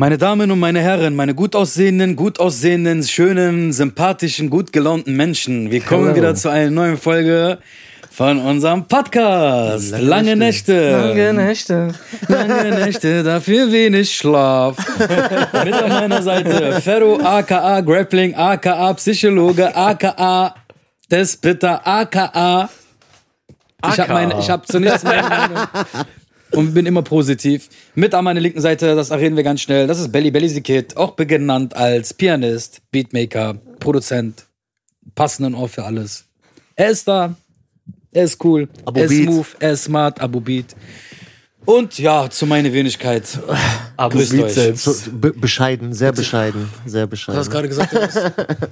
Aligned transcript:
Meine 0.00 0.16
Damen 0.16 0.48
und 0.52 0.60
meine 0.60 0.80
Herren, 0.80 1.16
meine 1.16 1.34
gut 1.34 1.56
aussehenden, 1.56 2.14
gut 2.14 2.38
aussehenden, 2.38 3.02
schönen, 3.02 3.72
sympathischen, 3.72 4.48
gut 4.48 4.72
gelaunten 4.72 5.16
Menschen, 5.16 5.72
wir 5.72 5.80
kommen 5.80 6.04
Hello. 6.04 6.16
wieder 6.16 6.34
zu 6.36 6.50
einer 6.50 6.70
neuen 6.70 6.96
Folge 6.96 7.58
von 8.08 8.38
unserem 8.38 8.86
Podcast. 8.86 9.90
Lange, 9.90 10.04
Lange 10.04 10.36
Nächte. 10.36 10.92
Lange 10.92 11.32
Nächte. 11.34 11.94
Lange 12.28 12.70
Nächte, 12.76 13.24
dafür 13.24 13.72
wenig 13.72 14.14
Schlaf. 14.14 14.76
Mit 15.64 15.74
an 15.74 15.88
meiner 15.88 16.22
Seite 16.22 16.80
Ferro, 16.80 17.18
aka 17.18 17.80
Grappling, 17.80 18.36
aka 18.36 18.94
Psychologe, 18.94 19.74
aka 19.74 20.54
Despitter, 21.10 21.84
aka 21.84 22.70
ich 23.84 24.00
habe 24.00 24.12
meine, 24.12 24.38
ich 24.38 24.48
habe 24.48 24.64
zu 24.64 24.78
nichts 24.78 25.02
meine 25.02 25.28
Meinung 25.28 25.58
und 26.52 26.74
bin 26.74 26.86
immer 26.86 27.02
positiv. 27.02 27.68
Mit 27.94 28.14
an 28.14 28.24
meiner 28.24 28.40
linken 28.40 28.60
Seite, 28.60 28.94
das 28.94 29.10
reden 29.12 29.36
wir 29.36 29.42
ganz 29.42 29.60
schnell, 29.60 29.86
das 29.86 29.98
ist 30.00 30.10
Belly 30.12 30.30
Belly 30.30 30.48
the 30.48 30.60
Kid, 30.60 30.96
auch 30.96 31.14
genannt 31.16 31.76
als 31.76 32.14
Pianist, 32.14 32.80
Beatmaker, 32.90 33.54
Produzent, 33.80 34.46
passenden 35.14 35.54
Ohr 35.54 35.68
für 35.68 35.84
alles. 35.84 36.24
Er 36.76 36.90
ist 36.90 37.06
da, 37.08 37.34
er 38.12 38.24
ist 38.24 38.42
cool, 38.44 38.68
Abo 38.84 39.00
er 39.00 39.06
ist 39.06 39.10
Beat. 39.10 39.24
smooth, 39.24 39.46
er 39.60 39.72
ist 39.72 39.84
smart, 39.84 40.20
Abo 40.20 40.40
Beat. 40.40 40.74
Und 41.64 41.98
ja, 41.98 42.30
zu 42.30 42.46
meiner 42.46 42.72
Wenigkeit. 42.72 43.24
Aber 43.98 44.14
Grüßt 44.16 44.30
Beat 44.32 44.44
euch. 44.44 44.52
selbst. 44.54 45.20
Be 45.20 45.32
bescheiden, 45.32 45.92
sehr 45.92 46.12
bescheiden, 46.12 46.70
sehr 46.86 47.06
bescheiden. 47.06 47.42
gerade 47.50 47.68
gesagt? 47.68 47.92
Was 47.92 48.14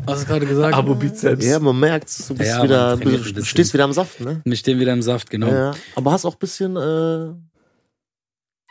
hast 0.07 0.23
du 0.23 0.27
gerade 0.29 0.47
gesagt? 0.47 0.73
Abo 0.75 0.95
Beat 0.95 1.19
selbst. 1.19 1.45
ja, 1.47 1.59
man 1.59 1.79
merkt, 1.79 2.09
du 2.29 2.35
bist 2.35 2.49
Ja, 2.49 2.63
wieder, 2.63 2.91
man 2.91 3.01
trainiert 3.01 3.21
ein 3.21 3.25
du 3.25 3.29
bisschen. 3.35 3.45
stehst 3.45 3.75
wieder 3.75 3.85
am 3.85 3.93
Saft, 3.93 4.21
ne? 4.21 4.41
Wir 4.45 4.57
stehen 4.57 4.79
wieder 4.79 4.95
im 4.95 5.03
Saft, 5.03 5.29
genau. 5.29 5.49
Ja. 5.49 5.75
Aber 5.95 6.13
hast 6.13 6.25
auch 6.25 6.35
ein 6.37 6.39
bisschen, 6.39 6.77
äh, 6.77 7.35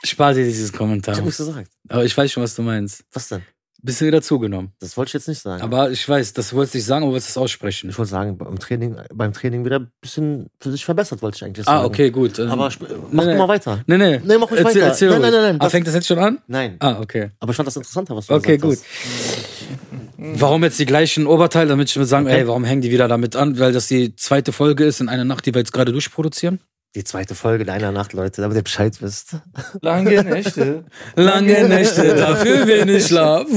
Spar 0.05 0.34
dir 0.34 0.45
dieses 0.45 0.72
Kommentar. 0.72 1.14
ich 1.14 1.20
hab 1.20 1.26
nichts 1.26 1.38
gesagt. 1.40 1.72
Aber 1.90 2.05
ich 2.05 2.16
weiß 2.18 2.32
schon, 2.32 2.44
was 2.44 2.55
du 2.55 2.62
meinst. 2.62 3.04
Was 3.12 3.27
denn? 3.30 3.41
Bist 3.82 4.02
du 4.02 4.05
wieder 4.05 4.22
zugenommen. 4.22 4.72
Das 4.80 4.98
wollte 4.98 5.09
ich 5.09 5.13
jetzt 5.13 5.27
nicht 5.27 5.41
sagen. 5.41 5.62
Aber 5.62 5.91
ich 5.91 6.09
weiß, 6.09 6.34
das 6.34 6.54
wolltest 6.54 6.74
du 6.74 6.77
nicht 6.79 6.88
sagen, 6.88 7.04
aber 7.04 7.12
wolltest 7.12 7.29
es 7.29 7.38
aussprechen. 7.38 7.90
ich 7.91 7.98
wollte 7.99 8.10
sagen, 8.10 8.35
beim 8.35 8.57
Training, 8.57 8.96
beim 9.13 9.32
Training 9.32 9.63
wieder 9.63 9.77
ein 9.79 9.91
bisschen 10.02 10.48
für 10.60 10.71
sich 10.71 10.84
verbessert, 10.84 11.21
wollte 11.21 11.35
ich 11.35 11.44
eigentlich 11.44 11.68
sagen. 11.68 11.84
Ah, 11.84 11.85
okay, 11.85 12.10
gut. 12.10 12.40
Ähm, 12.40 12.49
Aber 12.49 12.71
mach 13.12 13.26
nee, 13.26 13.34
du 13.34 13.38
mal 13.38 13.48
weiter. 13.48 13.84
Nee, 13.85 13.98
nee. 13.98 14.20
Nee, 14.24 14.38
mach 14.40 14.49
ruhig 14.49 14.62
erzähl, 14.62 14.82
weiter. 14.82 14.88
Erzähl 14.88 15.10
Nein, 15.10 15.21
ruhig. 15.21 15.32
nein, 15.34 15.41
nein, 15.41 15.57
Ah, 15.62 15.70
fängt 15.70 15.85
das 15.85 15.94
jetzt 15.94 16.07
schon 16.07 16.18
an? 16.18 16.40
Nein. 16.48 16.77
Ah, 16.79 16.99
okay. 16.99 17.29
Aber 17.40 17.51
ich 17.51 17.57
fand 17.57 17.68
das 17.68 17.76
interessanter, 17.76 18.16
was 18.16 18.26
du 18.26 18.34
Okay, 18.34 18.57
gesagt 18.57 18.79
gut. 18.79 18.84
hast. 18.84 20.41
Warum 20.41 20.63
jetzt 20.63 20.79
die 20.79 20.85
gleichen 20.88 21.27
Oberteile, 21.27 21.70
damit 21.70 21.90
ich 21.90 21.96
mir 21.96 22.05
sagen, 22.05 22.26
ey, 22.26 22.48
warum 22.48 22.63
hängen 22.63 22.82
die 22.82 22.90
wieder 22.90 23.07
damit 23.07 23.35
an? 23.35 23.60
Weil 23.60 23.72
das 23.72 23.88
die 23.88 24.16
zweite 24.16 24.51
Folge 24.51 24.84
ist 24.85 24.99
in 25.01 25.10
einer 25.10 25.26
Nacht, 25.26 25.46
die 25.46 25.54
wir 25.54 25.60
jetzt 25.60 25.74
gerade 25.74 25.91
durchproduzieren? 25.91 26.60
Die 26.96 27.04
zweite 27.04 27.35
Folge 27.35 27.65
deiner 27.65 27.91
Nacht, 27.91 28.13
Leute, 28.13 28.41
damit 28.41 28.55
ihr 28.55 28.63
Bescheid 28.63 28.96
wisst. 29.01 29.35
Lange 29.82 30.24
Nächte. 30.24 30.85
Lange 31.18 31.68
Nächte, 31.68 32.15
dafür 32.15 32.65
wenig 32.65 33.05
Schlaf. 33.05 33.46
du, 33.49 33.54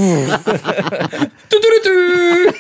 du, 1.48 1.58
du, 1.84 2.50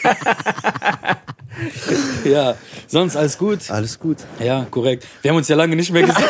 du. 2.22 2.30
ja, 2.30 2.54
sonst 2.86 3.16
alles 3.16 3.36
gut? 3.36 3.68
Alles 3.72 3.98
gut. 3.98 4.18
Ja, 4.38 4.68
korrekt. 4.70 5.04
Wir 5.20 5.32
haben 5.32 5.38
uns 5.38 5.48
ja 5.48 5.56
lange 5.56 5.74
nicht 5.74 5.90
mehr 5.90 6.04
gesehen. 6.04 6.28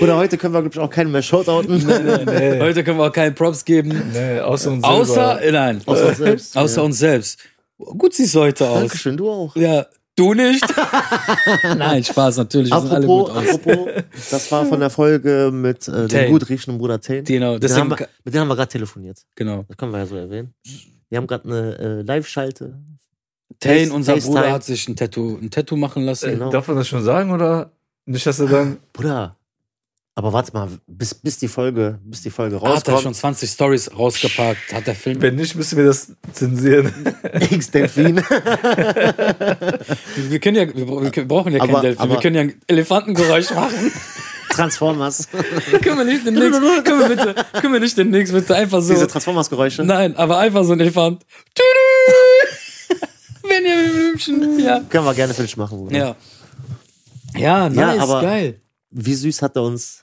Oder 0.00 0.16
heute 0.16 0.36
können 0.36 0.54
wir, 0.54 0.62
glaube 0.62 0.74
ich, 0.74 0.80
auch 0.80 0.90
keinen 0.90 1.12
mehr 1.12 1.22
shoutouten. 1.22 1.86
Nee, 1.86 2.58
Heute 2.60 2.82
können 2.82 2.98
wir 2.98 3.04
auch 3.06 3.12
keinen 3.12 3.36
Props 3.36 3.64
geben. 3.64 4.10
nee, 4.12 4.40
außer 4.40 4.72
uns 4.72 4.82
Außer, 4.82 5.14
selber. 5.14 5.42
äh, 5.42 5.52
nein, 5.52 5.82
Außer 5.86 6.08
uns 6.08 6.18
selbst. 6.18 6.56
außer 6.56 6.80
ja. 6.80 6.82
uns 6.84 6.98
selbst. 6.98 7.38
Gut 7.78 8.12
siehst 8.12 8.34
du 8.34 8.40
heute 8.40 8.68
aus. 8.68 8.80
Dankeschön, 8.80 9.16
du 9.16 9.30
auch. 9.30 9.54
Ja, 9.54 9.86
du 10.16 10.34
nicht? 10.34 10.64
Nein, 11.76 12.04
Spaß 12.04 12.36
natürlich. 12.38 12.70
Wir 12.70 12.80
sind 12.80 12.90
alle 12.92 13.04
Apropos, 13.06 13.28
gut 13.28 13.36
aus. 13.36 13.54
apropos, 13.54 13.88
das 14.30 14.52
war 14.52 14.66
von 14.66 14.80
der 14.80 14.90
Folge 14.90 15.50
mit 15.52 15.88
äh, 15.88 16.06
dem 16.08 16.30
gut 16.30 16.48
riechenden 16.48 16.78
Bruder 16.78 17.00
Tane. 17.00 17.22
Genau, 17.24 17.54
Mit 17.54 17.62
dem 17.64 17.88
wir, 17.90 18.08
mit 18.24 18.34
dem 18.34 18.40
haben 18.40 18.48
wir 18.48 18.56
gerade 18.56 18.68
telefoniert. 18.70 19.18
genau. 19.34 19.64
Das 19.68 19.76
können 19.76 19.92
wir 19.92 19.98
ja 19.98 20.06
so 20.06 20.16
erwähnen. 20.16 20.54
Wir 21.10 21.18
haben 21.18 21.26
gerade 21.26 21.44
eine 21.48 21.78
äh, 21.78 22.02
Live-Schalte. 22.02 22.78
Tane, 23.60 23.78
Face- 23.80 23.90
unser. 23.90 24.16
Bruder, 24.16 24.52
hat 24.52 24.64
sich 24.64 24.88
ein 24.88 24.96
Tattoo, 24.96 25.38
ein 25.40 25.50
Tattoo 25.50 25.76
machen 25.76 26.04
lassen. 26.04 26.30
Genau. 26.30 26.50
Darf 26.50 26.66
man 26.68 26.76
das 26.76 26.88
schon 26.88 27.02
sagen 27.04 27.30
oder 27.30 27.70
nicht, 28.06 28.26
dass 28.26 28.40
er 28.40 28.46
dann. 28.48 28.78
Bruder, 28.92 29.36
aber 30.16 30.32
warte 30.32 30.52
mal, 30.52 30.68
bis, 30.86 31.12
bis 31.14 31.38
die 31.38 31.48
Folge, 31.48 31.98
bis 32.04 32.22
die 32.22 32.30
Folge 32.30 32.56
Hat 32.56 32.62
er 32.62 32.70
rauskommt. 32.70 33.00
schon 33.02 33.14
20 33.14 33.50
Stories 33.50 33.90
rausgepackt, 33.98 34.72
hat 34.72 34.86
der 34.86 34.94
Film. 34.94 35.20
Wenn 35.20 35.34
nicht, 35.36 35.54
müssen 35.56 35.76
wir 35.76 35.86
das 35.86 36.12
zensieren. 36.32 36.92
X 37.50 37.70
Delfin. 37.72 38.16
Wir 40.16 40.38
können 40.40 40.56
ja, 40.56 40.74
wir 40.76 40.86
bra- 40.86 41.02
wir 41.12 41.28
brauchen 41.28 41.52
ja 41.52 41.58
kein 41.58 41.70
Aber- 41.70 41.80
Delfin, 41.80 42.10
wir 42.10 42.16
können 42.20 42.36
ja 42.36 42.42
ein 42.42 42.54
Elefantengeräusch 42.66 43.50
machen. 43.50 43.92
Transformers. 44.50 45.28
können 45.82 45.98
wir 45.98 46.04
nicht 46.04 46.24
demnächst, 46.24 46.60
können 46.84 47.00
wir 47.00 47.08
bitte, 47.08 47.34
können 47.60 47.72
wir 47.72 47.80
nicht 47.80 47.98
demnächst 47.98 48.32
bitte 48.32 48.54
einfach 48.54 48.80
so. 48.82 48.92
Diese 48.94 49.08
Transformers-Geräusche. 49.08 49.82
Nein, 49.84 50.14
aber 50.16 50.38
einfach 50.38 50.62
so 50.64 50.72
ein 50.74 50.80
Elefant. 50.80 51.22
Tüdü! 51.54 52.98
Benjamin 53.48 53.90
Blümchen, 53.92 54.58
ja. 54.60 54.80
Können 54.88 55.04
wir 55.06 55.14
gerne 55.14 55.34
dich 55.34 55.56
machen, 55.56 55.78
Bruder. 55.78 55.96
Ja. 55.96 56.16
Ja, 57.36 57.68
nice, 57.68 57.98
aber- 58.00 58.22
geil. 58.22 58.60
Wie 58.96 59.14
süß 59.14 59.42
hat 59.42 59.56
er 59.56 59.62
uns 59.62 60.00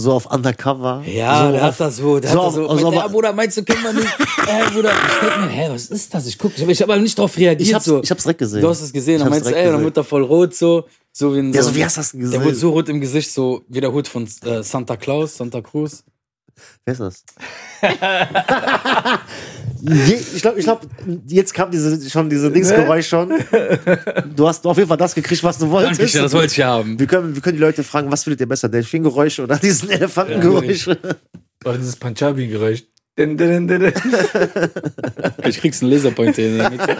so 0.00 0.12
auf 0.12 0.26
Undercover. 0.26 1.02
Ja, 1.06 1.46
so 1.46 1.52
der 1.52 1.60
auf, 1.60 1.72
hat 1.72 1.80
das 1.80 1.96
so, 1.96 2.20
der 2.20 2.30
so 2.30 2.38
hat 2.38 2.46
das 2.46 2.54
so. 2.54 2.76
so 2.78 2.92
ja, 2.92 3.08
Bruder, 3.08 3.32
meinst 3.32 3.56
du, 3.56 3.64
können 3.64 3.82
wir 3.82 3.92
nicht? 3.92 4.06
Äh, 4.48 4.70
Bruder, 4.70 4.92
ich 4.92 5.18
denk 5.20 5.40
mir, 5.40 5.48
hä, 5.48 5.68
was 5.70 5.86
ist 5.88 6.14
das? 6.14 6.26
Ich 6.26 6.38
guck, 6.38 6.52
ich 6.56 6.62
hab, 6.62 6.68
ich 6.70 6.80
hab 6.80 6.88
aber 6.88 7.00
nicht 7.00 7.18
drauf 7.18 7.36
reagiert. 7.36 7.68
Ich 7.68 7.74
hab's, 7.74 7.84
so. 7.84 8.00
ich 8.02 8.10
hab's 8.10 8.22
direkt 8.22 8.38
gesehen. 8.38 8.62
du 8.62 8.68
hast 8.68 8.80
es 8.80 8.92
gesehen 8.92 9.16
Ich 9.16 9.22
hab's 9.22 9.30
meinst, 9.30 9.44
direkt 9.46 9.58
ey, 9.58 9.64
dann 9.64 9.72
gesehen. 9.74 9.84
wird 9.84 9.96
er 9.98 10.04
voll 10.04 10.22
rot, 10.22 10.54
so. 10.54 10.86
So 11.12 11.34
wie 11.34 11.40
ein, 11.40 11.52
Ja, 11.52 11.62
so, 11.62 11.70
so 11.70 11.74
wie 11.74 11.84
hast 11.84 11.96
du 11.96 12.00
das 12.00 12.12
gesehen? 12.12 12.30
der 12.30 12.44
wurde 12.44 12.54
so 12.54 12.70
rot 12.70 12.88
im 12.88 13.00
Gesicht, 13.00 13.30
so 13.32 13.62
wie 13.68 13.80
der 13.80 13.92
Hut 13.92 14.06
von 14.08 14.26
äh, 14.44 14.62
Santa 14.62 14.96
Claus, 14.96 15.36
Santa 15.36 15.60
Cruz. 15.60 16.04
Wer 16.86 16.92
ist 16.92 17.00
das? 17.00 17.24
Ich 19.82 20.42
glaube, 20.42 20.58
ich 20.58 20.64
glaub, 20.64 20.86
jetzt 21.26 21.54
kam 21.54 21.70
diese, 21.70 22.08
schon 22.10 22.28
diese 22.28 22.50
Dingsgeräusch 22.50 23.08
schon. 23.08 23.32
Du 24.34 24.48
hast 24.48 24.66
auf 24.66 24.76
jeden 24.76 24.88
Fall 24.88 24.96
das 24.96 25.14
gekriegt, 25.14 25.42
was 25.44 25.58
du 25.58 25.70
wolltest. 25.70 26.00
Dankeschön, 26.00 26.22
das 26.22 26.32
wollte 26.32 26.52
ich 26.52 26.62
haben. 26.62 26.98
wir, 26.98 27.06
können, 27.06 27.34
wir 27.34 27.42
können 27.42 27.56
die 27.56 27.62
Leute 27.62 27.84
fragen, 27.84 28.10
was 28.10 28.24
findet 28.24 28.40
ihr 28.40 28.48
besser, 28.48 28.68
Delfingeräusche 28.68 29.42
oder 29.42 29.56
diesen 29.56 29.90
Elefantengeräusche? 29.90 30.98
Oder 31.64 31.78
dieses 31.78 31.96
Punjabi-Geräusch. 31.96 32.84
Ich 35.44 35.58
kriegst 35.58 35.82
einen 35.82 35.90
Laserpointer 35.92 36.42
in 36.42 36.58
der 36.58 36.70
Mitte. 36.70 36.96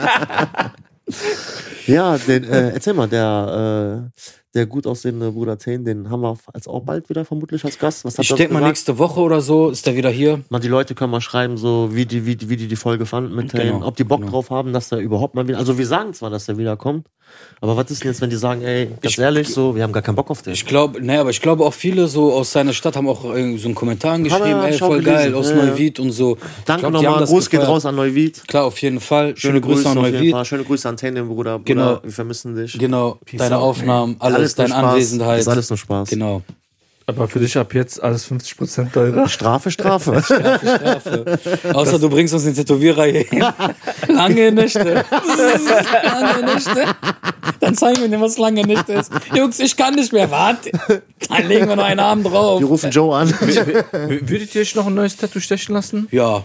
Ja, 1.86 2.18
den, 2.18 2.44
äh, 2.44 2.70
erzähl 2.70 2.92
mal, 2.92 3.08
der, 3.08 4.10
äh, 4.14 4.20
der 4.58 4.66
gut 4.66 4.86
aussehende 4.86 5.30
Bruder 5.32 5.56
Tane, 5.56 5.80
den 5.80 6.10
haben 6.10 6.20
wir 6.22 6.36
als 6.52 6.66
auch 6.68 6.82
bald 6.82 7.08
wieder 7.08 7.24
vermutlich 7.24 7.64
als 7.64 7.78
Gast. 7.78 8.04
Was 8.04 8.18
Ich 8.18 8.28
denke 8.34 8.52
mal, 8.52 8.60
nächste 8.62 8.98
Woche 8.98 9.20
oder 9.20 9.40
so 9.40 9.70
ist 9.70 9.86
er 9.86 9.94
wieder 9.96 10.10
hier. 10.10 10.40
Mal 10.50 10.58
die 10.58 10.68
Leute 10.68 10.94
können 10.94 11.12
mal 11.12 11.20
schreiben, 11.20 11.56
so 11.56 11.90
wie 11.92 12.04
die, 12.04 12.26
wie, 12.26 12.36
die- 12.36 12.48
wie 12.50 12.56
die 12.56 12.68
die 12.68 12.76
Folge 12.76 13.06
fanden 13.06 13.34
mit 13.34 13.52
Genau, 13.52 13.86
ob 13.86 13.96
die 13.96 14.04
Bock 14.04 14.20
genau. 14.20 14.32
drauf 14.32 14.50
haben, 14.50 14.72
dass 14.72 14.90
er 14.92 14.98
überhaupt 14.98 15.34
mal 15.34 15.46
wieder. 15.48 15.58
Also 15.58 15.78
wir 15.78 15.86
sagen 15.86 16.12
zwar, 16.12 16.28
dass 16.30 16.48
er 16.48 16.58
wiederkommt, 16.58 17.06
aber 17.60 17.76
was 17.76 17.90
ist 17.90 18.04
denn 18.04 18.10
jetzt, 18.12 18.20
wenn 18.20 18.30
die 18.30 18.36
sagen, 18.36 18.62
ey, 18.62 18.86
ganz 18.86 18.98
Ich- 19.14 19.18
ehrlich, 19.18 19.48
so, 19.48 19.74
wir 19.74 19.82
haben 19.82 19.92
gar 19.92 20.02
keinen 20.02 20.14
Bock 20.14 20.30
auf 20.30 20.42
den. 20.42 20.52
Ich 20.52 20.64
glaube, 20.64 21.04
naja, 21.04 21.20
aber 21.22 21.30
ich 21.30 21.40
glaube 21.40 21.64
auch 21.64 21.74
viele 21.74 22.06
so 22.06 22.32
aus 22.32 22.52
seiner 22.52 22.72
Stadt 22.72 22.96
haben 22.96 23.08
auch 23.08 23.24
irgendwie 23.24 23.58
so 23.58 23.66
einen 23.66 23.74
Kommentar 23.74 24.18
geschrieben, 24.20 24.60
ey, 24.62 24.78
voll 24.78 25.00
gelesen. 25.02 25.14
geil, 25.32 25.34
aus 25.34 25.50
Ja, 25.50 25.56
ja. 25.56 25.64
Neuwied 25.66 25.98
und 26.00 26.12
so. 26.12 26.38
Danke 26.64 26.90
nochmal, 26.90 27.18
das 27.20 27.30
Gruß 27.30 27.50
geht 27.50 27.60
raus 27.60 27.84
an 27.84 27.96
Neuwied. 27.96 28.46
Klar, 28.46 28.64
auf 28.64 28.80
jeden 28.80 29.00
Fall. 29.00 29.36
Schöne, 29.36 29.60
Grüße 29.60 29.88
an 29.88 29.98
auf 29.98 30.04
jeden 30.06 30.30
Neuwied. 30.30 30.46
Schöne 30.46 30.64
Grüße 30.64 30.88
an 30.88 30.96
Tane, 30.96 31.24
Bruder. 31.24 31.58
Bruder. 31.58 31.60
Genau. 31.64 32.00
Wir 32.02 32.12
vermissen 32.12 32.54
dich. 32.54 32.78
Genau, 32.78 33.18
deine 33.32 33.56
out, 33.58 33.62
Aufnahmen, 33.62 34.16
alles, 34.20 34.56
nur 34.56 34.68
deine. 34.68 34.76
Anwesenheit. 34.88 35.40
Ist 35.40 35.48
alles 35.48 35.68
nur 35.70 35.76
Spaß. 35.78 36.08
Genau. 36.10 36.42
Aber 37.08 37.26
für 37.26 37.40
dich 37.40 37.56
ab 37.56 37.72
jetzt 37.72 38.02
alles 38.02 38.30
50% 38.30 38.92
teurer. 38.92 39.26
Strafe, 39.30 39.70
Strafe. 39.70 40.22
Strafe. 40.22 41.38
Außer 41.72 41.98
du 41.98 42.10
bringst 42.10 42.34
uns 42.34 42.44
den 42.44 42.54
Tätowierer 42.54 43.06
hier 43.06 43.22
hin. 43.22 43.44
Lange 44.08 44.52
Nächte. 44.52 44.84
lange 45.10 46.44
Nächte. 46.44 46.84
Dann 47.60 47.74
zeigen 47.74 48.02
wir 48.02 48.08
dir, 48.08 48.20
was 48.20 48.36
lange 48.36 48.60
Nächte 48.62 48.92
ist. 48.92 49.10
Jungs, 49.34 49.58
ich 49.58 49.74
kann 49.74 49.94
nicht 49.94 50.12
mehr. 50.12 50.30
Warte. 50.30 50.70
Dann 51.30 51.48
legen 51.48 51.66
wir 51.66 51.76
noch 51.76 51.84
einen 51.84 52.00
Abend 52.00 52.26
drauf. 52.26 52.60
Wir 52.60 52.66
rufen 52.66 52.90
Joe 52.90 53.16
an. 53.16 53.30
Würdet 53.30 54.54
ihr 54.54 54.60
euch 54.60 54.74
noch 54.74 54.86
ein 54.86 54.94
neues 54.94 55.16
Tattoo 55.16 55.40
stechen 55.40 55.74
lassen? 55.74 56.08
Ja. 56.10 56.44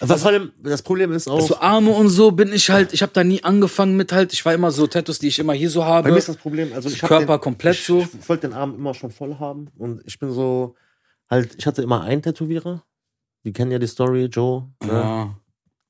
Was 0.00 0.22
vor 0.22 0.30
allem, 0.30 0.52
das 0.62 0.82
Problem 0.82 1.12
ist 1.12 1.28
auch, 1.28 1.40
So 1.40 1.58
Arme 1.58 1.90
und 1.90 2.08
so 2.08 2.30
bin 2.32 2.52
ich 2.52 2.70
halt, 2.70 2.92
ich 2.92 3.02
habe 3.02 3.12
da 3.12 3.24
nie 3.24 3.42
angefangen 3.42 3.96
mit 3.96 4.12
halt, 4.12 4.32
ich 4.32 4.44
war 4.44 4.52
immer 4.54 4.70
so 4.70 4.86
Tattoos, 4.86 5.18
die 5.18 5.28
ich 5.28 5.38
immer 5.38 5.52
hier 5.54 5.70
so 5.70 5.80
bei 5.80 5.86
habe. 5.86 6.10
mir 6.12 6.18
ist 6.18 6.28
das 6.28 6.36
Problem, 6.36 6.72
also 6.72 6.88
ich 6.88 7.02
hab 7.02 7.08
Körper 7.08 7.38
den, 7.38 7.40
komplett 7.40 7.76
ich, 7.76 7.84
so. 7.84 8.00
Ich 8.20 8.28
wollte 8.28 8.48
den 8.48 8.56
Arm 8.56 8.74
immer 8.74 8.94
schon 8.94 9.10
voll 9.10 9.38
haben 9.38 9.68
und 9.78 10.02
ich 10.04 10.18
bin 10.18 10.32
so, 10.32 10.74
halt, 11.30 11.54
ich 11.58 11.66
hatte 11.66 11.82
immer 11.82 12.02
einen 12.02 12.22
Tätowierer. 12.22 12.82
Die 13.44 13.52
kennen 13.52 13.70
ja 13.70 13.78
die 13.78 13.86
Story, 13.86 14.24
Joe. 14.24 14.68
Ne? 14.84 14.92
Ja. 14.92 15.36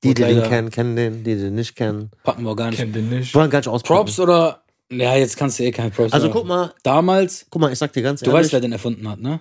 Die, 0.03 0.13
die 0.13 0.23
den 0.23 0.43
kennen, 0.43 0.69
kennen 0.69 0.95
den, 0.95 1.23
die 1.23 1.35
den 1.35 1.55
nicht 1.55 1.75
kennen. 1.75 2.11
Packen 2.23 2.43
wir 2.43 2.51
auch 2.51 2.55
gar 2.55 2.69
nicht. 2.69 2.77
Kennt 2.77 2.95
den 2.95 3.09
nicht. 3.09 3.33
Wollen 3.33 3.49
gar 3.49 3.59
nicht 3.59 3.67
ausprobieren. 3.67 4.05
Props 4.05 4.19
oder? 4.19 4.63
Ja, 4.91 5.15
jetzt 5.15 5.35
kannst 5.35 5.57
du 5.59 5.63
eh 5.63 5.71
keine 5.71 5.89
Props 5.89 6.13
Also 6.13 6.27
mehr. 6.27 6.35
guck 6.35 6.45
mal, 6.45 6.73
Damals, 6.83 7.47
guck 7.49 7.61
mal, 7.61 7.73
ich 7.73 7.79
sag 7.79 7.91
dir 7.93 8.03
ganz 8.03 8.21
du 8.21 8.29
ehrlich, 8.29 8.43
weißt, 8.45 8.53
wer 8.53 8.59
den 8.61 8.73
erfunden 8.73 9.09
hat, 9.09 9.19
ne? 9.19 9.39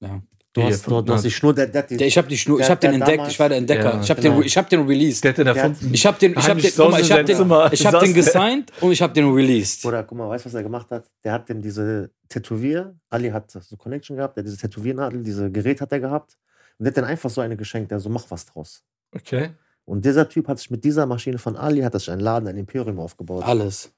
Ja. 0.00 0.20
Du, 0.52 0.62
hast, 0.62 0.86
du, 0.86 1.00
du 1.02 1.12
hast 1.12 1.24
die 1.24 1.30
Schnur, 1.30 1.54
der, 1.54 1.66
der, 1.66 1.82
hat 1.82 1.90
die, 1.90 1.96
Der, 1.96 2.06
ich 2.06 2.18
habe 2.18 2.28
die 2.28 2.38
Schnur, 2.38 2.60
ich 2.60 2.68
habe 2.68 2.80
den 2.80 2.94
entdeckt, 2.94 3.28
ich 3.28 3.38
war 3.38 3.48
der 3.48 3.58
Entdecker. 3.58 3.94
Ja, 3.94 4.00
ich 4.00 4.10
habe 4.10 4.20
genau. 4.20 4.36
den, 4.36 4.46
ich 4.46 4.56
habe 4.56 4.68
den 4.68 4.86
released. 4.86 5.24
Der 5.24 5.30
hat 5.30 5.38
den 5.38 5.46
erfunden. 5.46 5.94
Ich 5.94 6.06
habe 6.06 6.18
den, 6.18 6.32
ich 6.32 6.48
habe 6.48 6.60
den, 6.60 6.72
guck 6.76 6.90
mal, 6.90 7.00
ich 7.00 7.12
habe 7.12 7.24
den, 7.24 7.36
ich 7.36 7.86
habe 7.86 7.96
saß 7.96 8.02
den 8.04 8.14
gesigned 8.14 8.72
und 8.80 8.92
ich 8.92 9.02
habe 9.02 9.12
den 9.12 9.32
released. 9.32 9.84
Oder 9.84 10.02
guck 10.04 10.18
mal, 10.18 10.28
weißt 10.28 10.44
du, 10.44 10.48
was 10.48 10.54
er 10.54 10.62
gemacht 10.62 10.90
hat? 10.90 11.04
Der 11.24 11.32
hat 11.32 11.48
denn 11.48 11.62
diese 11.62 12.10
Tätowier, 12.28 12.94
Ali 13.10 13.30
hat 13.30 13.50
so 13.50 13.76
Connection 13.76 14.16
gehabt, 14.16 14.36
der 14.36 14.42
hat 14.42 14.46
diese 14.46 14.58
Tätowiernadel, 14.58 15.22
diese 15.22 15.50
Gerät 15.50 15.80
hat 15.80 15.92
er 15.92 16.00
gehabt. 16.00 16.36
Und 16.78 16.84
der 16.84 16.90
hat 16.90 16.96
dann 16.96 17.04
einfach 17.04 17.30
so 17.30 17.40
eine 17.40 17.56
geschenkt, 17.56 17.90
der 17.90 18.00
so, 18.00 18.08
mach 18.08 18.30
was 18.30 18.46
draus. 18.46 18.82
Okay. 19.14 19.50
Und 19.84 20.04
dieser 20.04 20.28
Typ 20.28 20.48
hat 20.48 20.58
sich 20.58 20.70
mit 20.70 20.84
dieser 20.84 21.06
Maschine 21.06 21.38
von 21.38 21.56
Ali, 21.56 21.80
hat 21.80 21.94
er 21.94 22.00
sich 22.00 22.10
einen 22.10 22.20
Laden, 22.20 22.48
ein 22.48 22.56
Imperium 22.56 22.98
aufgebaut. 23.00 23.44
Alles. 23.44 23.92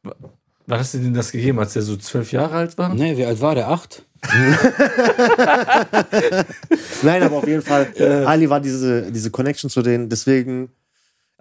Wann 0.66 0.78
hast 0.78 0.94
du 0.94 0.98
denn 0.98 1.12
das 1.14 1.30
gegeben, 1.32 1.58
als 1.58 1.74
der 1.74 1.82
so 1.82 1.96
zwölf 1.96 2.32
Jahre 2.32 2.54
alt 2.54 2.78
war? 2.78 2.94
Nee, 2.94 3.16
wie 3.16 3.24
alt 3.26 3.40
war 3.40 3.54
der? 3.54 3.68
Acht? 3.68 4.02
Nein, 7.02 7.22
aber 7.22 7.36
auf 7.36 7.46
jeden 7.46 7.62
Fall, 7.62 7.92
Ali 8.26 8.48
war 8.48 8.60
diese, 8.60 9.10
diese 9.12 9.30
Connection 9.30 9.68
zu 9.70 9.82
denen, 9.82 10.08
deswegen, 10.08 10.70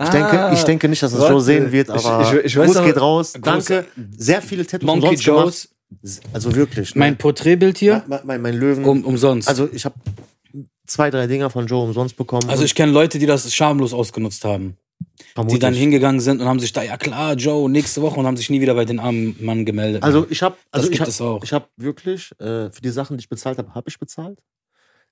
ich, 0.01 0.09
denke, 0.09 0.51
ich 0.53 0.63
denke 0.63 0.89
nicht, 0.89 1.01
dass 1.03 1.11
das 1.11 1.21
warte. 1.21 1.33
Joe 1.33 1.41
sehen 1.41 1.71
wird, 1.71 1.89
Ich- 1.89 2.05
aber 2.05 2.33
ich- 2.39 2.45
ich 2.45 2.57
weiß 2.57 2.65
Gruß 2.67 2.77
aber- 2.77 2.85
geht 2.87 2.99
raus. 2.99 3.33
Danke. 3.41 3.85
Sehr 4.17 4.41
viele 4.41 4.65
Tattoos 4.65 4.87
Monkey. 4.87 5.15
Joes, 5.15 5.69
Also 6.33 6.53
wirklich. 6.55 6.95
ne? 6.95 6.99
mein 6.99 7.17
Porträtbild 7.17 7.77
hier, 7.77 8.03
mein, 8.07 8.19
mein, 8.25 8.41
mein 8.41 8.55
Löwen. 8.55 8.83
um, 8.83 9.05
umsonst. 9.05 9.47
Also, 9.47 9.63
Also 9.63 9.75
ich 9.75 9.85
habe 9.85 9.95
zwei, 10.87 11.09
drei 11.11 11.27
Dinger 11.27 11.49
von 11.49 11.67
Joe 11.67 11.83
umsonst 11.85 12.17
bekommen. 12.17 12.49
also 12.49 12.63
ich 12.65 12.75
kenne 12.75 12.91
Leute, 12.91 13.19
die 13.19 13.25
das 13.27 13.53
schamlos 13.53 13.93
ausgenutzt 13.93 14.43
haben. 14.43 14.75
Die 15.17 15.23
Vermutlich. 15.35 15.59
dann 15.59 15.73
hingegangen 15.73 16.21
sind 16.21 16.41
und 16.41 16.47
haben 16.47 16.59
sich 16.59 16.73
da, 16.73 16.83
ja 16.83 16.97
klar, 16.97 17.33
Joe, 17.35 17.69
nächste 17.69 18.01
Woche 18.01 18.19
und 18.19 18.25
haben 18.27 18.37
sich 18.37 18.49
nie 18.49 18.61
wieder 18.61 18.75
bei 18.75 18.85
den 18.85 18.99
armen 18.99 19.35
Mann 19.39 19.65
gemeldet. 19.65 20.03
Also 20.03 20.25
ich 20.29 20.41
habe, 20.43 20.55
also 20.71 20.87
Das 20.87 20.91
ich 20.93 20.97
gibt 20.97 21.07
es 21.07 21.21
auch. 21.21 21.43
ich 21.43 21.53
habe 21.53 21.67
wirklich 21.77 22.31
äh, 22.39 22.69
für 22.71 22.81
die 22.81 22.89
Sachen, 22.89 23.17
die 23.17 23.21
ich 23.21 23.29
bezahlt 23.29 23.57
habe, 23.57 23.73
habe 23.73 23.89
ich 23.89 23.99
bezahlt. 23.99 24.39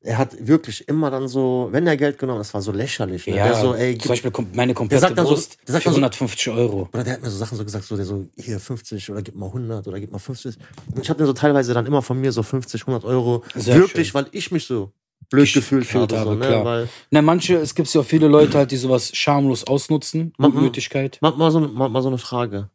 Er 0.03 0.17
hat 0.17 0.47
wirklich 0.47 0.87
immer 0.87 1.11
dann 1.11 1.27
so, 1.27 1.67
wenn 1.71 1.85
er 1.85 1.95
Geld 1.95 2.17
genommen, 2.17 2.39
das 2.39 2.51
war 2.55 2.61
so 2.63 2.71
lächerlich. 2.71 3.27
Ne? 3.27 3.35
ja, 3.35 3.49
Der 3.49 3.55
so, 3.61 3.75
ey, 3.75 3.93
gib, 3.93 4.01
zum 4.01 4.09
Beispiel 4.09 4.31
meine 4.53 4.73
komplette 4.73 4.99
sagt 5.01 5.15
dann 5.15 5.27
so- 5.27 5.33
Brust 5.33 5.57
der 5.67 5.73
sagt 5.73 5.83
für 5.83 5.89
dann 5.89 5.93
so- 5.93 5.99
150 6.01 6.49
Euro. 6.49 6.89
oder 6.91 7.03
der 7.03 7.13
hat 7.13 7.21
mir 7.21 7.29
so 7.29 7.37
Sachen 7.37 7.55
so 7.55 7.63
gesagt, 7.63 7.85
so 7.85 7.95
der 7.95 8.05
so 8.05 8.25
hier 8.35 8.59
50 8.59 9.11
oder 9.11 9.21
gib 9.21 9.35
mal 9.35 9.45
100 9.47 9.87
oder 9.87 9.99
gib 9.99 10.11
mal 10.11 10.17
50. 10.17 10.55
Und 10.95 11.03
ich 11.03 11.09
habe 11.09 11.19
dann 11.19 11.27
so 11.27 11.33
teilweise 11.33 11.75
dann 11.75 11.85
immer 11.85 12.01
von 12.01 12.19
mir 12.19 12.31
so 12.31 12.41
50, 12.41 12.81
100 12.81 13.05
Euro 13.05 13.43
Sehr 13.53 13.75
wirklich, 13.75 14.07
schön. 14.07 14.13
weil 14.15 14.25
ich 14.31 14.51
mich 14.51 14.65
so 14.65 14.91
blöd 15.31 15.51
gefühlt, 15.51 15.83
gefühlt 15.83 16.13
habe, 16.13 16.31
so, 16.31 16.35
ne? 16.35 16.45
klar. 16.45 16.65
weil 16.65 16.89
Na, 17.09 17.23
manche, 17.23 17.55
es 17.55 17.73
gibt 17.73 17.91
ja 17.91 18.01
auch 18.01 18.05
viele 18.05 18.27
Leute 18.27 18.59
halt, 18.59 18.69
die 18.69 18.77
sowas 18.77 19.11
schamlos 19.15 19.63
ausnutzen, 19.63 20.33
Mach 20.37 20.49
mal. 20.49 20.53
Gutmütigkeit. 20.53 21.17
mal, 21.21 21.49
so, 21.49 21.59
mal, 21.59 21.89
mal 21.89 22.01
so 22.03 22.09
eine 22.09 22.19
Frage. 22.19 22.69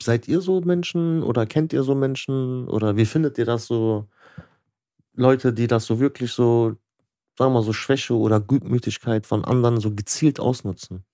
Seid 0.00 0.26
ihr 0.26 0.40
so 0.40 0.60
Menschen 0.62 1.22
oder 1.22 1.44
kennt 1.46 1.72
ihr 1.72 1.82
so 1.82 1.94
Menschen 1.94 2.66
oder 2.68 2.96
wie 2.96 3.04
findet 3.04 3.36
ihr 3.38 3.44
das 3.44 3.66
so? 3.66 4.08
Leute, 5.14 5.52
die 5.52 5.66
das 5.66 5.84
so 5.84 6.00
wirklich 6.00 6.32
so, 6.32 6.76
sagen 7.36 7.52
wir 7.52 7.58
mal, 7.58 7.62
so 7.62 7.74
Schwäche 7.74 8.14
oder 8.14 8.40
Gutmütigkeit 8.40 9.26
von 9.26 9.44
anderen 9.44 9.78
so 9.78 9.94
gezielt 9.94 10.40
ausnutzen. 10.40 11.04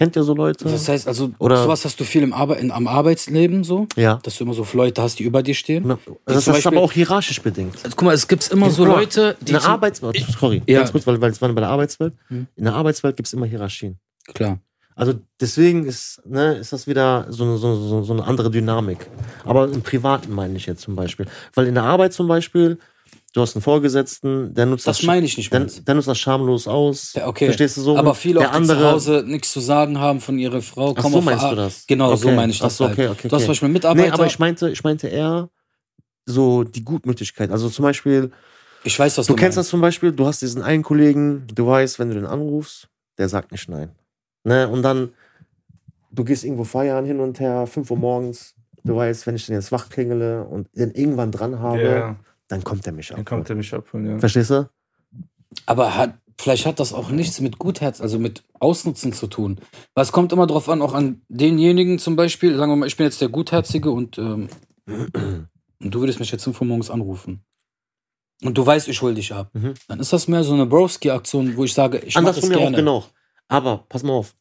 Kennt 0.00 0.16
ihr 0.16 0.22
so 0.22 0.32
Leute? 0.32 0.64
Das 0.64 0.88
heißt 0.88 1.06
also, 1.06 1.30
Oder- 1.38 1.62
sowas 1.62 1.84
hast 1.84 2.00
du 2.00 2.04
viel 2.04 2.22
im 2.22 2.32
Arbe 2.32 2.54
in, 2.54 2.70
am 2.70 2.86
Arbeitsleben 2.88 3.64
so, 3.64 3.86
ja. 3.96 4.18
dass 4.22 4.38
du 4.38 4.44
immer 4.44 4.54
so 4.54 4.66
Leute 4.72 5.02
hast, 5.02 5.18
die 5.18 5.24
über 5.24 5.42
dir 5.42 5.52
stehen. 5.54 5.86
Das, 5.86 5.98
zum 6.02 6.16
das 6.24 6.36
ist 6.38 6.48
aber 6.48 6.56
Beispiel- 6.56 6.78
auch 6.78 6.92
hierarchisch 6.92 7.42
bedingt. 7.42 7.74
Also, 7.84 7.94
guck 7.96 8.06
mal, 8.06 8.14
es 8.14 8.26
gibt 8.26 8.48
immer 8.50 8.70
so 8.70 8.86
Leute, 8.86 9.36
die 9.42 9.52
in 9.52 9.58
der 9.58 9.68
Arbeitswelt, 9.68 10.16
sorry, 10.40 10.62
Ja. 10.66 10.78
ganz 10.78 10.92
kurz, 10.92 11.06
weil, 11.06 11.20
weil 11.20 11.30
es 11.32 11.42
war 11.42 11.50
bei 11.52 11.60
der 11.60 11.68
Arbeitswelt. 11.68 12.14
Hm. 12.28 12.46
In 12.56 12.64
der 12.64 12.72
Arbeitswelt 12.72 13.14
gibt 13.18 13.26
es 13.26 13.34
immer 13.34 13.44
Hierarchien. 13.44 13.98
Klar. 14.32 14.58
Also 14.96 15.12
deswegen 15.38 15.84
ist, 15.84 16.22
ne, 16.24 16.54
ist 16.54 16.72
das 16.72 16.86
wieder 16.86 17.26
so, 17.28 17.58
so, 17.58 17.74
so, 17.76 18.02
so 18.02 18.12
eine 18.14 18.24
andere 18.24 18.50
Dynamik. 18.50 19.06
Aber 19.44 19.64
im 19.70 19.82
Privaten 19.82 20.32
meine 20.34 20.56
ich 20.56 20.64
jetzt 20.64 20.80
zum 20.80 20.96
Beispiel. 20.96 21.26
Weil 21.54 21.66
in 21.66 21.74
der 21.74 21.84
Arbeit 21.84 22.14
zum 22.14 22.26
Beispiel, 22.26 22.78
du 23.32 23.40
hast 23.40 23.54
einen 23.56 23.62
Vorgesetzten, 23.62 24.54
der 24.54 24.66
nutzt 24.66 24.86
Das 24.86 24.98
das, 24.98 25.06
meine 25.06 25.26
ich 25.26 25.36
nicht 25.36 25.52
der, 25.52 25.60
der 25.60 25.94
nutzt 25.94 26.08
das 26.08 26.18
schamlos 26.18 26.66
aus. 26.66 27.14
Ja, 27.14 27.26
okay. 27.28 27.46
Verstehst 27.46 27.76
du 27.76 27.82
so? 27.82 27.96
Aber 27.96 28.14
viele 28.14 28.40
der 28.40 28.50
auch, 28.50 28.58
die 28.58 28.66
zu 28.66 28.78
Hause 28.80 29.24
nichts 29.26 29.52
zu 29.52 29.60
sagen 29.60 29.98
haben 29.98 30.20
von 30.20 30.38
ihrer 30.38 30.62
Frau. 30.62 30.94
Ach 30.96 31.02
so 31.08 31.18
auf 31.18 31.24
meinst 31.24 31.44
du 31.44 31.54
das? 31.56 31.86
Genau, 31.86 32.14
so 32.16 32.28
Okay. 32.28 32.36
meine 32.36 32.52
ich 32.52 32.58
Ach 32.60 32.64
das 32.64 32.76
so, 32.76 32.86
halt. 32.86 32.98
okay, 32.98 33.08
okay, 33.08 33.28
Du 33.28 33.36
hast 33.36 33.42
okay. 33.42 33.44
zum 33.44 33.50
Beispiel 33.52 33.68
Mitarbeiter. 33.68 34.06
Nee, 34.06 34.12
aber 34.12 34.26
ich 34.26 34.38
meinte, 34.38 34.70
ich 34.70 34.82
meinte 34.84 35.08
eher 35.08 35.48
so 36.26 36.64
die 36.64 36.84
Gutmütigkeit. 36.84 37.50
Also 37.50 37.68
zum 37.68 37.82
Beispiel, 37.84 38.30
ich 38.84 38.98
weiß, 38.98 39.18
was 39.18 39.26
du 39.26 39.32
du, 39.32 39.36
kennst 39.36 39.56
meinst. 39.56 39.66
das 39.66 39.70
zum 39.70 39.80
Beispiel, 39.80 40.12
du 40.12 40.26
hast 40.26 40.42
diesen 40.42 40.62
einen 40.62 40.82
Kollegen, 40.82 41.46
du 41.52 41.66
weißt, 41.66 41.98
wenn 41.98 42.08
du 42.08 42.14
den 42.14 42.26
anrufst, 42.26 42.88
der 43.18 43.28
sagt 43.28 43.52
nicht 43.52 43.68
nein. 43.68 43.90
Ne? 44.44 44.68
Und 44.68 44.82
dann, 44.82 45.10
du 46.10 46.24
gehst 46.24 46.44
irgendwo 46.44 46.64
feiern 46.64 47.04
hin 47.04 47.20
und 47.20 47.38
her, 47.40 47.66
5 47.66 47.90
Uhr 47.90 47.96
morgens, 47.96 48.54
du 48.84 48.96
weißt, 48.96 49.26
wenn 49.26 49.36
ich 49.36 49.46
den 49.46 49.54
jetzt 49.54 49.70
wach 49.72 49.88
klingele 49.88 50.44
und 50.44 50.68
den 50.74 50.90
irgendwann 50.92 51.30
dran 51.30 51.58
habe, 51.58 51.82
Ja, 51.82 52.16
dann 52.50 52.62
kommt 52.62 52.86
er 52.86 52.92
mich 52.92 53.08
dann 53.08 53.20
ab. 53.20 53.26
kommt 53.26 53.48
er 53.48 53.56
mich 53.56 53.72
abholen, 53.72 54.06
ja. 54.06 54.18
Verstehst 54.18 54.50
du? 54.50 54.68
Aber 55.66 55.96
hat, 55.96 56.14
vielleicht 56.38 56.66
hat 56.66 56.78
das 56.80 56.92
auch 56.92 57.10
nichts 57.10 57.40
mit 57.40 57.58
Gutherz, 57.58 58.00
also 58.00 58.18
mit 58.18 58.42
Ausnutzen 58.60 59.12
zu 59.12 59.26
tun. 59.26 59.58
Weil 59.94 60.02
es 60.04 60.12
kommt 60.12 60.32
immer 60.32 60.46
drauf 60.46 60.68
an, 60.68 60.82
auch 60.82 60.92
an 60.94 61.22
denjenigen 61.28 61.98
zum 61.98 62.14
Beispiel, 62.16 62.56
sagen 62.56 62.70
wir 62.72 62.76
mal, 62.76 62.86
ich 62.86 62.96
bin 62.96 63.06
jetzt 63.06 63.20
der 63.20 63.28
Gutherzige 63.30 63.90
und, 63.90 64.18
ähm, 64.18 64.48
und 64.86 65.48
du 65.80 66.00
würdest 66.00 66.20
mich 66.20 66.30
jetzt 66.30 66.44
5 66.44 66.60
Uhr 66.60 66.66
morgens 66.66 66.90
anrufen. 66.90 67.42
Und 68.42 68.56
du 68.56 68.64
weißt, 68.64 68.88
ich 68.88 69.02
hol 69.02 69.14
dich 69.14 69.32
ab. 69.34 69.50
Mhm. 69.52 69.74
Dann 69.88 70.00
ist 70.00 70.12
das 70.12 70.26
mehr 70.28 70.42
so 70.44 70.54
eine 70.54 70.64
Broski-Aktion, 70.66 71.56
wo 71.56 71.64
ich 71.64 71.74
sage, 71.74 71.98
ich 71.98 72.14
mache 72.14 72.24
das 72.26 72.36
Andersrum 72.36 72.50
ja 72.52 72.56
auch 72.56 72.60
gerne. 72.62 72.76
genau. 72.78 73.04
Aber 73.48 73.84
pass 73.88 74.02
mal 74.02 74.12
auf. 74.14 74.34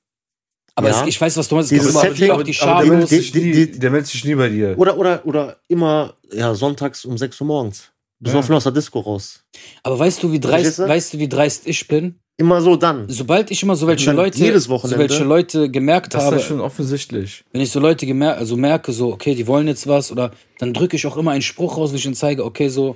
Aber 0.76 0.90
Ja. 0.90 1.02
es, 1.02 1.08
ich 1.08 1.20
weiß, 1.20 1.36
was 1.36 1.50
du 1.50 1.56
meinst. 1.56 1.72
Dieses 1.72 1.90
immer 1.92 2.02
Setting- 2.02 2.14
auf 2.14 2.18
die 2.18 2.32
Aber 2.32 2.44
der 2.46 2.54
schamlos. 2.54 2.90
meldet, 2.90 3.10
sich 3.10 3.32
Die- 3.34 3.42
nie, 3.42 3.52
die- 3.52 3.80
der 3.80 3.90
meldet 3.92 4.08
sich 4.08 4.24
nie 4.24 4.36
bei 4.36 4.48
dir. 4.48 4.78
Oder, 4.78 4.98
oder, 4.98 5.26
oder 5.26 5.58
immer, 5.68 6.14
ja, 6.32 6.56
sonntags 6.56 7.04
um 7.04 7.18
6 7.18 7.42
Uhr 7.42 7.48
morgens. 7.48 7.92
Besoffen 8.20 8.54
aus 8.56 8.64
der 8.64 8.74
Disco 8.74 9.00
raus. 9.00 9.44
Aber 9.84 9.98
weißt 9.98 10.22
du, 10.24 10.32
wie 10.32 10.40
dreist, 10.40 10.80
du? 10.80 10.88
weißt 10.88 11.14
du, 11.14 11.20
wie 11.20 11.30
dreist 11.30 11.68
ich 11.68 11.88
bin? 11.88 12.20
Immer 12.38 12.62
so 12.62 12.76
dann. 12.78 13.06
Sobald 13.10 13.52
ich 13.52 13.64
immer 13.64 13.76
so 13.76 13.86
welche 13.86 14.06
Dann 14.08 14.16
Leute, 14.16 14.38
jedes 14.40 14.64
so 14.66 14.82
welche 14.96 15.24
Leute 15.26 15.70
gemerkt 15.70 16.14
Das 16.14 16.22
ist 16.24 16.26
habe, 16.28 16.36
ja 16.38 16.42
schon 16.42 16.62
offensichtlich. 16.62 17.44
wenn 17.52 17.60
ich 17.62 17.70
so 17.70 17.80
Leute 17.82 18.06
gemer 18.06 18.36
also 18.36 18.56
merke, 18.56 18.94
so, 18.94 19.12
okay, 19.12 19.36
die 19.36 19.46
wollen 19.46 19.68
jetzt 19.68 19.88
was, 19.88 20.10
oder 20.12 20.32
dann 20.58 20.74
drücke 20.74 20.96
ich 20.96 21.06
auch 21.06 21.18
immer 21.18 21.32
einen 21.32 21.42
Spruch 21.42 21.78
raus, 21.78 21.92
wo 21.92 21.96
ich 21.96 22.06
ihnen 22.06 22.14
zeige, 22.16 22.46
okay, 22.46 22.70
so, 22.70 22.96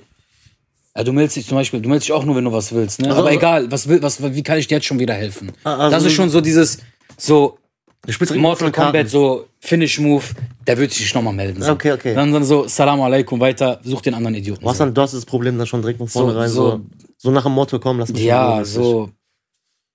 ja, 0.95 1.03
du 1.03 1.11
meldest 1.11 1.35
dich 1.35 1.47
zum 1.47 1.57
Beispiel, 1.57 1.81
du 1.81 1.89
meldest 1.89 2.07
dich 2.07 2.13
auch 2.13 2.23
nur, 2.23 2.35
wenn 2.37 2.45
du 2.45 2.53
was 2.53 2.71
willst, 2.73 3.01
ne? 3.01 3.09
Also- 3.09 3.19
Aber 3.19 3.31
egal, 3.33 3.69
was 3.69 3.87
will, 3.89 4.01
was, 4.01 4.21
wie 4.33 4.43
kann 4.43 4.59
ich 4.59 4.67
dir 4.67 4.75
jetzt 4.75 4.85
schon 4.85 4.99
wieder 4.99 5.13
helfen? 5.13 5.51
Also- 5.65 5.89
das 5.91 6.05
ist 6.05 6.13
schon 6.13 6.29
so 6.29 6.39
dieses, 6.39 6.77
so, 7.17 7.57
Du 8.05 8.11
spielst 8.11 8.35
Mortal. 8.35 8.71
Kombat, 8.71 9.09
so, 9.09 9.47
Finish 9.61 9.97
Move, 9.99 10.23
der 10.67 10.77
wird 10.77 10.91
sich 10.91 11.13
nochmal 11.13 11.33
melden. 11.33 11.61
So. 11.61 11.71
Okay, 11.71 11.93
okay. 11.93 12.13
Dann, 12.13 12.33
dann 12.33 12.43
so, 12.43 12.67
Salam 12.67 12.99
alaikum, 13.01 13.39
weiter, 13.39 13.79
such 13.83 14.01
den 14.01 14.13
anderen 14.13 14.35
Idioten. 14.35 14.61
Du 14.61 14.69
hast, 14.69 14.77
so. 14.77 14.83
dann, 14.85 14.93
du 14.93 15.01
hast 15.01 15.13
das 15.13 15.25
Problem 15.25 15.57
dann 15.57 15.67
schon 15.67 15.81
direkt 15.81 15.99
von 15.99 16.07
So- 16.07 16.19
vornherein 16.21 16.49
so, 16.49 16.71
so- 16.71 16.81
so, 17.17 17.31
nach 17.31 17.43
dem 17.43 17.53
Motto, 17.53 17.79
komm, 17.79 17.99
lass 17.99 18.11
mich 18.11 18.21
Ja, 18.23 18.63
so. 18.65 19.09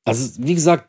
Also, 0.06 0.42
wie 0.42 0.54
gesagt, 0.54 0.88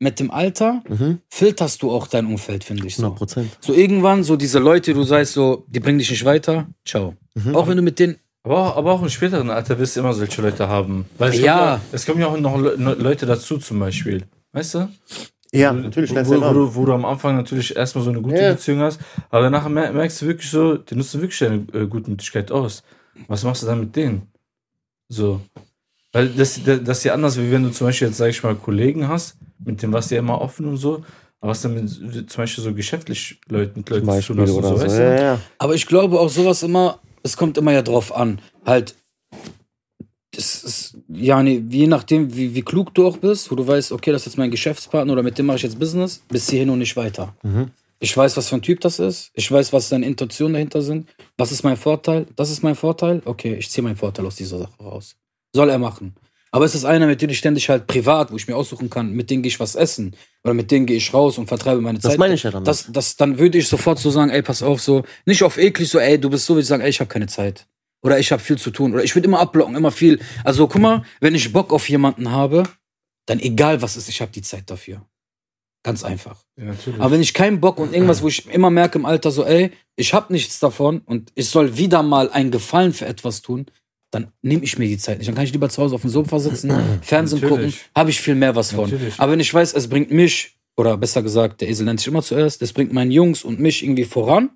mit 0.00 0.18
dem 0.20 0.30
Alter 0.30 0.82
Mhm. 0.88 1.18
filterst 1.28 1.82
du 1.82 1.90
auch 1.92 2.06
dein 2.06 2.26
Umfeld, 2.26 2.64
finde 2.64 2.86
ich. 2.86 2.96
So. 2.96 3.02
100 3.02 3.18
Prozent. 3.18 3.58
so 3.60 3.74
irgendwann, 3.74 4.24
so 4.24 4.36
diese 4.36 4.58
Leute, 4.58 4.94
du 4.94 5.02
sagst 5.02 5.34
so, 5.34 5.64
die 5.68 5.80
bringen 5.80 5.98
dich 5.98 6.10
nicht 6.10 6.24
weiter, 6.24 6.66
ciao. 6.86 7.14
Mhm. 7.34 7.54
Auch 7.54 7.68
wenn 7.68 7.76
du 7.76 7.82
mit 7.82 7.98
denen, 7.98 8.16
Aber 8.42 8.58
auch, 8.58 8.76
aber 8.76 8.92
auch 8.92 9.02
im 9.02 9.08
späteren 9.10 9.48
Alter 9.50 9.78
wirst 9.78 9.96
du 9.96 10.00
immer 10.00 10.12
solche 10.14 10.40
Leute 10.42 10.66
haben. 10.68 11.04
Weil 11.18 11.30
es 11.30 11.40
Ja. 11.40 11.56
Kommt 11.56 11.66
ja, 11.66 11.80
es 11.92 12.06
kommen 12.06 12.20
ja 12.20 12.26
auch 12.26 12.38
noch 12.38 12.58
Le 12.58 12.74
Leute 12.94 13.24
dazu, 13.26 13.56
zum 13.58 13.78
Beispiel. 13.80 14.24
Weißt 14.52 14.74
du? 14.74 14.88
Ja, 15.54 15.70
Wo- 15.72 15.78
natürlich. 15.78 16.10
Wo, 16.10 16.16
wo, 16.16 16.34
du 16.34 16.40
wo, 16.42 16.52
du, 16.52 16.74
wo 16.74 16.84
du 16.86 16.92
am 16.92 17.04
Anfang 17.04 17.36
natürlich 17.36 17.74
erstmal 17.76 18.04
so 18.04 18.10
eine 18.10 18.20
gute 18.20 18.36
Ja. 18.36 18.52
Beziehung 18.52 18.80
hast, 18.80 19.00
aber 19.30 19.42
danach 19.42 19.68
mer 19.68 19.92
merkst 19.92 20.20
du 20.22 20.26
wirklich 20.26 20.50
so, 20.50 20.76
die 20.76 20.94
nutzen 20.96 21.20
wirklich 21.20 21.38
deine 21.38 21.64
äh, 21.72 21.86
Gutmütigkeit 21.86 22.50
aus. 22.50 22.82
Was 23.28 23.44
machst 23.44 23.62
du 23.62 23.66
dann 23.66 23.80
mit 23.80 23.94
denen? 23.94 24.22
So. 25.08 25.40
Weil 26.12 26.28
das, 26.28 26.62
das, 26.64 26.82
das 26.82 26.98
ist 26.98 27.04
ja 27.04 27.14
anders, 27.14 27.36
wie 27.38 27.50
wenn 27.50 27.62
du 27.64 27.70
zum 27.70 27.86
Beispiel 27.88 28.08
jetzt, 28.08 28.16
sag 28.18 28.30
ich 28.30 28.42
mal, 28.42 28.54
Kollegen 28.54 29.08
hast, 29.08 29.36
mit 29.64 29.82
dem 29.82 29.92
warst 29.92 30.10
du 30.10 30.14
ja 30.16 30.20
immer 30.20 30.40
offen 30.40 30.66
und 30.66 30.76
so, 30.76 31.04
aber 31.40 31.50
was 31.50 31.62
dann 31.62 31.74
mit 31.74 31.90
zum 32.30 32.42
Beispiel 32.42 32.64
so 32.64 32.72
geschäftlich 32.74 33.40
Leuten, 33.48 33.80
mit 33.80 33.90
Leuten 33.90 34.06
zu 34.22 34.32
tun 34.34 34.40
hast 34.40 34.50
und 34.50 34.62
oder 34.62 34.68
so, 34.68 34.76
so. 34.76 34.84
weißt 34.84 34.98
Ja, 34.98 35.16
du? 35.16 35.22
ja. 35.22 35.40
aber 35.58 35.74
ich 35.74 35.86
glaube 35.86 36.18
auch 36.20 36.28
sowas 36.30 36.62
immer, 36.62 37.00
es 37.22 37.36
kommt 37.36 37.58
immer 37.58 37.72
ja 37.72 37.82
drauf 37.82 38.14
an. 38.16 38.40
Halt, 38.64 38.94
das 40.36 40.62
ist, 40.64 40.96
ja, 41.08 41.42
nee, 41.42 41.62
je 41.70 41.86
nachdem, 41.86 42.34
wie, 42.36 42.54
wie 42.54 42.62
klug 42.62 42.94
du 42.94 43.06
auch 43.06 43.16
bist, 43.18 43.50
wo 43.50 43.54
du 43.54 43.66
weißt, 43.66 43.92
okay, 43.92 44.12
das 44.12 44.22
ist 44.22 44.26
jetzt 44.26 44.38
mein 44.38 44.50
Geschäftspartner 44.50 45.12
oder 45.12 45.22
mit 45.22 45.38
dem 45.38 45.46
mache 45.46 45.56
ich 45.58 45.62
jetzt 45.62 45.78
Business, 45.78 46.22
bis 46.28 46.50
hierhin 46.50 46.70
und 46.70 46.78
nicht 46.78 46.96
weiter. 46.96 47.34
Mhm. 47.42 47.70
Ich 48.00 48.14
weiß, 48.16 48.36
was 48.36 48.48
für 48.48 48.56
ein 48.56 48.62
Typ 48.62 48.80
das 48.80 48.98
ist. 48.98 49.30
Ich 49.34 49.50
weiß, 49.50 49.72
was 49.72 49.88
seine 49.88 50.04
Intentionen 50.06 50.54
dahinter 50.54 50.82
sind. 50.82 51.08
Was 51.38 51.52
ist 51.52 51.62
mein 51.62 51.76
Vorteil? 51.76 52.26
Das 52.36 52.50
ist 52.50 52.62
mein 52.62 52.74
Vorteil. 52.74 53.22
Okay, 53.24 53.54
ich 53.54 53.70
ziehe 53.70 53.82
meinen 53.82 53.96
Vorteil 53.96 54.26
aus 54.26 54.36
dieser 54.36 54.58
Sache 54.58 54.82
raus. 54.82 55.16
Soll 55.54 55.70
er 55.70 55.78
machen. 55.78 56.14
Aber 56.50 56.64
es 56.64 56.74
ist 56.74 56.84
einer, 56.84 57.06
mit 57.06 57.20
dem 57.20 57.30
ich 57.30 57.38
ständig 57.38 57.68
halt 57.68 57.86
privat, 57.86 58.30
wo 58.30 58.36
ich 58.36 58.46
mir 58.46 58.54
aussuchen 58.56 58.88
kann, 58.88 59.12
mit 59.12 59.28
dem 59.28 59.42
gehe 59.42 59.48
ich 59.48 59.58
was 59.58 59.74
essen. 59.74 60.14
Oder 60.44 60.54
mit 60.54 60.70
dem 60.70 60.86
gehe 60.86 60.96
ich 60.98 61.12
raus 61.12 61.36
und 61.38 61.48
vertreibe 61.48 61.80
meine 61.80 61.98
Das 61.98 62.12
Zeit. 62.12 62.18
meine 62.18 62.34
ich 62.34 62.42
ja 62.44 62.50
damit. 62.50 62.68
Das, 62.68 62.86
das, 62.92 63.16
dann 63.16 63.38
würde 63.38 63.58
ich 63.58 63.66
sofort 63.66 63.98
so 63.98 64.10
sagen, 64.10 64.30
ey, 64.30 64.42
pass 64.42 64.62
auf, 64.62 64.80
so, 64.80 65.02
nicht 65.26 65.42
auf 65.42 65.56
eklig, 65.58 65.88
so, 65.88 65.98
ey, 65.98 66.20
du 66.20 66.30
bist 66.30 66.46
so, 66.46 66.54
würde 66.54 66.62
ich 66.62 66.68
sagen, 66.68 66.82
ey, 66.82 66.90
ich 66.90 67.00
habe 67.00 67.08
keine 67.08 67.26
Zeit. 67.26 67.66
Oder 68.04 68.18
ich 68.18 68.30
habe 68.30 68.42
viel 68.42 68.58
zu 68.58 68.70
tun. 68.70 68.92
Oder 68.92 69.02
ich 69.02 69.14
würde 69.14 69.26
immer 69.26 69.40
abblocken, 69.40 69.74
immer 69.74 69.90
viel. 69.90 70.20
Also 70.44 70.68
guck 70.68 70.80
mal, 70.80 71.02
wenn 71.20 71.34
ich 71.34 71.52
Bock 71.52 71.72
auf 71.72 71.88
jemanden 71.88 72.30
habe, 72.30 72.64
dann 73.26 73.40
egal 73.40 73.80
was 73.80 73.96
ist, 73.96 74.10
ich 74.10 74.20
habe 74.20 74.30
die 74.30 74.42
Zeit 74.42 74.70
dafür. 74.70 75.02
Ganz 75.82 76.04
einfach. 76.04 76.44
Ja. 76.56 76.74
Aber 76.98 77.12
wenn 77.12 77.22
ich 77.22 77.32
keinen 77.32 77.60
Bock 77.60 77.78
und 77.78 77.94
irgendwas, 77.94 78.22
wo 78.22 78.28
ich 78.28 78.46
immer 78.48 78.70
merke 78.70 78.98
im 78.98 79.06
Alter 79.06 79.30
so, 79.30 79.44
ey, 79.44 79.70
ich 79.96 80.12
habe 80.12 80.32
nichts 80.32 80.58
davon 80.60 81.00
und 81.06 81.32
ich 81.34 81.48
soll 81.48 81.78
wieder 81.78 82.02
mal 82.02 82.30
einen 82.30 82.50
Gefallen 82.50 82.92
für 82.92 83.06
etwas 83.06 83.40
tun, 83.40 83.66
dann 84.10 84.32
nehme 84.42 84.64
ich 84.64 84.78
mir 84.78 84.86
die 84.86 84.98
Zeit 84.98 85.18
nicht. 85.18 85.28
Dann 85.28 85.34
kann 85.34 85.44
ich 85.44 85.52
lieber 85.52 85.70
zu 85.70 85.82
Hause 85.82 85.94
auf 85.94 86.02
dem 86.02 86.10
Sofa 86.10 86.38
sitzen, 86.38 86.72
Fernsehen 87.02 87.40
Natürlich. 87.40 87.76
gucken, 87.76 87.90
habe 87.96 88.10
ich 88.10 88.20
viel 88.20 88.34
mehr 88.34 88.54
was 88.54 88.72
von. 88.72 88.90
Natürlich. 88.90 89.14
Aber 89.18 89.32
wenn 89.32 89.40
ich 89.40 89.52
weiß, 89.52 89.72
es 89.72 89.88
bringt 89.88 90.10
mich, 90.10 90.56
oder 90.76 90.96
besser 90.98 91.22
gesagt, 91.22 91.62
der 91.62 91.68
Esel 91.68 91.86
nennt 91.86 92.00
sich 92.00 92.08
immer 92.08 92.22
zuerst, 92.22 92.60
es 92.60 92.72
bringt 92.72 92.92
meinen 92.92 93.10
Jungs 93.10 93.44
und 93.44 93.60
mich 93.60 93.82
irgendwie 93.82 94.04
voran 94.04 94.50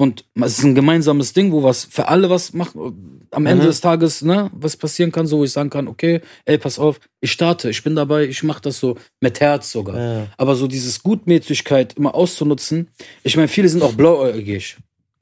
und 0.00 0.24
es 0.42 0.56
ist 0.58 0.64
ein 0.64 0.74
gemeinsames 0.74 1.34
Ding, 1.34 1.52
wo 1.52 1.62
was 1.62 1.84
für 1.84 2.08
alle 2.08 2.30
was 2.30 2.54
macht, 2.54 2.74
am 2.74 3.44
Ende 3.44 3.64
Mhm. 3.64 3.68
des 3.68 3.82
Tages, 3.82 4.22
ne, 4.22 4.50
was 4.54 4.78
passieren 4.78 5.12
kann, 5.12 5.26
so 5.26 5.36
wo 5.40 5.44
ich 5.44 5.52
sagen 5.52 5.68
kann, 5.68 5.88
okay, 5.88 6.22
ey, 6.46 6.56
pass 6.56 6.78
auf, 6.78 6.98
ich 7.20 7.30
starte, 7.32 7.68
ich 7.68 7.82
bin 7.84 7.94
dabei, 7.94 8.24
ich 8.24 8.42
mache 8.42 8.62
das 8.62 8.80
so 8.80 8.96
mit 9.20 9.40
Herz 9.40 9.70
sogar. 9.70 9.98
Ja. 10.00 10.26
Aber 10.38 10.54
so 10.54 10.66
dieses 10.68 11.02
Gutmütigkeit 11.02 11.92
immer 11.98 12.14
auszunutzen, 12.14 12.88
ich 13.24 13.36
meine, 13.36 13.48
viele 13.48 13.68
sind 13.68 13.82
auch 13.82 13.92
blauäugig. 13.92 14.78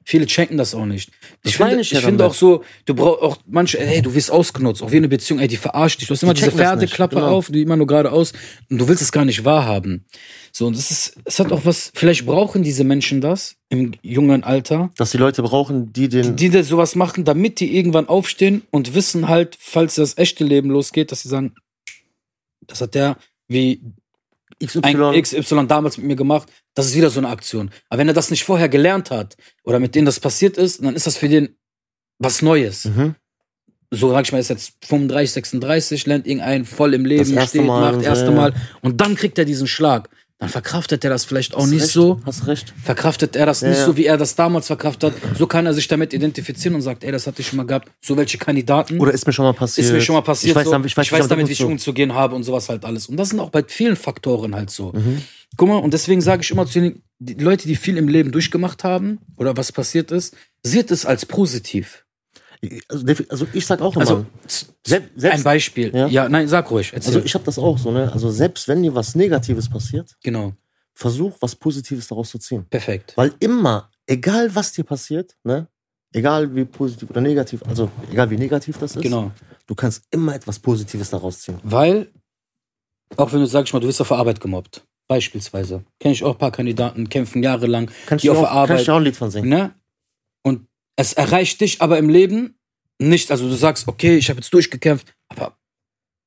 Viele 0.09 0.25
checken 0.25 0.57
das 0.57 0.73
auch 0.73 0.87
nicht. 0.87 1.11
Ich 1.43 1.51
Das 1.51 1.59
meine 1.59 1.69
finde, 1.69 1.81
ich 1.83 1.93
ich 1.93 1.99
finde 1.99 2.25
auch 2.25 2.33
so, 2.33 2.63
du 2.85 2.95
brauchst 2.95 3.21
auch 3.21 3.37
manche, 3.45 3.79
ey, 3.79 4.01
du 4.01 4.15
wirst 4.15 4.31
ausgenutzt, 4.31 4.81
auch 4.81 4.91
wie 4.91 4.97
eine 4.97 5.07
Beziehung, 5.07 5.39
ey, 5.39 5.47
die 5.47 5.55
verarscht 5.55 6.01
dich. 6.01 6.07
Du 6.07 6.15
hast 6.15 6.23
immer 6.23 6.33
Die 6.33 6.41
diese 6.41 6.51
Pferdeklappe 6.51 7.17
genau. 7.17 7.27
auf, 7.27 7.51
die 7.51 7.61
immer 7.61 7.77
nur 7.77 7.85
geradeaus 7.85 8.33
und 8.71 8.79
du 8.79 8.87
willst 8.87 9.03
es 9.03 9.11
gar 9.11 9.23
nicht 9.23 9.45
wahrhaben. 9.45 10.05
So, 10.51 10.65
und 10.65 10.75
es 10.75 10.89
ist, 10.89 11.15
es 11.25 11.37
hat 11.39 11.51
auch 11.51 11.63
was, 11.63 11.91
vielleicht 11.93 12.25
brauchen 12.25 12.63
diese 12.63 12.83
Menschen 12.85 13.21
das 13.21 13.57
im 13.69 13.91
jungen 14.01 14.43
Alter, 14.43 14.89
Dass 14.97 15.11
die 15.11 15.17
Leute 15.17 15.43
brauchen, 15.43 15.93
die 15.93 16.09
den. 16.09 16.35
die 16.35 16.49
das 16.49 16.69
sowas 16.69 16.95
machen, 16.95 17.23
damit 17.23 17.59
die 17.59 17.77
irgendwann 17.77 18.07
aufstehen 18.07 18.63
und 18.71 18.95
wissen 18.95 19.27
halt, 19.27 19.57
falls 19.59 19.93
das 19.93 20.17
echte 20.17 20.43
Leben 20.43 20.71
losgeht, 20.71 21.11
dass 21.11 21.21
sie 21.21 21.29
sagen, 21.29 21.53
das 22.65 22.81
hat 22.81 22.95
der 22.95 23.15
wie 23.47 23.79
XY. 24.63 24.79
ein 24.83 25.21
XY 25.21 25.67
damals 25.67 25.97
mit 25.97 26.07
mir 26.07 26.15
gemacht, 26.15 26.49
das 26.73 26.87
ist 26.87 26.95
wieder 26.95 27.09
so 27.09 27.19
eine 27.19 27.29
Aktion. 27.29 27.71
Aber 27.89 27.99
wenn 27.99 28.07
er 28.07 28.13
das 28.13 28.29
nicht 28.29 28.43
vorher 28.43 28.69
gelernt 28.69 29.11
hat 29.11 29.37
oder 29.63 29.79
mit 29.79 29.95
denen 29.95 30.05
das 30.05 30.19
passiert 30.19 30.57
ist, 30.57 30.83
dann 30.83 30.95
ist 30.95 31.07
das 31.07 31.17
für 31.17 31.29
den 31.29 31.55
was 32.19 32.41
Neues. 32.41 32.85
mhm. 32.85 33.15
So 33.91 34.11
sag 34.11 34.25
ich 34.25 34.31
mal, 34.31 34.37
ist 34.37 34.49
jetzt 34.49 34.73
35, 34.85 35.31
36, 35.31 36.05
lernt 36.05 36.27
irgendeinen 36.27 36.65
voll 36.65 36.93
im 36.93 37.05
Leben, 37.05 37.33
Das 37.33 37.49
steht, 37.49 37.63
Mal 37.63 37.93
macht, 37.93 38.01
so, 38.01 38.07
erste. 38.07 38.29
Mal 38.29 38.53
und 38.81 39.01
dann 39.01 39.15
kriegt 39.15 39.39
er 39.39 39.45
diesen 39.45 39.65
Schlag. 39.65 40.09
Dann 40.39 40.47
verkraftet 40.47 41.03
er 41.03 41.09
das 41.09 41.25
vielleicht 41.25 41.53
auch 41.53 41.63
Hast 41.63 41.69
nicht 41.69 41.81
recht, 41.81 41.91
so. 41.91 42.21
Hast 42.25 42.47
recht. 42.47 42.73
Verkraftet 42.81 43.35
er 43.35 43.45
das 43.45 43.59
Ja, 43.59 43.69
nicht 43.69 43.79
ja. 43.79 43.85
so, 43.85 43.97
wie 43.97 44.05
er 44.05 44.17
das 44.17 44.35
damals 44.35 44.67
verkraftet 44.67 45.13
hat. 45.13 45.37
So 45.37 45.47
kann 45.47 45.65
er 45.65 45.73
sich 45.73 45.89
damit 45.89 46.13
identifizieren 46.13 46.75
und 46.75 46.81
sagt, 46.81 47.03
ey, 47.03 47.11
das 47.11 47.27
hatte 47.27 47.41
ich 47.41 47.47
schon 47.47 47.57
mal 47.57 47.65
gehabt. 47.65 47.91
So 48.01 48.15
welche 48.15 48.37
Kandidaten. 48.37 48.99
Oder 49.01 49.11
ist 49.11 49.27
mir 49.27 49.33
schon 49.33 49.43
mal 49.43 49.53
passiert. 49.53 49.87
Ist 49.87 49.93
mir 49.93 49.99
schon 49.99 50.15
mal 50.15 50.21
passiert. 50.21 50.51
Ich 50.51 50.55
weiß, 50.55 50.65
so. 50.65 50.71
damit, 50.71 50.89
ich 50.89 50.97
weiß, 50.97 51.11
nicht, 51.11 51.29
damit, 51.29 51.49
wie 51.49 51.51
ich 51.51 51.63
umzugehen 51.63 52.13
habe 52.13 52.35
und 52.35 52.43
sowas 52.43 52.69
halt 52.69 52.85
alles. 52.85 53.07
Und 53.07 53.17
das 53.17 53.29
sind 53.29 53.41
auch 53.41 53.49
bei 53.49 53.65
vielen 53.67 53.97
Faktoren 53.97 54.55
halt 54.55 54.69
so. 54.69 54.93
Mhm. 54.93 55.21
Guck 55.57 55.67
mal, 55.67 55.75
und 55.75 55.93
deswegen 55.93 56.21
sage 56.21 56.41
ich 56.41 56.51
immer 56.51 56.65
zu 56.65 56.79
den 56.79 57.03
die 57.19 57.33
Leute, 57.33 57.67
die 57.67 57.75
viel 57.75 57.97
im 57.97 58.07
Leben 58.07 58.31
durchgemacht 58.31 58.83
haben 58.83 59.19
oder 59.35 59.57
was 59.57 59.71
passiert 59.71 60.11
ist, 60.11 60.35
seht 60.63 60.89
es 60.89 61.05
als 61.05 61.25
positiv. 61.25 62.05
Also, 62.89 63.05
also 63.29 63.47
ich 63.53 63.65
sag 63.65 63.79
auch 63.81 63.93
immer, 63.95 64.01
Also, 64.01 64.25
z- 64.47 64.67
Sel- 64.85 65.01
ein 65.03 65.09
selbst, 65.19 65.43
Beispiel. 65.43 65.95
Ja. 65.95 66.07
Ja, 66.07 66.27
nein, 66.29 66.47
sag 66.47 66.69
ruhig. 66.71 66.91
Erzähl. 66.93 67.13
also 67.15 67.25
ich 67.25 67.33
habe 67.33 67.45
das 67.45 67.57
auch 67.57 67.77
so, 67.77 67.91
ne? 67.91 68.11
Also 68.11 68.29
selbst 68.31 68.67
wenn 68.67 68.83
dir 68.83 68.93
was 68.93 69.15
Negatives 69.15 69.69
passiert, 69.69 70.15
genau, 70.23 70.53
versuch 70.93 71.37
was 71.39 71.55
Positives 71.55 72.07
daraus 72.07 72.29
zu 72.31 72.37
ziehen. 72.39 72.65
perfekt. 72.69 73.13
Weil 73.15 73.33
immer, 73.39 73.89
egal 74.07 74.53
was 74.53 74.73
dir 74.73 74.83
passiert, 74.83 75.37
ne? 75.43 75.67
Egal 76.13 76.53
wie 76.55 76.65
positiv 76.65 77.09
oder 77.11 77.21
negativ, 77.21 77.61
also 77.67 77.89
egal 78.11 78.29
wie 78.31 78.37
negativ 78.37 78.77
das 78.79 78.95
ist, 78.95 79.03
Genau. 79.03 79.31
du 79.67 79.75
kannst 79.75 80.03
immer 80.11 80.33
etwas 80.35 80.57
Positives 80.59 81.11
daraus 81.11 81.39
ziehen. 81.41 81.59
Weil, 81.63 82.11
auch 83.15 83.31
wenn 83.31 83.39
du 83.39 83.45
sagst 83.45 83.73
mal, 83.73 83.79
du 83.79 83.87
wirst 83.87 84.01
auf 84.01 84.07
der 84.09 84.17
Arbeit 84.17 84.41
gemobbt. 84.41 84.83
Beispielsweise. 85.07 85.83
Kenne 85.99 86.13
ich 86.13 86.23
auch 86.23 86.33
ein 86.33 86.37
paar 86.37 86.51
Kandidaten, 86.51 87.09
kämpfen 87.09 87.41
jahrelang, 87.41 87.89
Kannst 88.05 88.23
die 88.23 88.27
du 88.27 88.33
auf 88.33 88.39
auch, 88.39 88.41
der 88.43 88.51
Arbeit. 88.51 88.87
dir 88.87 88.93
auch 88.93 88.97
ein 88.97 89.03
Lied 89.03 89.15
von 89.15 89.31
singen. 89.31 89.49
Ne? 89.49 89.71
Es 90.99 91.13
erreicht 91.13 91.61
dich 91.61 91.81
aber 91.81 91.97
im 91.97 92.09
Leben 92.09 92.55
nicht. 92.99 93.31
Also 93.31 93.47
du 93.47 93.55
sagst, 93.55 93.87
okay, 93.87 94.17
ich 94.17 94.29
habe 94.29 94.39
jetzt 94.39 94.53
durchgekämpft, 94.53 95.07
aber 95.29 95.55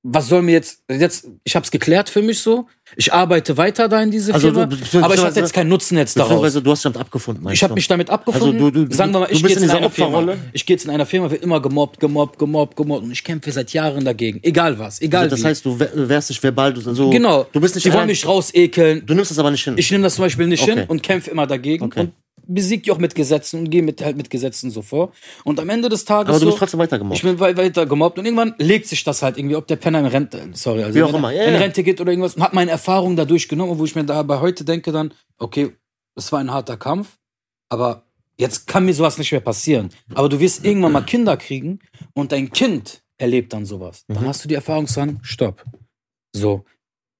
was 0.04 0.26
soll 0.26 0.42
mir 0.42 0.50
jetzt, 0.52 0.82
jetzt, 0.90 1.28
ich 1.44 1.54
habe 1.54 1.62
es 1.64 1.70
geklärt 1.70 2.08
für 2.10 2.22
mich 2.22 2.40
so. 2.40 2.66
Ich 2.96 3.12
arbeite 3.12 3.56
weiter 3.56 3.88
da 3.88 4.02
in 4.02 4.10
diese 4.10 4.34
Also 4.34 4.48
Firma, 4.50 4.66
du- 4.66 4.98
aber 5.04 5.14
ich 5.14 5.20
hatte 5.22 5.38
jetzt 5.38 5.52
keinen 5.52 5.68
Nutzen 5.68 5.96
jetzt 5.96 6.18
daraus. 6.18 6.52
Du 6.54 6.70
hast 6.72 6.84
damit 6.84 6.98
abgefunden, 6.98 7.48
Ich 7.52 7.62
habe 7.62 7.74
mich 7.74 7.86
damit 7.86 8.10
abgefunden. 8.10 8.54
Also 8.60 8.70
du- 8.70 8.86
du- 8.86 8.94
Sagen 8.94 9.12
wir 9.12 9.20
mal, 9.20 9.26
ich 9.30 9.42
bist 9.42 9.42
gehe 9.42 9.50
jetzt 9.50 9.62
in 9.62 9.70
in 9.70 9.76
einer 9.76 9.90
Firma. 9.90 10.18
Opferrolle? 10.18 10.38
Ich 10.54 10.66
gehe 10.66 10.74
jetzt 10.74 10.84
in 10.86 10.90
einer 10.90 11.06
Firma, 11.06 11.30
wird 11.30 11.42
immer 11.44 11.60
gemobbt, 11.62 12.00
gemobbt, 12.00 12.36
gemobbt, 12.38 12.76
gemobbt 12.76 13.04
und 13.04 13.12
ich 13.12 13.22
kämpfe 13.22 13.52
seit 13.52 13.72
Jahren 13.72 14.04
dagegen. 14.04 14.40
Egal 14.42 14.76
was, 14.78 15.00
egal 15.00 15.24
also 15.24 15.36
das 15.36 15.44
wie. 15.44 15.48
heißt, 15.48 15.64
du 15.66 15.78
wehrst 16.08 16.30
dich 16.30 16.42
verbal, 16.42 16.72
du, 16.74 16.80
also, 16.88 17.10
genau. 17.10 17.46
du 17.52 17.60
bist 17.60 17.76
nicht 17.76 17.84
Die 17.86 17.92
wollen 17.92 18.06
mich 18.08 18.26
rausekeln. 18.26 19.06
Du 19.06 19.14
nimmst 19.14 19.30
das 19.30 19.38
aber 19.38 19.52
nicht 19.52 19.62
hin. 19.62 19.74
Ich 19.76 19.90
nehme 19.92 20.02
das 20.02 20.16
zum 20.16 20.24
Beispiel 20.24 20.46
nicht 20.48 20.62
Okay. 20.64 20.78
hin 20.80 20.84
und 20.88 21.02
kämpfe 21.04 21.30
immer 21.30 21.46
dagegen 21.46 21.84
Okay. 21.84 22.00
und 22.00 22.12
besiege 22.46 22.82
die 22.82 22.90
auch 22.90 22.98
mit 22.98 23.14
Gesetzen 23.14 23.60
und 23.60 23.70
gehe 23.70 23.82
mit, 23.82 24.02
halt 24.02 24.16
mit 24.16 24.28
Gesetzen 24.30 24.70
so 24.70 24.82
vor. 24.82 25.12
Und 25.44 25.60
am 25.60 25.68
Ende 25.68 25.88
des 25.88 26.04
Tages 26.04 26.28
aber 26.30 26.38
du 26.38 26.40
so, 26.40 26.46
bist 26.46 26.58
trotzdem 26.58 26.80
weitergemobbt. 26.80 27.16
ich 27.16 27.22
bin 27.22 27.38
wei- 27.38 27.56
weiter 27.56 27.86
gemobbt 27.86 28.18
und 28.18 28.24
irgendwann 28.24 28.54
legt 28.58 28.86
sich 28.88 29.04
das 29.04 29.22
halt 29.22 29.38
irgendwie, 29.38 29.56
ob 29.56 29.66
der 29.66 29.76
Penner 29.76 30.00
in 30.00 30.06
Rente, 30.06 30.50
sorry, 30.54 30.82
also 30.82 30.94
Wie 30.98 31.02
auch 31.02 31.10
in, 31.10 31.14
immer, 31.16 31.30
ja, 31.32 31.44
in. 31.44 31.54
Rente 31.54 31.82
geht 31.82 32.00
oder 32.00 32.10
irgendwas 32.10 32.34
und 32.34 32.42
hat 32.42 32.52
meine 32.52 32.70
Erfahrungen 32.70 33.16
dadurch 33.16 33.48
genommen, 33.48 33.78
wo 33.78 33.84
ich 33.84 33.94
mir 33.94 34.04
dabei 34.04 34.40
heute 34.40 34.64
denke 34.64 34.90
dann, 34.92 35.14
okay, 35.38 35.72
es 36.16 36.32
war 36.32 36.40
ein 36.40 36.50
harter 36.50 36.76
Kampf, 36.76 37.18
aber 37.70 38.04
jetzt 38.38 38.66
kann 38.66 38.84
mir 38.84 38.92
sowas 38.94 39.18
nicht 39.18 39.30
mehr 39.30 39.40
passieren. 39.40 39.90
Aber 40.14 40.28
du 40.28 40.40
wirst 40.40 40.64
irgendwann 40.64 40.92
mal 40.92 41.02
Kinder 41.04 41.36
kriegen 41.36 41.78
und 42.14 42.32
dein 42.32 42.50
Kind 42.50 43.02
erlebt 43.18 43.52
dann 43.52 43.64
sowas. 43.66 44.04
Dann 44.08 44.24
Mhm. 44.24 44.28
hast 44.28 44.42
du 44.44 44.48
die 44.48 44.54
Erfahrung 44.56 44.86
zu 44.88 44.94
sagen, 44.94 45.20
stopp. 45.22 45.64
So, 46.34 46.64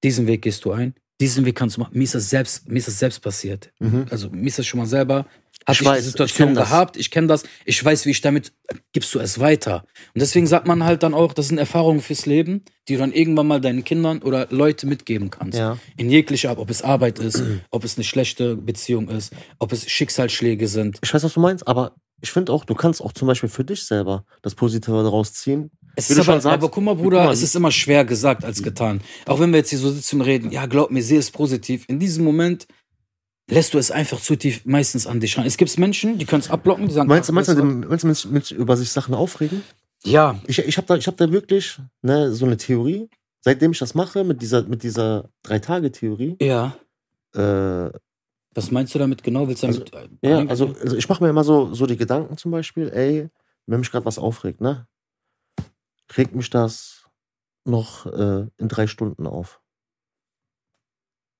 diesen 0.03 0.27
Weg 0.27 0.41
gehst 0.41 0.65
du 0.65 0.71
ein, 0.71 0.95
diesen 1.23 1.45
Weg 1.45 1.55
kannst 1.55 1.77
du 1.77 1.81
machen. 1.81 1.97
Mir 1.97 2.03
ist 2.03 2.15
das 2.15 2.29
selbst, 2.29 2.67
mir 2.67 2.77
ist 2.77 2.87
das 2.87 2.99
selbst 2.99 3.19
passiert. 3.21 3.71
Mhm. 3.79 4.05
Also 4.09 4.29
mir 4.29 4.47
ist 4.47 4.59
das 4.59 4.65
schon 4.65 4.79
mal 4.79 4.85
selber, 4.85 5.25
hatte 5.65 5.71
Ich 5.71 5.81
ich, 5.81 5.87
weiß, 5.87 5.95
die 5.95 5.99
ich 5.99 6.11
Situation 6.11 6.53
das. 6.53 6.69
gehabt, 6.69 6.97
ich 6.97 7.09
kenne 7.11 7.27
das, 7.27 7.43
ich 7.65 7.83
weiß, 7.83 8.05
wie 8.05 8.11
ich 8.11 8.21
damit, 8.21 8.51
gibst 8.91 9.13
du 9.15 9.19
es 9.19 9.39
weiter. 9.39 9.85
Und 10.13 10.21
deswegen 10.21 10.45
sagt 10.47 10.67
man 10.67 10.83
halt 10.83 11.03
dann 11.03 11.13
auch, 11.13 11.33
das 11.33 11.47
sind 11.47 11.57
Erfahrungen 11.57 12.01
fürs 12.01 12.25
Leben, 12.25 12.63
die 12.87 12.93
du 12.93 12.99
dann 12.99 13.13
irgendwann 13.13 13.47
mal 13.47 13.61
deinen 13.61 13.83
Kindern 13.83 14.21
oder 14.21 14.47
Leute 14.49 14.85
mitgeben 14.85 15.29
kannst. 15.29 15.57
Ja. 15.57 15.77
In 15.95 16.09
jeglicher 16.09 16.49
Art, 16.49 16.59
ob 16.59 16.69
es 16.69 16.81
Arbeit 16.81 17.19
ist, 17.19 17.41
ob 17.71 17.83
es 17.85 17.97
eine 17.97 18.03
schlechte 18.03 18.55
Beziehung 18.57 19.07
ist, 19.09 19.33
ob 19.59 19.71
es 19.71 19.89
Schicksalsschläge 19.89 20.67
sind. 20.67 20.99
Ich 21.01 21.13
weiß, 21.13 21.23
was 21.23 21.33
du 21.33 21.39
meinst, 21.39 21.65
aber 21.67 21.95
ich 22.21 22.31
finde 22.31 22.51
auch, 22.51 22.65
du 22.65 22.73
kannst 22.75 23.01
auch 23.01 23.13
zum 23.13 23.27
Beispiel 23.27 23.49
für 23.49 23.63
dich 23.63 23.83
selber 23.85 24.25
das 24.41 24.55
Positive 24.55 25.03
daraus 25.03 25.33
ziehen. 25.33 25.71
Es 25.95 26.09
ist 26.09 26.17
aber, 26.19 26.41
sagst, 26.41 26.47
aber 26.47 26.69
guck 26.69 26.83
mal, 26.83 26.95
Bruder, 26.95 27.17
guck 27.17 27.25
mal, 27.27 27.33
es 27.33 27.41
ist 27.43 27.55
immer 27.55 27.71
schwer 27.71 28.03
gesagt 28.05 28.43
als 28.43 28.63
getan. 28.63 29.01
Auch 29.27 29.39
wenn 29.39 29.51
wir 29.51 29.57
jetzt 29.59 29.69
hier 29.69 29.79
so 29.79 29.91
sitzen 29.91 30.19
und 30.21 30.25
reden, 30.25 30.51
ja, 30.51 30.65
glaub 30.65 30.89
mir, 30.91 31.03
sehe 31.03 31.19
es 31.19 31.29
positiv. 31.31 31.85
In 31.87 31.99
diesem 31.99 32.23
Moment 32.23 32.67
lässt 33.49 33.73
du 33.73 33.77
es 33.77 33.91
einfach 33.91 34.19
zu 34.19 34.35
tief 34.35 34.65
meistens 34.65 35.05
an 35.05 35.19
dich 35.19 35.37
ran. 35.37 35.45
Es 35.45 35.57
gibt 35.57 35.77
Menschen, 35.77 36.17
die 36.17 36.25
können 36.25 36.41
es 36.41 36.49
abblocken, 36.49 36.87
die 36.87 36.93
sagen, 36.93 37.07
Meinst 37.09 37.29
du, 37.29 37.33
ach, 37.33 37.35
meinst 37.35 37.49
du, 37.49 37.63
meinst 37.63 38.03
du 38.03 38.07
mit, 38.07 38.31
mit 38.31 38.51
über 38.51 38.75
sich 38.77 38.89
Sachen 38.89 39.13
aufregen? 39.13 39.61
ja, 40.05 40.39
Ich, 40.47 40.59
ich 40.59 40.77
habe 40.77 40.87
da, 40.87 40.95
ich 40.95 41.07
hab 41.07 41.17
da 41.17 41.31
wirklich 41.31 41.77
ne, 42.01 42.31
so 42.33 42.45
eine 42.45 42.57
Theorie. 42.57 43.09
Seitdem 43.41 43.71
ich 43.71 43.79
das 43.79 43.93
mache, 43.93 44.23
mit 44.23 44.41
dieser, 44.41 44.63
mit 44.63 44.83
dieser 44.83 45.29
Drei-Tage-Theorie, 45.43 46.37
ja. 46.41 46.77
äh, 47.35 47.89
Was 48.55 48.71
meinst 48.71 48.95
du 48.95 48.99
damit 48.99 49.21
genau? 49.21 49.47
Willst 49.47 49.63
du 49.63 49.67
Also, 49.67 49.81
damit, 49.83 50.21
äh, 50.23 50.29
Ja, 50.29 50.37
eingehen? 50.37 50.49
also, 50.49 50.73
also 50.81 50.95
ich 50.95 51.07
mache 51.09 51.21
mir 51.23 51.29
immer 51.29 51.43
so, 51.43 51.73
so 51.73 51.85
die 51.85 51.97
Gedanken 51.97 52.37
zum 52.37 52.51
Beispiel, 52.51 52.89
ey, 52.89 53.27
wenn 53.67 53.79
mich 53.81 53.91
gerade 53.91 54.05
was 54.05 54.17
aufregt, 54.17 54.61
ne? 54.61 54.87
Regt 56.15 56.35
mich 56.35 56.49
das 56.49 57.09
noch 57.65 58.05
äh, 58.05 58.47
in 58.57 58.67
drei 58.67 58.87
Stunden 58.87 59.27
auf? 59.27 59.61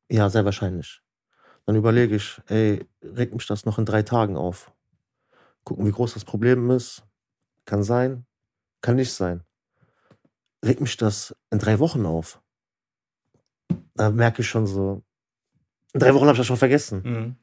Ja, 0.10 0.30
sehr 0.30 0.46
wahrscheinlich. 0.46 1.02
Dann 1.66 1.76
überlege 1.76 2.16
ich, 2.16 2.42
ey, 2.48 2.86
regt 3.02 3.34
mich 3.34 3.48
das 3.48 3.66
noch 3.66 3.78
in 3.80 3.86
drei 3.86 4.04
Tagen 4.04 4.38
auf? 4.38 4.74
Gucken, 5.64 5.86
wie 5.86 5.92
groß 5.92 6.14
das 6.14 6.26
Problem 6.26 6.70
ist. 6.72 7.04
Kann 7.66 7.84
sein, 7.84 8.26
kann 8.82 8.96
nicht 8.98 9.14
sein. 9.14 9.44
Regt 10.64 10.82
mich 10.82 10.98
das 10.98 11.36
in 11.52 11.60
drei 11.60 11.80
Wochen 11.80 12.06
auf? 12.06 12.42
Da 13.96 14.10
merke 14.10 14.42
ich 14.42 14.50
schon 14.50 14.68
so, 14.68 15.04
in 15.94 16.00
drei 16.00 16.14
Wochen 16.14 16.26
habe 16.26 16.34
ich 16.34 16.40
das 16.40 16.48
schon 16.48 16.58
vergessen. 16.58 17.02
Mhm. 17.04 17.36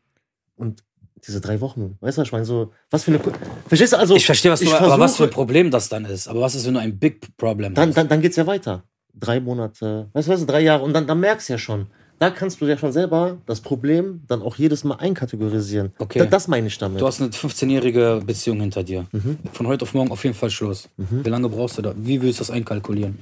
Und 0.57 0.85
diese 1.27 1.41
drei 1.41 1.61
Wochen, 1.61 1.97
weißt 2.01 2.19
du, 2.19 2.21
was 2.21 2.29
ich 2.29 2.33
meine, 2.33 2.45
so, 2.45 2.73
was 2.91 3.05
für 3.05 3.13
eine. 3.13 3.21
Verstehst 3.67 3.93
du? 3.93 3.99
Also, 3.99 4.15
ich 4.17 4.27
verstehe, 4.27 4.51
was 4.51 4.61
du 4.61 4.67
ich 4.67 4.75
aber 4.75 4.99
was 4.99 5.17
für 5.17 5.25
ein 5.25 5.31
Problem 5.31 5.71
das 5.71 5.89
dann 5.89 6.05
ist. 6.05 6.29
Aber 6.29 6.41
was 6.41 6.55
ist, 6.55 6.67
wenn 6.67 6.75
du 6.75 6.81
ein 6.81 6.99
Big 6.99 7.37
Problem 7.37 7.75
dann, 7.75 7.89
hast? 7.89 7.97
dann, 7.97 8.09
dann 8.09 8.21
geht's 8.21 8.37
ja 8.37 8.47
weiter. 8.47 8.85
Drei 9.15 9.41
Monate, 9.41 10.09
weißt 10.13 10.29
du, 10.29 10.33
weißt 10.33 10.43
du, 10.43 10.47
drei 10.47 10.61
Jahre 10.61 10.85
und 10.85 10.93
dann, 10.93 11.07
dann 11.07 11.21
merkst 11.21 11.49
du 11.49 11.55
ja 11.55 11.59
schon. 11.59 11.87
Da 12.21 12.29
kannst 12.29 12.61
du 12.61 12.67
ja 12.67 12.77
schon 12.77 12.93
selber 12.93 13.39
das 13.47 13.63
Problem 13.63 14.21
dann 14.29 14.43
auch 14.43 14.57
jedes 14.57 14.85
Mal 14.85 14.97
einkategorisieren. 14.97 15.93
Okay. 15.99 16.19
Da, 16.19 16.27
das 16.27 16.49
meine 16.49 16.67
ich 16.67 16.77
damit. 16.77 17.01
Du 17.01 17.07
hast 17.07 17.19
eine 17.23 17.31
15-jährige 17.31 18.21
Beziehung 18.27 18.61
hinter 18.61 18.83
dir. 18.83 19.07
Mhm. 19.11 19.39
Von 19.55 19.67
heute 19.67 19.85
auf 19.85 19.95
morgen 19.95 20.11
auf 20.11 20.23
jeden 20.23 20.37
Fall 20.37 20.51
Schluss. 20.51 20.91
Mhm. 20.99 21.25
Wie 21.25 21.31
lange 21.31 21.49
brauchst 21.49 21.79
du 21.79 21.83
da? 21.83 21.95
Wie 21.97 22.21
willst 22.21 22.39
du 22.39 22.43
das 22.43 22.51
einkalkulieren? 22.51 23.21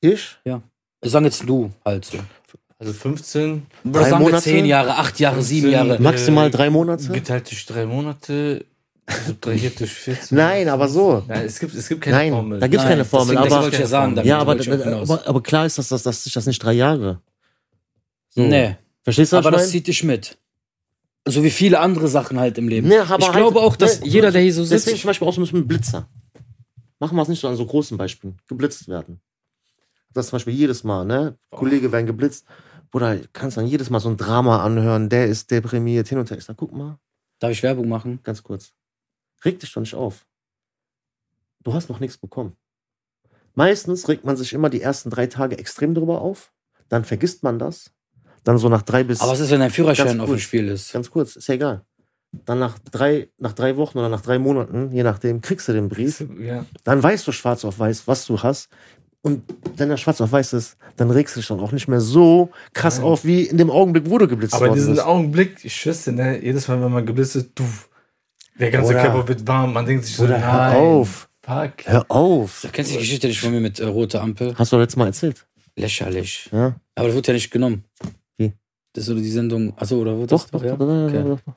Ich? 0.00 0.38
Ich 1.02 1.10
sage 1.10 1.26
jetzt 1.26 1.46
du 1.46 1.70
halt 1.84 2.06
so. 2.06 2.18
Also 2.78 2.92
15 2.92 3.66
Oder 3.84 3.92
Drei 4.00 4.10
sagen 4.10 4.22
wir 4.24 4.26
Monate? 4.26 4.42
10 4.44 4.66
Jahre, 4.66 4.96
8 4.98 5.18
Jahre, 5.20 5.42
7 5.42 5.70
Jahre. 5.70 5.96
Äh, 5.96 6.00
Maximal 6.02 6.50
drei 6.50 6.68
Monate? 6.68 7.10
geteilt 7.10 7.50
durch 7.50 7.64
drei 7.64 7.86
Monate, 7.86 8.66
subtrahiert 9.26 9.80
durch 9.80 9.92
14. 9.92 10.36
Nein, 10.36 10.68
aber 10.68 10.88
so. 10.88 11.24
Nein, 11.26 11.46
es 11.46 11.58
gibt, 11.58 11.74
es 11.74 11.88
gibt 11.88 12.02
keine 12.02 12.16
Nein, 12.16 12.32
Formel. 12.32 12.60
da 12.60 12.66
gibt's 12.66 12.84
Nein, 12.84 12.92
keine 12.92 13.04
Formel. 13.06 13.34
deswegen, 13.36 13.44
das 13.44 13.52
aber, 13.54 13.62
wollte 13.64 13.76
ich 13.76 13.80
ja 13.80 13.86
sagen. 13.86 14.20
ja, 14.24 14.38
aber, 14.38 14.52
aber, 14.52 15.26
aber 15.26 15.42
klar 15.42 15.64
ist, 15.64 15.78
dass, 15.78 15.88
das, 15.88 16.02
dass 16.02 16.24
sich 16.24 16.34
das 16.34 16.44
nicht 16.46 16.62
drei 16.62 16.74
Jahre. 16.74 17.22
So. 18.28 18.42
Nee, 18.42 18.76
Verstehst 19.02 19.32
du, 19.32 19.36
was 19.36 19.46
aber 19.46 19.56
ich 19.56 19.62
das 19.62 19.70
zieht 19.70 19.86
dich 19.86 20.02
mit. 20.02 20.36
So 21.24 21.42
wie 21.44 21.50
viele 21.50 21.80
andere 21.80 22.08
Sachen 22.08 22.38
halt 22.38 22.58
im 22.58 22.68
Leben. 22.68 22.88
Nee, 22.88 22.98
aber 22.98 23.20
ich 23.20 23.26
halt- 23.26 23.36
glaube 23.36 23.60
auch, 23.60 23.76
dass 23.76 24.00
nee, 24.00 24.08
jeder, 24.08 24.30
der 24.32 24.42
hier 24.42 24.52
so 24.52 24.64
sitzt, 24.64 24.86
Deswegen 24.86 25.00
zum 25.00 25.08
Beispiel 25.08 25.28
auch 25.28 25.32
so 25.32 25.40
ein 25.40 25.44
bisschen 25.44 25.66
Blitzer. 25.66 26.08
Machen 26.98 27.16
wir 27.16 27.22
es 27.22 27.28
nicht 27.28 27.40
so 27.40 27.48
an 27.48 27.56
so 27.56 27.64
großen 27.64 27.96
Beispielen. 27.96 28.36
Geblitzt 28.48 28.88
werden. 28.88 29.20
Das 30.12 30.28
zum 30.28 30.36
Beispiel 30.36 30.54
jedes 30.54 30.82
Mal, 30.82 31.04
ne? 31.04 31.36
Kollege 31.50 31.92
werden 31.92 32.06
geblitzt. 32.06 32.46
Bruder, 32.90 33.18
kannst 33.32 33.56
dann 33.56 33.66
jedes 33.66 33.90
Mal 33.90 34.00
so 34.00 34.08
ein 34.08 34.16
Drama 34.16 34.62
anhören, 34.62 35.08
der 35.08 35.26
ist 35.26 35.50
deprimiert, 35.50 36.08
hin 36.08 36.18
und 36.18 36.30
her. 36.30 36.38
Ich 36.38 36.44
sag, 36.44 36.56
guck 36.56 36.72
mal, 36.72 36.98
Darf 37.38 37.50
ich 37.50 37.62
Werbung 37.62 37.88
machen? 37.88 38.20
Ganz 38.22 38.42
kurz. 38.42 38.72
Reg 39.44 39.60
dich 39.60 39.72
doch 39.72 39.80
nicht 39.80 39.94
auf. 39.94 40.26
Du 41.62 41.74
hast 41.74 41.88
noch 41.88 42.00
nichts 42.00 42.16
bekommen. 42.16 42.56
Meistens 43.54 44.08
regt 44.08 44.24
man 44.24 44.36
sich 44.36 44.52
immer 44.52 44.70
die 44.70 44.80
ersten 44.80 45.10
drei 45.10 45.26
Tage 45.26 45.58
extrem 45.58 45.94
drüber 45.94 46.20
auf. 46.20 46.52
Dann 46.88 47.04
vergisst 47.04 47.42
man 47.42 47.58
das. 47.58 47.92
Dann 48.44 48.58
so 48.58 48.68
nach 48.68 48.82
drei 48.82 49.02
bis. 49.02 49.20
Aber 49.20 49.32
was 49.32 49.40
ist, 49.40 49.50
wenn 49.50 49.60
dein 49.60 49.70
Führerschein 49.70 50.20
auf 50.20 50.28
dem. 50.28 50.38
Spiel 50.38 50.68
ist? 50.68 50.92
Ganz 50.92 51.10
kurz, 51.10 51.36
ist 51.36 51.48
ja 51.48 51.54
egal. 51.54 51.84
Dann 52.44 52.58
nach 52.58 52.78
drei, 52.78 53.30
nach 53.38 53.52
drei 53.52 53.76
Wochen 53.76 53.98
oder 53.98 54.08
nach 54.08 54.20
drei 54.20 54.38
Monaten, 54.38 54.92
je 54.92 55.02
nachdem, 55.02 55.40
kriegst 55.40 55.68
du 55.68 55.72
den 55.72 55.88
Brief. 55.88 56.24
Ja. 56.38 56.64
Dann 56.84 57.02
weißt 57.02 57.26
du 57.26 57.32
schwarz 57.32 57.64
auf 57.64 57.78
weiß, 57.78 58.06
was 58.06 58.26
du 58.26 58.42
hast. 58.42 58.68
Und 59.26 59.42
wenn 59.76 59.90
er 59.90 59.96
schwarz 59.96 60.20
auf 60.20 60.30
weiß 60.30 60.52
ist, 60.52 60.76
dann 60.96 61.10
regst 61.10 61.34
du 61.34 61.40
dich 61.40 61.48
dann 61.48 61.58
auch 61.58 61.72
nicht 61.72 61.88
mehr 61.88 62.00
so 62.00 62.50
krass 62.72 63.00
auf, 63.00 63.24
wie 63.24 63.42
in 63.42 63.58
dem 63.58 63.70
Augenblick, 63.72 64.08
wo 64.08 64.18
du 64.18 64.28
geblitzt 64.28 64.54
Aber 64.54 64.66
worden 64.66 64.76
diesen 64.76 64.94
bist. 64.94 65.04
Augenblick, 65.04 65.64
ich 65.64 65.74
schwöre, 65.74 66.12
ne, 66.12 66.44
jedes 66.44 66.68
Mal, 66.68 66.80
wenn 66.80 66.92
man 66.92 67.04
geblitzt 67.04 67.34
wird, 67.34 67.50
du, 67.56 67.64
der 68.60 68.70
ganze 68.70 68.92
Oder- 68.92 69.02
Körper 69.02 69.26
wird 69.26 69.44
warm, 69.48 69.72
man 69.72 69.84
denkt 69.84 70.04
sich 70.04 70.14
so, 70.14 70.22
Oder 70.24 70.40
hör 70.40 70.52
nein, 70.56 70.76
auf. 70.76 71.28
Fuck. 71.42 71.72
Hör 71.86 72.06
auf. 72.08 72.60
Du 72.62 72.68
kennst 72.68 72.92
die 72.94 72.98
Geschichte 72.98 73.26
nicht 73.26 73.40
von 73.40 73.50
mir 73.50 73.60
mit 73.60 73.80
äh, 73.80 73.86
roter 73.86 74.22
Ampel? 74.22 74.54
Hast 74.56 74.70
du 74.72 74.78
letztes 74.78 74.96
Mal 74.96 75.06
erzählt? 75.06 75.44
Lächerlich. 75.76 76.48
Ja? 76.52 76.76
Aber 76.94 77.08
das 77.08 77.14
wird 77.16 77.26
ja 77.26 77.34
nicht 77.34 77.50
genommen. 77.50 77.82
Wie? 78.36 78.52
Das 78.92 79.02
ist 79.02 79.06
so 79.08 79.14
die 79.14 79.28
Sendung. 79.30 79.72
Achso, 79.76 79.96
oder 80.00 80.16
wird 80.18 80.30
Doch, 80.32 80.42
das 80.42 80.50
doch, 80.52 80.64
ja? 80.64 80.76
doch, 80.76 80.86
doch, 80.86 81.06
Okay. 81.08 81.22
doch, 81.24 81.40
doch. 81.46 81.54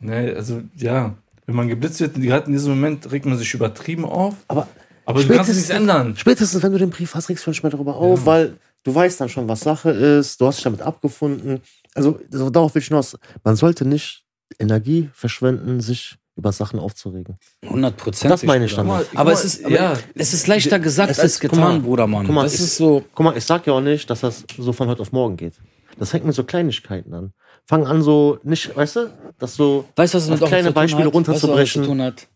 Ne, 0.00 0.34
also, 0.36 0.62
ja, 0.76 1.14
wenn 1.46 1.54
man 1.54 1.68
geblitzt 1.68 2.00
wird, 2.00 2.14
gerade 2.14 2.46
in 2.46 2.52
diesem 2.52 2.70
Moment 2.74 3.10
regt 3.12 3.26
man 3.26 3.36
sich 3.38 3.52
übertrieben 3.54 4.04
auf, 4.04 4.34
Aber 4.48 4.66
aber 5.12 5.22
du 5.22 5.34
kannst 5.34 5.54
nichts 5.54 5.70
ändern. 5.70 6.14
Spätestens, 6.16 6.62
wenn 6.62 6.72
du 6.72 6.78
den 6.78 6.90
Brief 6.90 7.14
hast, 7.14 7.28
regst 7.28 7.46
du 7.46 7.50
nicht 7.50 7.62
mehr 7.62 7.70
darüber 7.70 7.96
auf, 7.96 8.26
weil 8.26 8.56
du 8.84 8.94
weißt 8.94 9.20
dann 9.20 9.28
schon, 9.28 9.48
was 9.48 9.60
Sache 9.60 9.90
ist, 9.90 10.40
du 10.40 10.46
hast 10.46 10.56
dich 10.56 10.64
damit 10.64 10.82
abgefunden. 10.82 11.60
Also, 11.94 12.18
so, 12.30 12.50
darauf 12.50 12.74
will 12.74 12.82
ich 12.82 12.88
hinaus. 12.88 13.16
Man 13.44 13.56
sollte 13.56 13.84
nicht 13.84 14.24
Energie 14.58 15.10
verschwenden, 15.14 15.80
sich 15.80 16.16
über 16.36 16.50
Sachen 16.52 16.78
aufzuregen. 16.80 17.36
100 17.62 17.96
Prozent. 17.96 18.32
Das 18.32 18.42
meine 18.42 18.64
ich 18.64 18.74
damit. 18.74 19.06
Aber, 19.14 19.32
es 19.32 19.44
ist, 19.44 19.64
aber 19.64 19.74
ja, 19.74 19.98
es 20.14 20.32
ist 20.32 20.46
leichter 20.46 20.78
gesagt 20.78 21.10
Es 21.10 21.18
als 21.20 21.32
ist- 21.34 21.40
guck 21.42 21.50
getan, 21.50 21.64
mal, 21.74 21.80
Bruder, 21.80 22.06
Mann. 22.06 22.24
guck 22.26 22.34
mal, 22.34 22.42
das 22.44 22.54
ich- 22.54 22.60
ist 22.60 22.76
so. 22.76 23.04
Guck 23.14 23.24
mal, 23.24 23.36
ich 23.36 23.44
sag 23.44 23.66
ja 23.66 23.74
auch 23.74 23.80
nicht, 23.82 24.08
dass 24.08 24.20
das 24.20 24.44
so 24.58 24.72
von 24.72 24.88
heute 24.88 25.02
auf 25.02 25.12
morgen 25.12 25.36
geht. 25.36 25.54
Das 25.98 26.10
fängt 26.10 26.24
mit 26.24 26.34
so 26.34 26.42
Kleinigkeiten 26.44 27.12
an. 27.12 27.32
Fang 27.66 27.86
an, 27.86 28.00
so 28.02 28.38
nicht, 28.44 28.74
weißt 28.74 28.96
du, 28.96 29.10
dass 29.38 29.54
so. 29.56 29.84
Weißt 29.94 30.14
du, 30.14 30.18
was 30.18 30.30
Auf 30.42 30.48
kleine 30.48 30.72
Beispiele 30.72 31.06
hat? 31.06 31.14
runterzubrechen. 31.14 31.60
Weißt 31.60 31.76
du, 31.76 31.80
was 31.80 31.84
zu 31.86 31.90
tun 31.90 32.02
hat? 32.02 32.26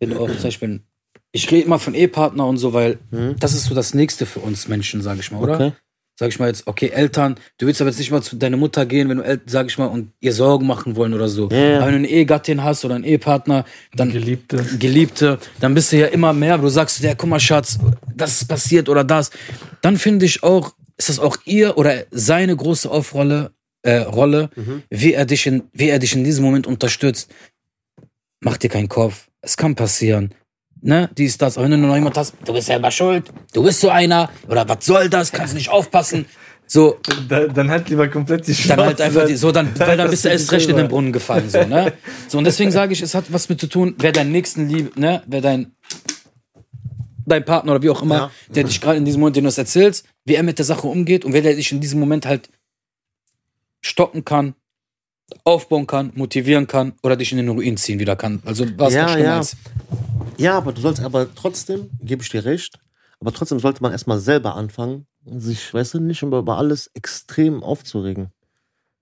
Wenn 0.00 0.10
du 0.10 0.18
auch 0.20 0.28
zum 0.30 0.42
Beispiel, 0.42 0.80
ich 1.32 1.50
rede 1.50 1.64
immer 1.66 1.78
von 1.78 1.94
Ehepartner 1.94 2.46
und 2.46 2.58
so, 2.58 2.72
weil 2.72 2.98
Mhm. 3.10 3.36
das 3.40 3.54
ist 3.54 3.64
so 3.64 3.74
das 3.74 3.94
Nächste 3.94 4.26
für 4.26 4.40
uns 4.40 4.68
Menschen, 4.68 5.02
sage 5.02 5.20
ich 5.20 5.30
mal, 5.32 5.40
oder? 5.42 5.54
Okay. 5.54 5.72
Sag 6.20 6.28
ich 6.28 6.38
mal 6.38 6.46
jetzt, 6.48 6.66
okay, 6.66 6.88
Eltern, 6.88 7.36
du 7.56 7.66
willst 7.66 7.80
aber 7.80 7.88
jetzt 7.88 7.98
nicht 7.98 8.10
mal 8.10 8.22
zu 8.22 8.36
deiner 8.36 8.58
Mutter 8.58 8.84
gehen, 8.84 9.08
wenn 9.08 9.16
du, 9.18 9.40
sag 9.46 9.66
ich 9.68 9.78
mal, 9.78 9.86
und 9.86 10.12
ihr 10.20 10.34
Sorgen 10.34 10.66
machen 10.66 10.94
wollen 10.94 11.14
oder 11.14 11.26
so. 11.26 11.48
Ja. 11.48 11.76
Aber 11.78 11.86
wenn 11.86 11.92
du 11.94 11.98
eine 12.00 12.08
Ehegattin 12.08 12.62
hast 12.62 12.84
oder 12.84 12.94
einen 12.96 13.04
Ehepartner, 13.04 13.64
dann 13.94 14.12
Geliebte. 14.12 14.62
Geliebte, 14.78 15.38
dann 15.58 15.72
bist 15.74 15.90
du 15.90 15.96
ja 15.98 16.06
immer 16.08 16.34
mehr, 16.34 16.58
du 16.58 16.68
sagst, 16.68 17.00
ja, 17.00 17.14
guck 17.14 17.30
mal, 17.30 17.40
Schatz, 17.40 17.78
das 18.14 18.42
ist 18.42 18.48
passiert 18.48 18.90
oder 18.90 19.04
das. 19.04 19.30
Dann 19.80 19.96
finde 19.96 20.26
ich 20.26 20.42
auch, 20.42 20.74
ist 20.98 21.08
das 21.08 21.18
auch 21.18 21.38
ihr 21.46 21.78
oder 21.78 22.04
seine 22.10 22.54
große 22.54 22.90
Aufrolle, 22.90 23.52
äh, 23.82 23.96
Rolle, 24.00 24.50
Mhm. 24.54 24.82
wie 24.90 25.14
er 25.14 25.24
dich 25.24 25.46
in, 25.46 25.62
wie 25.72 25.88
er 25.88 25.98
dich 25.98 26.14
in 26.14 26.24
diesem 26.24 26.44
Moment 26.44 26.66
unterstützt. 26.66 27.32
Mach 28.40 28.58
dir 28.58 28.68
keinen 28.68 28.88
Kopf. 28.90 29.28
Es 29.40 29.56
kann 29.56 29.74
passieren. 29.74 30.34
Ne, 30.84 31.08
dies, 31.16 31.38
das. 31.38 31.56
Aber 31.56 31.70
wenn 31.70 31.80
du 31.80 31.86
noch 31.86 31.94
jemand 31.94 32.16
hast, 32.18 32.34
du 32.44 32.52
bist 32.52 32.66
selber 32.66 32.90
schuld, 32.90 33.32
du 33.52 33.62
bist 33.62 33.80
so 33.80 33.88
einer, 33.88 34.28
oder 34.48 34.68
was 34.68 34.84
soll 34.84 35.08
das, 35.08 35.30
kannst 35.30 35.54
nicht 35.54 35.70
aufpassen. 35.70 36.26
So, 36.66 36.98
Da, 37.28 37.46
dann 37.46 37.70
halt 37.70 37.88
lieber 37.88 38.08
komplett 38.08 38.46
die 38.48 38.52
dann 38.66 38.78
halt 38.80 38.96
Schnauze, 38.96 39.04
einfach 39.04 39.26
die, 39.26 39.36
so, 39.36 39.52
dann, 39.52 39.68
weil 39.78 39.96
dann 39.96 40.10
bist 40.10 40.24
du 40.24 40.28
erst 40.30 40.50
recht 40.50 40.68
in 40.68 40.76
den 40.76 40.88
Brunnen 40.88 41.12
gefallen, 41.12 41.48
so, 41.48 41.62
ne? 41.64 41.92
So, 42.28 42.38
und 42.38 42.44
deswegen 42.44 42.72
sage 42.72 42.92
ich, 42.94 43.00
es 43.02 43.14
hat 43.14 43.26
was 43.32 43.48
mit 43.48 43.60
zu 43.60 43.68
tun, 43.68 43.94
wer 43.98 44.10
deinen 44.10 44.32
Nächsten 44.32 44.68
liebt, 44.68 44.98
ne? 44.98 45.22
Wer 45.26 45.40
dein, 45.40 45.72
dein 47.26 47.44
Partner 47.44 47.72
oder 47.72 47.82
wie 47.82 47.90
auch 47.90 48.02
immer, 48.02 48.16
Ja. 48.16 48.30
der 48.48 48.64
dich 48.64 48.80
gerade 48.80 48.96
in 48.96 49.04
diesem 49.04 49.20
Moment, 49.20 49.36
den 49.36 49.44
du 49.44 49.48
es 49.48 49.58
erzählst, 49.58 50.06
wie 50.24 50.34
er 50.34 50.42
mit 50.42 50.58
der 50.58 50.64
Sache 50.64 50.86
umgeht 50.88 51.24
und 51.24 51.32
wer 51.32 51.42
der 51.42 51.54
dich 51.54 51.70
in 51.70 51.80
diesem 51.80 52.00
Moment 52.00 52.26
halt 52.26 52.48
stoppen 53.82 54.24
kann, 54.24 54.54
aufbauen 55.44 55.86
kann, 55.86 56.12
motivieren 56.14 56.66
kann 56.66 56.94
oder 57.02 57.16
dich 57.16 57.32
in 57.32 57.38
den 57.38 57.48
Ruin 57.48 57.76
ziehen 57.76 57.98
wieder 57.98 58.16
kann. 58.16 58.42
Also 58.44 58.66
was 58.76 58.92
Ja, 58.94 59.02
noch 59.04 59.10
schlimmer 59.12 59.26
ja. 59.28 59.40
ist. 59.40 59.56
Ja, 60.38 60.56
aber 60.56 60.72
du 60.72 60.80
sollst 60.80 61.02
aber 61.02 61.26
trotzdem, 61.34 61.90
gebe 62.00 62.22
ich 62.22 62.28
dir 62.30 62.44
recht, 62.44 62.78
aber 63.20 63.32
trotzdem 63.32 63.58
sollte 63.60 63.82
man 63.82 63.92
erstmal 63.92 64.18
selber 64.18 64.54
anfangen, 64.56 65.06
sich, 65.24 65.72
weißt 65.72 65.94
du, 65.94 66.00
nicht 66.00 66.22
über, 66.22 66.38
über 66.38 66.58
alles 66.58 66.90
extrem 66.94 67.62
aufzuregen. 67.62 68.30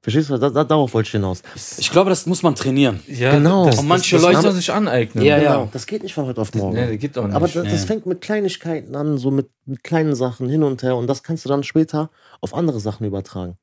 Verstehst 0.02 0.30
du? 0.30 0.38
Da, 0.38 0.48
da, 0.48 0.64
darauf 0.64 0.94
wollte 0.94 1.08
ich 1.08 1.12
hinaus. 1.12 1.42
Ich 1.76 1.90
glaube, 1.90 2.08
das 2.08 2.24
muss 2.24 2.42
man 2.42 2.54
trainieren. 2.54 3.00
Ja, 3.06 3.32
Genau. 3.32 3.66
Das, 3.66 3.78
Und 3.80 3.86
manche 3.88 4.16
das, 4.16 4.24
das 4.24 4.32
Leute- 4.44 4.52
sich 4.54 4.72
aneignen. 4.72 5.22
Ja, 5.24 5.38
Genau. 5.38 5.64
ja. 5.64 5.68
Das 5.72 5.86
geht 5.86 6.02
nicht 6.02 6.14
von 6.14 6.24
heute 6.24 6.40
auf 6.40 6.54
morgen. 6.54 6.74
Nee, 6.74 6.92
das 6.92 6.98
geht 6.98 7.18
auch 7.18 7.26
nicht. 7.26 7.36
Aber 7.36 7.46
das, 7.46 7.52
das 7.64 7.64
Nee. 7.82 7.86
fängt 7.86 8.06
mit 8.06 8.22
Kleinigkeiten 8.22 8.96
an, 8.96 9.18
so 9.18 9.30
mit, 9.30 9.50
mit 9.66 9.84
kleinen 9.84 10.14
Sachen 10.14 10.48
hin 10.48 10.62
und 10.62 10.82
her. 10.82 10.96
Und 10.96 11.06
das 11.06 11.22
kannst 11.22 11.44
du 11.44 11.50
dann 11.50 11.62
später 11.64 12.08
auf 12.40 12.54
andere 12.54 12.80
Sachen 12.80 13.06
übertragen. 13.06 13.58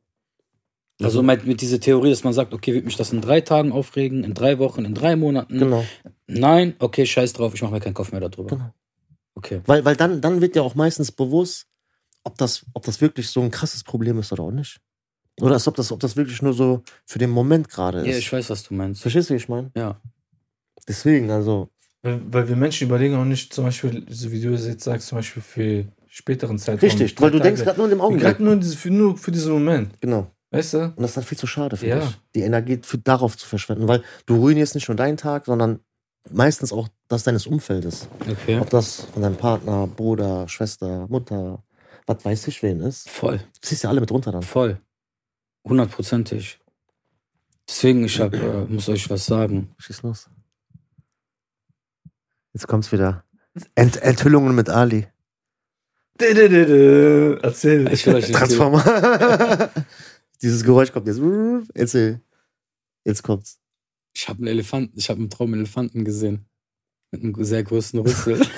Also 1.01 1.21
mit, 1.21 1.45
mit 1.45 1.62
dieser 1.62 1.79
Theorie, 1.79 2.10
dass 2.10 2.23
man 2.23 2.33
sagt, 2.33 2.53
okay, 2.53 2.73
wird 2.73 2.86
mich 2.86 2.95
das 2.95 3.13
in 3.13 3.21
drei 3.21 3.41
Tagen 3.41 3.71
aufregen, 3.71 4.23
in 4.23 4.33
drei 4.33 4.57
Wochen, 4.57 4.83
in 4.83 4.95
drei 4.95 5.15
Monaten. 5.15 5.60
Genau. 5.60 5.86
Nein, 6.25 6.75
okay, 6.79 7.05
scheiß 7.05 7.33
drauf, 7.33 7.53
ich 7.53 7.62
mache 7.62 7.73
mir 7.73 7.79
keinen 7.79 7.93
Kopf 7.93 8.12
mehr 8.12 8.21
darüber. 8.21 8.55
Genau. 8.55 8.73
Okay. 9.36 9.62
Weil, 9.67 9.86
weil 9.86 9.95
dann, 9.95 10.21
dann 10.21 10.41
wird 10.41 10.55
ja 10.55 10.63
auch 10.63 10.73
meistens 10.73 11.12
bewusst, 11.12 11.67
ob 12.23 12.38
das, 12.39 12.65
ob 12.73 12.83
das 12.83 12.99
wirklich 12.99 13.29
so 13.29 13.41
ein 13.41 13.51
krasses 13.51 13.83
Problem 13.83 14.17
ist 14.17 14.31
oder 14.31 14.43
auch 14.43 14.51
nicht. 14.51 14.79
Oder 15.39 15.53
als 15.53 15.67
ob 15.67 15.75
das, 15.75 15.91
ob 15.91 15.99
das 15.99 16.15
wirklich 16.15 16.41
nur 16.41 16.53
so 16.53 16.81
für 17.05 17.19
den 17.19 17.29
Moment 17.29 17.69
gerade 17.69 17.99
ist. 17.99 18.07
Ja, 18.07 18.17
ich 18.17 18.33
weiß, 18.33 18.49
was 18.49 18.63
du 18.63 18.73
meinst. 18.73 19.01
Verstehst 19.03 19.29
du, 19.29 19.36
wie 19.36 19.38
ich 19.38 19.47
meine? 19.47 19.69
Ja. 19.77 20.01
Deswegen, 20.88 21.29
also, 21.29 21.69
Weil, 22.01 22.21
weil 22.31 22.49
wir 22.49 22.55
Menschen 22.55 22.88
überlegen 22.88 23.15
auch 23.15 23.25
nicht, 23.25 23.53
zum 23.53 23.65
Beispiel, 23.65 24.03
so 24.10 24.31
wie 24.31 24.41
du 24.41 24.53
es 24.53 24.65
jetzt 24.65 24.83
sagst, 24.83 25.10
zum 25.10 25.19
Beispiel 25.19 25.43
für 25.43 25.86
späteren 26.07 26.57
Zeitraum. 26.57 26.89
richtig, 26.89 27.21
weil 27.21 27.29
du 27.29 27.39
denkst 27.39 27.63
gerade 27.63 27.77
nur 27.77 27.86
in 27.86 27.91
dem 27.91 28.01
Augenblick. 28.01 28.25
Gerade 28.25 28.43
nur, 28.43 28.60
für, 28.63 28.89
nur 28.89 29.17
für 29.17 29.31
diesen 29.31 29.53
Moment. 29.53 30.01
Genau. 30.01 30.31
Weißt 30.51 30.73
du? 30.75 30.79
Und 30.86 30.99
das 31.01 31.12
ist 31.12 31.17
dann 31.17 31.23
viel 31.25 31.38
zu 31.38 31.45
schade 31.47 31.75
für 31.77 31.88
Ja. 31.88 31.99
dich, 31.99 32.17
die 32.36 32.41
Energie 32.41 32.79
für, 32.81 32.97
darauf 32.97 33.36
zu 33.38 33.45
verschwenden, 33.47 33.88
weil 33.88 34.01
du 34.25 34.36
ruinierst 34.38 34.75
nicht 34.75 34.88
nur 34.88 34.95
deinen 34.95 35.17
Tag, 35.17 35.45
sondern 35.45 35.79
meistens 36.29 36.71
auch 36.71 36.88
das 37.10 37.23
deines 37.23 37.47
Umfeldes. 37.47 38.07
Okay. 38.29 38.60
Ob 38.60 38.69
das 38.69 39.01
von 39.13 39.21
deinem 39.23 39.36
Partner, 39.38 39.88
Bruder, 39.88 40.47
Schwester, 40.47 41.05
Mutter, 41.10 41.63
was 42.05 42.23
weiß 42.23 42.47
ich 42.47 42.63
wen 42.63 42.79
ist. 42.79 43.10
Voll, 43.10 43.38
Du 43.39 43.67
ziehst 43.67 43.83
ja 43.83 43.89
alle 43.89 43.99
mit 43.99 44.12
runter 44.12 44.31
dann. 44.31 44.41
voll. 44.43 44.79
Hundertprozentig. 45.67 46.60
Deswegen, 47.67 48.05
ich 48.05 48.17
hab, 48.21 48.33
äh, 48.33 48.65
muss 48.69 48.88
euch 48.88 49.10
was 49.10 49.25
sagen. 49.25 49.75
Schieß 49.79 50.03
los. 50.03 50.29
Jetzt 52.53 52.67
kommt's 52.67 52.93
wieder. 52.93 53.25
Ent 53.75 53.97
Enthüllungen 54.01 54.55
mit 54.55 54.69
Ali. 54.69 55.07
Erzähl. 56.19 57.91
Ich 57.91 58.05
will 58.07 58.15
euch 58.15 58.27
nicht 58.29 58.38
Transformer. 58.38 58.81
Dieses 60.41 60.63
Geräusch 60.63 60.91
kommt 60.91 61.08
jetzt. 61.08 61.21
Erzähl. 61.73 62.21
Jetzt 63.06 63.23
kommt's. 63.23 63.60
Ich 64.15 64.28
habe 64.28 64.39
einen 64.39 64.47
Elefanten, 64.47 64.97
ich 64.97 65.10
habe 65.10 65.19
einen 65.19 65.54
Elefanten 65.54 66.04
gesehen. 66.04 66.45
Mit 67.12 67.23
einem 67.23 67.36
sehr 67.43 67.63
großen 67.63 68.00
Rüssel. 68.00 68.41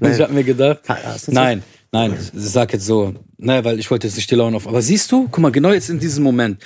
Ich 0.00 0.20
habe 0.20 0.32
mir 0.32 0.44
gedacht, 0.44 0.80
nein, 1.28 1.62
nein, 1.92 2.12
ich 2.12 2.30
sag 2.34 2.72
jetzt 2.72 2.84
so, 2.84 3.14
ne, 3.38 3.64
weil 3.64 3.78
ich 3.78 3.90
wollte 3.90 4.06
jetzt 4.06 4.16
nicht 4.16 4.30
die 4.30 4.34
Laune 4.34 4.56
auf. 4.56 4.68
Aber 4.68 4.82
siehst 4.82 5.10
du, 5.10 5.28
guck 5.28 5.38
mal, 5.38 5.50
genau 5.52 5.72
jetzt 5.72 5.88
in 5.88 5.98
diesem 5.98 6.22
Moment, 6.24 6.62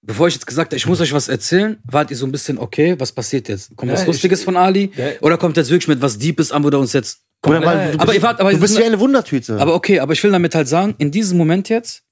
bevor 0.00 0.28
ich 0.28 0.34
jetzt 0.34 0.46
gesagt 0.46 0.68
habe, 0.70 0.76
ich 0.76 0.86
muss 0.86 1.00
euch 1.00 1.12
was 1.12 1.28
erzählen, 1.28 1.78
wart 1.84 2.10
ihr 2.10 2.16
so 2.16 2.24
ein 2.24 2.32
bisschen, 2.32 2.58
okay, 2.58 2.98
was 2.98 3.12
passiert 3.12 3.48
jetzt? 3.48 3.76
Kommt 3.76 3.90
Ja, 3.90 3.94
was 3.94 4.02
ich- 4.02 4.06
Lustiges 4.06 4.42
von 4.44 4.56
Ali? 4.56 4.90
Ja. 4.96 5.08
Oder 5.20 5.36
kommt 5.36 5.56
jetzt 5.56 5.70
wirklich 5.70 5.88
mit 5.88 6.00
was 6.00 6.18
Deepes 6.18 6.52
an, 6.52 6.64
wo 6.64 6.70
der 6.70 6.80
uns 6.80 6.92
jetzt. 6.94 7.20
Oder 7.44 7.60
Nein, 7.60 7.64
weil 7.66 7.92
du 7.92 7.98
aber 7.98 8.06
bist, 8.06 8.16
ihr 8.18 8.22
wart, 8.22 8.40
aber 8.40 8.52
du 8.52 8.58
bist 8.60 8.78
wie 8.78 8.84
eine 8.84 9.00
Wundertüte. 9.00 9.60
Aber 9.60 9.74
okay, 9.74 9.98
aber 10.00 10.12
ich 10.12 10.22
will 10.22 10.30
damit 10.30 10.54
halt 10.54 10.68
sagen, 10.68 10.94
in 10.98 11.10
diesem 11.10 11.36
Moment 11.36 11.68
jetzt 11.68 12.02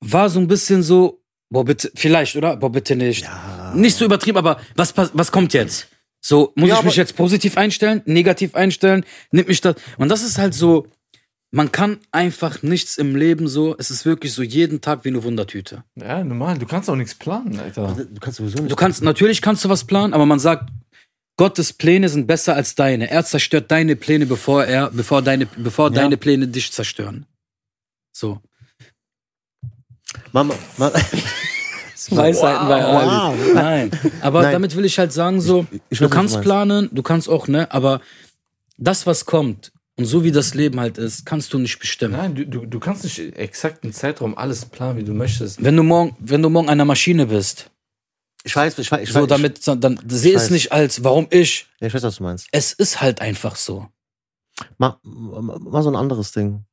war 0.00 0.28
so 0.30 0.40
ein 0.40 0.48
bisschen 0.48 0.82
so, 0.82 1.22
boah, 1.50 1.64
bitte, 1.64 1.90
vielleicht, 1.94 2.36
oder? 2.36 2.56
Boah, 2.56 2.70
bitte 2.72 2.96
nicht. 2.96 3.28
Nicht 3.74 3.96
so 3.96 4.04
übertrieben, 4.04 4.38
aber 4.38 4.60
was, 4.76 4.92
pass- 4.92 5.10
was 5.14 5.30
kommt 5.32 5.52
jetzt? 5.52 5.88
So, 6.22 6.52
muss 6.54 6.68
Ja, 6.68 6.78
ich 6.78 6.84
mich 6.84 6.96
jetzt 6.96 7.16
positiv 7.16 7.56
einstellen, 7.56 8.02
negativ 8.04 8.54
einstellen, 8.54 9.04
nimmt 9.30 9.48
mich 9.48 9.60
das. 9.60 9.76
Und 9.96 10.08
das 10.10 10.22
ist 10.22 10.38
halt 10.38 10.52
so, 10.54 10.86
man 11.50 11.72
kann 11.72 11.98
einfach 12.12 12.62
nichts 12.62 12.98
im 12.98 13.16
Leben 13.16 13.48
so, 13.48 13.74
es 13.78 13.90
ist 13.90 14.04
wirklich 14.04 14.32
so 14.34 14.42
jeden 14.42 14.80
Tag 14.80 15.04
wie 15.04 15.08
eine 15.08 15.22
Wundertüte. 15.24 15.82
Ja, 15.96 16.22
normal. 16.22 16.58
Du 16.58 16.66
kannst 16.66 16.88
auch 16.90 16.96
nichts 16.96 17.14
planen, 17.14 17.58
Alter. 17.58 17.94
du 18.10 18.20
kannst 18.20 18.38
sowieso 18.38 18.58
nicht. 18.58 18.70
Du 18.70 18.76
kannst, 18.76 19.02
natürlich 19.02 19.40
kannst 19.42 19.64
du 19.64 19.68
was 19.68 19.84
planen, 19.84 20.12
aber 20.14 20.26
man 20.26 20.38
sagt, 20.38 20.70
Gottes 21.36 21.72
Pläne 21.72 22.08
sind 22.10 22.26
besser 22.26 22.54
als 22.54 22.74
deine. 22.74 23.10
Er 23.10 23.24
zerstört 23.24 23.70
deine 23.70 23.96
Pläne, 23.96 24.26
bevor 24.26 24.64
er, 24.66 24.90
bevor 24.90 25.22
deine, 25.22 25.46
bevor 25.46 25.86
Ja. 25.88 25.94
deine 26.02 26.16
Pläne 26.18 26.48
dich 26.48 26.70
zerstören. 26.70 27.24
So. 28.14 28.40
Mama, 30.32 30.54
ma, 30.76 30.92
Weisheiten 32.10 32.68
bei 32.68 32.82
Ali. 32.84 33.38
Wow. 33.40 33.52
Nein, 33.54 33.90
aber 34.20 34.42
Nein. 34.42 34.52
damit 34.52 34.74
will 34.76 34.84
ich 34.84 34.98
halt 34.98 35.12
sagen 35.12 35.40
so, 35.40 35.66
Ich- 35.70 35.80
ich 35.90 35.98
du 35.98 36.04
du 36.04 36.10
kannst 36.10 36.34
meinst. 36.34 36.44
planen, 36.46 36.88
du 36.92 37.02
kannst 37.02 37.28
auch, 37.28 37.46
ne, 37.48 37.70
aber 37.72 38.00
das, 38.78 39.06
was 39.06 39.26
kommt 39.26 39.72
und 39.96 40.06
so 40.06 40.24
wie 40.24 40.32
das 40.32 40.54
Leben 40.54 40.80
halt 40.80 40.96
ist, 40.98 41.26
kannst 41.26 41.52
du 41.52 41.58
nicht 41.58 41.78
bestimmen. 41.78 42.14
Nein, 42.16 42.34
du, 42.34 42.46
du, 42.46 42.66
du 42.66 42.80
kannst 42.80 43.04
nicht 43.04 43.18
exakt 43.18 43.84
einen 43.84 43.92
Zeitraum 43.92 44.36
alles 44.36 44.64
planen, 44.64 44.98
wie 44.98 45.04
du 45.04 45.12
möchtest. 45.12 45.62
Wenn 45.62 45.76
du 45.76 45.82
morgen, 45.82 46.16
wenn 46.18 46.42
du 46.42 46.48
morgen 46.48 46.66
der 46.68 46.84
Maschine 46.86 47.26
bist 47.26 47.70
Ich 48.44 48.56
weiß, 48.56 48.78
ich 48.78 48.90
weiß, 48.90 49.02
ich 49.02 49.12
so 49.12 49.20
weiß, 49.20 49.28
damit, 49.28 49.68
dann 49.84 50.00
sehe 50.08 50.34
es 50.34 50.48
nicht 50.48 50.72
als, 50.72 51.04
warum 51.04 51.26
ich. 51.30 51.40
Ich, 51.40 51.66
ja, 51.80 51.86
ich 51.88 51.94
weiß, 51.94 52.02
was 52.02 52.16
du 52.16 52.22
meinst. 52.22 52.48
Es 52.52 52.72
ist 52.72 53.00
halt 53.02 53.20
einfach 53.20 53.56
so. 53.56 53.88
Mal 54.78 54.96
mal 55.02 55.82
so 55.82 55.90
ein 55.90 55.96
anderes 55.96 56.32
Ding. 56.32 56.64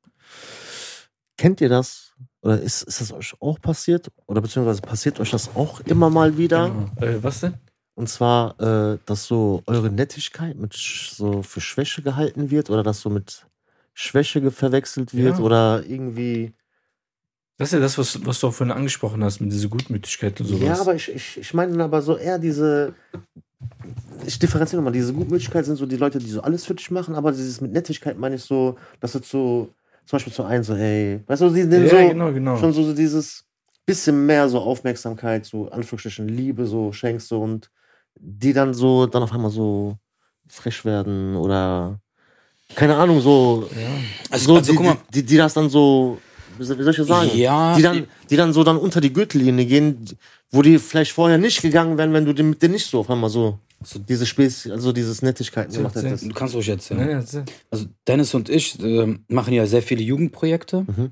Kennt 1.37 1.59
ihr 1.61 1.69
das? 1.69 2.13
Oder 2.47 2.61
ist, 2.61 2.83
ist 2.83 3.01
das 3.01 3.11
euch 3.11 3.35
auch 3.41 3.59
passiert? 3.59 4.09
Oder 4.25 4.39
beziehungsweise 4.39 4.81
passiert 4.81 5.19
euch 5.19 5.31
das 5.31 5.53
auch 5.53 5.81
immer 5.81 6.09
mal 6.09 6.37
wieder? 6.37 6.71
Äh, 7.01 7.21
was 7.21 7.41
denn? 7.41 7.55
Und 7.95 8.07
zwar, 8.07 8.57
äh, 8.61 8.99
dass 9.05 9.25
so 9.25 9.63
eure 9.65 9.89
Nettigkeit 9.89 10.55
mit 10.57 10.73
so 10.73 11.43
für 11.43 11.59
Schwäche 11.59 12.01
gehalten 12.03 12.49
wird 12.49 12.69
oder 12.69 12.83
dass 12.83 13.01
so 13.01 13.09
mit 13.09 13.45
Schwäche 13.93 14.49
verwechselt 14.49 15.13
wird 15.13 15.39
Ja. 15.39 15.43
oder 15.43 15.83
irgendwie. 15.85 16.53
Das 17.57 17.67
ist 17.69 17.73
ja 17.73 17.79
das, 17.79 17.97
was, 17.97 18.25
was 18.25 18.39
du 18.39 18.47
auch 18.47 18.53
vorhin 18.53 18.73
angesprochen 18.73 19.21
hast, 19.25 19.41
mit 19.41 19.51
dieser 19.51 19.67
Gutmütigkeit 19.67 20.39
und 20.39 20.47
sowas. 20.47 20.63
Ja, 20.63 20.79
aber 20.79 20.95
ich, 20.95 21.13
ich, 21.13 21.37
ich 21.39 21.53
meine 21.53 21.83
aber 21.83 22.01
so 22.01 22.15
eher 22.15 22.39
diese. 22.39 22.93
Ich 24.25 24.39
differenziere 24.39 24.79
nochmal, 24.81 24.93
diese 24.93 25.11
Gutmütigkeit 25.11 25.65
sind 25.65 25.75
so 25.75 25.85
die 25.85 25.97
Leute, 25.97 26.19
die 26.19 26.29
so 26.29 26.41
alles 26.43 26.65
für 26.65 26.75
dich 26.75 26.91
machen, 26.91 27.13
aber 27.13 27.33
dieses 27.33 27.59
mit 27.59 27.73
Nettigkeit 27.73 28.17
meine 28.17 28.35
ich 28.35 28.43
so, 28.43 28.77
dass 29.01 29.11
du 29.11 29.19
so, 29.21 29.69
zum 30.07 30.17
Beispiel 30.17 30.33
zu 30.33 30.43
einem 30.43 30.63
so, 30.63 30.75
hey, 30.75 31.21
weißt 31.27 31.41
du, 31.41 31.49
die 31.49 31.67
den 31.69 31.85
ja, 31.85 31.89
so, 32.01 32.09
genau, 32.09 32.31
genau. 32.33 32.57
schon 32.57 32.71
so, 32.73 32.83
so 32.83 32.93
dieses 32.93 33.43
bisschen 33.85 34.25
mehr 34.25 34.49
so 34.49 34.59
Aufmerksamkeit, 34.59 35.45
so 35.45 35.69
Anführungsstrichen 35.69 36.27
Liebe 36.27 36.65
so 36.65 36.91
schenkst 36.91 37.29
du 37.31 37.37
und 37.37 37.69
die 38.19 38.53
dann 38.53 38.73
so, 38.73 39.05
dann 39.05 39.23
auf 39.23 39.31
einmal 39.33 39.51
so 39.51 39.95
frech 40.47 40.83
werden 40.85 41.35
oder 41.35 41.99
keine 42.75 42.95
Ahnung, 42.97 43.21
so, 43.21 43.69
Also, 44.31 44.45
so 44.45 44.55
also 44.55 44.71
die, 44.71 44.77
guck 44.77 44.85
mal, 44.85 44.97
die, 45.13 45.23
die 45.23 45.37
das 45.37 45.53
dann 45.53 45.69
so, 45.69 46.19
wie 46.57 46.63
soll 46.63 46.79
ich 46.89 46.97
das 46.97 47.07
sagen? 47.07 47.31
Ja, 47.37 47.75
die 47.75 47.81
dann, 47.81 48.07
die 48.29 48.35
dann 48.35 48.53
so 48.53 48.63
dann 48.63 48.77
unter 48.77 48.99
die 49.01 49.13
Gürtellinie 49.13 49.65
gehen, 49.65 50.05
wo 50.51 50.61
die 50.61 50.79
vielleicht 50.79 51.11
vorher 51.11 51.37
nicht 51.37 51.61
gegangen 51.61 51.97
wären, 51.97 52.13
wenn 52.13 52.25
du 52.25 52.33
den- 52.33 52.49
mit 52.51 52.61
denen 52.61 52.73
nicht 52.73 52.89
so 52.89 52.99
auf 52.99 53.09
einmal 53.09 53.29
so 53.29 53.59
So- 53.83 53.99
diese 53.99 54.25
Späß, 54.25 54.69
also 54.71 54.91
dieses 54.91 55.21
Nettigkeiten 55.21 55.71
gemacht 55.73 55.95
hättest. 55.95 56.25
du 56.25 56.33
kannst 56.33 56.55
ruhig 56.55 56.67
erzählen. 56.69 56.99
Nein, 56.99 57.09
das 57.21 57.33
ist- 57.33 57.51
Also 57.69 57.85
Dennis 58.07 58.33
und 58.33 58.49
ich 58.49 58.81
ähm, 58.83 59.23
machen 59.29 59.53
ja 59.53 59.65
sehr 59.67 59.81
viele 59.83 60.01
Jugendprojekte. 60.01 60.81
Mhm. 60.87 61.11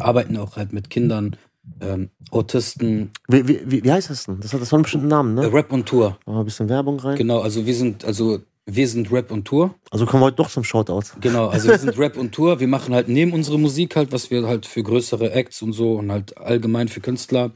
Arbeiten 0.00 0.36
auch 0.36 0.56
halt 0.56 0.72
mit 0.72 0.90
Kindern, 0.90 1.36
ähm, 1.80 2.10
Autisten, 2.30 3.10
Wie, 3.28 3.46
wie, 3.48 3.84
wie, 3.84 3.90
heißt 3.92 4.10
das 4.10 4.24
denn? 4.24 4.40
Das 4.40 4.52
hat 4.52 4.60
das 4.60 4.70
war 4.72 4.78
einen 4.78 4.82
bestimmten 4.84 5.08
Namen, 5.08 5.36
äh, 5.38 5.42
ne? 5.42 5.52
Rap 5.52 5.72
und 5.72 5.86
Tour. 5.86 6.10
Machen 6.26 6.36
wir 6.36 6.40
ein 6.40 6.44
bisschen 6.44 6.68
Werbung 6.68 6.98
rein. 7.00 7.16
Genau, 7.16 7.40
also 7.40 7.64
wir 7.66 7.74
sind, 7.74 8.04
also 8.04 8.40
wir 8.66 8.88
sind 8.88 9.10
Rap 9.12 9.30
und 9.30 9.44
Tour. 9.44 9.74
Also 9.90 10.06
kommen 10.06 10.22
wir 10.22 10.26
heute 10.26 10.36
doch 10.36 10.50
zum 10.50 10.64
Shoutout. 10.64 11.02
Genau, 11.20 11.48
also 11.48 11.68
wir 11.68 11.78
sind 11.78 11.98
Rap 11.98 12.16
und 12.16 12.32
Tour. 12.32 12.60
Wir 12.60 12.68
machen 12.68 12.94
halt 12.94 13.08
neben 13.08 13.32
unsere 13.32 13.58
Musik 13.58 13.96
halt, 13.96 14.12
was 14.12 14.30
wir 14.30 14.46
halt 14.46 14.66
für 14.66 14.82
größere 14.82 15.30
Acts 15.32 15.62
und 15.62 15.72
so 15.72 15.94
und 15.94 16.10
halt 16.10 16.36
allgemein 16.36 16.88
für 16.88 17.00
Künstler 17.00 17.52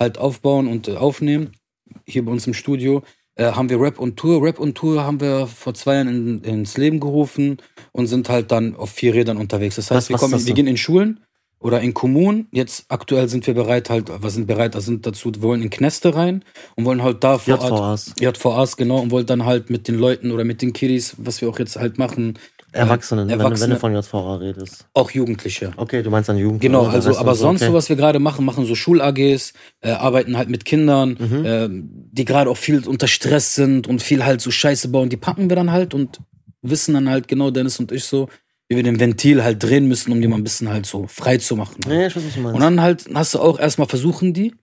halt 0.00 0.18
aufbauen 0.18 0.66
und 0.66 0.88
äh, 0.88 0.96
aufnehmen. 0.96 1.50
Hier 2.06 2.24
bei 2.24 2.32
uns 2.32 2.46
im 2.46 2.54
Studio 2.54 3.02
äh, 3.36 3.52
haben 3.52 3.68
wir 3.68 3.80
Rap 3.80 3.98
und 3.98 4.16
Tour. 4.16 4.42
Rap 4.42 4.58
und 4.58 4.74
Tour 4.76 5.02
haben 5.04 5.20
wir 5.20 5.46
vor 5.46 5.74
zwei 5.74 5.94
Jahren 5.96 6.08
in, 6.08 6.42
ins 6.42 6.76
Leben 6.76 7.00
gerufen 7.00 7.58
und 7.92 8.06
sind 8.06 8.28
halt 8.28 8.50
dann 8.52 8.76
auf 8.76 8.90
vier 8.90 9.14
Rädern 9.14 9.36
unterwegs. 9.36 9.76
Das 9.76 9.90
heißt, 9.90 9.96
Was- 9.96 10.08
wir, 10.10 10.16
kommen, 10.16 10.46
wir 10.46 10.54
gehen 10.54 10.66
in 10.66 10.76
Schulen 10.76 11.20
oder 11.60 11.80
in 11.80 11.94
Kommunen. 11.94 12.46
Jetzt 12.52 12.84
aktuell 12.90 13.28
sind 13.28 13.46
wir 13.46 13.54
bereit 13.54 13.88
halt, 13.90 14.10
wir 14.22 14.30
sind 14.30 14.46
bereit, 14.46 14.74
also 14.74 14.86
sind 14.86 15.06
dazu, 15.06 15.32
wir 15.34 15.42
wollen 15.42 15.62
in 15.62 15.70
Kneste 15.70 16.14
rein 16.14 16.44
und 16.76 16.84
wollen 16.84 17.02
halt 17.02 17.24
da 17.24 17.38
vor 17.38 17.58
Ort 17.58 17.70
JVAs. 17.70 18.14
JVAs, 18.20 18.76
genau, 18.76 18.98
und 19.00 19.10
wollen 19.10 19.26
dann 19.26 19.46
halt 19.46 19.70
mit 19.70 19.88
den 19.88 19.98
Leuten 19.98 20.30
oder 20.30 20.44
mit 20.44 20.60
den 20.60 20.72
Kiddies, 20.74 21.14
was 21.18 21.40
wir 21.40 21.48
auch 21.48 21.58
jetzt 21.58 21.76
halt 21.76 21.96
machen, 21.98 22.38
Erwachsenen, 22.74 23.28
Wenn, 23.28 23.38
wenn 23.38 23.46
Erwachsene. 23.46 23.74
du 23.74 23.80
von 23.80 23.94
JVA 23.94 24.36
redest. 24.36 24.86
auch 24.94 25.10
Jugendliche. 25.10 25.72
Okay, 25.76 26.02
du 26.02 26.10
meinst 26.10 26.28
dann 26.28 26.36
Jugend. 26.38 26.60
Genau, 26.60 26.84
also 26.86 27.16
aber 27.16 27.34
sonst 27.34 27.62
okay. 27.62 27.70
so, 27.70 27.74
was 27.74 27.88
wir 27.88 27.96
gerade 27.96 28.18
machen, 28.18 28.44
machen 28.44 28.66
so 28.66 28.74
Schul-AGs, 28.74 29.52
äh, 29.80 29.90
arbeiten 29.90 30.36
halt 30.36 30.48
mit 30.50 30.64
Kindern, 30.64 31.16
Mhm. 31.18 31.42
ähm, 31.46 31.90
die 32.12 32.24
gerade 32.24 32.50
auch 32.50 32.56
viel 32.56 32.86
unter 32.86 33.06
Stress 33.06 33.54
sind 33.54 33.86
und 33.86 34.02
viel 34.02 34.24
halt 34.24 34.40
so 34.40 34.50
Scheiße 34.50 34.88
bauen, 34.88 35.08
die 35.08 35.16
packen 35.16 35.48
wir 35.48 35.56
dann 35.56 35.70
halt 35.72 35.94
und 35.94 36.20
wissen 36.62 36.94
dann 36.94 37.08
halt 37.08 37.28
genau, 37.28 37.50
Dennis 37.50 37.78
und 37.78 37.92
ich 37.92 38.04
so, 38.04 38.28
wie 38.68 38.76
wir 38.76 38.82
den 38.82 38.98
Ventil 38.98 39.44
halt 39.44 39.62
drehen 39.62 39.86
müssen, 39.86 40.10
um 40.12 40.20
die 40.20 40.26
mal 40.28 40.36
ein 40.36 40.44
bisschen 40.44 40.68
halt 40.70 40.86
so 40.86 41.06
frei 41.06 41.36
zu 41.36 41.54
machen. 41.56 41.80
Ja, 41.86 41.92
ja, 41.94 42.06
ich 42.06 42.16
weiß, 42.16 42.22
was 42.26 42.34
du 42.34 42.40
meinst. 42.40 42.54
Und 42.56 42.60
dann 42.62 42.80
halt 42.80 43.04
hast 43.14 43.34
du 43.34 43.38
auch 43.40 43.58
erstmal 43.58 43.86
versuchen 43.88 44.32
die, 44.32 44.54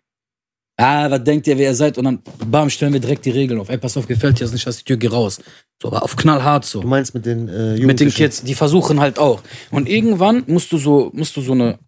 ah, 0.77 1.09
was 1.09 1.23
denkt 1.23 1.47
ihr, 1.47 1.57
wer 1.57 1.69
ihr 1.69 1.75
seid? 1.75 1.97
Und 1.97 2.05
dann, 2.05 2.19
bam, 2.47 2.69
stellen 2.69 2.93
wir 2.93 2.99
direkt 2.99 3.25
die 3.25 3.31
Regeln 3.31 3.59
auf. 3.59 3.69
Ey, 3.69 3.77
pass 3.77 3.97
auf, 3.97 4.07
gefällt 4.07 4.39
dir 4.39 4.45
das 4.45 4.53
nicht, 4.53 4.65
lass 4.65 4.77
die 4.77 4.83
Tür, 4.83 4.97
geh 4.97 5.07
raus. 5.07 5.41
So, 5.81 5.87
aber 5.87 6.03
auf 6.03 6.15
knallhart 6.15 6.65
so 6.65 6.81
du 6.81 6.87
meinst 6.87 7.13
mit 7.13 7.25
den 7.25 7.47
äh, 7.47 7.79
mit 7.79 7.99
den. 7.99 8.09
Kids, 8.09 8.43
die 8.43 8.53
versuchen 8.53 8.99
halt 8.99 9.17
auch. 9.17 9.41
Und 9.71 9.89
irgendwann 9.89 10.43
musst 10.47 10.71
du 10.71 10.77
so, 10.77 11.11
musst 11.13 11.35
du 11.35 11.41
so 11.41 11.53
eine 11.53 11.79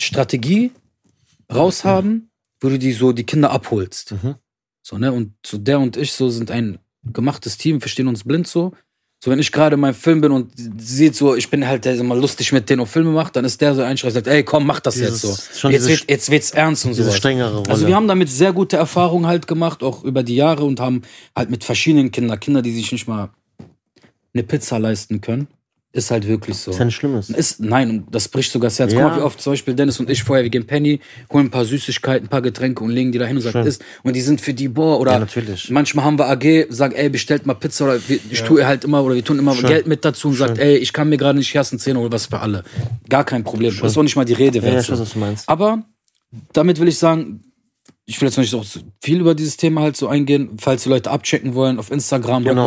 Strategie 0.00 0.70
raushaben, 1.52 2.30
wo 2.60 2.68
du 2.68 2.78
die 2.78 2.92
so 2.92 3.12
die 3.12 3.24
Kinder 3.24 3.50
abholst. 3.50 4.12
Mhm. 4.12 4.36
So, 4.82 4.98
ne? 4.98 5.12
Und 5.12 5.34
so 5.44 5.58
der 5.58 5.80
und 5.80 5.96
ich 5.96 6.12
so 6.12 6.28
sind 6.28 6.50
ein 6.50 6.78
gemachtes 7.04 7.56
Team, 7.56 7.80
verstehen 7.80 8.08
uns 8.08 8.24
blind 8.24 8.46
so. 8.46 8.72
So, 9.24 9.30
wenn 9.30 9.38
ich 9.38 9.52
gerade 9.52 9.74
in 9.74 9.80
meinem 9.80 9.94
Film 9.94 10.20
bin 10.20 10.32
und 10.32 10.50
sieht 10.78 11.14
so, 11.14 11.36
ich 11.36 11.48
bin 11.48 11.64
halt 11.64 11.84
der 11.84 11.94
immer 11.94 12.16
lustig 12.16 12.50
mit 12.50 12.68
denen 12.68 12.80
und 12.80 12.88
Filme 12.88 13.10
macht, 13.10 13.36
dann 13.36 13.44
ist 13.44 13.60
der 13.60 13.72
so 13.72 13.82
einschreit 13.82 14.08
und 14.10 14.14
sagt, 14.14 14.26
ey, 14.26 14.42
komm, 14.42 14.66
mach 14.66 14.80
das 14.80 14.94
Dieses- 14.94 15.22
jetzt 15.22 15.54
so. 15.60 15.68
Jetzt, 15.68 15.86
wird, 15.86 16.10
jetzt 16.10 16.30
wird's 16.32 16.50
ernst 16.50 16.86
und 16.86 16.96
strengere 16.96 17.58
Rolle. 17.58 17.70
Also 17.70 17.86
wir 17.86 17.94
haben 17.94 18.08
damit 18.08 18.28
sehr 18.28 18.52
gute 18.52 18.78
Erfahrungen 18.78 19.28
halt 19.28 19.46
gemacht, 19.46 19.84
auch 19.84 20.02
über 20.02 20.24
die 20.24 20.34
Jahre 20.34 20.64
und 20.64 20.80
haben 20.80 21.02
halt 21.36 21.50
mit 21.50 21.62
verschiedenen 21.62 22.10
Kindern, 22.10 22.40
Kinder, 22.40 22.62
die 22.62 22.72
sich 22.72 22.90
nicht 22.90 23.06
mal 23.06 23.30
eine 24.34 24.42
Pizza 24.42 24.80
leisten 24.80 25.20
können, 25.20 25.46
ist 25.94 26.10
halt 26.10 26.26
wirklich 26.26 26.56
so. 26.56 26.70
ist 26.70 26.78
ja 26.78 26.86
nicht 26.86 26.94
Schlimmes. 26.94 27.28
Ist, 27.28 27.60
nein, 27.60 27.90
und 27.90 28.14
das 28.14 28.26
bricht 28.28 28.50
sogar 28.50 28.68
das 28.70 28.78
Herz. 28.78 28.92
Ja. 28.94 29.00
Guck 29.02 29.10
mal, 29.10 29.18
wie 29.18 29.22
oft 29.24 29.40
zum 29.40 29.52
Beispiel 29.52 29.74
Dennis 29.74 30.00
und 30.00 30.08
ich 30.08 30.22
vorher, 30.22 30.42
wir 30.42 30.48
gehen 30.50 30.66
Penny, 30.66 31.00
holen 31.30 31.46
ein 31.46 31.50
paar 31.50 31.66
Süßigkeiten, 31.66 32.26
ein 32.26 32.30
paar 32.30 32.40
Getränke 32.40 32.82
und 32.82 32.90
legen 32.90 33.12
die 33.12 33.18
da 33.18 33.26
hin 33.26 33.36
und 33.36 33.42
sagen, 33.42 33.58
Schön. 33.58 33.66
isst. 33.66 33.84
Und 34.02 34.16
die 34.16 34.22
sind 34.22 34.40
für 34.40 34.54
die, 34.54 34.68
boah, 34.68 34.98
oder 34.98 35.12
Ja, 35.12 35.18
natürlich. 35.18 35.68
manchmal 35.70 36.06
haben 36.06 36.18
wir 36.18 36.28
AG, 36.30 36.66
sag, 36.70 36.96
ey, 36.96 37.10
bestellt 37.10 37.44
mal 37.44 37.54
Pizza 37.54 37.84
oder 37.84 38.00
wir, 38.08 38.18
ich 38.30 38.42
tue 38.42 38.64
halt 38.66 38.84
immer, 38.84 39.04
oder 39.04 39.14
wir 39.14 39.24
tun 39.24 39.38
immer 39.38 39.54
Schön. 39.54 39.68
Geld 39.68 39.86
mit 39.86 40.02
dazu 40.04 40.28
und 40.28 40.34
sagt, 40.36 40.58
ey, 40.58 40.76
ich 40.76 40.94
kann 40.94 41.10
mir 41.10 41.18
gerade 41.18 41.38
nicht 41.38 41.54
ersten 41.54 41.78
Zehn 41.78 41.96
oder 41.98 42.10
was 42.10 42.24
für 42.26 42.40
alle. 42.40 42.64
Gar 43.10 43.24
kein 43.24 43.44
Problem. 43.44 43.76
Das 43.80 43.92
ist 43.92 43.98
auch 43.98 44.02
nicht 44.02 44.16
mal 44.16 44.24
die 44.24 44.32
Rede 44.32 44.58
Ja, 44.58 44.64
wert. 44.64 44.74
ja, 44.74 44.80
ich 44.80 44.90
weiß, 44.90 45.00
was 45.00 45.12
du 45.12 45.18
meinst. 45.18 45.46
Aber 45.48 45.84
damit 46.54 46.80
will 46.80 46.88
ich 46.88 46.96
sagen, 46.98 47.42
ich 48.04 48.20
will 48.20 48.28
jetzt 48.28 48.36
noch 48.36 48.42
nicht 48.42 48.50
so 48.50 48.62
viel 49.00 49.20
über 49.20 49.34
dieses 49.34 49.56
Thema 49.56 49.82
halt 49.82 49.96
so 49.96 50.08
eingehen. 50.08 50.50
Falls 50.60 50.82
die 50.82 50.88
Leute 50.88 51.10
abchecken 51.10 51.54
wollen, 51.54 51.78
auf 51.78 51.90
Instagram, 51.90 52.44
Genau. 52.44 52.62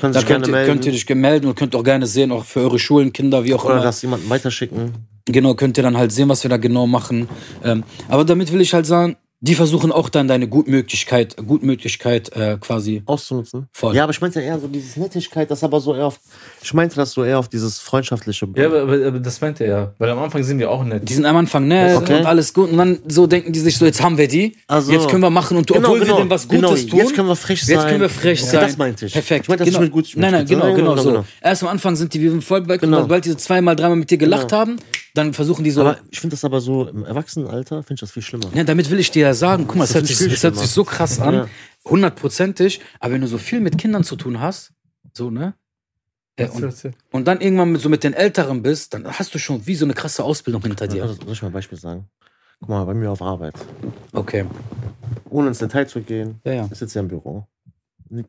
Können 0.00 0.12
da 0.12 0.22
könnt 0.22 0.46
ihr, 0.46 0.64
könnt 0.64 0.84
ihr 0.84 0.92
dich 0.92 1.08
melden 1.08 1.46
und 1.46 1.54
könnt 1.54 1.74
auch 1.74 1.82
gerne 1.84 2.06
sehen, 2.06 2.30
auch 2.30 2.44
für 2.44 2.60
eure 2.60 2.78
Schulen, 2.78 3.12
Kinder, 3.12 3.44
wie 3.44 3.54
auch 3.54 3.64
Oder 3.64 3.74
immer. 3.74 3.82
das 3.82 4.02
jemanden 4.02 4.28
weiterschicken. 4.28 4.92
Genau, 5.24 5.54
könnt 5.54 5.76
ihr 5.76 5.82
dann 5.82 5.96
halt 5.96 6.12
sehen, 6.12 6.28
was 6.28 6.44
wir 6.44 6.50
da 6.50 6.56
genau 6.56 6.86
machen. 6.86 7.28
Ähm, 7.64 7.84
aber 8.08 8.24
damit 8.24 8.52
will 8.52 8.60
ich 8.60 8.74
halt 8.74 8.86
sagen, 8.86 9.16
die 9.40 9.54
versuchen 9.54 9.92
auch 9.92 10.08
dann 10.08 10.28
deine 10.28 10.48
Gutmöglichkeit, 10.48 11.36
Gutmöglichkeit 11.36 12.34
äh, 12.34 12.56
quasi. 12.58 13.02
Auszunutzen. 13.04 13.68
Voll. 13.72 13.94
Ja, 13.94 14.04
aber 14.04 14.12
ich 14.12 14.20
meinte 14.20 14.40
eher 14.40 14.58
so 14.58 14.66
dieses 14.66 14.96
Nettigkeit, 14.96 15.50
das 15.50 15.62
aber 15.62 15.78
so 15.80 15.94
eher 15.94 16.06
auf. 16.06 16.18
Ich 16.62 16.72
meinte 16.72 16.96
das 16.96 17.12
so 17.12 17.22
eher 17.22 17.38
auf 17.38 17.48
dieses 17.48 17.78
freundschaftliche. 17.78 18.48
Ja, 18.56 18.66
aber, 18.66 18.82
aber, 18.82 19.06
aber 19.06 19.20
das 19.20 19.40
meint 19.42 19.60
er 19.60 19.66
ja. 19.68 19.92
Weil 19.98 20.08
am 20.10 20.18
Anfang 20.20 20.42
sind 20.42 20.58
die 20.58 20.64
auch 20.64 20.82
nett. 20.84 21.06
Die 21.06 21.12
sind 21.12 21.26
am 21.26 21.36
Anfang 21.36 21.68
nett 21.68 21.96
Okay. 21.98 22.20
und 22.20 22.26
alles 22.26 22.54
gut 22.54 22.70
und 22.70 22.78
dann 22.78 22.98
so 23.08 23.26
denken 23.26 23.52
die 23.52 23.60
sich 23.60 23.76
so, 23.76 23.84
jetzt 23.84 24.02
haben 24.02 24.16
wir 24.16 24.26
die, 24.26 24.56
Also- 24.68 24.90
jetzt 24.92 25.08
können 25.08 25.22
wir 25.22 25.30
machen 25.30 25.58
und 25.58 25.66
Genau, 25.66 25.80
obwohl 25.80 26.00
genau, 26.00 26.16
wir 26.16 26.24
dem 26.24 26.30
was 26.30 26.48
Gutes 26.48 26.60
genau. 26.60 26.90
tun. 26.90 26.98
Jetzt 27.00 27.14
können 27.14 27.28
wir 27.28 27.36
frech 27.36 27.62
sein. 27.64 27.76
Jetzt 27.76 27.88
können 27.88 28.00
wir 28.00 28.08
frech 28.08 28.40
Okay, 28.40 28.50
sein. 28.50 28.60
das 28.62 28.76
meinte 28.78 29.06
ich. 29.06 29.12
Perfekt. 29.12 29.44
Ich 29.44 29.48
meinte 29.48 29.64
das 29.64 29.72
genau. 29.74 29.82
nicht 29.84 29.94
mit 29.94 30.04
gut- 30.06 30.16
nein, 30.16 30.32
nein, 30.32 30.40
mit- 30.42 30.48
genau, 30.48 30.62
genau, 30.66 30.76
genau, 30.76 30.90
genau, 30.92 31.02
so. 31.02 31.10
genau. 31.10 31.24
Erst 31.42 31.62
am 31.62 31.68
Anfang 31.68 31.94
sind 31.96 32.14
die 32.14 32.22
wie 32.22 32.40
voll 32.40 32.62
bei, 32.62 32.78
Genau. 32.78 33.02
sobald 33.02 33.24
die 33.26 33.30
so 33.30 33.34
zweimal, 33.36 33.76
dreimal 33.76 33.96
mit 33.96 34.10
dir 34.10 34.16
gelacht 34.18 34.48
Genau. 34.48 34.60
haben, 34.60 34.76
dann 35.16 35.32
versuchen 35.32 35.64
die 35.64 35.70
so. 35.70 35.80
Aber 35.82 35.98
ich 36.10 36.20
finde 36.20 36.34
das 36.34 36.44
aber 36.44 36.60
so 36.60 36.88
im 36.88 37.04
Erwachsenenalter, 37.04 37.82
finde 37.82 37.94
ich 37.94 38.00
das 38.00 38.10
viel 38.12 38.22
schlimmer. 38.22 38.46
Ja, 38.54 38.64
damit 38.64 38.90
will 38.90 38.98
ich 38.98 39.10
dir 39.10 39.22
ja 39.22 39.34
sagen, 39.34 39.66
guck 39.66 39.76
mal, 39.76 39.84
es 39.84 39.94
hört, 39.94 40.06
sich, 40.06 40.20
es 40.20 40.42
hört 40.42 40.56
sich 40.56 40.70
so 40.70 40.84
krass 40.84 41.20
an, 41.20 41.48
hundertprozentig, 41.84 42.80
aber 43.00 43.14
wenn 43.14 43.20
du 43.20 43.26
so 43.28 43.38
viel 43.38 43.60
mit 43.60 43.78
Kindern 43.78 44.04
zu 44.04 44.16
tun 44.16 44.40
hast, 44.40 44.72
so, 45.12 45.30
ne? 45.30 45.54
Äh, 46.36 46.48
und, 46.48 46.92
und 47.12 47.26
dann 47.26 47.40
irgendwann 47.40 47.72
mit, 47.72 47.80
so 47.80 47.88
mit 47.88 48.04
den 48.04 48.12
Älteren 48.12 48.62
bist, 48.62 48.92
dann 48.92 49.06
hast 49.06 49.34
du 49.34 49.38
schon 49.38 49.66
wie 49.66 49.74
so 49.74 49.86
eine 49.86 49.94
krasse 49.94 50.22
Ausbildung 50.22 50.60
hinter 50.62 50.86
dir. 50.86 51.08
Soll 51.08 51.32
ich 51.32 51.40
mal 51.40 51.48
ein 51.48 51.52
Beispiel 51.54 51.78
sagen? 51.78 52.08
Guck 52.60 52.68
mal, 52.68 52.84
bei 52.84 52.92
mir 52.94 53.10
auf 53.10 53.22
Arbeit. 53.22 53.54
Okay. 54.12 54.44
Ohne 55.30 55.48
ins 55.48 55.58
Detail 55.58 55.86
zu 55.86 56.02
gehen, 56.02 56.40
Ja, 56.44 56.52
ja. 56.52 56.68
ist 56.70 56.80
jetzt 56.80 56.94
ja 56.94 57.00
im 57.00 57.08
Büro. 57.08 57.46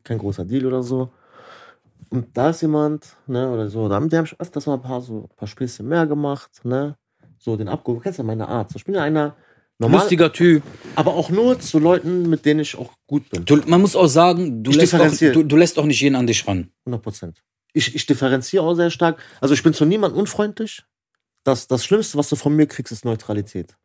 Kein 0.04 0.18
großer 0.18 0.44
Deal 0.44 0.66
oder 0.66 0.82
so. 0.82 1.10
Und 2.10 2.36
da 2.36 2.50
ist 2.50 2.62
jemand, 2.62 3.16
ne, 3.26 3.50
oder 3.50 3.68
so, 3.68 3.88
da 3.88 3.96
haben 3.96 4.08
die 4.08 4.16
haben 4.16 4.28
öfters 4.38 4.66
mal 4.66 4.74
ein 4.74 4.82
paar, 4.82 5.00
so, 5.00 5.28
ein 5.30 5.36
paar 5.36 5.48
Späßchen 5.48 5.86
mehr 5.86 6.06
gemacht, 6.06 6.64
ne? 6.64 6.96
So 7.38 7.56
den 7.56 7.68
abgeholt. 7.68 8.00
Du 8.00 8.02
kennst 8.02 8.18
ja 8.18 8.24
meine 8.24 8.48
Art. 8.48 8.70
So, 8.70 8.76
Ich 8.76 8.84
bin 8.84 8.94
ja 8.94 9.02
einer, 9.02 9.36
normal, 9.78 10.00
Lustiger 10.00 10.32
Typ. 10.32 10.62
aber 10.96 11.14
auch 11.14 11.30
nur 11.30 11.60
zu 11.60 11.78
Leuten, 11.78 12.28
mit 12.28 12.44
denen 12.44 12.60
ich 12.60 12.76
auch 12.76 12.92
gut 13.06 13.28
bin. 13.30 13.44
Du, 13.44 13.56
man 13.66 13.80
muss 13.80 13.94
auch 13.94 14.08
sagen, 14.08 14.62
du 14.62 14.70
lässt, 14.70 14.94
auch, 14.94 15.06
du, 15.08 15.42
du 15.44 15.56
lässt 15.56 15.78
auch 15.78 15.84
nicht 15.84 16.00
jeden 16.00 16.16
an 16.16 16.26
dich 16.26 16.46
ran. 16.46 16.70
100 16.86 17.02
Prozent. 17.02 17.42
Ich, 17.74 17.94
ich 17.94 18.06
differenziere 18.06 18.64
auch 18.64 18.74
sehr 18.74 18.90
stark. 18.90 19.22
Also 19.40 19.54
ich 19.54 19.62
bin 19.62 19.74
zu 19.74 19.84
niemandem 19.84 20.18
unfreundlich. 20.18 20.82
Das, 21.44 21.68
das 21.68 21.84
Schlimmste, 21.84 22.18
was 22.18 22.28
du 22.28 22.36
von 22.36 22.56
mir 22.56 22.66
kriegst, 22.66 22.92
ist 22.92 23.04
Neutralität. 23.04 23.76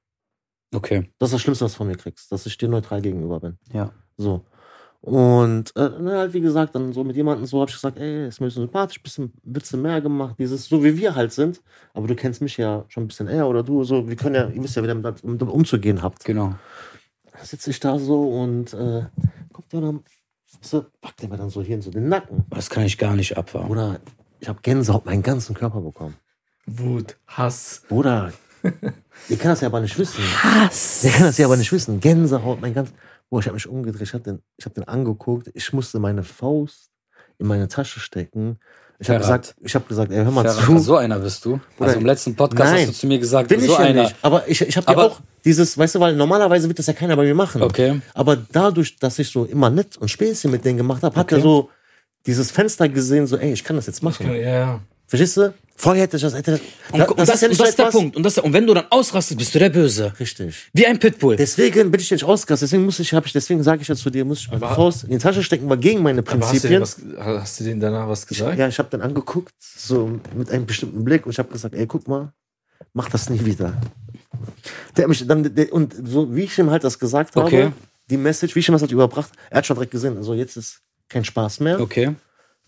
Okay. 0.74 1.12
Das 1.20 1.30
ist 1.30 1.34
das 1.34 1.42
Schlimmste, 1.42 1.66
was 1.66 1.74
du 1.74 1.78
von 1.78 1.88
mir 1.88 1.98
kriegst, 1.98 2.32
dass 2.32 2.46
ich 2.46 2.58
dir 2.58 2.68
neutral 2.70 3.02
gegenüber 3.02 3.40
bin. 3.40 3.58
Ja. 3.72 3.92
So. 4.18 4.44
Und 5.04 5.76
äh, 5.76 5.90
na, 6.00 6.20
halt, 6.20 6.34
wie 6.34 6.40
gesagt, 6.40 6.76
dann 6.76 6.94
so 6.94 7.04
mit 7.04 7.18
jemandem 7.18 7.46
so 7.46 7.60
habe 7.60 7.70
ich 7.70 7.76
gesagt, 7.76 7.98
ey, 7.98 8.30
ist 8.30 8.40
mir 8.40 8.50
so 8.50 8.62
sympathisch, 8.62 9.04
bisschen, 9.04 9.34
bisschen 9.44 9.82
mehr 9.82 10.00
gemacht, 10.00 10.36
dieses, 10.40 10.64
so 10.64 10.82
wie 10.82 10.98
wir 10.98 11.14
halt 11.14 11.34
sind. 11.34 11.62
Aber 11.94 12.08
du 12.08 12.16
kennst 12.16 12.42
mich 12.42 12.56
ja 12.56 12.86
schon 12.88 13.04
ein 13.04 13.08
bisschen 13.08 13.28
eher 13.28 13.50
oder 13.50 13.64
du, 13.64 13.84
so, 13.84 14.08
wir 14.08 14.16
können 14.16 14.36
ja, 14.36 14.48
ihr 14.48 14.64
wisst 14.64 14.78
ja, 14.78 14.82
wie 14.82 14.88
ihr 14.88 14.96
damit 14.96 15.22
um, 15.22 15.38
umzugehen 15.50 16.02
habt. 16.02 16.24
Genau. 16.24 16.56
sitze 17.42 17.72
ich 17.72 17.82
da 17.82 18.00
so 18.00 18.30
und 18.30 18.74
äh, 18.74 19.04
kommt 19.52 19.74
dann, 19.74 20.04
so, 20.62 20.86
packt 21.02 21.22
der 21.22 21.28
mir 21.28 21.36
dann 21.36 21.50
so 21.50 21.62
hier 21.62 21.76
in 21.76 21.82
so 21.82 21.92
den 21.92 22.08
Nacken. 22.08 22.46
Das 22.50 22.70
kann 22.70 22.86
ich 22.86 22.98
gar 22.98 23.14
nicht 23.14 23.38
abwarten. 23.38 23.68
Bruder, 23.68 24.00
ich 24.40 24.48
habe 24.48 24.60
Gänsehaut 24.62 25.06
meinen 25.06 25.22
ganzen 25.22 25.54
Körper 25.54 25.82
bekommen. 25.82 26.16
Wut, 26.66 27.18
Hass. 27.28 27.82
Bruder, 27.90 28.32
ihr 29.28 29.38
kann 29.38 29.50
das 29.50 29.60
ja 29.60 29.68
aber 29.68 29.82
nicht 29.82 30.00
wissen. 30.00 30.24
Hass. 30.24 31.04
Ihr 31.04 31.12
kann 31.12 31.24
das 31.24 31.38
ja 31.38 31.46
aber 31.46 31.58
nicht 31.58 31.74
wissen. 31.74 32.00
Gänsehaut, 32.00 32.62
mein 32.62 32.74
ganz. 32.74 32.94
Boah, 33.34 33.40
ich 33.40 33.48
habe 33.48 33.56
mich 33.56 33.68
umgedreht, 33.68 34.04
ich 34.04 34.14
habe 34.14 34.24
den, 34.24 34.44
ich 34.58 34.66
hab 34.68 34.76
den 34.76 34.84
angeguckt, 34.88 35.50
ich 35.56 35.74
musste 35.74 35.98
meine 35.98 36.22
Faust 36.22 36.92
in 37.40 37.48
meine 37.48 37.68
Tasche 37.68 38.00
stecken. 38.00 38.60
Ich 39.00 39.10
habe 39.10 39.18
gesagt, 39.22 39.56
ich 39.60 39.74
habe 39.74 39.86
gesagt, 39.86 40.12
ey, 40.12 40.24
hör 40.24 40.30
mal 40.30 40.44
Ferhat, 40.44 40.64
zu. 40.66 40.78
so 40.78 40.98
einer 40.98 41.18
bist 41.18 41.44
du. 41.44 41.60
Also 41.80 41.98
im 41.98 42.06
letzten 42.06 42.36
Podcast 42.36 42.72
Nein. 42.74 42.82
hast 42.82 42.90
du 42.90 42.94
zu 43.00 43.08
mir 43.08 43.18
gesagt, 43.18 43.50
Bin 43.50 43.60
so 43.62 43.66
ich 43.66 43.72
ja 43.72 43.78
einer. 43.80 44.04
nicht. 44.04 44.16
Aber 44.22 44.48
ich, 44.48 44.62
ich 44.62 44.78
habe 44.78 44.92
ja 44.92 44.98
auch 45.00 45.20
dieses, 45.44 45.76
weißt 45.76 45.96
du, 45.96 46.00
weil 46.00 46.16
normalerweise 46.16 46.68
wird 46.68 46.78
das 46.78 46.86
ja 46.86 46.94
keiner 46.94 47.16
bei 47.16 47.24
mir 47.24 47.34
machen. 47.34 47.64
Okay. 47.64 48.02
Aber 48.14 48.36
dadurch, 48.36 48.98
dass 49.00 49.18
ich 49.18 49.32
so 49.32 49.46
immer 49.46 49.72
nett 49.72 49.98
und 49.98 50.10
Späßchen 50.10 50.52
mit 50.52 50.64
denen 50.64 50.78
gemacht 50.78 51.02
habe, 51.02 51.16
hat 51.16 51.26
Okay. 51.26 51.38
er 51.38 51.42
so 51.42 51.72
dieses 52.28 52.52
Fenster 52.52 52.88
gesehen, 52.88 53.26
so, 53.26 53.38
ey, 53.38 53.52
ich 53.52 53.64
kann 53.64 53.78
das 53.78 53.88
jetzt 53.88 54.04
machen. 54.04 54.28
Ja, 54.28 54.34
ja. 54.36 54.80
Verstehst 55.14 55.38
du? 55.38 55.54
Vorher 55.76 56.04
hätte 56.04 56.18
ich 56.18 56.24
das, 56.24 56.34
hätte 56.34 56.52
das, 56.52 56.60
Und, 56.92 57.02
und 57.02 57.20
das, 57.20 57.42
ja 57.42 57.48
und 57.50 57.60
das 57.60 57.70
ist 57.70 57.78
der 57.78 57.86
Punkt. 57.92 58.16
Und, 58.16 58.24
das, 58.24 58.38
und 58.40 58.52
wenn 58.54 58.66
du 58.66 58.74
dann 58.74 58.86
ausrastest, 58.90 59.38
bist 59.38 59.54
du 59.54 59.60
der 59.60 59.70
Böse. 59.70 60.12
Richtig. 60.20 60.70
Wie 60.74 60.88
ein 60.88 60.98
Pitbull. 60.98 61.36
Deswegen 61.36 61.92
bin 61.92 62.00
ich 62.02 62.10
nicht 62.10 62.24
ausgerastet. 62.24 62.68
Deswegen 62.68 62.86
muss 62.86 63.00
ich, 63.00 63.14
habe 63.14 63.28
ich, 63.28 63.34
deswegen 63.34 63.62
sage 63.62 63.82
ich 63.84 63.88
jetzt 63.88 64.02
zu 64.02 64.10
dir, 64.10 64.26
muss 64.26 64.40
ich 64.40 64.50
meine 64.52 64.66
Aber- 64.66 64.76
Faust 64.76 65.04
in 65.04 65.12
die 65.12 65.18
Tasche 65.20 65.44
stecken, 65.44 65.70
weil 65.70 65.78
gegen 65.78 66.02
meine 66.02 66.22
Aber 66.22 66.32
hast 66.32 66.64
du, 66.64 66.68
Prinzipien. 66.70 66.82
was, 66.82 66.98
hast 67.42 67.60
du 67.60 67.64
denen 67.66 67.80
danach 67.80 68.08
was 68.08 68.26
gesagt? 68.26 68.58
Ja, 68.58 68.68
ich 68.68 68.80
habe 68.80 68.90
dann 68.90 69.02
angeguckt, 69.02 69.54
so 69.60 70.20
mit 70.36 70.50
einem 70.50 70.66
bestimmten 70.66 71.04
Blick 71.04 71.26
und 71.28 71.32
ich 71.32 71.38
habe 71.40 71.50
gesagt, 71.52 71.76
ey, 71.76 71.86
guck 71.86 72.08
mal, 72.08 72.32
mach 72.94 73.10
das 73.10 73.30
nie 73.30 73.44
wieder. 73.46 73.74
Der 74.96 75.04
hat 75.04 75.10
mich 75.10 75.26
dann, 75.28 75.54
der, 75.56 75.74
und 75.74 75.96
so 76.08 76.34
wie 76.36 76.44
ich 76.44 76.58
ihm 76.58 76.70
halt 76.72 76.84
das 76.84 76.98
gesagt 76.98 77.36
habe, 77.36 77.46
Okay. 77.48 77.72
die 78.10 78.18
Message, 78.18 78.56
wie 78.56 78.60
ich 78.60 78.68
ihm 78.70 78.74
das 78.74 78.82
halt 78.82 78.92
überbracht, 78.92 79.32
er 79.50 79.58
hat 79.58 79.66
schon 79.66 79.76
direkt 79.76 79.92
gesehen, 79.92 80.18
also 80.18 80.34
jetzt 80.34 80.56
ist 80.56 80.82
kein 81.10 81.26
Spaß 81.26 81.60
mehr. 81.62 81.80
Okay. 81.82 82.08
Und 82.08 82.16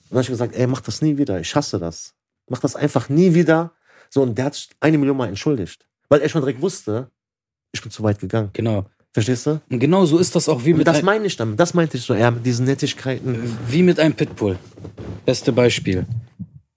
dann 0.09 0.17
habe 0.17 0.21
ich 0.23 0.27
gesagt, 0.29 0.55
ey, 0.55 0.67
mach 0.67 0.81
das 0.81 1.01
nie 1.01 1.17
wieder, 1.17 1.39
ich 1.39 1.55
hasse 1.55 1.79
das. 1.79 2.13
Mach 2.47 2.59
das 2.59 2.75
einfach 2.75 3.09
nie 3.09 3.33
wieder. 3.33 3.71
So, 4.09 4.21
und 4.21 4.37
der 4.37 4.45
hat 4.45 4.55
sich 4.55 4.69
eine 4.79 4.97
Million 4.97 5.17
Mal 5.17 5.27
entschuldigt. 5.29 5.85
Weil 6.09 6.21
er 6.21 6.29
schon 6.29 6.41
direkt 6.41 6.61
wusste, 6.61 7.09
ich 7.71 7.81
bin 7.81 7.91
zu 7.91 8.03
weit 8.03 8.19
gegangen. 8.19 8.49
Genau. 8.53 8.85
Verstehst 9.11 9.45
du? 9.47 9.61
Und 9.69 9.79
genau 9.79 10.05
so 10.05 10.17
ist 10.17 10.35
das 10.35 10.49
auch 10.49 10.65
wie 10.65 10.73
Und 10.73 10.79
mit, 10.79 10.87
das 10.87 10.97
ein, 10.97 11.05
meine 11.05 11.25
ich 11.25 11.37
damit. 11.37 11.59
Das 11.59 11.73
meinte 11.73 11.97
ich 11.97 12.03
so, 12.03 12.13
ja, 12.13 12.29
mit 12.31 12.45
diesen 12.45 12.65
Nettigkeiten. 12.65 13.57
wie 13.69 13.81
mit 13.81 13.99
einem 13.99 14.13
Pitbull. 14.13 14.57
Beste 15.25 15.51
Beispiel. 15.53 16.05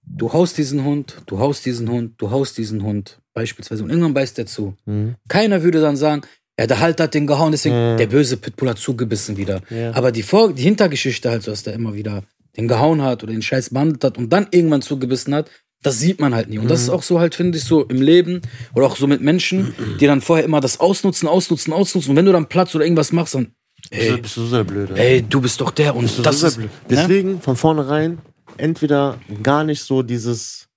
Du 0.03 0.31
haust 0.31 0.57
diesen 0.57 0.83
Hund, 0.83 1.21
du 1.27 1.39
haust 1.39 1.65
diesen 1.65 1.89
Hund, 1.89 2.13
du 2.17 2.31
haust 2.31 2.57
diesen 2.57 2.81
Hund, 2.83 3.19
beispielsweise. 3.33 3.83
Und 3.83 3.89
irgendwann 3.89 4.13
beißt 4.13 4.37
der 4.37 4.45
zu. 4.45 4.75
Mhm. 4.85 5.15
Keiner 5.27 5.63
würde 5.63 5.81
dann 5.81 5.95
sagen, 5.97 6.21
ja, 6.59 6.65
der 6.67 6.79
Halt 6.79 6.99
hat 6.99 7.13
den 7.13 7.27
gehauen, 7.27 7.51
deswegen 7.51 7.75
Ja. 7.75 7.95
der 7.95 8.07
böse 8.07 8.35
Pitbull 8.37 8.69
hat 8.69 8.77
zugebissen 8.79 9.37
wieder. 9.37 9.61
Ja. 9.69 9.93
Aber 9.93 10.11
die, 10.11 10.23
Vor 10.23 10.51
die 10.53 10.63
Hintergeschichte 10.63 11.29
halt 11.29 11.43
so, 11.43 11.51
dass 11.51 11.63
der 11.63 11.73
immer 11.73 11.93
wieder 11.93 12.23
den 12.59 12.67
gehauen 12.67 13.01
hat 13.01 13.23
oder 13.23 13.31
den 13.31 13.41
Scheiß 13.41 13.71
behandelt 13.71 14.03
hat 14.03 14.17
und 14.17 14.29
dann 14.31 14.47
irgendwann 14.51 14.81
zugebissen 14.81 15.33
hat, 15.35 15.49
das 15.81 15.97
sieht 15.99 16.19
man 16.19 16.35
halt 16.35 16.49
nie. 16.49 16.59
Und 16.59 16.67
das 16.69 16.81
Mhm. 16.81 16.83
ist 16.85 16.89
auch 16.89 17.03
so 17.03 17.19
halt, 17.19 17.35
finde 17.35 17.57
ich, 17.57 17.63
so 17.63 17.83
im 17.85 18.01
Leben 18.01 18.41
oder 18.75 18.85
auch 18.87 18.95
so 18.97 19.07
mit 19.07 19.21
Menschen, 19.21 19.73
die 19.99 20.05
dann 20.07 20.19
vorher 20.21 20.43
immer 20.45 20.59
das 20.59 20.79
ausnutzen, 20.79 21.27
ausnutzen, 21.27 21.71
ausnutzen. 21.73 22.11
Und 22.11 22.15
wenn 22.17 22.25
du 22.25 22.31
dann 22.33 22.47
Platz 22.49 22.75
oder 22.75 22.83
irgendwas 22.83 23.11
machst, 23.13 23.33
dann, 23.35 23.53
ey, 23.91 24.17
bist 24.17 24.35
du 24.37 24.41
so 24.41 24.47
sehr 24.47 24.63
blöd. 24.65 24.89
ey, 24.91 25.21
du 25.21 25.39
bist 25.39 25.61
doch 25.61 25.71
der 25.71 25.95
und 25.95 26.03
Bist 26.03 26.25
das 26.25 26.39
so 26.41 26.47
ist, 26.47 26.55
blöd. 26.57 26.69
ne? 26.69 26.77
Deswegen 26.89 27.41
von 27.41 27.55
vornherein 27.55 28.17
entweder 28.57 29.19
gar 29.41 29.63
nicht 29.63 29.81
so 29.83 30.03
dieses, 30.03 30.67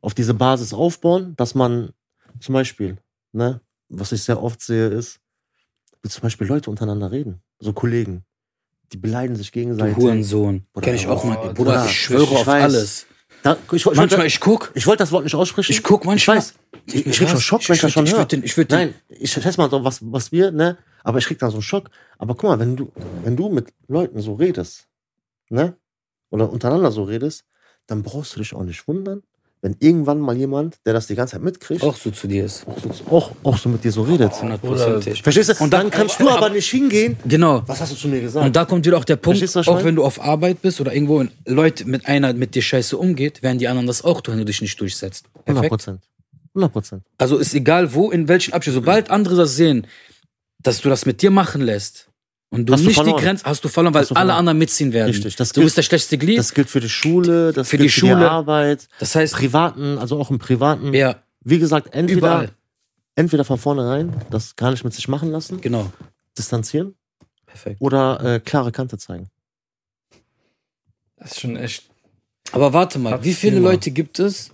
auf 0.00 0.14
diese 0.14 0.32
Basis 0.32 0.72
aufbauen, 0.72 1.34
dass 1.36 1.54
man 1.54 1.90
zum 2.40 2.54
Beispiel, 2.54 2.96
ne, 3.32 3.60
was 3.90 4.12
ich 4.12 4.22
sehr 4.22 4.42
oft 4.42 4.62
sehe, 4.62 4.86
ist, 4.88 5.18
wie 6.02 6.08
zum 6.08 6.22
Beispiel 6.22 6.46
Leute 6.46 6.70
untereinander 6.70 7.10
reden, 7.10 7.42
so 7.58 7.72
Kollegen, 7.74 8.22
die 8.92 8.96
beleidigen 8.96 9.36
sich 9.36 9.50
Du 9.50 9.58
gegenseitig. 9.60 9.96
Hurensohn. 9.96 10.64
Bruder, 10.72 10.84
Kenn 10.84 10.94
ich 10.94 11.06
auch 11.06 11.24
oh, 11.24 11.26
mal. 11.26 11.36
Bruder, 11.36 11.54
Bruder, 11.54 11.86
ich 11.86 11.92
schwöre 11.92 12.22
ich 12.24 12.30
auf 12.30 12.46
weiß. 12.46 12.64
alles. 12.64 13.06
Da, 13.42 13.56
ich, 13.72 13.86
ich, 13.86 13.94
Manchmal, 13.94 14.26
ich 14.26 14.40
guck, 14.40 14.72
ich 14.74 14.86
wollte 14.86 15.02
das 15.02 15.12
Wort 15.12 15.24
nicht 15.24 15.34
aussprechen. 15.34 15.70
ich 15.72 15.82
guck 15.82 16.04
manchmal. 16.04 16.38
Ich 16.38 16.44
weiß. 16.44 16.54
Ich, 16.86 17.06
ich 17.06 17.18
krieg 17.18 17.28
schon? 17.28 17.40
Schock, 17.40 17.68
wenn 17.68 17.74
ich 17.76 17.80
das 17.80 17.92
schon 17.92 18.06
ich 18.06 18.12
höre. 18.12 18.26
ich 18.32 18.56
würd 18.56 18.72
den, 18.72 18.78
Nein, 18.78 18.94
ich 19.08 19.30
schätze 19.30 19.60
mal 19.60 19.70
so, 19.70 19.84
was, 19.84 20.00
was 20.02 20.32
wir, 20.32 20.50
ne? 20.50 20.78
Aber 21.04 21.18
ich 21.18 21.26
krieg 21.26 21.38
dann 21.38 21.50
so 21.50 21.56
einen 21.56 21.62
Schock. 21.62 21.90
Aber 22.18 22.34
guck 22.34 22.50
mal, 22.50 22.58
wenn 22.58 22.76
du, 22.76 22.90
wenn 23.22 23.36
du 23.36 23.48
mit 23.48 23.72
Leuten 23.86 24.20
so 24.20 24.34
redest, 24.34 24.88
ne? 25.50 25.76
Oder 26.30 26.50
untereinander 26.50 26.90
so 26.90 27.04
redest, 27.04 27.44
dann 27.86 28.02
brauchst 28.02 28.34
du 28.34 28.40
dich 28.40 28.54
auch 28.54 28.64
nicht 28.64 28.86
wundern, 28.88 29.22
wenn 29.60 29.76
irgendwann 29.80 30.20
mal 30.20 30.36
jemand, 30.36 30.76
der 30.86 30.92
das 30.92 31.06
die 31.08 31.14
ganze 31.14 31.32
Zeit 31.32 31.42
mitkriegt, 31.42 31.82
auch, 31.82 31.96
so 31.96 32.10
zu 32.10 32.28
dir 32.28 32.44
ist. 32.44 32.64
auch, 33.10 33.32
auch 33.42 33.58
so 33.58 33.68
mit 33.68 33.82
dir 33.82 33.90
so 33.92 34.02
redet. 34.02 34.32
Hundertprozentig. 34.40 35.22
Verstehst 35.22 35.48
du? 35.50 35.52
Und 35.54 35.60
Und 35.62 35.72
dann- 35.72 35.90
kannst 35.90 36.20
du 36.20 36.28
aber 36.28 36.50
nicht 36.50 36.68
hingehen. 36.70 37.16
Genau. 37.26 37.62
Was 37.66 37.80
hast 37.80 37.92
du 37.92 37.96
zu 37.96 38.08
mir 38.08 38.20
gesagt? 38.20 38.46
Und 38.46 38.54
da 38.54 38.64
kommt 38.64 38.86
wieder 38.86 38.96
auch 38.96 39.04
der 39.04 39.16
Punkt, 39.16 39.42
auch 39.68 39.84
wenn 39.84 39.96
du 39.96 40.04
auf 40.04 40.20
Arbeit 40.22 40.62
bist 40.62 40.80
oder 40.80 40.94
irgendwo 40.94 41.18
und 41.18 41.32
Leute 41.46 41.84
mit 41.86 42.06
einer 42.06 42.32
mit 42.32 42.54
dir 42.54 42.62
scheiße 42.62 42.96
umgeht, 42.96 43.42
werden 43.42 43.58
die 43.58 43.68
anderen 43.68 43.86
das 43.86 44.04
auch 44.04 44.20
tun, 44.20 44.34
wenn 44.34 44.38
du 44.40 44.44
dich 44.46 44.60
nicht 44.62 44.80
durchsetzt. 44.80 45.24
100 45.34 45.44
Perfekt. 45.54 45.70
Prozent. 45.70 46.00
100 46.54 46.72
Prozent. 46.72 47.02
Also 47.18 47.36
ist 47.38 47.54
egal 47.54 47.94
wo, 47.94 48.10
in 48.10 48.28
welchen 48.28 48.52
Abschnitt. 48.54 48.74
Sobald 48.74 49.10
andere 49.10 49.34
das 49.36 49.56
sehen, 49.56 49.86
dass 50.60 50.80
du 50.80 50.88
das 50.88 51.04
mit 51.06 51.22
dir 51.22 51.30
machen 51.30 51.60
lässt 51.62 52.07
und 52.50 52.66
du 52.66 52.72
Hast 52.72 52.80
du 52.80 52.86
nicht 52.86 52.98
die 52.98 53.02
verloren. 53.04 53.22
Grenze, 53.22 53.44
hast 53.44 53.64
du 53.64 53.68
verloren, 53.68 53.94
weil 53.94 54.04
du 54.06 54.14
alle 54.14 54.34
anderen 54.34 54.58
mitziehen 54.58 54.92
werden. 54.92 55.10
Richtig, 55.10 55.36
das 55.36 55.50
du 55.50 55.60
gilt- 55.60 55.66
bist 55.66 55.76
der 55.76 55.82
schlechteste 55.82 56.18
Glied. 56.18 56.38
Das 56.38 56.54
gilt 56.54 56.68
für 56.70 56.80
die 56.80 56.88
Schule, 56.88 57.52
das 57.52 57.68
Für 57.68 57.76
gilt 57.76 57.88
die 57.90 57.92
für 57.92 58.00
Schule. 58.00 58.16
die 58.20 58.24
Arbeit, 58.24 58.88
Das 59.00 59.14
heißt, 59.14 59.34
privaten, 59.34 59.98
also 59.98 60.18
auch 60.18 60.30
im 60.30 60.38
privaten. 60.38 60.94
ja, 60.94 61.22
Wie 61.40 61.58
gesagt, 61.58 61.94
entweder, 61.94 62.18
überall. 62.18 62.50
entweder 63.14 63.44
von 63.44 63.58
vornherein 63.58 64.14
das 64.30 64.56
gar 64.56 64.70
nicht 64.70 64.84
mit 64.84 64.94
sich 64.94 65.08
machen 65.08 65.30
lassen, 65.30 65.60
Genau. 65.60 65.92
distanzieren 66.36 66.94
Perfekt. 67.46 67.80
oder 67.80 68.20
äh, 68.36 68.40
klare 68.40 68.72
Kante 68.72 68.96
zeigen. 68.98 69.28
Das 71.16 71.32
ist 71.32 71.40
schon 71.40 71.56
echt. 71.56 71.84
Aber 72.52 72.72
warte 72.72 72.98
mal, 72.98 73.22
wie 73.24 73.34
viele 73.34 73.56
Thema. 73.56 73.70
Leute 73.72 73.90
gibt 73.90 74.18
es, 74.20 74.50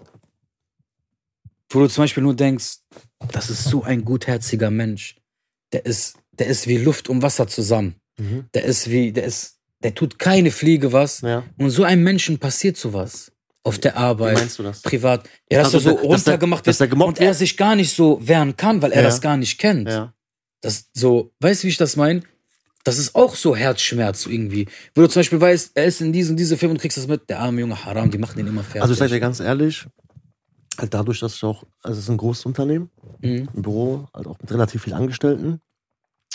wo 1.71 1.81
du 1.81 1.89
zum 1.89 2.03
Beispiel 2.05 2.23
nur 2.23 2.35
denkst, 2.35 2.79
das 3.33 3.51
ist 3.51 3.65
so 3.65 3.83
ein 3.85 4.05
gutherziger 4.05 4.71
Mensch. 4.71 5.17
Der 5.73 5.87
ist, 5.87 6.17
der 6.39 6.47
ist 6.47 6.67
wie 6.67 6.79
Luft 6.79 7.09
und 7.09 7.23
Wasser 7.23 7.47
zusammen. 7.47 7.95
Mhm. 8.19 8.47
Der 8.55 8.65
ist 8.65 8.91
wie, 8.91 9.13
der 9.13 9.25
ist, 9.25 9.59
der 9.83 9.95
tut 9.95 10.19
keine 10.19 10.51
Fliege 10.51 10.93
was. 10.93 11.21
Ja. 11.21 11.45
Und 11.59 11.71
so 11.71 11.85
einem 11.85 12.03
Menschen 12.03 12.39
passiert 12.39 12.77
sowas. 12.77 13.31
Auf 13.67 13.79
der 13.79 13.95
Wie 13.95 13.97
Arbeit, 13.97 14.39
meinst 14.39 14.59
du 14.59 14.63
das? 14.63 14.83
privat. 14.83 15.27
Ja, 15.51 15.63
dass 15.63 15.75
Also, 15.75 15.79
er 15.79 15.93
so 15.93 15.97
dass 15.97 16.05
runtergemacht 16.05 16.67
dass 16.67 16.79
der 16.79 16.89
gemobbt 16.89 17.19
und 17.19 17.25
er 17.25 17.33
sich 17.33 17.57
gar 17.57 17.75
nicht 17.77 17.95
so 17.97 18.19
wehren 18.27 18.57
kann, 18.57 18.83
weil 18.83 18.93
er 18.93 19.01
Ja. 19.03 19.09
das 19.09 19.21
gar 19.23 19.37
nicht 19.39 19.59
kennt. 19.59 19.89
Ja. 19.89 20.13
Das 20.61 20.91
so, 20.93 21.33
weißt 21.41 21.63
du, 21.63 21.67
wie 21.67 21.71
ich 21.71 21.77
das 21.79 21.97
meine? 21.97 22.23
Das 22.85 22.99
ist 22.99 23.15
auch 23.15 23.35
so 23.35 23.57
Herzschmerz 23.57 24.27
irgendwie. 24.27 24.67
Wo 24.95 25.01
du 25.01 25.09
zum 25.09 25.21
Beispiel 25.21 25.41
weißt, 25.41 25.73
er 25.75 25.87
ist 25.87 26.03
in 26.03 26.13
diesem, 26.13 26.37
diese 26.37 26.59
Film 26.59 26.73
und 26.73 26.79
kriegst 26.79 26.99
das 26.99 27.07
mit, 27.07 27.31
der 27.31 27.41
arme 27.41 27.61
Junge 27.63 27.83
Haram, 27.83 28.11
die 28.11 28.19
machen 28.19 28.37
den 28.37 28.47
immer 28.47 28.63
fertig. 28.63 28.83
Also 28.83 28.93
ich 28.93 28.99
sag 28.99 29.09
dir 29.09 29.21
ganz 29.21 29.41
ehrlich, 29.41 29.87
halt 30.79 30.93
dadurch, 30.93 31.21
dass 31.21 31.35
ich 31.37 31.45
auch, 31.45 31.65
also 31.83 31.97
es 31.99 32.05
ist 32.05 32.11
ein 32.11 32.19
großes 32.19 32.45
Unternehmen, 32.45 32.91
mhm. 33.23 33.49
ein 33.55 33.63
Büro, 33.63 34.09
halt 34.13 34.27
auch 34.27 34.39
mit 34.39 34.53
relativ 34.53 34.83
vielen 34.83 34.97
Angestellten. 34.97 35.61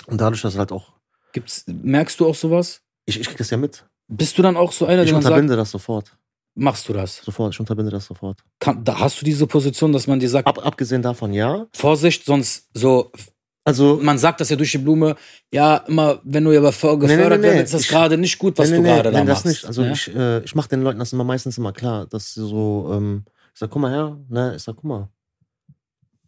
Und 0.07 0.19
dadurch, 0.21 0.41
dass 0.41 0.57
halt 0.57 0.71
auch, 0.71 0.93
Gibt's, 1.33 1.63
merkst 1.67 2.19
du 2.19 2.27
auch 2.27 2.35
sowas? 2.35 2.81
ich, 3.05 3.19
ich 3.19 3.27
krieg 3.27 3.38
das 3.38 3.49
ja 3.49 3.57
mit. 3.57 3.85
Bist 4.07 4.38
du 4.38 4.41
dann 4.41 4.57
auch 4.57 4.71
so 4.71 4.85
einer, 4.85 5.03
Ich 5.03 5.09
der 5.12 5.21
sagt, 5.21 5.25
unterbinde 5.33 5.55
das 5.55 5.69
sofort. 5.71 6.17
machst 6.55 6.89
du 6.89 6.93
das? 6.93 7.17
Sofort, 7.17 7.53
ich 7.53 7.59
unterbinde 7.59 7.91
das 7.91 8.05
sofort. 8.05 8.39
Kann, 8.59 8.83
da 8.83 8.99
hast 8.99 9.21
du 9.21 9.25
diese 9.25 9.45
Position, 9.45 9.91
dass 9.91 10.07
man 10.07 10.19
dir 10.19 10.29
sagt, 10.29 10.47
Ab, 10.47 10.65
abgesehen 10.65 11.01
davon, 11.03 11.33
ja. 11.33 11.67
Vorsicht, 11.75 12.25
sonst 12.25 12.69
so, 12.73 13.12
Also, 13.65 13.99
man 14.01 14.17
sagt 14.17 14.41
das 14.41 14.49
ja 14.49 14.55
durch 14.55 14.71
die 14.71 14.79
Blume, 14.79 15.15
ja, 15.53 15.77
immer, 15.88 16.19
wenn 16.23 16.43
du 16.45 16.57
aber 16.57 16.71
vor- 16.71 16.97
Nee, 16.97 17.05
nee, 17.07 17.15
gefördert 17.17 17.41
nee, 17.41 17.47
werden, 17.47 17.63
ist 17.65 17.73
das 17.75 17.81
Ich- 17.81 17.88
gerade 17.89 18.17
nicht 18.17 18.39
gut, 18.39 18.57
was 18.57 18.69
du 18.71 18.81
gerade 18.81 19.12
da 19.12 19.19
nee, 19.19 19.25
das 19.27 19.43
machst. 19.43 19.45
nicht. 19.45 19.65
Also 19.65 19.83
ne? 19.83 19.91
ich, 19.91 20.07
äh, 20.15 20.39
ich 20.43 20.55
mache 20.55 20.69
den 20.69 20.81
Leuten 20.81 20.97
das 20.97 21.13
immer 21.13 21.23
meistens 21.23 21.57
immer 21.59 21.71
klar, 21.73 22.07
dass 22.07 22.33
sie 22.33 22.41
so, 22.47 22.89
ähm, 22.93 23.25
ich 23.53 23.59
sag, 23.59 23.69
guck 23.69 23.81
mal 23.83 23.91
her, 23.91 24.17
ne, 24.29 24.55
ich 24.55 24.63
sag, 24.63 24.75
guck 24.77 24.85
mal. 24.85 25.09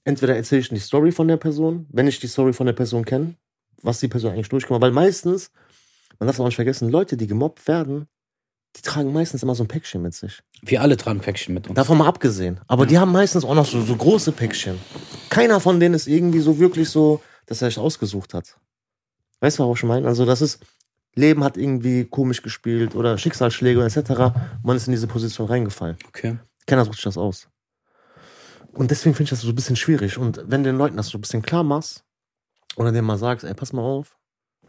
Entweder 0.03 0.35
erzähle 0.35 0.61
ich 0.61 0.69
die 0.69 0.77
Story 0.79 1.11
von 1.11 1.27
der 1.27 1.37
Person, 1.37 1.87
wenn 1.89 2.07
ich 2.07 2.19
die 2.19 2.27
Story 2.27 2.53
von 2.53 2.65
der 2.65 2.73
Person 2.73 3.05
kenne, 3.05 3.35
was 3.83 3.99
die 3.99 4.07
Person 4.07 4.33
eigentlich 4.33 4.49
durchgemacht 4.49 4.81
hat. 4.81 4.87
Weil 4.87 4.91
meistens, 4.91 5.51
man 6.19 6.27
darf 6.27 6.35
es 6.35 6.39
auch 6.39 6.45
nicht 6.45 6.55
vergessen, 6.55 6.89
Leute, 6.89 7.17
die 7.17 7.27
gemobbt 7.27 7.67
werden, 7.67 8.07
die 8.77 8.81
tragen 8.81 9.11
meistens 9.11 9.43
immer 9.43 9.55
so 9.55 9.63
ein 9.63 9.67
Päckchen 9.67 10.01
mit 10.01 10.13
sich. 10.13 10.41
Wir 10.61 10.81
alle 10.81 10.95
tragen 10.95 11.19
Päckchen 11.19 11.53
mit 11.53 11.67
uns. 11.67 11.75
Davon 11.75 11.97
mal 11.97 12.07
abgesehen. 12.07 12.59
Aber 12.67 12.85
die 12.85 12.97
haben 12.97 13.11
meistens 13.11 13.43
auch 13.43 13.55
noch 13.55 13.65
so, 13.65 13.81
so 13.81 13.95
große 13.95 14.31
Päckchen. 14.31 14.79
Keiner 15.29 15.59
von 15.59 15.79
denen 15.79 15.95
ist 15.95 16.07
irgendwie 16.07 16.39
so 16.39 16.57
wirklich 16.57 16.89
so, 16.89 17.21
dass 17.47 17.61
er 17.61 17.69
sich 17.69 17.79
ausgesucht 17.79 18.33
hat. 18.33 18.57
Weißt 19.41 19.59
du, 19.59 19.69
was 19.69 19.77
ich 19.77 19.83
meine? 19.83 20.07
Also, 20.07 20.25
das 20.25 20.41
ist, 20.41 20.59
Leben 21.15 21.43
hat 21.43 21.57
irgendwie 21.57 22.05
komisch 22.05 22.41
gespielt 22.41 22.95
oder 22.95 23.17
Schicksalsschläge 23.17 23.83
etc. 23.83 24.33
Man 24.63 24.77
ist 24.77 24.87
in 24.87 24.93
diese 24.93 25.07
Position 25.07 25.47
reingefallen. 25.47 25.97
Okay. 26.07 26.37
Keiner 26.65 26.85
sucht 26.85 26.95
sich 26.95 27.03
das 27.03 27.17
aus. 27.17 27.49
Und 28.71 28.91
deswegen 28.91 29.15
finde 29.15 29.25
ich 29.25 29.29
das 29.31 29.41
so 29.41 29.49
ein 29.49 29.55
bisschen 29.55 29.75
schwierig. 29.75 30.17
Und 30.17 30.43
wenn 30.47 30.63
du 30.63 30.69
den 30.69 30.77
Leuten 30.77 30.95
das 30.95 31.07
so 31.07 31.17
ein 31.17 31.21
bisschen 31.21 31.41
klar 31.41 31.63
machst 31.63 32.05
oder 32.75 32.91
denen 32.91 33.07
mal 33.07 33.17
sagst, 33.17 33.45
ey, 33.45 33.53
pass 33.53 33.73
mal 33.73 33.81
auf. 33.81 34.17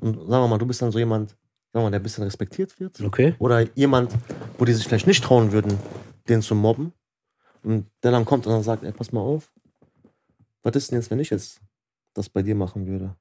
Und 0.00 0.14
sagen 0.16 0.28
wir 0.28 0.48
mal, 0.48 0.58
du 0.58 0.66
bist 0.66 0.82
dann 0.82 0.92
so 0.92 0.98
jemand, 0.98 1.30
sagen 1.30 1.38
wir 1.72 1.82
mal, 1.82 1.90
der 1.90 2.00
ein 2.00 2.02
bisschen 2.02 2.24
respektiert 2.24 2.78
wird. 2.80 3.00
Okay. 3.00 3.34
Oder 3.38 3.60
jemand, 3.76 4.12
wo 4.58 4.64
die 4.64 4.72
sich 4.72 4.86
vielleicht 4.86 5.06
nicht 5.06 5.22
trauen 5.22 5.52
würden, 5.52 5.78
den 6.28 6.42
zu 6.42 6.54
mobben. 6.54 6.92
Und 7.62 7.86
der 8.02 8.10
dann 8.10 8.24
kommt 8.24 8.46
und 8.46 8.52
dann 8.52 8.62
sagt, 8.62 8.82
ey, 8.82 8.92
pass 8.92 9.12
mal 9.12 9.20
auf. 9.20 9.52
Was 10.62 10.74
ist 10.76 10.90
denn 10.90 10.98
jetzt, 10.98 11.10
wenn 11.10 11.20
ich 11.20 11.30
jetzt 11.30 11.60
das 12.14 12.28
bei 12.28 12.42
dir 12.42 12.54
machen 12.54 12.86
würde? 12.86 13.16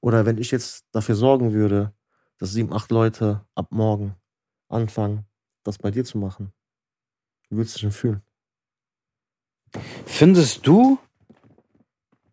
Oder 0.00 0.26
wenn 0.26 0.38
ich 0.38 0.50
jetzt 0.50 0.86
dafür 0.92 1.14
sorgen 1.14 1.52
würde, 1.52 1.92
dass 2.38 2.52
sieben, 2.52 2.72
acht 2.72 2.90
Leute 2.90 3.44
ab 3.54 3.68
morgen 3.70 4.14
anfangen, 4.68 5.24
das 5.64 5.78
bei 5.78 5.90
dir 5.90 6.04
zu 6.04 6.18
machen, 6.18 6.52
wie 7.48 7.56
würdest 7.56 7.74
du 7.74 7.78
dich 7.78 7.82
denn 7.82 7.92
fühlen? 7.92 8.22
Findest 10.06 10.66
du, 10.66 10.98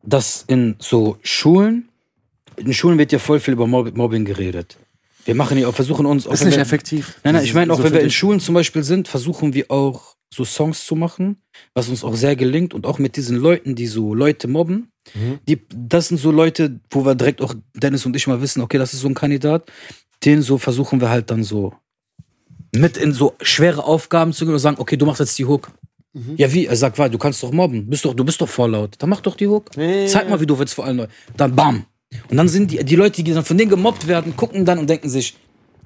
dass 0.06 0.44
in 0.48 0.76
so 0.80 1.18
Schulen, 1.24 1.90
in 2.58 2.74
Schulen 2.74 2.98
wird 2.98 3.12
ja 3.12 3.20
voll 3.20 3.40
viel 3.40 3.54
über 3.54 3.68
Mob- 3.68 3.96
Mobbing 3.96 4.26
geredet. 4.26 4.78
Wir 5.26 5.36
machen 5.36 5.58
ja 5.58 5.68
auch, 5.68 5.74
versuchen 5.76 6.06
uns 6.06 6.28
auch. 6.28 6.34
Ist 6.34 6.46
nicht 6.46 6.56
wir- 6.56 6.62
effektiv. 6.62 7.20
Nein, 7.24 7.36
nein, 7.36 7.44
ich 7.44 7.54
meine 7.54 7.74
auch, 7.74 7.78
So 7.78 7.84
wenn 7.84 7.94
wir 7.94 8.02
in. 8.02 8.12
Schulen 8.12 8.40
zum 8.40 8.54
Beispiel 8.54 8.84
sind, 8.84 9.08
versuchen 9.08 9.54
wir 9.54 9.72
auch 9.72 10.16
so 10.34 10.44
Songs 10.46 10.86
zu 10.86 10.96
machen, 10.96 11.38
was 11.74 11.90
uns 11.90 12.04
auch 12.04 12.16
sehr 12.16 12.36
gelingt 12.36 12.74
und 12.74 12.86
auch 12.86 13.00
mit 13.00 13.16
diesen 13.16 13.38
Leuten, 13.38 13.76
die 13.76 13.88
so 13.88 14.14
Leute 14.14 14.48
mobben. 14.48 14.92
Mhm. 15.14 15.40
Die, 15.48 15.62
das 15.74 16.10
sind 16.10 16.18
so 16.18 16.32
Leute, 16.32 16.80
wo 16.92 17.06
wir 17.06 17.16
direkt 17.16 17.42
auch 17.42 17.54
Dennis 17.74 18.06
und 18.06 18.16
ich 18.16 18.28
mal 18.28 18.42
wissen, 18.42 18.62
okay, 18.62 18.78
das 18.78 18.94
ist 18.94 19.02
so 19.02 19.08
ein 19.08 19.14
Kandidat, 19.14 19.72
den 20.26 20.42
so 20.42 20.58
versuchen 20.58 21.00
wir 21.02 21.10
halt 21.10 21.32
dann 21.32 21.44
so 21.44 21.74
mit 22.76 22.98
in 22.98 23.14
so 23.14 23.36
schwere 23.42 23.84
Aufgaben 23.86 24.34
zu 24.34 24.46
gehen 24.46 24.54
und 24.54 24.60
sagen, 24.60 24.78
okay, 24.80 24.98
du 24.98 25.06
machst 25.06 25.20
jetzt 25.22 25.38
die 25.40 25.46
Hook. 25.46 25.72
Mhm. 26.16 26.36
Ja, 26.38 26.52
wie? 26.54 26.66
Er 26.66 26.76
sagt, 26.78 26.98
du 26.98 27.18
kannst 27.18 27.44
doch 27.44 27.52
mobben. 27.52 27.90
Bist 27.90 28.06
doch, 28.06 28.14
du 28.14 28.24
bist 28.24 28.40
doch 28.40 28.48
vorlaut. 28.48 28.96
Dann 29.00 29.10
mach 29.10 29.20
doch 29.20 29.36
die 29.36 29.48
Hook. 29.48 29.70
Ja, 29.76 30.08
Zeig 30.08 30.24
ja, 30.24 30.30
mal, 30.30 30.40
wie 30.40 30.46
du 30.46 30.58
willst 30.58 30.74
vor 30.74 30.86
allen 30.86 30.98
Leuten. 30.98 31.12
Dann 31.36 31.54
bam. 31.56 31.86
Und 32.30 32.38
dann 32.38 32.48
sind 32.48 32.72
die, 32.72 32.84
die 32.84 32.96
Leute, 32.96 33.22
die 33.22 33.34
dann 33.34 33.44
von 33.44 33.58
denen 33.58 33.70
gemobbt 33.70 34.08
werden, 34.08 34.36
gucken 34.38 34.64
dann 34.64 34.80
und 34.80 34.90
denken 34.90 35.10
sich, 35.10 35.36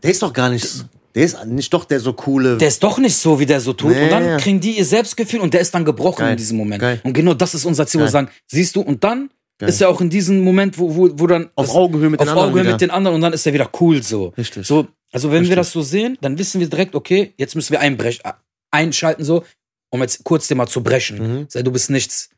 Der 0.04 0.12
ist 0.12 0.22
doch 0.22 0.32
gar 0.32 0.50
nicht. 0.50 0.86
Der 1.16 1.24
ist 1.26 1.44
nicht 1.48 1.74
doch 1.74 1.86
der 1.86 2.00
so 2.00 2.14
coole. 2.14 2.58
der 2.58 2.68
ist 2.68 2.84
doch 2.84 3.00
nicht 3.00 3.16
so, 3.16 3.40
wie 3.40 3.46
der 3.48 3.60
so 3.60 3.74
tut. 3.74 3.92
Nee, 3.92 4.04
und 4.04 4.12
dann 4.12 4.24
ja. 4.24 4.38
kriegen 4.38 4.60
die 4.60 4.78
ihr 4.78 4.86
Selbstgefühl 4.86 5.40
und 5.40 5.56
der 5.56 5.62
ist 5.62 5.74
dann 5.74 5.84
gebrochen 5.84 6.20
Geil. 6.20 6.32
in 6.32 6.38
diesem 6.38 6.58
Moment. 6.58 6.82
Geil. 6.82 7.02
Und 7.04 7.14
genau 7.14 7.34
das 7.34 7.56
ist 7.56 7.66
unser 7.66 7.88
Ziel, 7.88 8.02
wo 8.02 8.06
wir 8.06 8.12
sagen, 8.12 8.30
siehst 8.46 8.76
du, 8.76 8.82
und 8.82 9.04
dann 9.04 9.32
Geil. 9.58 9.70
ist 9.70 9.82
er 9.82 9.90
auch 9.90 10.00
in 10.02 10.12
diesem 10.12 10.44
Moment, 10.44 10.78
wo, 10.78 10.96
wo, 10.96 11.10
wo 11.14 11.26
dann 11.26 11.50
auf 11.56 11.74
Augenhöhe 11.74 12.12
mit 12.12 12.20
auf 12.20 12.26
den 12.26 12.30
anderen. 12.30 12.50
Augenhöhe 12.50 12.64
wieder. 12.64 12.74
mit 12.74 12.82
den 12.82 12.92
anderen 12.92 13.16
und 13.16 13.22
dann 13.22 13.34
ist 13.34 13.46
er 13.48 13.54
wieder 13.54 13.72
cool 13.82 14.04
so. 14.04 14.34
Richtig. 14.38 14.68
So, 14.68 14.88
also 15.12 15.30
wenn 15.30 15.38
wir 15.38 15.42
Richtig. 15.42 15.56
das 15.56 15.72
so 15.72 15.82
sehen, 15.82 16.16
dann 16.22 16.38
wissen 16.38 16.60
wir 16.62 16.70
direkt, 16.70 16.94
okay, 16.94 17.34
jetzt 17.38 17.56
müssen 17.56 17.72
wir 17.72 17.80
einbrechen, 17.80 18.22
einschalten 18.70 19.24
so, 19.24 19.44
um 19.90 20.02
jetzt 20.02 20.24
kurz 20.24 20.48
den 20.48 20.58
mal 20.58 20.68
zu 20.68 20.84
brechen. 20.84 21.18
Mhm. 21.42 21.46
Sei 21.50 21.64
du 21.64 21.72
bist 21.72 21.90
nichts. 21.90 22.30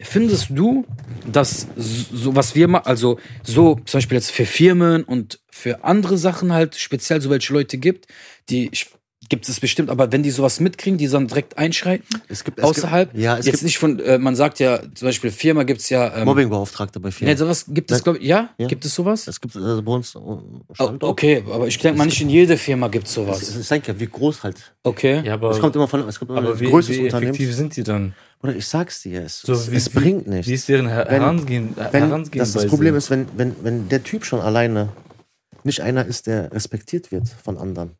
Findest 0.00 0.50
du, 0.50 0.84
dass 1.26 1.66
so 1.76 2.34
was 2.34 2.54
wir 2.54 2.68
machen, 2.68 2.86
also 2.86 3.18
so 3.42 3.76
zum 3.84 3.98
Beispiel 3.98 4.16
jetzt 4.16 4.30
für 4.30 4.46
Firmen 4.46 5.04
und 5.04 5.40
für 5.50 5.84
andere 5.84 6.18
Sachen 6.18 6.52
halt 6.52 6.76
speziell 6.76 7.20
so 7.20 7.30
welche 7.30 7.52
Leute 7.52 7.78
gibt, 7.78 8.06
die 8.48 8.68
ich, 8.72 8.90
gibt 9.28 9.48
es 9.48 9.60
bestimmt, 9.60 9.88
aber 9.88 10.12
wenn 10.12 10.22
die 10.22 10.30
sowas 10.30 10.60
mitkriegen, 10.60 10.98
die 10.98 11.08
dann 11.08 11.26
direkt 11.26 11.56
einschreiten, 11.56 12.04
es 12.28 12.44
gibt, 12.44 12.58
es 12.58 12.64
außerhalb, 12.64 13.12
Gibt, 13.12 13.22
ja, 13.22 13.38
es 13.38 13.46
jetzt 13.46 13.54
gibt 13.54 13.64
nicht 13.64 13.78
von, 13.78 13.98
äh, 14.00 14.18
man 14.18 14.36
sagt 14.36 14.58
ja, 14.58 14.80
zum 14.94 15.08
Beispiel 15.08 15.30
Firma 15.30 15.62
gibt's 15.62 15.88
ja, 15.88 16.14
ähm, 16.16 16.24
Mobbingbeauftragte 16.26 17.00
bei 17.00 17.08
Nee, 17.08 17.12
vielen. 17.12 17.36
sowas 17.36 17.64
gibt 17.68 17.90
es, 17.90 17.98
Nein. 17.98 18.04
glaube 18.04 18.18
ich, 18.18 18.26
ja? 18.26 18.50
Ja. 18.58 18.66
Gibt 18.66 18.84
es 18.84 18.94
sowas? 18.94 19.28
Es 19.28 19.40
gibt 19.40 19.56
also 19.56 19.82
bei 19.82 19.92
uns 19.92 20.14
äh, 20.14 20.18
Oh, 20.18 20.40
Standort. 20.74 21.04
okay, 21.10 21.42
aber 21.50 21.66
ich 21.66 21.78
denke 21.78 21.98
mal, 21.98 22.04
nicht 22.04 22.20
in 22.20 22.28
jeder 22.30 22.56
Firma 22.58 22.88
gibt 22.88 23.04
es 23.06 23.10
Es 23.12 23.14
sowas. 23.14 23.42
ist 23.42 23.70
denk 23.70 23.88
ja, 23.88 23.98
wie 23.98 24.06
groß 24.06 24.42
halt. 24.42 24.74
Okay. 24.82 25.22
Ja, 25.24 25.34
aber, 25.34 25.50
Es 25.50 25.60
kommt 25.60 25.76
immer 25.76 25.88
von, 25.88 26.06
es 26.08 26.18
kommt 26.18 26.30
immer 26.32 26.40
aber 26.40 26.58
wie, 26.60 26.66
größeres 26.68 26.98
wie 26.98 27.04
Unternehmen. 27.04 27.30
effektiv 27.34 27.54
sind 27.54 27.76
die 27.76 27.84
dann? 27.84 28.14
Oder 28.42 28.56
ich 28.56 28.66
sag's 28.66 29.02
dir, 29.02 29.22
es, 29.22 29.40
So, 29.40 29.52
es, 29.52 29.70
wie- 29.70 29.76
es 29.76 29.88
bringt 29.88 30.26
nichts. 30.26 30.48
Wie 30.48 30.54
ist 30.54 30.68
deren 30.68 30.86
Wenn- 30.86 30.92
Herangehen? 30.92 31.74
wenn, 31.76 32.02
Herangehen 32.08 32.38
das, 32.40 32.52
das 32.52 32.66
Problem 32.66 32.96
ist, 32.96 33.08
wenn, 33.08 33.26
wenn, 33.36 33.54
wenn 33.62 33.88
der 33.88 34.02
Typ 34.02 34.24
schon 34.24 34.40
alleine 34.40 34.88
nicht 35.64 35.80
einer 35.80 36.04
ist, 36.04 36.26
der 36.26 36.50
respektiert 36.52 37.12
wird 37.12 37.28
von 37.28 37.56
anderen, 37.56 37.92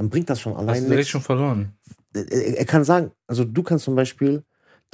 dann 0.00 0.08
bringt 0.08 0.30
das 0.30 0.40
schon 0.40 0.54
Hast 0.54 0.60
allein 0.60 0.76
du 0.76 0.88
direkt 0.88 0.96
nichts. 0.96 1.10
schon 1.10 1.20
verloren. 1.20 1.74
Er, 2.14 2.56
er 2.56 2.64
kann 2.64 2.84
sagen, 2.84 3.10
also 3.26 3.44
du 3.44 3.62
kannst 3.62 3.84
zum 3.84 3.94
Beispiel 3.94 4.44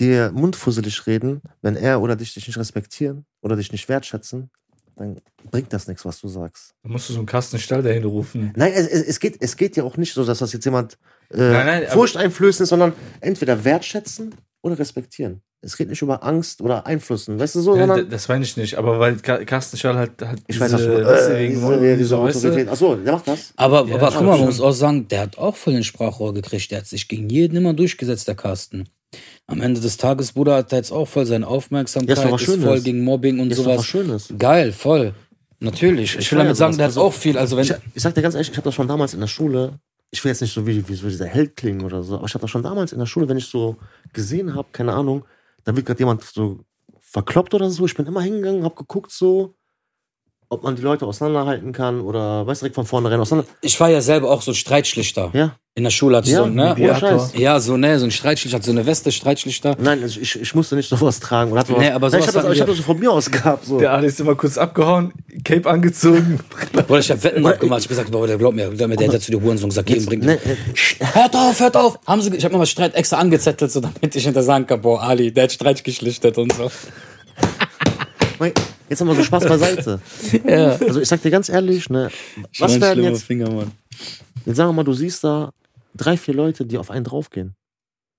dir 0.00 0.32
mundfusselig 0.34 1.06
reden, 1.06 1.42
wenn 1.62 1.76
er 1.76 2.02
oder 2.02 2.16
dich, 2.16 2.34
dich 2.34 2.48
nicht 2.48 2.58
respektieren 2.58 3.24
oder 3.40 3.54
dich 3.54 3.70
nicht 3.70 3.88
wertschätzen, 3.88 4.50
dann 4.96 5.20
bringt 5.52 5.72
das 5.72 5.86
nichts, 5.86 6.04
was 6.04 6.20
du 6.20 6.26
sagst. 6.26 6.74
Da 6.82 6.88
musst 6.88 7.08
du 7.08 7.12
so 7.12 7.20
einen 7.20 7.26
Kasten 7.26 7.60
Stall 7.60 7.84
dahin 7.84 8.02
rufen. 8.02 8.52
Nein, 8.56 8.72
es, 8.74 8.88
es, 8.88 9.20
geht, 9.20 9.36
es 9.40 9.56
geht 9.56 9.76
ja 9.76 9.84
auch 9.84 9.96
nicht 9.96 10.12
so, 10.12 10.24
dass 10.24 10.40
das 10.40 10.52
jetzt 10.52 10.64
jemand 10.64 10.98
äh, 11.30 11.36
Nein, 11.38 11.66
nein, 11.66 11.86
furchteinflößend 11.88 12.64
ist, 12.64 12.70
sondern 12.70 12.92
entweder 13.20 13.64
wertschätzen 13.64 14.34
oder 14.60 14.76
respektieren. 14.76 15.40
Es 15.62 15.76
geht 15.76 15.88
nicht 15.88 16.02
über 16.02 16.22
Angst 16.22 16.60
oder 16.60 16.86
Einflüssen, 16.86 17.38
weißt 17.40 17.56
du 17.56 17.60
so, 17.60 17.76
Ja, 17.76 18.02
das 18.02 18.28
meine 18.28 18.44
ich 18.44 18.56
nicht, 18.56 18.76
aber 18.76 19.00
weil 19.00 19.16
Carsten 19.16 19.76
Schall 19.76 19.96
halt, 19.96 20.12
halt 20.22 20.40
ich 20.46 20.60
weiß, 20.60 20.72
was 20.72 20.82
du, 20.82 21.04
weißt 21.04 21.28
du, 21.28 21.32
äh, 21.34 21.38
wegen 21.40 21.54
diese, 21.54 21.96
diese 21.96 22.14
du? 22.14 22.20
Autorität. 22.20 22.68
Achso, 22.68 22.94
der 22.94 23.12
macht 23.14 23.26
das. 23.26 23.52
Aber, 23.56 23.86
Ja, 23.88 23.94
aber 23.96 24.12
guck 24.12 24.26
mal, 24.26 24.36
man 24.36 24.46
muss 24.46 24.60
auch 24.60 24.72
sagen, 24.72 25.08
der 25.08 25.22
hat 25.22 25.38
auch 25.38 25.56
voll 25.56 25.72
den 25.72 25.82
Sprachrohr 25.84 26.34
gekriegt. 26.34 26.70
Der 26.70 26.78
hat 26.78 26.86
sich 26.86 27.08
gegen 27.08 27.28
jeden 27.30 27.56
immer 27.56 27.72
durchgesetzt, 27.74 28.28
der 28.28 28.34
Carsten. 28.36 28.84
Am 29.46 29.60
Ende 29.62 29.80
des 29.80 29.96
Tages, 29.96 30.32
Bruder, 30.32 30.56
hat 30.56 30.72
er 30.72 30.78
jetzt 30.78 30.92
auch 30.92 31.08
voll 31.08 31.26
seine 31.26 31.46
Aufmerksamkeit, 31.46 32.16
Ja, 32.18 32.34
ist 32.36 32.48
ist 32.48 32.62
voll 32.62 32.80
gegen 32.82 33.02
Mobbing 33.02 33.40
und 33.40 33.50
Ist 33.50 33.58
doch 33.58 33.66
was 33.66 33.74
sowas. 33.76 33.86
Schönes. 33.86 34.34
Geil, 34.38 34.72
voll. 34.72 35.14
Natürlich. 35.58 36.14
Ich, 36.14 36.20
Ich 36.20 36.32
will 36.32 36.38
damit 36.38 36.56
sagen, 36.56 36.74
sowas. 36.74 36.76
der 36.76 36.84
hat 36.84 36.90
Also, 36.90 37.02
auch 37.02 37.12
viel. 37.14 37.38
Also 37.38 37.56
wenn, 37.56 37.64
Ich, 37.64 37.72
ich 37.94 38.02
sag 38.02 38.14
dir 38.14 38.22
ganz 38.22 38.34
ehrlich, 38.34 38.50
ich 38.50 38.56
habe 38.56 38.64
das 38.66 38.74
schon 38.74 38.88
damals 38.88 39.14
in 39.14 39.20
der 39.20 39.26
Schule, 39.26 39.78
ich 40.10 40.22
will 40.22 40.30
jetzt 40.30 40.42
nicht 40.42 40.52
so 40.52 40.66
wie, 40.66 40.86
wie 40.88 40.94
so 40.94 41.08
dieser 41.08 41.26
Held 41.26 41.56
klingen 41.56 41.82
oder 41.82 42.02
so, 42.02 42.16
aber 42.16 42.26
ich 42.26 42.34
habe 42.34 42.42
das 42.42 42.50
schon 42.50 42.62
damals 42.62 42.92
in 42.92 42.98
der 42.98 43.06
Schule, 43.06 43.28
wenn 43.28 43.36
ich 43.38 43.46
so 43.46 43.76
gesehen 44.12 44.54
habe, 44.54 44.68
keine 44.72 44.92
Ahnung, 44.92 45.24
da 45.66 45.76
wird 45.76 45.86
gerade 45.86 45.98
jemand 45.98 46.22
so 46.22 46.64
verkloppt 47.00 47.52
oder 47.54 47.68
so, 47.70 47.84
ich 47.84 47.94
bin 47.96 48.06
immer 48.06 48.22
hingegangen, 48.22 48.64
habe 48.64 48.76
geguckt 48.76 49.10
so, 49.10 49.56
ob 50.48 50.62
man 50.62 50.76
die 50.76 50.82
Leute 50.82 51.06
auseinanderhalten 51.06 51.72
kann 51.72 52.00
oder 52.00 52.46
weiß 52.46 52.60
direkt 52.60 52.74
von 52.76 52.86
vornherein 52.86 53.20
auseinander. 53.20 53.50
ich 53.62 53.78
war 53.80 53.88
ja 53.90 54.00
selber 54.00 54.30
auch 54.30 54.42
so 54.42 54.52
ein 54.52 54.54
Streitschlichter. 54.54 55.30
Ja, 55.32 55.56
In 55.74 55.82
der 55.84 55.90
Schule 55.90 56.18
hatte 56.18 56.28
ich 56.28 56.32
Ja, 56.34 56.40
so, 56.44 56.46
ne? 56.46 56.62
ohne 56.62 56.74
Mediator. 56.74 57.18
Scheiß. 57.18 57.32
Ja, 57.36 57.58
so, 57.60 57.76
ne, 57.76 57.98
so 57.98 58.04
ein 58.04 58.10
Streitschlichter, 58.12 58.62
so 58.62 58.70
eine 58.70 58.86
Weste, 58.86 59.10
Streitschlichter. 59.12 59.76
Nein, 59.80 60.02
also 60.02 60.20
ich, 60.20 60.40
ich 60.40 60.54
musste 60.54 60.76
nicht 60.76 60.88
sowas 60.88 61.18
tragen. 61.20 61.50
Oder 61.52 61.60
hatte 61.60 61.72
Nee, 61.72 61.78
was- 61.88 61.94
aber 61.94 62.10
Nein, 62.10 62.20
ich 62.20 62.24
sowas 62.26 62.36
habe 62.36 62.48
das, 62.48 62.54
ich 62.56 62.60
hab 62.62 62.68
das 62.68 62.78
von 62.80 62.98
mir 62.98 63.10
aus 63.10 63.30
gehabt. 63.30 63.64
So. 63.66 63.78
Der 63.78 63.92
Ali 63.92 64.06
ist 64.06 64.20
immer 64.20 64.34
kurz 64.36 64.56
abgehauen, 64.56 65.12
Cape 65.44 65.68
angezogen. 65.68 66.38
Oder 66.88 66.98
ich 67.00 67.10
hab 67.10 67.22
Wetten 67.24 67.44
abgemacht. 67.44 67.80
Ich 67.80 67.84
hab 67.86 67.90
gesagt, 67.90 68.10
boah, 68.12 68.26
der 68.26 68.38
glaubt 68.38 68.54
mir. 68.56 68.68
Der, 68.70 68.86
der 68.88 69.12
hat 69.12 69.22
zu 69.22 69.32
der 69.32 69.40
Hurensohn 69.42 69.68
gesagt, 69.70 69.90
jeden 69.90 70.06
bringt. 70.06 70.24
Ne, 70.24 70.34
äh, 70.34 70.56
Hört 71.12 71.34
auf, 71.34 71.58
hört 71.60 71.76
auf! 71.76 71.98
Haben 72.06 72.22
sie, 72.22 72.34
ich 72.36 72.44
habe 72.44 72.52
nochmal 72.52 72.66
Streit 72.66 72.94
extra 72.94 73.16
angezettelt, 73.16 73.70
so 73.72 73.80
damit 73.80 74.14
ich 74.14 74.24
hinter 74.24 74.42
sagen 74.44 74.66
kann, 74.66 74.80
boah, 74.80 75.02
Ali, 75.02 75.32
der 75.32 75.44
hat 75.44 75.52
Streit 75.52 75.82
geschlichtet 75.82 76.38
und 76.38 76.52
so. 76.52 76.70
Jetzt 78.88 79.00
haben 79.00 79.08
wir 79.08 79.14
so 79.14 79.22
Spaß 79.22 79.44
beiseite. 79.44 80.00
Ja. 80.44 80.76
Also 80.76 81.00
ich 81.00 81.08
sag 81.08 81.22
dir 81.22 81.30
ganz 81.30 81.48
ehrlich, 81.48 81.88
ne, 81.90 82.10
was 82.58 82.80
werden 82.80 83.04
jetzt, 83.04 83.24
Finger, 83.24 83.50
Mann. 83.50 83.72
jetzt 84.44 84.56
sagen 84.56 84.68
wir 84.70 84.74
mal, 84.74 84.84
du 84.84 84.92
siehst 84.92 85.24
da 85.24 85.52
drei, 85.94 86.16
vier 86.16 86.34
Leute, 86.34 86.64
die 86.66 86.78
auf 86.78 86.90
einen 86.90 87.04
draufgehen. 87.04 87.54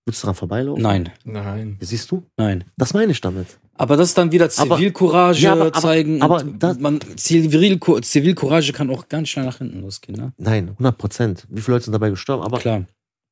Würdest 0.06 0.24
du 0.24 0.28
daran 0.28 0.36
vorbeilaufen? 0.36 0.82
Nein, 0.84 1.12
Nein. 1.26 1.78
Siehst 1.82 2.10
du? 2.12 2.24
nein. 2.38 2.64
Das 2.78 2.94
meine 2.94 3.12
ich 3.12 3.20
damit. 3.20 3.48
Aber 3.76 3.98
das 3.98 4.10
ist 4.10 4.18
dann 4.18 4.32
wieder 4.32 4.46
Aber- 4.58 4.76
Zivilcourage 4.78 5.42
Ja, 5.42 5.52
aber- 5.52 5.66
aber- 5.68 5.80
zeigen. 5.82 6.22
aber 6.22 6.38
und 6.42 6.60
das- 6.64 6.80
man, 6.80 7.00
Zivilco- 7.00 8.02
Zivilcourage 8.02 8.72
kann 8.74 8.90
auch 8.90 9.08
ganz 9.10 9.30
schnell 9.30 9.46
nach 9.46 9.58
hinten 9.58 9.82
losgehen, 9.82 10.18
ne? 10.18 10.34
Nein, 10.38 10.70
100 10.78 10.98
Prozent. 10.98 11.46
Wie 11.50 11.62
viele 11.62 11.76
Leute 11.76 11.86
sind 11.86 11.94
dabei 11.94 12.10
gestorben? 12.10 12.44
Aber, 12.44 12.58
Klar. 12.58 12.86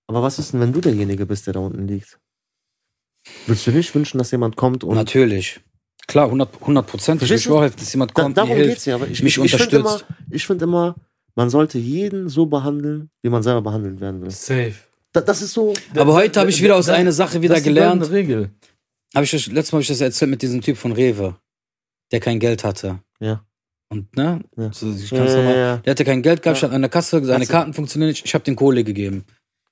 aber 0.07 0.21
was 0.21 0.37
ist 0.37 0.51
denn, 0.53 0.59
wenn 0.59 0.73
du 0.73 0.81
derjenige 0.81 1.25
bist, 1.25 1.47
der 1.47 1.53
da 1.53 1.61
unten 1.61 1.87
liegt? 1.87 2.19
Würdest 3.47 3.65
du 3.65 3.71
nicht 3.71 3.95
wünschen, 3.95 4.17
dass 4.19 4.29
jemand 4.31 4.55
kommt 4.55 4.83
und 4.83 4.95
Natürlich. 4.95 5.61
Klar, 6.07 6.29
100 6.31 6.87
Prozent. 6.87 7.21
Ich 7.23 7.49
auch, 7.49 7.67
dass 7.69 7.93
jemand 7.93 8.11
Da, 8.17 8.23
kommt, 8.23 8.37
darum 8.37 8.49
mir 8.51 8.55
hilft. 8.57 8.69
geht's 8.71 8.85
ja. 8.85 8.95
Aber 8.95 9.07
ich, 9.07 9.23
mich 9.23 9.37
ich, 9.37 9.43
ich 9.45 9.55
finde 9.55 9.77
immer, 9.77 9.85
unterstützt. 9.93 10.19
ich 10.29 10.45
find 10.47 10.61
immer, 10.61 10.95
man 11.35 11.49
sollte 11.49 11.77
jeden 11.79 12.29
so 12.29 12.45
behandeln, 12.45 13.09
wie 13.23 13.29
man 13.29 13.41
selber 13.43 13.61
behandelt 13.61 13.99
werden 13.99 14.21
will. 14.21 14.31
Safe. 14.31 14.73
Da, 15.11 15.21
das 15.21 15.41
ist 15.41 15.53
so. 15.53 15.73
Aber 15.95 16.13
heute 16.13 16.39
habe 16.39 16.49
ich 16.49 16.61
wieder 16.61 16.75
aus 16.75 16.85
Das- 16.87 16.95
einer 16.95 17.11
Sache 17.11 17.41
wieder 17.41 17.53
das 17.55 17.59
ist 17.59 17.65
die 17.65 17.69
gelernt. 17.73 18.01
goldene 18.01 18.17
Regel. 18.19 18.49
Hab 19.15 19.23
ich 19.23 19.31
das, 19.31 19.47
letztes 19.47 19.71
Mal 19.71 19.77
habe 19.77 19.81
ich 19.83 19.87
das 19.87 20.01
erzählt 20.01 20.29
mit 20.31 20.41
diesem 20.41 20.61
Typ 20.61 20.77
von 20.77 20.91
Rewe, 20.91 21.35
der 22.11 22.19
kein 22.19 22.39
Geld 22.39 22.63
hatte. 22.63 22.99
Ja. 23.19 23.43
Und, 23.89 24.15
ne? 24.17 24.41
Ja. 24.57 24.73
So, 24.73 24.91
ich 24.91 25.09
Ja, 25.11 25.25
ja, 25.25 25.35
nochmal- 25.37 25.55
ja. 25.55 25.77
Der 25.77 25.91
hatte 25.91 26.03
kein 26.05 26.21
Geld 26.21 26.41
gehabt, 26.41 26.57
Ja. 26.57 26.59
stand 26.59 26.73
an 26.73 26.81
der 26.81 26.89
Kasse, 26.89 27.23
seine 27.23 27.45
Karten 27.47 27.73
funktionieren 27.73 28.09
nicht. 28.09 28.25
Ich 28.25 28.33
habe 28.33 28.43
den 28.43 28.55
Kohle 28.55 28.83
gegeben. 28.83 29.23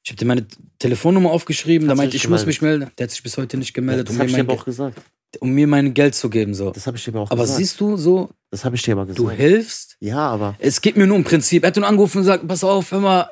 Ich 0.04 0.10
habe 0.12 0.18
dir 0.18 0.26
meine 0.26 0.46
Telefonnummer 0.80 1.32
aufgeschrieben, 1.32 1.88
da 1.88 1.96
meinte 1.96 2.16
nicht 2.16 2.26
ich, 2.26 2.30
muss 2.30 2.46
mich 2.46 2.62
melden. 2.62 2.92
Der 2.98 3.06
hat 3.06 3.12
sich 3.12 3.24
bis 3.24 3.38
heute 3.38 3.58
nicht 3.58 3.74
gemeldet, 3.74 4.10
Das 4.10 4.16
um, 4.16 4.20
habe 4.20 4.26
mir 4.26 4.32
ich 4.32 4.36
dir 4.36 4.44
mein, 4.44 4.52
aber 4.52 4.62
auch 4.62 4.66
gesagt. 4.66 4.96
Ge- 5.32 5.40
um 5.42 5.52
mir 5.52 5.66
mein 5.66 5.94
Geld 5.94 6.14
zu 6.14 6.30
geben. 6.30 6.54
So. 6.54 6.72
Das 6.72 6.86
habe 6.88 6.98
ich 6.98 7.04
dir 7.06 7.12
aber 7.12 7.22
auch 7.22 7.32
Aber 7.32 7.44
gesagt. 7.44 7.58
siehst 7.58 7.80
du, 7.80 7.96
so, 7.98 8.30
das 8.52 8.66
habe 8.66 8.76
ich 8.76 8.82
dir 8.82 8.92
aber 8.94 9.06
gesagt. 9.06 9.20
du 9.20 9.30
hilfst. 9.32 9.96
ja, 10.02 10.18
aber. 10.20 10.56
Es 10.60 10.82
geht 10.82 10.98
mir 10.98 11.08
nur 11.08 11.16
um 11.16 11.24
Prinzip. 11.24 11.64
Er 11.64 11.68
hat 11.68 11.76
nur 11.78 11.88
angerufen 11.88 12.18
und 12.18 12.24
gesagt, 12.24 12.48
pass 12.48 12.64
auf, 12.64 12.92
hör 12.92 13.00
mal. 13.00 13.30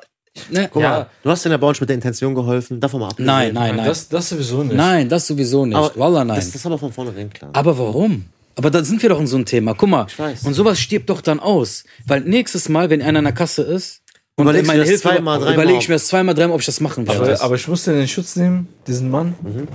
Ne? 0.50 0.70
Guck 0.72 0.80
Ja. 0.80 0.88
mal, 0.90 1.06
du 1.22 1.30
hast 1.30 1.44
den 1.44 1.60
Bounce 1.60 1.80
mit 1.82 1.90
der 1.90 1.94
Intention 1.96 2.34
geholfen. 2.34 2.80
Davon 2.80 3.00
mal 3.00 3.08
abgesehen. 3.08 3.26
Nein, 3.26 3.52
nein, 3.52 3.76
nein. 3.76 3.84
Das, 3.86 4.08
das 4.08 4.30
sowieso 4.30 4.62
nicht. 4.64 4.74
Nein, 4.74 5.08
das 5.10 5.26
sowieso 5.26 5.66
nicht. 5.66 5.76
Aber 5.76 5.92
Wallah, 5.96 6.24
nein. 6.24 6.36
Das, 6.36 6.46
das 6.46 6.54
ist 6.56 6.64
aber 6.66 6.78
von 6.78 6.90
vornherein 6.90 7.28
klar. 7.30 7.50
Aber 7.52 7.76
warum? 7.76 8.24
Aber 8.56 8.70
da 8.70 8.82
sind 8.82 9.02
wir 9.02 9.10
doch 9.10 9.20
in 9.20 9.26
so 9.26 9.36
einem 9.36 9.44
Thema. 9.44 9.74
Guck 9.74 9.90
mal. 9.90 10.06
Ich 10.08 10.18
weiß. 10.18 10.44
Und 10.44 10.54
sowas 10.54 10.80
stirbt 10.80 11.10
doch 11.10 11.20
dann 11.20 11.38
aus. 11.38 11.84
Weil 12.06 12.22
nächstes 12.22 12.68
Mal, 12.70 12.88
wenn 12.90 13.02
einer 13.02 13.18
in 13.18 13.24
der 13.26 13.34
Kasse 13.34 13.62
ist 13.62 14.01
und 14.36 14.44
Überlegst 14.44 14.66
meine 14.66 14.84
Hilfe 14.84 15.02
zweimal, 15.02 15.38
dreimal? 15.38 15.54
überlege 15.54 15.78
ich 15.78 15.88
mir 15.88 15.94
das 15.96 16.06
zweimal, 16.06 16.34
dreimal, 16.34 16.54
ob 16.54 16.60
ich 16.60 16.66
das 16.66 16.80
machen 16.80 17.06
werde. 17.06 17.20
Aber, 17.34 17.42
aber 17.42 17.54
ich 17.54 17.68
musste 17.68 17.92
in 17.92 17.98
den 17.98 18.08
Schutz 18.08 18.36
nehmen, 18.36 18.68
diesen 18.86 19.10
Mann. 19.10 19.34
Mhm. 19.42 19.68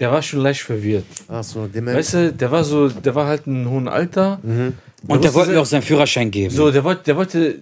Der 0.00 0.10
war 0.10 0.20
schon 0.22 0.40
leicht 0.40 0.62
verwirrt. 0.62 1.04
Ach 1.28 1.44
so, 1.44 1.66
dement. 1.68 1.96
Weißt 1.96 2.14
du, 2.14 2.32
der 2.32 2.50
war 2.50 2.64
so, 2.64 2.88
der 2.88 3.14
war 3.14 3.26
halt 3.26 3.46
ein 3.46 3.68
hohen 3.68 3.86
Alter. 3.86 4.40
Mhm. 4.42 4.72
und 5.06 5.22
der 5.22 5.32
wollte 5.34 5.52
mir 5.52 5.60
auch 5.60 5.66
seinen 5.66 5.82
Führerschein 5.82 6.30
geben. 6.30 6.52
So, 6.52 6.70
der 6.72 6.82
wollte, 6.82 7.04
der 7.04 7.16
wollte, 7.16 7.60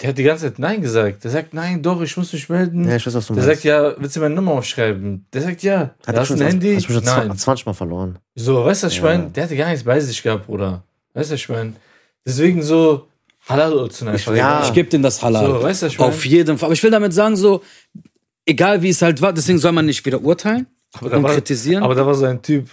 der 0.00 0.10
hat 0.10 0.18
die 0.18 0.22
ganze 0.22 0.44
Zeit 0.46 0.60
Nein 0.60 0.80
gesagt. 0.80 1.24
Der 1.24 1.30
sagt, 1.32 1.54
nein, 1.54 1.82
doch, 1.82 2.00
ich 2.02 2.16
muss 2.16 2.32
mich 2.32 2.48
melden. 2.48 2.88
Ja, 2.88 2.94
ich 2.94 3.04
weiß, 3.04 3.14
was 3.14 3.26
du 3.26 3.34
der 3.34 3.42
meinst. 3.44 3.62
sagt, 3.62 3.64
ja, 3.64 3.94
willst 3.98 4.14
du 4.14 4.20
meine 4.20 4.36
Nummer 4.36 4.52
aufschreiben? 4.52 5.26
Der 5.32 5.42
sagt, 5.42 5.64
ja. 5.64 5.94
Hat 6.06 6.14
er 6.14 6.20
hast 6.20 6.30
du 6.30 6.34
schon 6.36 6.42
ein 6.46 6.50
Handy? 6.52 6.74
Hast 6.76 6.88
du 6.88 6.92
schon 6.92 7.02
Nein. 7.04 7.36
20 7.36 7.66
Mal 7.66 7.72
verloren. 7.72 8.18
So, 8.36 8.64
weißt 8.64 8.84
du, 8.84 8.86
was 8.86 8.92
ich 8.92 8.98
Ja. 9.00 9.04
meine? 9.06 9.30
Der 9.30 9.42
hatte 9.42 9.56
gar 9.56 9.68
nichts 9.70 9.82
bei 9.82 9.98
sich 9.98 10.22
gehabt, 10.22 10.46
Bruder. 10.46 10.84
Weißt 11.14 11.32
du, 11.32 11.34
ich 11.34 11.48
meine, 11.48 11.72
deswegen 12.24 12.62
so 12.62 13.08
Halal 13.48 13.90
zu 13.90 14.06
einfach. 14.06 14.34
ja. 14.34 14.62
Ich 14.64 14.72
gebe 14.72 14.88
denen 14.88 15.02
das 15.02 15.22
Halal. 15.22 15.46
So, 15.46 15.62
weißt 15.62 15.82
du, 15.82 15.86
ich 15.86 15.98
mein- 15.98 16.08
Auf 16.08 16.24
jeden 16.26 16.58
Fall. 16.58 16.66
Aber 16.66 16.74
ich 16.74 16.82
will 16.82 16.90
damit 16.90 17.12
sagen, 17.14 17.36
so, 17.36 17.62
egal 18.46 18.82
wie 18.82 18.90
es 18.90 19.00
halt 19.02 19.20
war, 19.22 19.32
deswegen 19.32 19.58
soll 19.58 19.72
man 19.72 19.86
nicht 19.86 20.04
wieder 20.04 20.20
urteilen 20.22 20.66
aber, 20.94 21.16
und 21.16 21.22
war, 21.22 21.34
kritisieren. 21.34 21.82
aber 21.82 21.94
da 21.94 22.04
war 22.06 22.14
so 22.14 22.24
ein 22.26 22.40
Typ, 22.42 22.68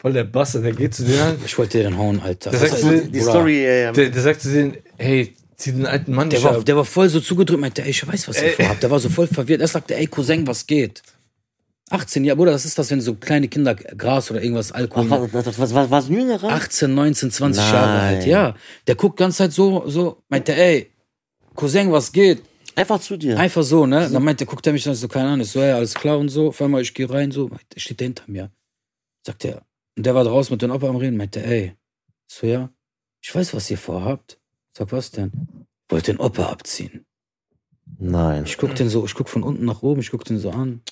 voll 0.00 0.12
der 0.12 0.24
Basse, 0.24 0.60
der 0.62 0.72
geht 0.72 0.94
zu 0.94 1.04
dir, 1.04 1.36
ich 1.44 1.56
wollte 1.58 1.78
dir 1.78 1.84
den 1.84 1.98
hauen, 1.98 2.20
Alter. 2.22 2.50
Der 2.50 2.60
Was 2.60 2.70
sagt 2.70 2.82
so, 2.82 2.90
Die, 2.90 3.20
Story, 3.20 3.64
ja, 3.64 3.70
ja. 3.72 3.92
der, 3.92 4.10
der 4.10 4.22
sagt 4.22 4.40
zu 4.42 4.52
denen, 4.52 4.76
hey, 4.96 5.34
zieh 5.56 5.72
den 5.72 5.86
alten 5.86 6.12
Mann 6.14 6.30
Der 6.30 6.38
nicht 6.38 6.48
war, 6.48 6.56
ab. 6.58 6.64
der 6.64 6.76
war 6.76 6.84
voll 6.84 7.08
so 7.08 7.18
zugedrückt, 7.20 7.60
meinte, 7.60 7.82
ey, 7.82 7.90
ich 7.90 8.06
weiß, 8.06 8.28
was 8.28 8.40
ihr 8.42 8.50
vorhabt. 8.50 8.82
Der 8.82 8.90
war 8.90 9.00
so 9.00 9.08
voll 9.08 9.26
verwirrt. 9.26 9.60
Er 9.60 9.66
sagte, 9.66 9.96
ey, 9.96 10.06
Cousin, 10.06 10.46
was 10.46 10.64
geht? 10.66 11.02
18, 11.90 12.24
ja, 12.24 12.34
Bruder, 12.34 12.52
das 12.52 12.64
ist 12.64 12.78
das, 12.78 12.90
wenn 12.90 13.00
so 13.00 13.14
kleine 13.14 13.48
Kinder 13.48 13.74
Gras 13.74 14.30
oder 14.30 14.42
irgendwas 14.42 14.72
Alkohol. 14.72 15.08
Ach, 15.10 15.32
was, 15.32 15.46
was, 15.46 15.58
was, 15.58 15.74
was, 15.74 15.90
was 15.90 16.08
ein 16.08 16.14
Jüngerer? 16.14 16.48
18, 16.50 16.94
19, 16.94 17.30
20 17.30 17.62
Nein. 17.62 17.72
Jahre 17.72 18.00
alt, 18.00 18.26
ja. 18.26 18.54
Der 18.86 18.94
guckt 18.94 19.16
ganz 19.16 19.36
Zeit 19.36 19.52
so, 19.52 19.88
so, 19.88 20.22
meinte, 20.28 20.54
ey, 20.54 20.90
Cousin, 21.54 21.90
was 21.90 22.12
geht? 22.12 22.42
Einfach 22.76 23.00
zu 23.00 23.16
dir. 23.16 23.38
Einfach 23.38 23.62
so, 23.62 23.86
ne? 23.86 24.08
Dann 24.10 24.22
meinte, 24.22 24.46
guckt 24.46 24.66
er 24.66 24.72
mich 24.72 24.84
dann 24.84 24.94
so, 24.94 25.08
keine 25.08 25.28
Ahnung, 25.28 25.40
ich 25.40 25.50
so, 25.50 25.60
ja, 25.60 25.76
alles 25.76 25.94
klar 25.94 26.18
und 26.18 26.28
so. 26.28 26.48
Auf 26.48 26.62
einmal, 26.62 26.82
ich 26.82 26.94
gehe 26.94 27.10
rein, 27.10 27.30
so, 27.30 27.50
der 27.74 27.80
steht 27.80 28.00
der 28.00 28.06
hinter 28.06 28.24
mir. 28.26 28.50
Sagt 29.26 29.44
er, 29.44 29.62
und 29.96 30.06
der 30.06 30.14
war 30.14 30.24
draußen 30.24 30.52
mit 30.52 30.62
dem 30.62 30.70
Opa 30.70 30.88
am 30.88 30.96
Reden, 30.96 31.16
meinte, 31.16 31.44
ey, 31.44 31.74
so, 32.26 32.46
ja, 32.46 32.70
ich 33.20 33.34
weiß, 33.34 33.54
was 33.54 33.70
ihr 33.70 33.78
vorhabt. 33.78 34.38
Sag, 34.76 34.92
was 34.92 35.10
denn? 35.10 35.32
Wollt 35.88 36.06
den 36.06 36.18
Opa 36.18 36.44
abziehen. 36.50 37.04
Nein. 37.98 38.44
Ich 38.44 38.58
guck 38.58 38.74
den 38.76 38.88
so, 38.88 39.04
ich 39.04 39.14
guck 39.14 39.28
von 39.28 39.42
unten 39.42 39.64
nach 39.64 39.82
oben, 39.82 40.00
ich 40.00 40.10
guck 40.10 40.24
den 40.24 40.38
so 40.38 40.50
an. 40.50 40.82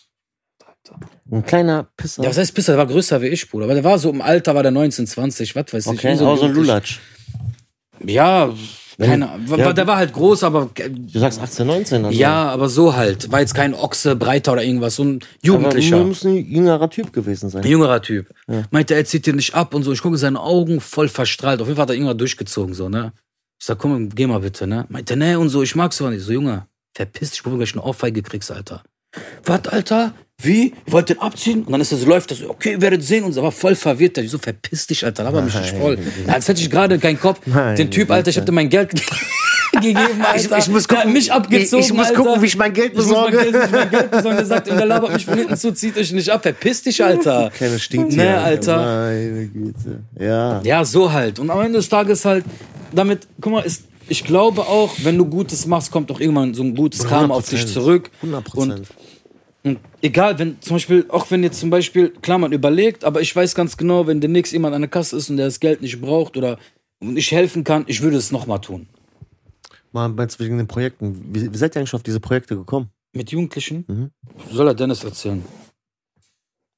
Ein 1.31 1.45
kleiner 1.45 1.89
Pisser. 1.97 2.23
Ja, 2.23 2.31
was 2.31 2.39
heißt 2.39 2.55
Pisser? 2.55 2.73
Der 2.73 2.79
war 2.79 2.87
größer 2.87 3.21
wie 3.23 3.27
ich, 3.29 3.51
Bruder. 3.51 3.65
Aber 3.65 3.75
der 3.75 3.85
war 3.85 3.99
so 3.99 4.11
im 4.11 4.23
Alter, 4.23 4.55
war 4.55 4.63
der 4.63 4.73
19, 4.73 5.07
20, 5.07 5.57
was 5.57 5.73
weiß 5.73 5.87
ich. 5.87 5.93
okay, 5.93 6.17
so 6.17 6.27
aber 6.27 6.37
so 6.37 6.45
ein. 6.47 6.53
Lulatsch. 6.53 7.01
Ja, 8.05 8.53
keine 8.99 9.29
Ahnung. 9.31 9.59
Ja. 9.59 9.73
Der 9.73 9.87
war 9.87 9.97
halt 9.97 10.13
groß, 10.13 10.45
aber 10.45 10.71
Du 10.75 11.19
sagst 11.19 11.41
18, 11.41 11.67
19. 11.67 12.05
Also. 12.07 12.19
ja, 12.19 12.49
aber 12.49 12.69
so 12.69 12.97
halt. 12.97 13.31
War 13.31 13.41
jetzt 13.41 13.55
kein 13.55 13.75
Ochse, 13.75 14.17
breiter 14.17 14.53
oder 14.53 14.63
irgendwas. 14.63 14.97
So 14.97 15.05
ein 15.05 15.17
aber 15.17 15.27
Jugendlicher. 15.43 15.99
du 15.99 16.05
musst 16.05 16.25
ein 16.25 16.37
jüngerer 16.37 16.89
Typ 16.89 17.13
gewesen 17.13 17.51
sein. 17.51 17.63
Ein 17.63 17.69
jüngerer 17.69 18.01
Typ. 18.01 18.29
Meinte, 18.71 18.95
er 18.95 19.05
zieht 19.05 19.27
den 19.27 19.37
nicht 19.37 19.55
ab 19.55 19.75
und 19.75 19.83
so. 19.83 19.93
Ich 19.93 20.01
gucke 20.01 20.17
seine 20.17 20.41
Augen 20.41 20.81
voll 20.81 21.09
verstrahlt. 21.09 21.61
Auf 21.61 21.67
jeden 21.67 21.77
Fall 21.77 21.83
hat 21.83 21.91
er 21.91 21.97
irgendwann 21.97 22.19
durchgezogen, 22.19 22.75
so, 22.75 22.89
ne? 22.89 23.13
Ich 23.59 23.67
sag, 23.67 23.79
komm, 23.79 24.11
geh 24.11 24.27
mal 24.27 24.41
bitte, 24.41 24.67
ne? 24.67 24.87
Meinte, 24.89 25.17
ne, 25.17 25.39
und 25.39 25.49
so, 25.49 25.63
ich 25.63 25.75
mag's 25.75 26.01
aber 26.01 26.11
nicht. 26.11 26.23
So, 26.23 26.33
Junge, 26.33 26.67
verpiss 26.95 27.31
dich, 27.31 27.43
bevor 27.43 27.53
du 27.53 27.59
gleich 27.59 27.75
eine 27.75 27.83
Ohrfeige 27.83 28.23
kriegst, 28.23 28.51
Alter. 28.51 28.83
Was, 29.45 29.67
Alter? 29.69 30.13
Wie? 30.43 30.75
Ihr 30.87 30.93
wollt 30.93 31.09
den 31.09 31.19
abziehen? 31.19 31.63
Und 31.65 31.73
dann 31.73 31.81
ist 31.81 31.91
so, 31.91 32.07
läuft 32.07 32.31
das 32.31 32.43
okay, 32.43 32.73
ihr 32.73 32.81
werdet 32.83 33.03
sehen. 33.03 33.25
Und 33.25 33.35
er 33.37 33.43
war 33.43 33.53
voll 33.53 33.75
verwirrt. 33.75 34.19
Ich 34.19 34.31
so, 34.31 34.39
verpiss 34.39 34.87
dich, 34.87 35.05
Alter. 35.05 35.25
Laber 35.25 35.41
mich 35.43 35.55
nicht 35.59 35.75
voll. 35.77 35.99
Als 36.27 36.47
hätte 36.49 36.61
ich 36.61 36.71
gerade 36.71 36.99
keinen 36.99 37.19
Kopf. 37.19 37.41
Nein, 37.47 37.77
Den 37.77 37.91
Typ, 37.91 38.11
Alter, 38.11 38.29
ich 38.31 38.37
hab 38.37 38.45
dir 38.45 38.53
mein 38.53 38.69
Geld 38.69 38.91
gegeben, 39.73 39.99
Alter. 40.23 40.59
ich 40.59 40.69
muss 40.69 40.87
Der 40.87 40.99
hat 40.99 41.05
gucken, 41.05 41.13
mich 41.15 41.33
abgezogen, 41.33 41.81
ich, 41.83 41.87
ich 41.91 41.93
muss 41.95 42.09
Alter. 42.09 42.23
gucken, 42.23 42.43
wie 42.43 42.47
ich 42.47 42.57
mein 42.57 42.73
Geld 42.75 42.93
Ich 42.93 42.99
muss 42.99 43.07
mein 43.07 43.31
besorge. 43.31 43.51
Geld, 43.51 43.65
ich 43.65 43.71
mein 43.71 43.91
Geld 43.91 44.11
besorgen. 44.11 44.37
Der 44.37 44.47
sagt, 44.47 44.67
der 44.67 44.87
labert 44.87 45.13
mich 45.15 45.25
von 45.25 45.39
hinten 45.39 45.57
zu, 45.57 45.73
zieht 45.73 45.97
euch 45.97 46.13
nicht 46.13 46.29
ab. 46.29 46.43
Verpiss 46.43 46.83
dich, 46.83 47.03
Alter. 47.03 47.51
Kleine 47.55 47.79
Stinktier. 47.79 48.23
Ne, 48.23 48.39
Alter. 48.39 48.77
Meine 48.77 49.47
Güte. 49.49 50.03
Ja. 50.21 50.61
Ja, 50.63 50.85
so 50.85 51.13
halt. 51.13 51.39
Und 51.39 51.49
am 51.51 51.61
Ende 51.63 51.79
des 51.79 51.89
Tages 51.89 52.25
halt, 52.27 52.45
damit, 52.93 53.27
guck 53.41 53.53
mal, 53.55 53.61
ist, 53.63 53.85
ich 54.09 54.23
glaube 54.23 54.63
auch, 54.63 54.95
wenn 55.03 55.17
du 55.17 55.25
Gutes 55.25 55.67
machst, 55.67 55.91
kommt 55.91 56.11
auch 56.13 56.21
irgendwann 56.21 56.53
so 56.55 56.63
ein 56.63 56.75
gutes 56.75 57.05
Karma 57.07 57.35
auf 57.35 57.49
dich 57.49 57.63
100%. 57.63 57.73
zurück. 57.73 58.11
100 58.23 58.55
Und, 58.55 58.69
Prozent. 58.69 58.87
Egal, 60.07 60.39
wenn 60.39 60.61
zum 60.61 60.77
Beispiel, 60.77 61.05
auch 61.09 61.31
wenn 61.31 61.43
jetzt 61.43 61.61
zum 61.61 61.71
Beispiel, 61.71 62.11
klar, 62.11 62.39
man 62.39 62.53
überlegt, 62.53 63.05
aber 63.05 63.21
ich 63.21 63.35
weiß 63.35 63.55
ganz 63.55 63.77
genau, 63.77 64.07
wenn 64.07 64.21
demnächst 64.21 64.53
jemand 64.53 64.75
an 64.75 64.83
der 64.83 64.91
Kasse 64.91 65.17
ist 65.17 65.29
und 65.31 65.37
der 65.37 65.47
das 65.47 65.61
Geld 65.61 65.83
nicht 65.83 66.01
braucht 66.01 66.37
oder 66.37 66.59
und 66.99 67.17
ich 67.17 67.31
helfen 67.33 67.63
kann, 67.65 67.85
ich 67.89 68.01
würde 68.03 68.17
es 68.17 68.33
nochmal 68.33 68.61
tun. 68.61 68.89
Mal 69.93 70.09
meinst 70.09 70.41
du 70.41 70.45
wegen 70.45 70.57
den 70.59 70.67
Projekten. 70.67 71.35
Wie, 71.35 71.53
wie 71.53 71.57
seid 71.57 71.77
ihr 71.77 71.81
eigentlich 71.81 71.95
auf 71.95 72.03
diese 72.03 72.21
Projekte 72.21 72.57
gekommen? 72.57 72.89
Mit 73.13 73.31
Jugendlichen? 73.31 73.85
Mhm. 73.87 74.11
Soll 74.51 74.69
er 74.69 74.75
Dennis 74.75 75.05
erzählen? 75.05 75.45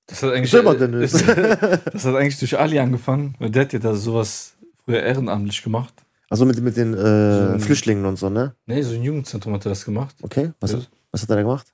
Das 0.07 0.23
hat 0.23 0.33
eigentlich, 0.33 0.51
Selber, 0.51 0.75
Dennis. 0.75 1.13
das, 1.13 1.23
das 1.25 2.05
hat 2.05 2.15
eigentlich 2.15 2.39
durch 2.39 2.59
Ali 2.59 2.79
angefangen, 2.79 3.35
weil 3.39 3.51
der 3.51 3.63
hat 3.63 3.73
ja 3.73 3.79
da 3.79 3.95
sowas 3.95 4.55
früher 4.85 5.03
ehrenamtlich 5.03 5.63
gemacht. 5.63 5.93
Also 6.31 6.45
mit, 6.47 6.61
mit 6.61 6.77
den 6.77 6.95
äh, 6.95 7.59
Flüchtlingen 7.59 8.05
und 8.07 8.19
so, 8.19 8.29
ne? 8.31 8.55
Nee, 8.67 8.83
so 8.83 8.95
ein 8.95 9.03
Jugendzentrum 9.03 9.55
hat 9.55 9.67
er 9.67 9.71
das 9.71 9.85
gemacht. 9.85 10.15
Okay. 10.23 10.53
Was, 10.61 10.73
Ja. 10.73 10.81
was 11.11 11.23
hat 11.23 11.31
er 11.31 11.37
da 11.37 11.43
gemacht? 11.43 11.67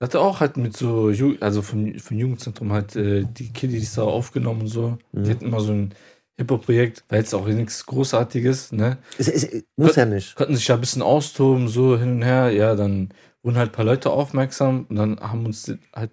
Er 0.00 0.06
hatte 0.06 0.20
auch 0.20 0.40
halt 0.40 0.56
mit 0.56 0.76
so, 0.76 1.10
Ju 1.10 1.36
also 1.40 1.62
vom, 1.62 1.98
vom 1.98 2.18
Jugendzentrum 2.18 2.72
halt 2.72 2.96
äh, 2.96 3.24
die 3.24 3.52
Kiddies 3.52 3.94
da 3.94 4.02
aufgenommen 4.02 4.62
und 4.62 4.68
so. 4.68 4.98
Mhm. 5.12 5.24
Die 5.24 5.30
hatten 5.30 5.44
immer 5.46 5.60
so 5.60 5.72
ein 5.72 5.94
Hip-Hop-Projekt, 6.36 7.04
war 7.08 7.18
jetzt 7.18 7.32
auch 7.32 7.46
nichts 7.46 7.86
Großartiges, 7.86 8.72
ne? 8.72 8.98
Ist, 9.18 9.28
ist, 9.28 9.64
muss 9.76 9.94
ja 9.94 10.04
nicht. 10.04 10.34
Konnten 10.34 10.56
sich 10.56 10.66
ja 10.66 10.74
ein 10.74 10.80
bisschen 10.80 11.02
austoben, 11.02 11.68
so 11.68 11.96
hin 11.96 12.16
und 12.16 12.22
her. 12.22 12.50
Ja, 12.50 12.74
dann 12.74 13.10
wurden 13.42 13.56
halt 13.56 13.70
ein 13.70 13.72
paar 13.72 13.84
Leute 13.84 14.10
aufmerksam 14.10 14.86
und 14.88 14.96
dann 14.96 15.20
haben 15.20 15.46
uns 15.46 15.72
halt 15.94 16.10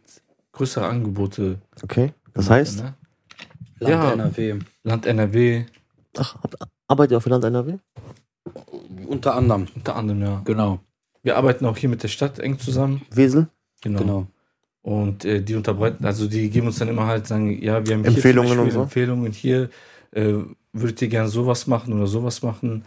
größere 0.51 0.88
Angebote. 0.88 1.59
Okay. 1.82 2.13
Das 2.34 2.45
gemacht, 2.45 2.59
heißt, 2.59 2.84
Ne? 2.84 2.93
Land 3.79 3.91
Ja. 3.91 4.11
NRW. 4.13 4.59
Land 4.84 5.05
NRW, 5.07 5.65
ach, 6.17 6.38
arbeitet 6.88 7.11
ihr 7.11 7.17
auf 7.17 7.25
Land 7.25 7.43
NRW? 7.43 7.77
Unter 9.07 9.36
anderem, 9.36 9.67
unter 9.75 9.95
anderem, 9.95 10.21
ja. 10.21 10.41
genau, 10.45 10.79
Wir 11.23 11.38
arbeiten 11.38 11.65
auch 11.65 11.77
hier 11.77 11.89
mit 11.89 12.03
der 12.03 12.07
Stadt 12.07 12.39
eng 12.39 12.59
zusammen. 12.59 13.01
Wesel? 13.11 13.47
Genau. 13.82 13.99
genau. 13.99 14.27
Und 14.84 15.25
äh, 15.25 15.41
die 15.41 15.55
unterbreiten, 15.55 16.05
also 16.05 16.27
die 16.27 16.49
geben 16.49 16.67
uns 16.67 16.79
dann 16.79 16.88
immer 16.88 17.05
halt, 17.05 17.27
sagen, 17.27 17.61
ja, 17.61 17.86
wir 17.86 17.95
haben 17.95 18.05
Empfehlungen 18.05 18.57
und 18.57 18.71
so? 18.71 18.82
Empfehlungen 18.84 19.32
hier, 19.32 19.69
äh, 20.11 20.34
würdet 20.73 21.01
ihr 21.01 21.07
gern 21.07 21.27
sowas 21.27 21.67
machen 21.67 21.93
oder 21.93 22.07
sowas 22.07 22.41
machen. 22.41 22.84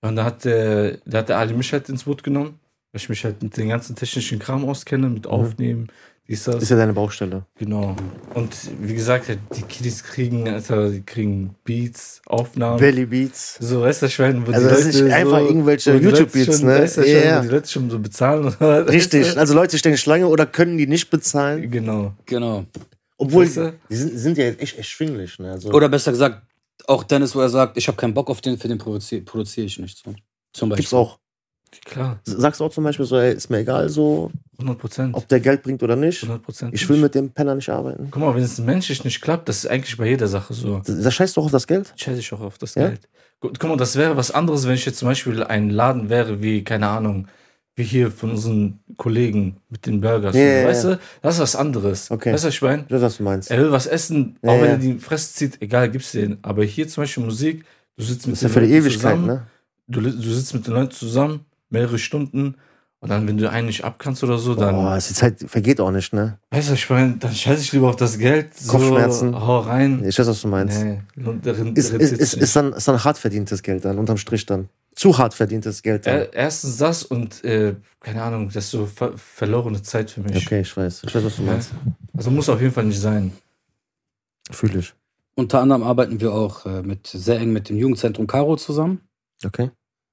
Und 0.00 0.16
da 0.16 0.24
hat 0.24 0.44
der, 0.44 0.98
da 1.04 1.18
hat 1.18 1.28
der 1.28 1.38
Ali 1.38 1.54
mich 1.54 1.72
halt 1.72 1.88
ins 1.88 2.04
Boot 2.04 2.22
genommen, 2.22 2.58
weil 2.92 3.00
ich 3.00 3.08
mich 3.08 3.24
halt 3.24 3.42
mit 3.42 3.56
dem 3.56 3.68
ganzen 3.68 3.96
technischen 3.96 4.38
Kram 4.38 4.64
auskenne, 4.64 5.08
mit 5.08 5.26
Aufnehmen, 5.26 5.88
dies, 6.28 6.44
das. 6.44 6.62
Ist 6.62 6.68
ja 6.68 6.76
deine 6.76 6.92
Baustelle. 6.92 7.44
Genau. 7.56 7.96
Und 8.34 8.54
wie 8.80 8.94
gesagt, 8.94 9.30
die 9.56 9.62
Kiddies 9.62 10.04
kriegen, 10.04 10.48
Alter, 10.48 10.90
die 10.90 11.00
kriegen 11.02 11.54
Beats, 11.64 12.20
Aufnahmen. 12.26 12.80
Valley 12.80 13.06
Beats. 13.06 13.56
so, 13.60 13.80
weißt 13.80 14.02
du, 14.02 14.10
Schwein, 14.10 14.46
wo 14.46 14.52
Also 14.52 14.68
die 14.68 14.74
das 14.74 14.84
Leute 14.84 14.96
ist 14.96 15.02
nicht 15.02 15.14
einfach 15.14 15.40
irgendwelche 15.40 15.98
die 15.98 16.04
Leute 16.04 16.18
YouTube-Beats, 16.18 16.62
ne? 16.62 16.84
Ja. 17.06 17.38
wo 17.38 17.42
die 17.42 17.48
Leute 17.48 17.68
schon 17.68 17.88
so 17.88 17.98
bezahlen. 17.98 18.44
weißt 18.58 18.88
Richtig. 18.90 19.32
du? 19.34 19.40
Also 19.40 19.54
Leute 19.54 19.78
stehen 19.78 19.96
Schlange 19.96 20.28
oder 20.28 20.44
können 20.44 20.76
die 20.76 20.86
nicht 20.86 21.08
bezahlen. 21.10 21.70
Genau. 21.70 22.12
Genau. 22.26 22.66
Obwohl, 23.16 23.46
Weißt 23.46 23.56
du? 23.56 23.74
die 23.90 23.96
sind, 23.96 24.18
sind 24.18 24.38
ja 24.38 24.44
jetzt 24.44 24.60
echt 24.60 24.78
erschwinglich. 24.78 25.38
Ne? 25.38 25.50
Also, 25.50 25.70
Oder 25.72 25.88
besser 25.88 26.12
gesagt, 26.12 26.42
auch 26.86 27.02
Dennis, 27.04 27.34
wo 27.34 27.40
er 27.40 27.48
sagt, 27.48 27.76
ich 27.76 27.88
habe 27.88 27.96
keinen 27.96 28.14
Bock 28.14 28.30
auf 28.30 28.40
den, 28.40 28.58
für 28.58 28.68
den 28.68 28.78
produziere 28.78 29.22
produzier 29.22 29.64
ich 29.64 29.78
nicht. 29.78 29.98
So. 30.04 30.14
Zum 30.52 30.68
Beispiel. 30.68 30.82
gibt's 30.82 30.94
auch. 30.94 31.18
Klar, 31.84 32.20
Sagst 32.24 32.60
du 32.60 32.64
auch 32.64 32.70
zum 32.72 32.84
Beispiel 32.84 33.04
so, 33.04 33.18
ey, 33.18 33.34
ist 33.34 33.50
mir 33.50 33.58
egal 33.58 33.88
so, 33.90 34.30
100 34.58 34.78
Prozent. 34.78 35.14
ob 35.14 35.28
der 35.28 35.40
Geld 35.40 35.62
bringt 35.62 35.82
oder 35.82 35.94
nicht. 35.96 36.22
100 36.22 36.42
Prozent. 36.42 36.74
Ich 36.74 36.88
will 36.88 36.98
mit 36.98 37.14
dem 37.14 37.30
Penner 37.30 37.54
nicht 37.54 37.68
arbeiten. 37.68 38.08
Guck 38.10 38.20
mal, 38.22 38.34
wenn 38.34 38.42
es 38.42 38.58
menschlich 38.58 39.04
nicht 39.04 39.20
klappt, 39.20 39.48
das 39.48 39.58
ist 39.58 39.66
eigentlich 39.70 39.96
bei 39.96 40.08
jeder 40.08 40.26
Sache 40.26 40.52
so. 40.52 40.80
Da 40.84 41.10
scheißt 41.10 41.36
du 41.36 41.40
auch 41.40 41.46
auf 41.46 41.52
das 41.52 41.66
Geld? 41.66 41.92
Scheiße 41.96 42.18
ich 42.20 42.32
auch 42.32 42.40
auf 42.40 42.58
das 42.58 42.74
Ja? 42.74 42.88
Geld. 42.88 43.08
Guck 43.40 43.62
mal, 43.64 43.76
das 43.76 43.94
wäre 43.96 44.16
was 44.16 44.32
anderes, 44.32 44.66
wenn 44.66 44.74
ich 44.74 44.84
jetzt 44.84 44.98
zum 44.98 45.06
Beispiel 45.08 45.44
ein 45.44 45.70
Laden 45.70 46.08
wäre, 46.08 46.42
wie, 46.42 46.64
keine 46.64 46.88
Ahnung, 46.88 47.28
wie 47.76 47.84
hier 47.84 48.10
von 48.10 48.32
unseren 48.32 48.80
Kollegen 48.96 49.58
mit 49.68 49.86
den 49.86 50.00
Burgers. 50.00 50.34
Ja, 50.34 50.42
ja, 50.42 50.66
weißt 50.66 50.84
ja. 50.84 50.90
du, 50.96 51.00
das 51.22 51.36
ist 51.36 51.40
was 51.40 51.54
anderes. 51.56 52.10
Okay. 52.10 52.32
Weißt 52.32 52.42
du, 52.42 52.48
was 52.48 52.54
ich 52.54 52.62
meine? 52.62 52.84
Weiß, 52.90 53.00
was 53.00 53.16
du 53.18 53.22
meinst. 53.22 53.50
Er 53.52 53.58
will 53.60 53.70
was 53.70 53.86
essen, 53.86 54.36
Ja, 54.42 54.50
auch 54.50 54.56
wenn 54.56 54.64
ja. 54.64 54.70
er 54.72 54.78
die 54.78 54.98
Fresse 54.98 55.34
zieht, 55.34 55.62
egal, 55.62 55.88
gibt's 55.88 56.10
den. 56.10 56.38
Aber 56.42 56.64
hier 56.64 56.88
zum 56.88 57.04
Beispiel 57.04 57.22
Musik, 57.22 57.64
du 57.96 58.02
sitzt 58.02 58.26
mit 58.26 58.34
Das 58.34 58.42
ist 58.42 58.42
ja 58.42 58.48
den 58.48 58.54
für 58.54 58.60
die 58.66 58.66
Leuten 58.74 58.86
Ewigkeit, 58.86 59.00
zusammen, 59.12 59.26
ne? 59.28 59.46
du, 59.86 60.00
du 60.00 60.10
sitzt 60.32 60.54
mit 60.54 60.66
den 60.66 60.74
Leuten 60.74 60.90
zusammen, 60.90 61.44
mehrere 61.70 61.98
Stunden, 61.98 62.56
und 63.00 63.10
dann, 63.10 63.28
wenn 63.28 63.38
du 63.38 63.48
einen 63.48 63.66
nicht 63.68 63.84
abkannst 63.84 64.24
oder 64.24 64.38
so, 64.38 64.54
dann, 64.54 64.74
Boah, 64.74 64.96
die 64.96 65.14
Zeit 65.14 65.38
vergeht 65.46 65.80
auch 65.80 65.90
nicht, 65.92 66.12
ne? 66.12 66.38
weißt 66.50 66.68
du, 66.68 66.72
was 66.72 66.78
ich 66.80 66.90
meine, 66.90 67.16
dann 67.16 67.32
scheiße 67.32 67.62
ich 67.62 67.72
lieber 67.72 67.88
auf 67.90 67.96
das 67.96 68.18
Geld, 68.18 68.54
so, 68.54 68.72
Kopfschmerzen. 68.72 69.34
hau 69.38 69.60
rein. 69.60 70.04
Ich 70.04 70.18
weiß, 70.18 70.26
was 70.26 70.40
du 70.42 70.48
meinst. 70.48 70.82
Nee, 70.82 71.00
darin- 71.16 71.74
Ist, 71.76 71.90
ist, 71.92 72.12
ist, 72.12 72.34
ist, 72.34 72.56
dann, 72.56 72.72
ist 72.72 72.88
dann 72.88 73.02
hart 73.04 73.18
verdientes 73.18 73.62
Geld 73.62 73.84
dann, 73.84 73.98
unterm 73.98 74.16
Strich 74.16 74.44
dann. 74.46 74.68
Zu 74.96 75.16
hart 75.16 75.32
verdientes 75.32 75.80
Geld 75.82 76.06
dann. 76.06 76.14
Er- 76.16 76.32
Erstens 76.34 76.76
das 76.78 77.04
und, 77.04 77.44
äh, 77.44 77.76
keine 78.00 78.20
Ahnung, 78.20 78.46
das 78.52 78.64
ist 78.64 78.70
so 78.72 78.84
ver 78.86 79.12
verlorene 79.16 79.80
Zeit 79.82 80.10
für 80.10 80.20
mich. 80.20 80.44
Okay, 80.44 80.62
ich 80.62 80.76
weiß. 80.76 81.04
Ich 81.06 81.14
weiß, 81.14 81.24
was 81.24 81.36
du 81.36 81.42
Ja. 81.44 81.52
meinst. 81.52 81.70
Also 82.16 82.32
muss 82.32 82.48
auf 82.48 82.60
jeden 82.60 82.74
Fall 82.74 82.84
nicht 82.84 83.00
sein. 83.00 83.30
Fühle 84.50 84.80
ich. 84.80 84.92
Unter 85.36 85.60
anderem 85.60 85.84
arbeiten 85.84 86.20
wir 86.20 86.32
auch 86.32 86.66
äh, 86.66 86.82
mit, 86.82 87.06
sehr 87.06 87.38
eng 87.38 87.52
mit 87.52 87.68
dem 87.68 87.76
Jugendzentrum 87.76 88.26
Caro 88.26 88.56
zusammen. 88.56 89.02
Okay. 89.44 89.70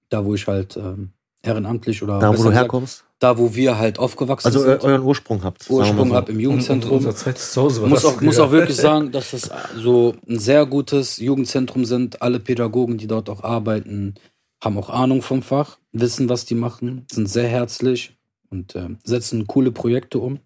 Da, 0.09 0.23
wo 0.23 0.36
ich 0.36 0.45
halt 0.45 0.77
ähm, 0.77 1.13
ehrenamtlich 1.46 2.02
oder 2.04 2.20
Da, 2.20 2.28
wo 2.30 2.32
du 2.34 2.38
gesagt, 2.38 2.56
herkommst. 2.58 3.04
da, 3.20 3.38
wo 3.38 3.54
wir 3.56 3.78
halt 3.78 4.00
aufgewachsen 4.00 4.48
Also 4.48 4.62
sind. 4.62 4.84
euren 4.84 5.02
Ursprung 5.04 5.43
habt. 5.43 5.70
Ursprung 5.70 6.10
so. 6.10 6.16
ab 6.16 6.30
im 6.30 6.36
Und, 6.36 6.38
und 6.38 6.43
Jugendzentrum. 6.43 6.98
unser 6.98 7.16
zweites 7.16 7.52
Zuhause 7.52 7.82
war 7.82 7.89
muss 7.89 8.02
das 8.02 8.12
auch, 8.16 8.22
muss 8.22 8.36
früher. 8.36 8.46
auch 8.46 8.52
wirklich 8.52 8.78
sagen, 8.78 9.12
dass 9.12 9.32
das 9.32 9.50
so 9.78 10.16
ein 10.28 10.39
sehr 10.39 10.66
gutes 10.66 11.18
Jugendzentrum 11.18 11.86
sind. 11.86 12.22
Alle 12.22 12.39
Pädagogen, 12.39 12.98
die 12.98 13.08
dort 13.08 13.30
auch 13.30 13.43
arbeiten, 13.43 14.16
haben 14.64 14.78
auch 14.78 14.89
Ahnung 14.89 15.22
vom 15.22 15.41
Fach, 15.43 15.78
wissen, 15.91 16.30
was 16.30 16.46
die 16.46 16.56
machen, 16.56 17.06
sind 17.12 17.30
sehr 17.30 17.48
herzlich 17.48 18.16
und 18.50 18.76
äh, 18.76 18.89
setzen 19.04 19.48
coole 19.48 19.72
Projekte 19.72 20.20
um. 20.20 20.39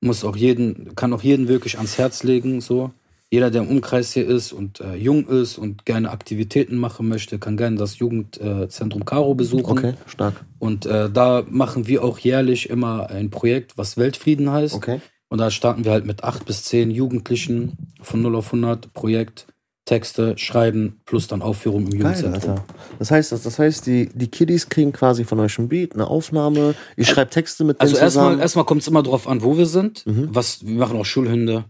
Muss 0.00 0.24
auch 0.24 0.36
jeden, 0.36 0.94
kann 0.94 1.12
auch 1.14 1.22
jeden 1.22 1.48
wirklich 1.48 1.76
ans 1.78 1.96
Herz 1.96 2.22
legen, 2.22 2.60
so. 2.60 2.90
Jeder, 3.36 3.50
der 3.50 3.60
im 3.60 3.68
Umkreis 3.68 4.14
hier 4.14 4.26
ist 4.26 4.54
und 4.54 4.80
äh, 4.80 4.94
jung 4.94 5.26
ist 5.26 5.58
und 5.58 5.84
gerne 5.84 6.10
Aktivitäten 6.10 6.78
machen 6.78 7.06
möchte, 7.06 7.38
kann 7.38 7.58
gerne 7.58 7.76
das 7.76 7.98
Jugendzentrum 7.98 9.04
Karo 9.04 9.34
besuchen. 9.34 9.78
Okay, 9.78 9.92
stark. 10.06 10.42
Und 10.58 10.86
äh, 10.86 11.10
da 11.10 11.44
machen 11.46 11.86
wir 11.86 12.02
auch 12.02 12.18
jährlich 12.18 12.70
immer 12.70 13.10
ein 13.10 13.28
Projekt, 13.28 13.76
was 13.76 13.98
Weltfrieden 13.98 14.50
heißt. 14.50 14.74
Okay. 14.74 15.02
Und 15.28 15.36
da 15.36 15.50
starten 15.50 15.84
wir 15.84 15.92
halt 15.92 16.06
mit 16.06 16.24
acht 16.24 16.46
bis 16.46 16.64
zehn 16.64 16.90
Jugendlichen 16.90 17.76
von 18.00 18.22
0 18.22 18.36
auf 18.36 18.46
100 18.46 18.94
Projekt, 18.94 19.46
Texte, 19.84 20.38
Schreiben 20.38 21.02
plus 21.04 21.28
dann 21.28 21.42
Aufführung 21.42 21.88
im 21.88 21.92
Jugendzentrum. 21.92 22.52
Alter. 22.52 22.64
Das 22.98 23.10
heißt, 23.10 23.32
das, 23.32 23.58
heißt 23.58 23.86
die, 23.86 24.08
die 24.14 24.28
Kiddies 24.28 24.70
kriegen 24.70 24.92
quasi 24.92 25.24
von 25.24 25.40
euch 25.40 25.58
ein 25.58 25.68
Beat, 25.68 25.92
eine 25.92 26.06
Aufnahme, 26.06 26.74
ihr 26.96 27.04
schreibt 27.04 27.34
Texte 27.34 27.64
mit 27.64 27.82
Also 27.82 27.96
denen 27.96 28.02
erstmal, 28.02 28.24
zusammen. 28.24 28.40
erstmal 28.40 28.64
kommt 28.64 28.80
es 28.80 28.88
immer 28.88 29.02
drauf 29.02 29.28
an, 29.28 29.42
wo 29.42 29.58
wir 29.58 29.66
sind. 29.66 30.06
Mhm. 30.06 30.30
Was, 30.30 30.64
wir 30.64 30.78
machen 30.78 30.98
auch 30.98 31.04
Schulhymne. 31.04 31.66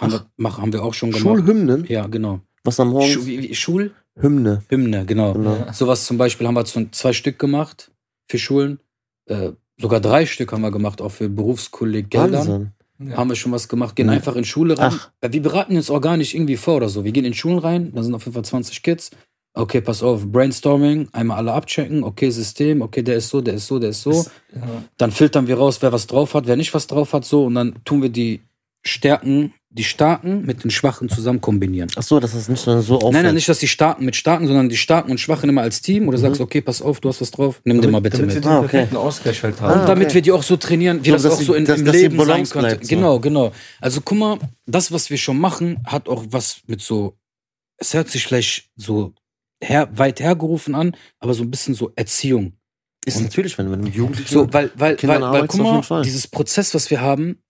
Haben, 0.00 0.12
wir, 0.12 0.26
machen, 0.36 0.62
haben 0.62 0.72
wir 0.72 0.82
auch 0.82 0.94
schon 0.94 1.10
gemacht. 1.10 1.22
Schulhymnen? 1.24 1.84
Ja, 1.88 2.06
genau. 2.06 2.40
Was 2.64 2.80
am 2.80 2.88
Morgen? 2.90 3.08
Schu 3.10 3.26
wie, 3.26 3.42
wie, 3.42 3.54
Schulhymne, 3.54 4.62
Hymne. 4.68 5.04
genau. 5.06 5.32
Genau. 5.34 5.66
Sowas 5.72 6.06
zum 6.06 6.18
Beispiel 6.18 6.46
haben 6.46 6.54
wir 6.54 6.64
so 6.66 6.84
zwei 6.92 7.12
Stück 7.12 7.38
gemacht 7.38 7.90
für 8.28 8.38
Schulen. 8.38 8.78
Äh, 9.26 9.50
sogar 9.78 10.00
drei 10.00 10.26
Stück 10.26 10.52
haben 10.52 10.62
wir 10.62 10.70
gemacht, 10.70 11.00
auch 11.00 11.10
für 11.10 11.28
Berufskolleggeldern. 11.28 12.32
Wahnsinn. 12.48 12.72
Ja. 13.10 13.16
Haben 13.16 13.30
wir 13.30 13.36
schon 13.36 13.50
was 13.52 13.68
gemacht, 13.68 13.96
gehen 13.96 14.06
Mhm. 14.06 14.12
einfach 14.12 14.36
in 14.36 14.44
Schule 14.44 14.78
rein. 14.78 14.92
Ach. 14.94 15.10
Äh, 15.20 15.32
Wir 15.32 15.42
beraten 15.42 15.80
gar 16.00 16.16
nicht 16.16 16.34
irgendwie 16.34 16.56
vor 16.56 16.76
oder 16.76 16.88
so. 16.88 17.04
Wir 17.04 17.10
gehen 17.12 17.24
in 17.24 17.34
Schulen 17.34 17.58
rein, 17.58 17.92
da 17.94 18.02
sind 18.02 18.14
auf 18.14 18.24
jeden 18.24 18.34
Fall 18.34 18.44
20 18.44 18.82
Kids. 18.82 19.10
Okay, 19.54 19.80
pass 19.82 20.02
auf, 20.02 20.26
Brainstorming, 20.30 21.08
einmal 21.12 21.36
alle 21.38 21.52
abchecken, 21.52 22.04
okay, 22.04 22.30
System, 22.30 22.80
okay, 22.80 23.02
der 23.02 23.16
ist 23.16 23.28
so, 23.28 23.40
der 23.42 23.54
ist 23.54 23.66
so, 23.66 23.78
der 23.78 23.90
ist 23.90 24.02
so. 24.02 24.12
Ja. 24.12 24.84
Dann 24.96 25.10
filtern 25.10 25.46
wir 25.46 25.58
raus, 25.58 25.82
wer 25.82 25.92
was 25.92 26.06
drauf 26.06 26.32
hat, 26.34 26.46
wer 26.46 26.56
nicht 26.56 26.72
was 26.72 26.86
drauf 26.86 27.12
hat, 27.12 27.24
so. 27.26 27.44
Und 27.44 27.56
dann 27.56 27.74
tun 27.84 28.00
wir 28.02 28.08
die 28.08 28.40
Stärken, 28.82 29.52
die 29.74 29.84
Starken 29.84 30.44
mit 30.44 30.64
den 30.64 30.70
Schwachen 30.70 31.08
zusammen 31.08 31.40
kombinieren. 31.40 31.88
Ach 31.96 32.02
so, 32.02 32.20
dass 32.20 32.32
das 32.32 32.46
nicht 32.48 32.60
so 32.60 32.70
auffällt. 32.72 33.12
Nein, 33.14 33.24
nein, 33.24 33.34
nicht, 33.34 33.48
dass 33.48 33.58
die 33.58 33.68
Starken 33.68 34.04
mit 34.04 34.14
Starken, 34.16 34.46
sondern 34.46 34.68
die 34.68 34.76
Starken 34.76 35.10
und 35.10 35.18
Schwachen 35.18 35.48
immer 35.48 35.62
als 35.62 35.80
Team. 35.80 36.08
Oder 36.08 36.18
sagst, 36.18 36.40
okay, 36.42 36.60
pass 36.60 36.82
auf, 36.82 37.00
du 37.00 37.08
hast 37.08 37.22
was 37.22 37.30
drauf, 37.30 37.60
nimm 37.64 37.80
den 37.80 37.90
mal 37.90 38.00
bitte 38.02 38.18
damit 38.18 38.30
wir 38.30 38.34
mit. 38.36 38.44
den 38.44 38.50
Ah, 38.50 38.60
okay. 38.60 38.86
Ausgleich 38.94 39.42
halt 39.42 39.54
Ah, 39.60 39.62
haben. 39.62 39.80
Und 39.80 39.88
damit 39.88 40.06
okay. 40.08 40.14
wir 40.16 40.22
die 40.22 40.32
auch 40.32 40.42
so 40.42 40.56
trainieren, 40.56 41.00
wie 41.04 41.08
So, 41.10 41.16
das 41.16 41.26
auch 41.26 41.38
die- 41.38 41.44
so 41.44 41.54
in, 41.54 41.64
dass- 41.64 41.78
im 41.80 41.86
dass 41.86 41.96
Leben 41.96 42.16
sein 42.24 42.44
könnte. 42.48 42.68
bleibt, 42.68 42.84
so. 42.86 42.94
Genau, 42.94 43.18
genau. 43.18 43.52
Also 43.80 44.00
guck 44.04 44.18
mal, 44.18 44.38
das, 44.66 44.92
was 44.92 45.08
wir 45.08 45.16
schon 45.16 45.38
machen, 45.38 45.78
hat 45.86 46.08
auch 46.08 46.24
was 46.28 46.58
mit 46.66 46.80
so, 46.82 47.16
es 47.78 47.94
hört 47.94 48.10
sich 48.10 48.26
vielleicht 48.26 48.68
so 48.76 49.14
her, 49.62 49.88
weit 49.94 50.20
hergerufen 50.20 50.74
an, 50.74 50.94
aber 51.18 51.32
so 51.34 51.42
ein 51.42 51.50
bisschen 51.50 51.74
so 51.74 51.92
Erziehung. 51.96 52.52
Ist 53.04 53.20
natürlich, 53.20 53.58
wenn, 53.58 53.68
wenn 53.72 53.84
Jugendliche. 53.86 54.32
So, 54.32 54.52
weil, 54.52 54.70
weil, 54.76 54.94
Kindern 54.96 55.22
weil, 55.22 55.30
weil 55.30 55.36
arbeitest 55.40 55.58
guck 55.58 55.86
du 55.88 55.94
mal, 55.94 56.02
dieses 56.04 56.28
Prozess, 56.28 56.72
was 56.74 56.88
wir 56.90 57.00
haben, 57.00 57.41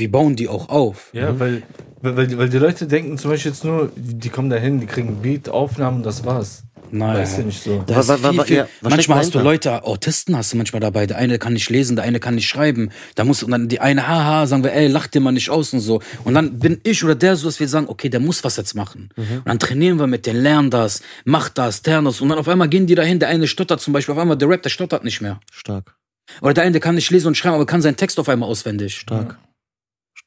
wir 0.00 0.10
bauen 0.10 0.34
die 0.34 0.48
auch 0.48 0.68
auf. 0.68 1.10
Ja, 1.12 1.38
weil, 1.38 1.62
weil, 2.02 2.16
weil, 2.16 2.26
die- 2.26 2.36
weil 2.38 2.48
die 2.48 2.58
Leute 2.58 2.86
denken 2.88 3.16
zum 3.18 3.30
Beispiel 3.30 3.52
jetzt 3.52 3.62
nur, 3.64 3.92
die, 3.94 4.28
kommen 4.30 4.50
da 4.50 4.56
hin, 4.56 4.80
die 4.80 4.86
kriegen 4.86 5.22
Beat, 5.22 5.48
Aufnahmen, 5.48 6.02
das 6.02 6.24
war's. 6.24 6.64
Nein. 6.92 7.18
Das 7.18 7.30
ist 7.32 7.38
ja 7.38 7.44
nicht 7.44 7.62
so. 7.62 7.84
Da 7.86 7.94
Wa- 7.94 8.00
ist 8.00 8.08
wa- 8.08 8.18
wa- 8.22 8.30
viel, 8.32 8.44
viel. 8.44 8.56
ja, 8.56 8.68
was 8.80 8.90
manchmal 8.90 9.18
hast 9.18 9.32
du? 9.32 9.38
Leute, 9.38 9.84
Autisten 9.84 10.36
hast 10.36 10.52
du 10.52 10.56
manchmal 10.56 10.80
dabei. 10.80 11.06
Der 11.06 11.18
eine 11.18 11.38
kann 11.38 11.52
nicht 11.52 11.70
lesen, 11.70 11.94
der 11.94 12.04
eine 12.04 12.18
kann 12.18 12.34
nicht 12.34 12.48
schreiben. 12.48 12.90
Da 13.14 13.22
muss 13.24 13.44
und 13.44 13.52
dann 13.52 13.68
die 13.68 13.78
eine, 13.80 14.08
haha, 14.08 14.48
sagen 14.48 14.64
wir, 14.64 14.72
ey, 14.72 14.88
lach 14.88 15.06
dir 15.06 15.20
mal 15.20 15.30
nicht 15.30 15.50
aus 15.50 15.72
und 15.72 15.78
so. 15.78 16.00
Und 16.24 16.34
dann 16.34 16.58
bin 16.58 16.80
ich 16.82 17.04
oder 17.04 17.14
der 17.14 17.36
so, 17.36 17.46
dass 17.46 17.60
wir 17.60 17.68
sagen, 17.68 17.86
okay, 17.88 18.08
der 18.08 18.18
muss 18.18 18.42
was 18.42 18.56
jetzt 18.56 18.74
machen. 18.74 19.10
Mhm. 19.16 19.22
Und 19.36 19.46
dann 19.48 19.58
trainieren 19.60 20.00
wir 20.00 20.08
mit 20.08 20.26
denen, 20.26 20.42
lernen 20.42 20.70
das, 20.70 21.00
mach 21.24 21.48
das, 21.48 21.82
das. 21.82 22.20
Und 22.20 22.28
dann 22.28 22.38
auf 22.38 22.48
einmal 22.48 22.68
gehen 22.68 22.88
die 22.88 22.96
dahin, 22.96 23.20
der 23.20 23.28
eine 23.28 23.46
stottert 23.46 23.80
zum 23.80 23.92
Beispiel, 23.92 24.12
auf 24.14 24.18
einmal 24.18 24.36
der 24.36 24.48
Rap, 24.48 24.62
der 24.64 24.70
stottert 24.70 25.04
nicht 25.04 25.20
mehr. 25.20 25.38
Stark, 25.52 25.94
Oder 26.42 26.54
der 26.54 26.64
eine, 26.64 26.72
der 26.72 26.80
kann 26.80 26.96
nicht 26.96 27.10
lesen 27.12 27.28
und 27.28 27.36
schreiben, 27.36 27.54
aber 27.54 27.66
kann 27.66 27.82
seinen 27.82 27.96
Text 27.98 28.18
auf 28.18 28.28
einmal 28.28 28.48
auswendig. 28.48 28.96
stark. 28.96 29.38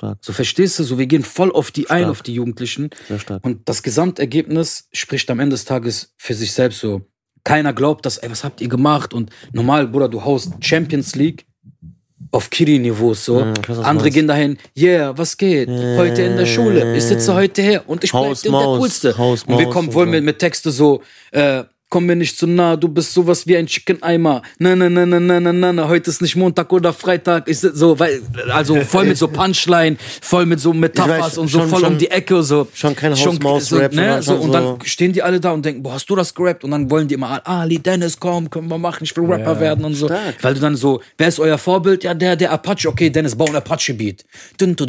Stark, 0.04 0.18
So 0.22 0.34
verstehst 0.34 0.80
du, 0.80 0.84
so 0.84 0.98
wir 1.00 1.08
gehen 1.08 1.24
voll 1.24 1.52
auf 1.52 1.72
die 1.72 1.90
ein, 1.90 2.00
Stark. 2.00 2.12
auf 2.12 2.22
die 2.22 2.34
Jugendlichen. 2.34 2.90
sehr 3.08 3.20
stark. 3.20 3.46
Und 3.46 3.68
das 3.70 3.84
Gesamtergebnis 3.84 4.88
spricht 4.92 5.30
am 5.32 5.40
Ende 5.40 5.54
des 5.54 5.66
Tages 5.66 6.14
für 6.18 6.34
sich 6.34 6.52
selbst 6.54 6.80
so. 6.80 7.02
Keiner 7.44 7.74
glaubt, 7.74 8.06
dass, 8.06 8.18
ey, 8.18 8.32
was 8.32 8.44
habt 8.44 8.62
ihr 8.62 8.70
gemacht? 8.70 9.14
Und 9.14 9.30
normal, 9.52 9.88
Bruder, 9.88 10.08
du 10.10 10.24
haust 10.24 10.54
Champions 10.62 11.16
League 11.16 11.46
auf 12.32 12.50
Kiri-Niveaus 12.50 13.26
so. 13.26 13.40
Ja, 13.42 13.54
weiß, 13.68 13.80
Andere 13.80 14.10
gehen 14.10 14.28
dahin, 14.28 14.58
yeah, 14.78 15.16
was 15.18 15.38
geht? 15.38 15.70
Heute 15.70 16.24
in 16.24 16.36
der 16.36 16.46
Schule. 16.46 16.96
Ich 16.96 17.04
sitze 17.04 17.34
heute 17.34 17.62
her 17.62 17.84
und 17.88 18.04
ich 18.04 18.12
bleib 18.12 18.24
Haus, 18.24 18.42
der 18.42 18.52
Maus, 18.52 18.80
Coolste. 18.80 19.18
Haus, 19.18 19.44
und 19.44 19.60
wir 19.60 19.70
kommen 19.70 19.94
wohl 19.94 20.06
mit, 20.06 20.24
mit 20.24 20.40
Texte 20.40 20.72
so, 20.72 21.02
äh, 21.32 21.64
komm 21.94 22.08
mir 22.08 22.16
nicht 22.16 22.36
zu 22.40 22.48
nah, 22.48 22.76
du 22.76 22.88
bist 22.88 23.14
sowas 23.14 23.46
wie 23.46 23.56
ein 23.56 23.68
Chicken 23.68 24.02
Eimer. 24.02 24.42
Na, 24.58 24.76
na, 24.76 24.90
na, 24.90 25.06
na, 25.06 25.20
na, 25.20 25.40
na, 25.40 25.54
na, 25.54 25.72
na, 25.74 25.88
heute 25.88 26.10
ist 26.10 26.24
nicht 26.24 26.36
Montag 26.36 26.74
oder 26.74 26.92
Freitag. 26.92 27.48
Ich 27.48 27.60
so, 27.60 28.00
weil, 28.00 28.20
also 28.52 28.82
voll 28.94 29.06
mit 29.06 29.16
so 29.20 29.28
Punchline, 29.28 29.98
voll 30.20 30.48
mit 30.48 30.60
so 30.60 30.74
Metaphers 30.74 31.20
weiß, 31.24 31.38
und 31.38 31.50
so 31.50 31.60
schon- 31.60 31.70
voll 31.70 31.82
schon- 31.82 31.92
um 31.94 31.98
die 32.00 32.10
Ecke 32.10 32.42
so. 32.42 32.68
schon 32.74 32.96
kein 32.96 33.14
so, 33.14 33.28
Haus-Maus-Rap, 33.28 33.94
ne, 33.94 34.24
so, 34.24 34.34
Und 34.38 34.48
so- 34.48 34.52
dann 34.54 34.78
stehen 34.86 35.14
die 35.14 35.22
alle 35.22 35.40
da 35.40 35.52
und 35.52 35.64
denken, 35.64 35.84
boah, 35.84 35.94
hast 35.94 36.10
du 36.10 36.16
das 36.16 36.34
gerappt? 36.34 36.64
Und 36.64 36.72
dann 36.72 36.90
wollen 36.90 37.08
die 37.08 37.14
immer, 37.14 37.40
Ali 37.48 37.78
Dennis, 37.78 38.20
komm, 38.20 38.50
können 38.50 38.70
wir 38.70 38.80
machen, 38.80 39.04
ich 39.04 39.16
will 39.16 39.26
Rapper 39.26 39.54
Ja. 39.54 39.60
werden 39.60 39.86
und 39.86 39.94
so. 39.94 40.08
Stark. 40.08 40.34
Weil 40.42 40.56
du 40.56 40.62
dann 40.62 40.76
so, 40.76 41.00
wer 41.20 41.28
ist 41.28 41.40
euer 41.40 41.60
Vorbild? 41.60 42.04
Ja, 42.04 42.16
der, 42.16 42.36
der 42.36 42.52
Apache, 42.54 42.88
okay, 42.88 43.12
Dennis, 43.12 43.36
bau 43.36 43.46
ein 43.46 43.56
Apache-Beat. 43.56 44.26
Und 44.60 44.82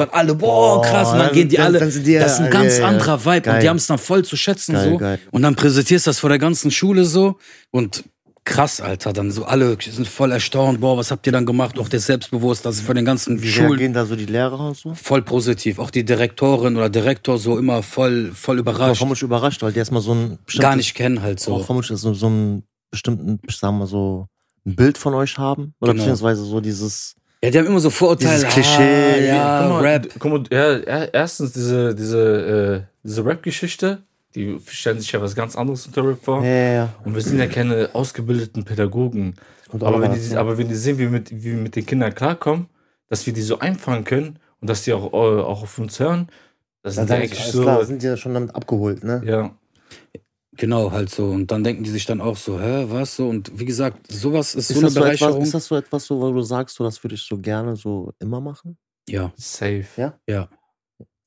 dann 0.00 0.08
alle, 0.10 0.34
boah, 0.34 0.80
krass. 0.80 1.12
Und 1.12 1.18
dann 1.18 1.32
gehen 1.34 1.50
die 1.50 1.58
alle, 1.58 1.78
das 1.80 1.96
ist 1.96 2.40
ein 2.40 2.50
ganz 2.50 2.80
anderer 2.80 3.22
Vibe. 3.22 3.50
Und 3.52 3.62
die 3.62 3.68
haben 3.68 3.76
es 3.76 3.86
dann 3.86 3.98
voll 3.98 4.24
zu 4.24 4.38
schätzen 4.38 4.74
so. 4.74 4.98
Und 5.32 5.42
dann 5.42 5.54
präsentierst 5.54 6.06
du 6.06 6.10
das 6.10 6.18
vor 6.18 6.29
der 6.30 6.38
ganzen 6.38 6.70
Schule 6.70 7.04
so 7.04 7.38
und 7.70 8.04
krass, 8.44 8.80
Alter, 8.80 9.12
dann 9.12 9.30
so 9.30 9.44
alle 9.44 9.76
sind 9.80 10.08
voll 10.08 10.32
erstaunt, 10.32 10.80
boah, 10.80 10.96
was 10.96 11.10
habt 11.10 11.26
ihr 11.26 11.32
dann 11.32 11.44
gemacht? 11.46 11.78
Auch 11.78 11.88
der 11.88 12.00
selbstbewusst, 12.00 12.64
das 12.64 12.76
ist 12.76 12.86
von 12.86 12.96
den 12.96 13.04
ganzen 13.04 13.42
Wie 13.42 13.48
Schulen 13.48 13.68
reagieren 13.72 13.92
da 13.92 14.06
so 14.06 14.16
die 14.16 14.24
Lehrer 14.26 14.58
und 14.58 14.76
so? 14.76 14.94
voll 14.94 15.22
positiv. 15.22 15.78
Auch 15.78 15.90
die 15.90 16.04
Direktorin 16.04 16.76
oder 16.76 16.88
Direktor 16.88 17.38
so 17.38 17.58
immer 17.58 17.82
voll, 17.82 18.32
voll 18.34 18.58
überrascht. 18.58 18.98
vermutlich 18.98 19.22
überrascht, 19.22 19.62
weil 19.62 19.72
die 19.72 19.78
erstmal 19.78 20.00
so 20.02 20.14
ein 20.14 20.38
Gar 20.58 20.76
nicht 20.76 20.94
kennen 20.94 21.20
halt 21.22 21.38
so. 21.38 21.58
vermutlich 21.62 21.96
so, 21.98 22.14
so 22.14 22.28
ein 22.28 22.62
bestimmten, 22.90 23.38
sagen 23.50 23.74
wir 23.76 23.80
mal 23.80 23.86
so, 23.86 24.26
ein 24.66 24.74
Bild 24.74 24.98
von 24.98 25.14
euch 25.14 25.38
haben. 25.38 25.74
Oder 25.80 25.92
Genau. 25.92 26.02
beziehungsweise 26.04 26.42
so 26.44 26.60
dieses. 26.60 27.14
Ja, 27.44 27.50
die 27.50 27.58
haben 27.58 27.66
immer 27.66 27.80
so 27.80 27.88
Vorurteile. 27.90 28.34
Dieses 28.34 28.48
Klischee, 28.52 28.82
Ah, 28.82 29.16
ja, 29.34 29.60
guck 29.62 29.70
mal, 29.70 29.80
Rap. 29.82 30.08
Guck 30.18 30.30
mal, 30.32 30.42
ja, 30.50 30.78
er- 30.78 31.14
erstens 31.14 31.52
diese, 31.52 31.94
diese, 31.94 32.84
äh, 32.86 32.98
diese 33.06 33.24
Rap-Geschichte, 33.24 34.02
die 34.34 34.58
stellen 34.68 35.00
sich 35.00 35.12
ja 35.12 35.20
was 35.20 35.34
ganz 35.34 35.56
anderes 35.56 35.86
unter 35.86 36.06
Rap 36.06 36.22
vor. 36.22 36.44
Ja, 36.44 36.50
ja, 36.50 36.72
ja. 36.72 36.94
Und 37.04 37.14
wir 37.14 37.22
sind 37.22 37.38
ja 37.38 37.46
keine 37.46 37.90
ausgebildeten 37.94 38.64
Pädagogen. 38.64 39.34
Aber 39.72 40.00
wenn, 40.00 40.12
die, 40.14 40.36
aber 40.36 40.58
wenn 40.58 40.68
die 40.68 40.74
sehen, 40.74 40.98
wie 40.98 41.02
wir, 41.02 41.10
mit, 41.10 41.30
wie 41.30 41.44
wir 41.44 41.54
mit 41.56 41.76
den 41.76 41.86
Kindern 41.86 42.14
klarkommen, 42.14 42.66
dass 43.08 43.26
wir 43.26 43.32
die 43.32 43.42
so 43.42 43.58
einfangen 43.58 44.04
können 44.04 44.38
und 44.60 44.68
dass 44.70 44.84
die 44.84 44.92
auch, 44.92 45.12
äh, 45.12 45.16
auch 45.16 45.62
auf 45.62 45.78
uns 45.78 45.98
hören, 45.98 46.28
das 46.82 46.96
Dann 46.96 47.06
sind 47.08 47.16
ich, 47.16 47.22
eigentlich 47.22 47.40
alles 47.40 47.52
so. 47.52 47.62
klar, 47.62 47.84
sind 47.84 48.02
die 48.02 48.06
ja 48.06 48.16
schon 48.16 48.34
damit 48.34 48.54
abgeholt, 48.54 49.04
ne? 49.04 49.22
Ja. 49.24 49.54
Genau, 50.56 50.90
halt 50.92 51.10
so. 51.10 51.26
Und 51.26 51.50
dann 51.50 51.62
denken 51.64 51.84
die 51.84 51.90
sich 51.90 52.04
dann 52.06 52.20
auch 52.20 52.36
so, 52.36 52.60
hä, 52.60 52.86
was 52.88 53.16
so? 53.16 53.28
Und 53.28 53.50
wie 53.58 53.64
gesagt, 53.64 54.10
sowas 54.12 54.54
ist, 54.54 54.70
Ist, 54.70 54.76
so 54.76 54.80
eine 54.80 54.90
so 54.90 55.00
etwas, 55.00 55.18
Bereicherung. 55.20 55.42
ist 55.42 55.54
das 55.54 55.66
so 55.66 55.76
etwas, 55.76 56.04
so, 56.04 56.20
wo 56.20 56.32
du 56.32 56.42
sagst, 56.42 56.76
so, 56.76 56.84
das 56.84 57.02
würde 57.02 57.14
ich 57.14 57.22
so 57.22 57.38
gerne 57.38 57.76
so 57.76 58.12
immer 58.18 58.40
machen? 58.40 58.76
ja, 59.08 59.32
Safe. 59.36 59.84
Ja? 59.96 60.14
ja. 60.28 60.48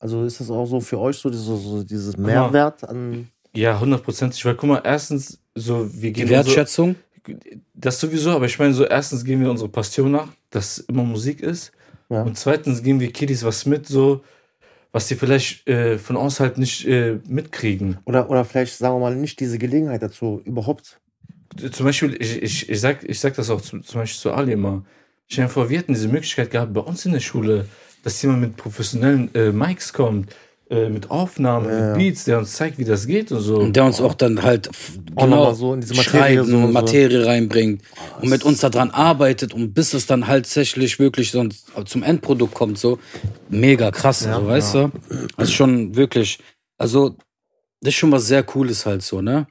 Also 0.03 0.25
ist 0.25 0.41
das 0.41 0.51
auch 0.51 0.65
so 0.65 0.81
für 0.81 0.99
euch 0.99 1.15
so, 1.15 1.31
so, 1.31 1.55
so 1.55 1.81
dieses 1.81 2.17
Mehrwert 2.17 2.83
an. 2.83 3.29
Ja, 3.55 3.79
hundertprozentig. 3.79 4.43
Weil 4.43 4.55
guck 4.55 4.67
mal, 4.67 4.81
erstens, 4.83 5.39
so, 5.55 5.87
wir 5.93 6.11
Die 6.11 6.23
gehen 6.23 6.29
Wertschätzung. 6.29 6.97
unsere, 7.25 7.61
das 7.73 8.01
sowieso, 8.01 8.31
aber 8.31 8.45
ich 8.45 8.59
meine, 8.59 8.73
so, 8.73 8.83
erstens 8.83 9.23
gehen 9.23 9.39
wir 9.39 9.49
unsere 9.49 9.69
Passion 9.69 10.11
nach, 10.11 10.27
dass 10.49 10.79
immer 10.79 11.05
Musik 11.05 11.39
ist. 11.39 11.71
Ja. 12.09 12.23
Und 12.23 12.37
zweitens 12.37 12.83
geben 12.83 12.99
wir 12.99 13.13
Kiddies 13.13 13.45
was 13.45 13.65
mit, 13.65 13.87
so, 13.87 14.25
was 14.91 15.07
die 15.07 15.15
vielleicht 15.15 15.65
äh, 15.69 15.97
von 15.97 16.17
außerhalb 16.17 16.57
nicht 16.57 16.85
äh, 16.85 17.19
mitkriegen. 17.29 17.97
Oder, 18.03 18.29
oder 18.29 18.43
vielleicht, 18.43 18.75
sagen 18.75 18.95
wir 18.95 18.99
mal, 18.99 19.15
nicht 19.15 19.39
diese 19.39 19.57
Gelegenheit 19.57 20.03
dazu, 20.03 20.41
überhaupt. 20.43 20.99
Zum 21.71 21.85
Beispiel, 21.85 22.17
ich, 22.19 22.43
ich, 22.43 22.69
ich, 22.69 22.81
sag, 22.81 23.05
ich 23.05 23.21
sag 23.21 23.35
das 23.35 23.49
auch 23.49 23.61
zum, 23.61 23.81
zum 23.83 24.01
Beispiel 24.01 24.19
zu 24.19 24.33
Ali 24.33 24.51
immer. 24.51 24.83
Stell 25.29 25.45
dir 25.45 25.49
vor, 25.49 25.69
wir 25.69 25.77
hätten 25.77 25.93
diese 25.93 26.09
Möglichkeit 26.09 26.51
gehabt 26.51 26.73
bei 26.73 26.81
uns 26.81 27.05
in 27.05 27.13
der 27.13 27.21
Schule, 27.21 27.69
dass 28.03 28.21
jemand 28.21 28.41
mit 28.41 28.57
professionellen 28.57 29.33
äh, 29.33 29.51
Mics 29.51 29.91
kommt, 29.93 30.29
äh, 30.69 30.89
mit 30.89 31.09
Aufnahmen, 31.09 31.67
Ja, 31.69 31.87
mit 31.87 31.97
Beats, 31.97 32.25
der 32.25 32.39
uns 32.39 32.53
zeigt, 32.53 32.77
wie 32.77 32.83
das 32.83 33.05
geht 33.07 33.31
und 33.31 33.41
so. 33.41 33.57
Und 33.57 33.75
der 33.75 33.85
uns 33.85 33.99
auch 33.99 34.13
dann 34.13 34.43
halt 34.43 34.69
genau 35.15 35.27
nochmal 35.27 35.55
so 35.55 35.73
in 35.73 35.81
diese 35.81 35.95
Materie 35.95 36.43
so 36.43 36.55
und 36.55 36.61
so. 36.67 36.67
Materie 36.71 37.25
reinbringt 37.25 37.81
und 38.21 38.29
mit 38.29 38.43
uns 38.43 38.59
daran 38.59 38.91
arbeitet 38.91 39.53
und 39.53 39.73
bis 39.73 39.93
es 39.93 40.05
dann 40.05 40.27
halt 40.27 40.45
tatsächlich 40.45 40.99
wirklich 40.99 41.31
so 41.31 41.47
zum 41.85 42.03
Endprodukt 42.03 42.53
kommt, 42.53 42.77
so 42.77 42.99
mega 43.49 43.91
krass, 43.91 44.25
Ja, 44.25 44.39
so, 44.39 44.47
weißt 44.47 44.73
du? 44.75 44.91
Das 45.37 45.49
ist 45.49 45.53
schon 45.53 45.95
wirklich, 45.95 46.39
also 46.77 47.15
das 47.81 47.89
ist 47.89 47.95
schon 47.95 48.11
was 48.11 48.27
sehr 48.27 48.43
Cooles 48.43 48.85
halt 48.85 49.01
so, 49.01 49.21
ne? 49.21 49.47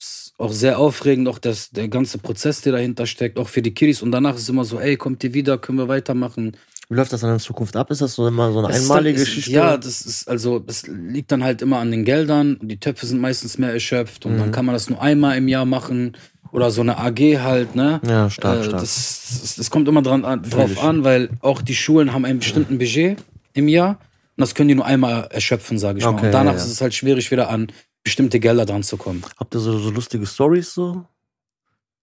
Ist 0.00 0.34
auch 0.38 0.52
sehr 0.52 0.78
aufregend, 0.78 1.28
auch 1.28 1.38
das, 1.38 1.70
der 1.70 1.88
ganze 1.88 2.18
Prozess, 2.18 2.60
der 2.60 2.72
dahinter 2.72 3.06
steckt, 3.06 3.38
auch 3.38 3.48
für 3.48 3.62
die 3.62 3.72
Kiddies 3.74 4.02
und 4.02 4.12
danach 4.12 4.34
ist 4.34 4.42
es 4.42 4.48
immer 4.48 4.64
so, 4.64 4.78
ey, 4.78 4.96
kommt 4.96 5.22
ihr 5.24 5.32
wieder, 5.34 5.56
können 5.58 5.78
wir 5.78 5.88
weitermachen. 5.88 6.56
Wie 6.88 6.94
läuft 6.94 7.12
das 7.12 7.20
dann 7.20 7.32
in 7.32 7.40
Zukunft 7.40 7.74
ab? 7.76 7.90
Ist 7.90 8.00
das 8.00 8.14
so 8.14 8.28
immer 8.28 8.52
so 8.52 8.60
eine 8.60 8.68
ist 8.68 8.82
einmalige 8.82 9.18
es, 9.18 9.24
Geschichte? 9.24 9.50
Ja, 9.50 9.76
das 9.76 10.02
ist 10.02 10.28
also, 10.28 10.58
das 10.60 10.86
liegt 10.86 11.32
dann 11.32 11.42
halt 11.42 11.60
immer 11.62 11.78
an 11.78 11.90
den 11.90 12.04
Geldern. 12.04 12.58
Die 12.62 12.78
Töpfe 12.78 13.06
sind 13.06 13.20
meistens 13.20 13.58
mehr 13.58 13.72
erschöpft 13.72 14.24
und 14.24 14.34
Mhm. 14.34 14.38
dann 14.38 14.52
kann 14.52 14.64
man 14.66 14.72
das 14.74 14.88
nur 14.88 15.02
einmal 15.02 15.36
im 15.36 15.48
Jahr 15.48 15.64
machen 15.64 16.16
oder 16.52 16.70
so 16.70 16.82
eine 16.82 16.96
AG 16.98 17.18
halt, 17.40 17.74
ne? 17.74 18.00
Ja, 18.06 18.30
stark, 18.30 18.60
Äh, 18.60 18.64
stark. 18.64 18.80
Das, 18.80 19.38
das, 19.42 19.56
das 19.56 19.70
kommt 19.70 19.88
immer 19.88 20.00
dran, 20.02 20.24
an, 20.24 20.42
drauf 20.42 20.52
Natürlich. 20.70 20.80
an, 20.82 21.02
weil 21.04 21.30
auch 21.40 21.60
die 21.60 21.74
Schulen 21.74 22.12
haben 22.12 22.24
einen 22.24 22.38
bestimmten 22.38 22.78
Budget 22.78 23.18
im 23.54 23.66
Jahr 23.68 23.98
Und 24.36 24.42
das 24.42 24.54
können 24.54 24.68
die 24.68 24.74
nur 24.76 24.86
einmal 24.86 25.24
erschöpfen, 25.32 25.78
sage 25.78 25.98
ich 25.98 26.04
mal. 26.04 26.12
Okay, 26.14 26.26
Und 26.26 26.32
danach 26.32 26.52
ja, 26.52 26.58
ja. 26.58 26.64
ist 26.64 26.70
es 26.70 26.80
halt 26.80 26.94
schwierig, 26.94 27.30
wieder 27.32 27.48
an 27.50 27.66
bestimmte 28.04 28.38
Gelder 28.38 28.64
dran 28.64 28.84
zu 28.84 28.96
kommen. 28.96 29.24
Habt 29.38 29.54
ihr 29.56 29.60
so, 29.60 29.76
so 29.78 29.90
lustige 29.90 30.24
Stories 30.26 30.72
so, 30.72 31.04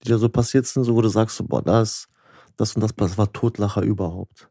die 0.04 0.10
da 0.10 0.18
so 0.18 0.28
passiert 0.28 0.66
sind, 0.66 0.84
so 0.84 0.94
wo 0.96 1.02
du 1.02 1.08
sagst, 1.10 1.38
so, 1.38 1.46
boah, 1.46 1.62
das, 1.62 2.08
das 2.58 2.76
und 2.76 2.82
das, 2.82 2.94
das 2.98 3.18
war 3.18 3.32
Totlacher 3.32 3.82
überhaupt. 3.82 4.50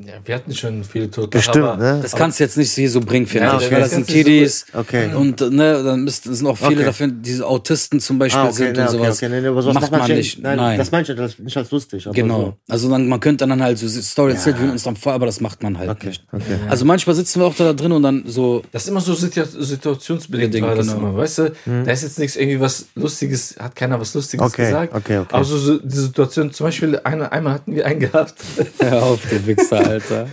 Ja, 0.00 0.12
wir 0.24 0.34
hatten 0.36 0.54
schon 0.54 0.84
viele 0.84 1.10
Tote. 1.10 1.26
Bestimmt, 1.38 1.64
aber 1.64 1.76
ne? 1.76 1.98
Das 2.00 2.14
kannst 2.14 2.38
du 2.38 2.44
jetzt 2.44 2.56
nicht 2.56 2.70
hier 2.70 2.88
so 2.88 3.00
bringen, 3.00 3.26
finde 3.26 3.48
Ja, 3.48 3.58
ich, 3.60 3.68
weil 3.68 3.80
das 3.80 3.90
sind 3.90 4.08
du 4.08 4.12
so- 4.12 4.16
Kiddies. 4.16 4.66
Okay. 4.72 5.12
Und 5.12 5.40
ne, 5.40 5.82
dann 5.82 6.04
müssten, 6.04 6.32
sind 6.32 6.46
auch 6.46 6.56
viele 6.56 6.76
Okay. 6.76 6.84
dafür, 6.84 7.08
diese 7.08 7.44
Autisten 7.44 7.98
zum 7.98 8.16
Beispiel 8.16 8.40
Ah, 8.40 8.44
okay, 8.44 8.52
sind 8.52 8.76
ne, 8.76 8.82
und 8.84 8.90
sowas. 8.90 9.16
okay, 9.16 9.28
nee, 9.28 9.40
nee, 9.40 9.48
aber 9.48 9.60
sowas 9.60 9.74
Macht 9.74 9.90
macht 9.90 10.06
man 10.08 10.16
nicht, 10.16 10.40
Nein, 10.40 10.56
nein. 10.56 10.78
das 10.78 10.92
meine 10.92 11.02
ich 11.02 11.16
das 11.16 11.36
nicht 11.40 11.56
als 11.56 11.72
lustig. 11.72 12.06
Aber 12.06 12.14
Genau. 12.14 12.56
Also 12.68 12.88
dann, 12.88 13.08
man 13.08 13.18
könnte 13.18 13.44
dann 13.44 13.60
halt 13.60 13.76
so 13.76 13.88
Story 13.88 14.34
erzählt, 14.34 14.56
Ja. 14.58 14.66
wir 14.66 14.70
uns 14.70 14.84
dann 14.84 14.94
vor, 14.94 15.14
aber 15.14 15.26
das 15.26 15.40
macht 15.40 15.64
man 15.64 15.76
halt 15.76 15.88
So. 15.88 15.92
Okay, 15.96 16.06
nicht. 16.10 16.24
okay. 16.30 16.58
Also 16.68 16.84
manchmal 16.84 17.16
sitzen 17.16 17.40
wir 17.40 17.46
auch 17.46 17.56
da 17.56 17.72
drin 17.72 17.90
und 17.90 18.04
dann 18.04 18.22
so, 18.24 18.62
Das 18.70 18.84
ist 18.84 18.90
immer 18.90 19.00
so 19.00 19.14
situa- 19.14 19.46
situationsbedingt, 19.60 20.52
Bedingt, 20.52 20.64
war 20.68 20.76
das 20.76 20.86
genau. 20.86 20.98
immer, 21.08 21.16
weißt 21.16 21.38
du? 21.38 21.52
Mhm. 21.66 21.84
Da 21.84 21.90
ist 21.90 22.02
jetzt 22.04 22.20
nichts 22.20 22.36
irgendwie 22.36 22.60
was 22.60 22.86
Lustiges, 22.94 23.56
hat 23.58 23.74
keiner 23.74 23.98
was 24.00 24.14
Lustiges 24.14 24.46
Okay, 24.46 24.66
gesagt. 24.66 24.94
okay, 24.94 25.18
okay. 25.18 25.28
Aber 25.34 25.44
so, 25.44 25.58
so 25.58 25.78
die 25.78 25.96
Situation, 25.96 26.52
zum 26.52 26.66
Beispiel, 26.66 27.00
eine, 27.02 27.32
einmal 27.32 27.54
hatten 27.54 27.74
wir 27.74 27.84
einen 27.84 27.98
gehabt, 27.98 28.34
hör 28.78 29.02
auf, 29.02 29.20
du 29.28 29.44
Wichser, 29.44 29.87
Alter. 29.88 30.28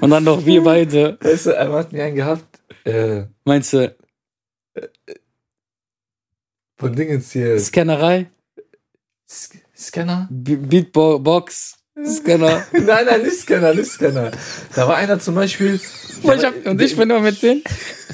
Und 0.00 0.10
dann 0.10 0.24
noch 0.24 0.44
wir 0.44 0.62
beide. 0.62 1.18
weißt 1.20 1.46
du, 1.46 1.58
einmal 1.58 1.80
hatten 1.80 1.96
wir 1.96 2.04
einen 2.04 2.16
gehabt, 2.16 2.44
äh, 2.84 3.24
Meinst 3.44 3.72
du, 3.72 3.94
von 6.78 6.94
Dingens 6.94 7.32
hier, 7.32 7.58
Scannerei? 7.58 8.30
S 9.28 9.50
Scanner? 9.76 10.28
B- 10.30 10.56
Beatbox? 10.56 11.76
Scanner? 12.04 12.66
nein, 12.72 13.06
nein, 13.06 13.22
nicht 13.22 13.40
Scanner, 13.40 13.74
nicht 13.74 13.90
Scanner. 13.90 14.30
Da 14.74 14.88
war 14.88 14.96
einer 14.96 15.18
zum 15.18 15.34
Beispiel, 15.34 15.78
Boah, 16.22 16.34
ich 16.34 16.44
hab, 16.44 16.54
und 16.66 16.80
ich 16.80 16.96
bin 16.96 17.10
immer 17.10 17.20
mit 17.20 17.42
denen. 17.42 17.62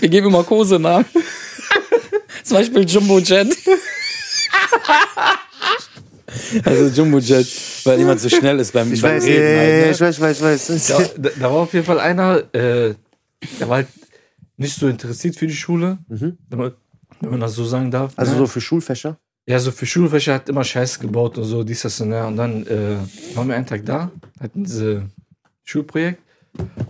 Wir 0.00 0.08
geben 0.08 0.26
immer 0.28 0.44
Kosenamen. 0.44 1.06
Zum 2.44 2.58
Beispiel 2.58 2.84
Jumbo 2.88 3.18
Jet. 3.18 3.56
Also 6.64 6.88
Jumbo 7.02 7.18
Jet, 7.18 7.46
weil 7.84 7.98
jemand 7.98 8.20
so 8.20 8.28
schnell 8.28 8.58
ist 8.60 8.72
beim, 8.72 8.92
Ich 8.92 9.02
beim 9.02 9.16
weiß, 9.16 9.24
Reden. 9.24 9.42
ja, 9.42 9.58
halt, 9.58 9.84
ne? 9.86 9.90
ich 9.90 10.00
weiß, 10.00 10.16
ich 10.16 10.42
weiß, 10.42 10.70
ich 10.70 10.86
da, 10.86 10.98
weiß. 10.98 11.14
da, 11.18 11.28
da 11.40 11.42
war 11.42 11.52
auf 11.62 11.72
jeden 11.74 11.84
Fall 11.86 12.00
einer, 12.00 12.38
äh, 12.54 12.94
der 13.60 13.68
war 13.68 13.76
halt 13.76 13.88
nicht 14.56 14.76
so 14.78 14.88
interessiert 14.88 15.36
für 15.36 15.46
die 15.46 15.54
Schule, 15.56 15.98
Mhm. 16.08 16.38
wenn 16.48 16.58
man, 16.58 16.72
wenn 17.20 17.30
man 17.30 17.40
das 17.40 17.54
so 17.54 17.64
sagen 17.64 17.90
darf. 17.90 18.12
Also 18.16 18.32
ne? 18.32 18.38
so 18.38 18.46
für 18.46 18.60
Schulfächer? 18.60 19.18
Ja, 19.48 19.58
so 19.60 19.70
für 19.70 19.86
Schulfächer 19.86 20.34
hat 20.34 20.48
immer 20.48 20.64
Scheiße 20.64 20.98
gebaut 21.00 21.38
und 21.38 21.44
so, 21.44 21.62
dies, 21.62 21.82
das 21.82 22.00
und 22.00 22.10
ja. 22.12 22.26
Und 22.26 22.36
dann 22.36 22.66
äh, 22.66 22.96
waren 23.34 23.48
wir 23.48 23.54
einen 23.56 23.66
Tag 23.66 23.84
da, 23.84 24.10
hatten 24.40 24.64
diese 24.64 25.02
Schulprojekt 25.64 26.20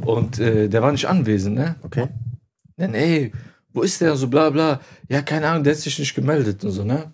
und 0.04 0.38
äh, 0.38 0.68
der 0.68 0.80
war 0.82 0.92
nicht 0.92 1.06
anwesend, 1.06 1.56
ne? 1.56 1.76
Okay. 1.82 2.08
Dann, 2.76 2.94
ey, 2.94 3.32
wo 3.72 3.82
ist 3.82 4.00
der? 4.00 4.16
So 4.16 4.28
bla 4.28 4.48
bla. 4.50 4.80
Ja, 5.08 5.20
keine 5.22 5.48
Ahnung, 5.48 5.64
der 5.64 5.74
hat 5.74 5.80
sich 5.80 5.98
nicht 5.98 6.14
gemeldet 6.14 6.64
und 6.64 6.70
so, 6.70 6.84
ne? 6.84 7.12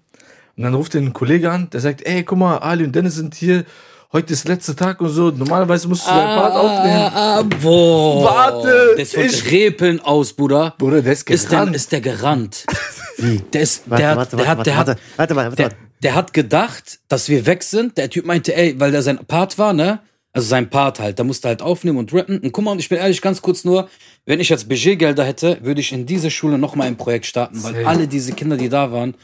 Und 0.56 0.62
dann 0.64 0.74
ruft 0.74 0.94
er 0.94 1.00
einen 1.00 1.12
Kollege 1.12 1.50
an, 1.50 1.68
der 1.70 1.80
sagt, 1.80 2.06
ey, 2.06 2.22
guck 2.24 2.38
mal, 2.38 2.58
Ali 2.58 2.84
und 2.84 2.94
Dennis 2.94 3.14
sind 3.14 3.34
hier, 3.34 3.64
heute 4.12 4.32
ist 4.34 4.46
letzter 4.46 4.76
Tag 4.76 5.00
und 5.00 5.08
so, 5.08 5.30
normalerweise 5.30 5.88
musst 5.88 6.06
du 6.06 6.10
deinen 6.10 6.38
Part 6.38 6.54
aufnehmen. 6.54 7.10
Ah, 7.14 7.38
ah, 7.38 7.42
boah. 7.42 8.24
Warte, 8.24 8.94
Das 8.98 9.14
wird 9.16 9.32
ich- 9.32 9.50
Repeln 9.50 10.00
aus, 10.00 10.32
Bruder. 10.34 10.74
Bruder, 10.78 11.00
der 11.02 11.12
ist 11.14 11.28
Ist 11.30 11.44
der, 11.50 11.58
gerannt. 11.58 11.76
ist 11.76 11.92
der 11.92 12.00
gerannt? 12.02 12.66
Wie? 13.18 13.38
Der 13.52 13.62
ist, 13.62 13.82
Warte, 13.88 14.02
der, 14.02 14.16
warte, 14.16 14.36
der 14.36 14.46
warte, 14.46 14.58
hat, 14.58 14.66
der 14.66 14.76
warte, 14.76 14.90
hat, 14.92 14.98
warte, 15.16 15.36
warte, 15.36 15.56
der, 15.56 15.64
warte. 15.66 15.76
der 16.02 16.14
hat 16.14 16.32
gedacht, 16.34 16.98
dass 17.08 17.28
wir 17.28 17.46
weg 17.46 17.62
sind. 17.62 17.96
Der 17.96 18.10
Typ 18.10 18.26
meinte, 18.26 18.54
ey, 18.54 18.78
weil 18.78 18.90
der 18.90 19.02
sein 19.02 19.18
Part 19.26 19.58
war, 19.58 19.72
ne? 19.72 20.00
Also 20.34 20.48
sein 20.48 20.70
Part 20.70 20.98
halt, 20.98 21.18
da 21.18 21.24
musste 21.24 21.48
halt 21.48 21.60
aufnehmen 21.60 21.98
und 21.98 22.12
rappen. 22.14 22.38
Und 22.38 22.52
guck 22.52 22.64
mal, 22.64 22.70
und 22.72 22.78
ich 22.78 22.88
bin 22.88 22.96
ehrlich 22.98 23.20
ganz 23.20 23.42
kurz 23.42 23.64
nur, 23.64 23.88
wenn 24.24 24.40
ich 24.40 24.48
jetzt 24.48 24.66
Budgetgelder 24.66 25.24
hätte, 25.24 25.58
würde 25.62 25.80
ich 25.82 25.92
in 25.92 26.06
diese 26.06 26.30
Schule 26.30 26.56
nochmal 26.56 26.86
ein 26.86 26.96
Projekt 26.96 27.26
starten, 27.26 27.62
weil 27.62 27.84
alle 27.84 28.08
diese 28.08 28.32
Kinder, 28.32 28.56
die 28.56 28.70
da 28.70 28.90
waren, 28.92 29.14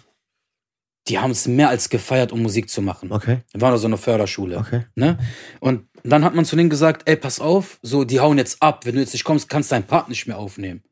die 1.09 1.19
haben 1.19 1.31
es 1.31 1.47
mehr 1.49 1.69
als 1.69 1.89
gefeiert, 1.89 2.33
um 2.33 2.43
Musik 2.43 2.69
zu 2.69 2.83
machen. 2.83 3.11
Okay, 3.13 3.39
waren 3.55 3.73
da 3.73 3.79
so 3.79 3.87
eine 3.87 3.97
Förderschule. 3.99 4.59
okay. 4.59 4.85
Ne? 4.95 5.19
Und 5.61 5.89
dann 6.05 6.25
hat 6.25 6.35
man 6.35 6.45
zu 6.45 6.57
denen 6.57 6.71
gesagt, 6.71 7.09
ey, 7.09 7.17
pass 7.17 7.41
auf, 7.41 7.79
so, 7.83 8.05
die 8.05 8.21
hauen 8.21 8.39
jetzt 8.39 8.63
ab. 8.63 8.87
Wenn 8.87 8.95
du 8.95 9.01
jetzt 9.01 9.13
nicht 9.13 9.25
kommst, 9.25 9.49
kannst 9.49 9.73
dein 9.73 9.85
Part 9.87 10.09
nicht 10.09 10.27
mehr 10.27 10.39
aufnehmen. 10.39 10.83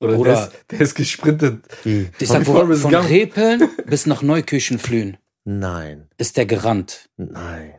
Oder 0.00 0.14
Bruder. 0.16 0.32
der, 0.32 0.42
ist, 0.44 0.52
der 0.70 0.80
ist 0.80 0.94
gesprintet. 0.94 1.64
Wie? 1.84 2.08
Ich 2.18 2.28
sag, 2.28 2.44
Von 2.44 2.68
wo, 2.68 2.74
von. 2.74 2.94
Repeln 2.94 3.68
bis 3.86 4.06
nach 4.06 4.22
Neukirchenflühen 4.22 5.16
Nein, 5.44 6.08
ist 6.16 6.36
der 6.36 6.46
gerannt. 6.46 7.10
nein. 7.16 7.74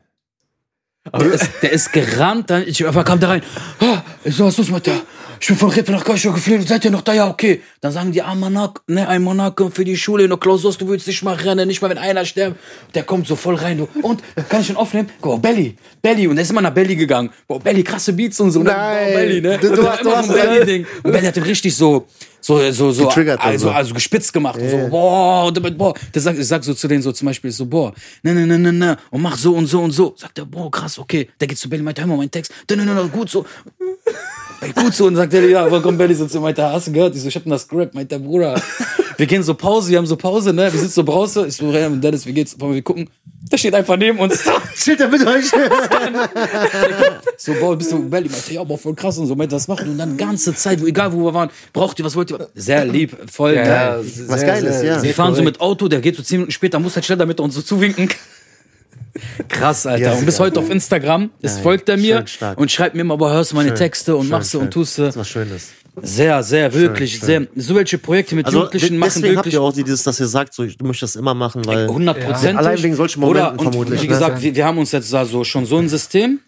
Der 1.13 1.31
ist, 1.33 1.49
der 1.61 1.71
ist 1.71 1.93
gerannt, 1.93 2.49
dann 2.49 2.63
ich 2.67 2.85
einfach 2.85 3.05
kam 3.05 3.19
da 3.19 3.29
rein. 3.29 3.41
Ah, 3.79 4.01
ich 4.23 4.35
so, 4.35 4.45
was 4.45 4.53
ist 4.53 4.57
los 4.57 4.71
mit 4.71 4.87
der? 4.87 5.01
Ich 5.39 5.47
bin 5.47 5.57
von 5.57 5.69
Rippe 5.69 5.91
nach 5.91 6.03
Kirche 6.03 6.31
geflogen, 6.31 6.65
seid 6.65 6.83
ihr 6.85 6.91
noch 6.91 7.01
da? 7.01 7.13
Ja, 7.13 7.29
okay. 7.29 7.61
Dann 7.81 7.91
sagen 7.91 8.11
die, 8.11 8.21
ah, 8.23 8.33
Manak, 8.33 8.81
ne, 8.87 9.07
ein 9.07 9.21
Manak 9.23 9.61
für 9.73 9.85
die 9.85 9.97
Schule 9.97 10.23
in 10.23 10.29
der 10.29 10.39
Klausur, 10.39 10.73
du 10.73 10.87
willst 10.87 11.05
nicht 11.07 11.21
mal 11.23 11.35
rennen, 11.35 11.67
nicht 11.67 11.81
mal 11.81 11.89
wenn 11.91 11.97
einer 11.99 12.25
stirbt. 12.25 12.57
Der 12.95 13.03
kommt 13.03 13.27
so 13.27 13.35
voll 13.35 13.55
rein, 13.55 13.77
du. 13.77 13.87
Und, 14.01 14.23
kann 14.49 14.61
ich 14.61 14.67
den 14.67 14.77
aufnehmen? 14.77 15.09
Guck, 15.21 15.41
Belly, 15.41 15.75
Belly. 16.01 16.27
Und 16.27 16.37
der 16.37 16.43
ist 16.43 16.49
immer 16.51 16.61
nach 16.61 16.73
Belly 16.73 16.95
gegangen. 16.95 17.29
Boah, 17.47 17.59
Belly, 17.59 17.83
krasse 17.83 18.13
Beats 18.13 18.39
und 18.39 18.51
so. 18.51 18.63
Dann, 18.63 18.75
Nein. 18.75 19.07
boah, 19.11 19.19
Belly, 19.19 19.41
ne? 19.41 19.57
Du- 19.59 19.75
du 19.75 19.87
hast- 19.89 20.03
du 20.03 20.15
hast- 20.15 20.29
ein 20.31 20.35
Belly-Ding. 20.35 20.87
Und 21.03 21.11
Belly 21.11 21.25
hat 21.27 21.35
den 21.35 21.43
richtig 21.43 21.75
so, 21.75 22.07
so, 22.45 22.71
so, 22.71 22.91
so, 22.91 23.07
Getriggert 23.07 23.41
also, 23.41 23.69
so. 23.69 23.71
also 23.73 23.93
gespitzt 23.95 24.31
gemacht. 24.31 24.61
Ja. 24.61 24.69
so, 24.69 24.89
boah, 24.89 25.51
boah. 25.51 25.95
Der 26.13 26.21
sagt, 26.21 26.37
ich 26.37 26.45
sag 26.45 26.63
so 26.63 26.75
zu 26.75 26.87
denen 26.87 27.01
so 27.01 27.11
zum 27.11 27.25
Beispiel 27.25 27.49
so, 27.49 27.65
boah, 27.65 27.91
ne, 28.21 28.35
ne, 28.35 28.45
ne, 28.45 28.59
ne, 28.59 28.71
ne, 28.71 28.97
und 29.09 29.23
mach 29.23 29.35
so 29.35 29.55
und 29.55 29.65
so 29.65 29.81
und 29.81 29.89
so. 29.89 30.13
Sagt 30.15 30.37
er, 30.37 30.45
boah, 30.45 30.69
krass, 30.69 30.99
okay. 30.99 31.27
Der 31.39 31.47
geht 31.47 31.57
zu 31.57 31.67
Belly, 31.67 31.81
meint, 31.81 31.99
hör 31.99 32.05
mal 32.05 32.17
meinen 32.17 32.29
Text. 32.29 32.53
Ne, 32.69 32.77
ne, 32.77 32.85
ne, 32.85 33.09
gut 33.09 33.31
so. 33.31 33.47
Ey, 34.61 34.71
gut 34.73 34.93
so. 34.93 35.05
Und 35.05 35.15
sagt 35.15 35.33
er, 35.33 35.47
ja, 35.47 35.65
aber 35.65 35.81
komm, 35.81 35.97
Belly 35.97 36.15
so 36.15 36.25
zu 36.27 36.37
mir, 36.37 36.43
meint, 36.43 36.57
er, 36.57 36.71
hast 36.71 36.87
du 36.87 36.91
gehört? 36.91 37.15
Ich 37.15 37.21
so, 37.21 37.27
ich 37.27 37.35
hab 37.35 37.43
denn 37.43 37.51
das 37.51 37.63
Script, 37.63 37.93
meint 37.93 38.11
der 38.11 38.19
Bruder. 38.19 38.61
Wir 39.17 39.25
gehen 39.25 39.43
so 39.43 39.53
Pause, 39.53 39.91
wir 39.91 39.97
haben 39.97 40.05
so 40.05 40.17
Pause, 40.17 40.51
ne, 40.53 40.71
wir 40.71 40.79
sitzen 40.79 40.93
so 40.93 41.03
Brause. 41.03 41.47
Ich 41.47 41.55
so, 41.55 41.69
Ren 41.69 41.93
und 41.93 42.03
Dennis, 42.03 42.25
wie 42.25 42.33
geht's? 42.33 42.59
Wollen 42.59 42.73
wir 42.73 42.81
gucken? 42.81 43.09
Der 43.51 43.57
steht 43.57 43.73
einfach 43.75 43.95
neben 43.95 44.19
uns. 44.19 44.43
Steht 44.75 44.99
da 44.99 45.07
mit 45.07 45.25
euch? 45.25 45.45
So, 47.37 47.53
boah, 47.53 47.77
bist 47.77 47.91
du 47.91 48.09
Belly? 48.09 48.27
Meinte, 48.27 48.53
ja, 48.53 48.61
aber 48.61 48.77
voll 48.77 48.95
krass 48.95 49.17
und 49.17 49.27
so, 49.27 49.35
meinte, 49.35 49.55
das 49.55 49.67
machen. 49.67 49.89
Und 49.89 49.97
dann 49.97 50.17
ganze 50.17 50.53
Zeit, 50.55 50.81
wo, 50.81 50.85
egal 50.85 51.13
wo 51.13 51.25
wir 51.25 51.33
waren, 51.33 51.49
braucht 51.71 51.99
ihr, 51.99 52.05
was 52.05 52.15
wollt 52.15 52.31
ihr? 52.31 52.49
Sehr 52.55 52.85
lieb, 52.85 53.15
voll 53.31 53.53
geil. 53.55 54.03
Was 54.27 54.41
Geiles, 54.41 54.83
ja. 54.83 55.01
Wir 55.01 55.13
fahren 55.13 55.35
so 55.35 55.43
mit 55.43 55.61
Auto, 55.61 55.87
der 55.87 56.01
geht 56.01 56.15
so 56.15 56.23
zehn 56.23 56.37
Minuten 56.39 56.51
später, 56.51 56.79
muss 56.79 56.95
halt 56.95 57.05
schnell 57.05 57.17
damit 57.17 57.39
uns 57.39 57.55
so 57.55 57.61
zuwinken. 57.61 58.09
Krass, 59.47 59.85
Alter. 59.85 60.11
Ja, 60.11 60.13
und 60.13 60.25
bis 60.25 60.39
heute 60.39 60.59
auf 60.59 60.69
Instagram, 60.69 61.29
es 61.41 61.55
Geil. 61.55 61.63
folgt 61.63 61.89
er 61.89 61.97
mir 61.97 62.25
Schön 62.27 62.53
und 62.55 62.71
schreibt 62.71 62.95
mir 62.95 63.01
immer, 63.01 63.13
aber 63.13 63.31
hörst 63.31 63.51
du 63.51 63.55
meine 63.55 63.69
Schön. 63.69 63.77
Texte 63.77 64.15
und 64.15 64.23
Schön, 64.23 64.31
machst 64.31 64.53
du 64.53 64.59
und 64.59 64.71
tust 64.71 64.97
Das 64.99 65.07
ist 65.09 65.15
du. 65.15 65.19
was 65.21 65.29
Schönes. 65.29 65.69
Sehr, 66.01 66.43
sehr, 66.43 66.73
wirklich, 66.73 67.13
schön. 67.15 67.21
sehr. 67.25 67.47
So 67.55 67.75
welche 67.75 67.97
Projekte 67.97 68.35
mit 68.35 68.45
Also 68.47 68.59
Jugendlichen 68.63 68.97
machen 68.97 69.11
deswegen 69.15 69.37
habt 69.37 69.45
wirklich 69.45 69.53
ihr 69.53 69.61
auch 69.61 69.71
dieses, 69.71 70.03
dass 70.03 70.19
ihr 70.19 70.27
sagt, 70.27 70.53
so, 70.53 70.63
ich- 70.63 70.77
du 70.77 70.85
möchtest 70.85 71.15
das 71.15 71.19
immer 71.19 71.33
machen, 71.33 71.65
weil 71.65 71.85
100 71.87 72.19
Prozent. 72.19 72.59
Allein 72.59 72.83
wegen 72.83 72.95
solchen 72.95 73.21
Momenten 73.21 73.57
und 73.59 73.71
vermutlich, 73.71 74.01
Wie 74.01 74.07
ne? 74.07 74.13
gesagt, 74.13 74.41
wir, 74.41 74.53
wir 74.55 74.65
haben 74.65 74.77
uns 74.77 74.91
jetzt 74.91 75.13
da 75.13 75.23
so 75.25 75.45
schon 75.45 75.65
so 75.65 75.77
ein 75.77 75.87
System. 75.87 76.41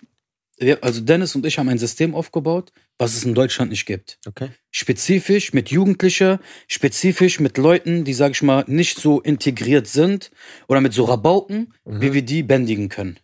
Wir, 0.57 0.83
also 0.83 0.99
Dennis 0.99 1.33
und 1.35 1.45
ich 1.45 1.57
haben 1.59 1.69
ein 1.69 1.77
System 1.77 2.13
aufgebaut, 2.13 2.73
was 2.97 3.15
es 3.15 3.23
in 3.23 3.35
Deutschland 3.35 3.71
nicht 3.71 3.85
gibt. 3.85 4.19
okay. 4.27 4.49
spezifisch 4.71 5.53
mit 5.53 5.69
Jugendlichen, 5.69 6.39
spezifisch 6.67 7.39
mit 7.39 7.57
Leuten, 7.57 8.03
die, 8.03 8.13
sag 8.13 8.31
ich 8.31 8.41
mal, 8.41 8.63
nicht 8.67 8.97
so 8.99 9.21
integriert 9.21 9.87
sind 9.87 10.31
oder 10.67 10.81
mit 10.81 10.93
so 10.93 11.05
Rabauken, 11.05 11.73
wie 11.85 12.13
wir 12.13 12.21
die 12.21 12.43
bändigen 12.43 12.89
können. 12.89 13.17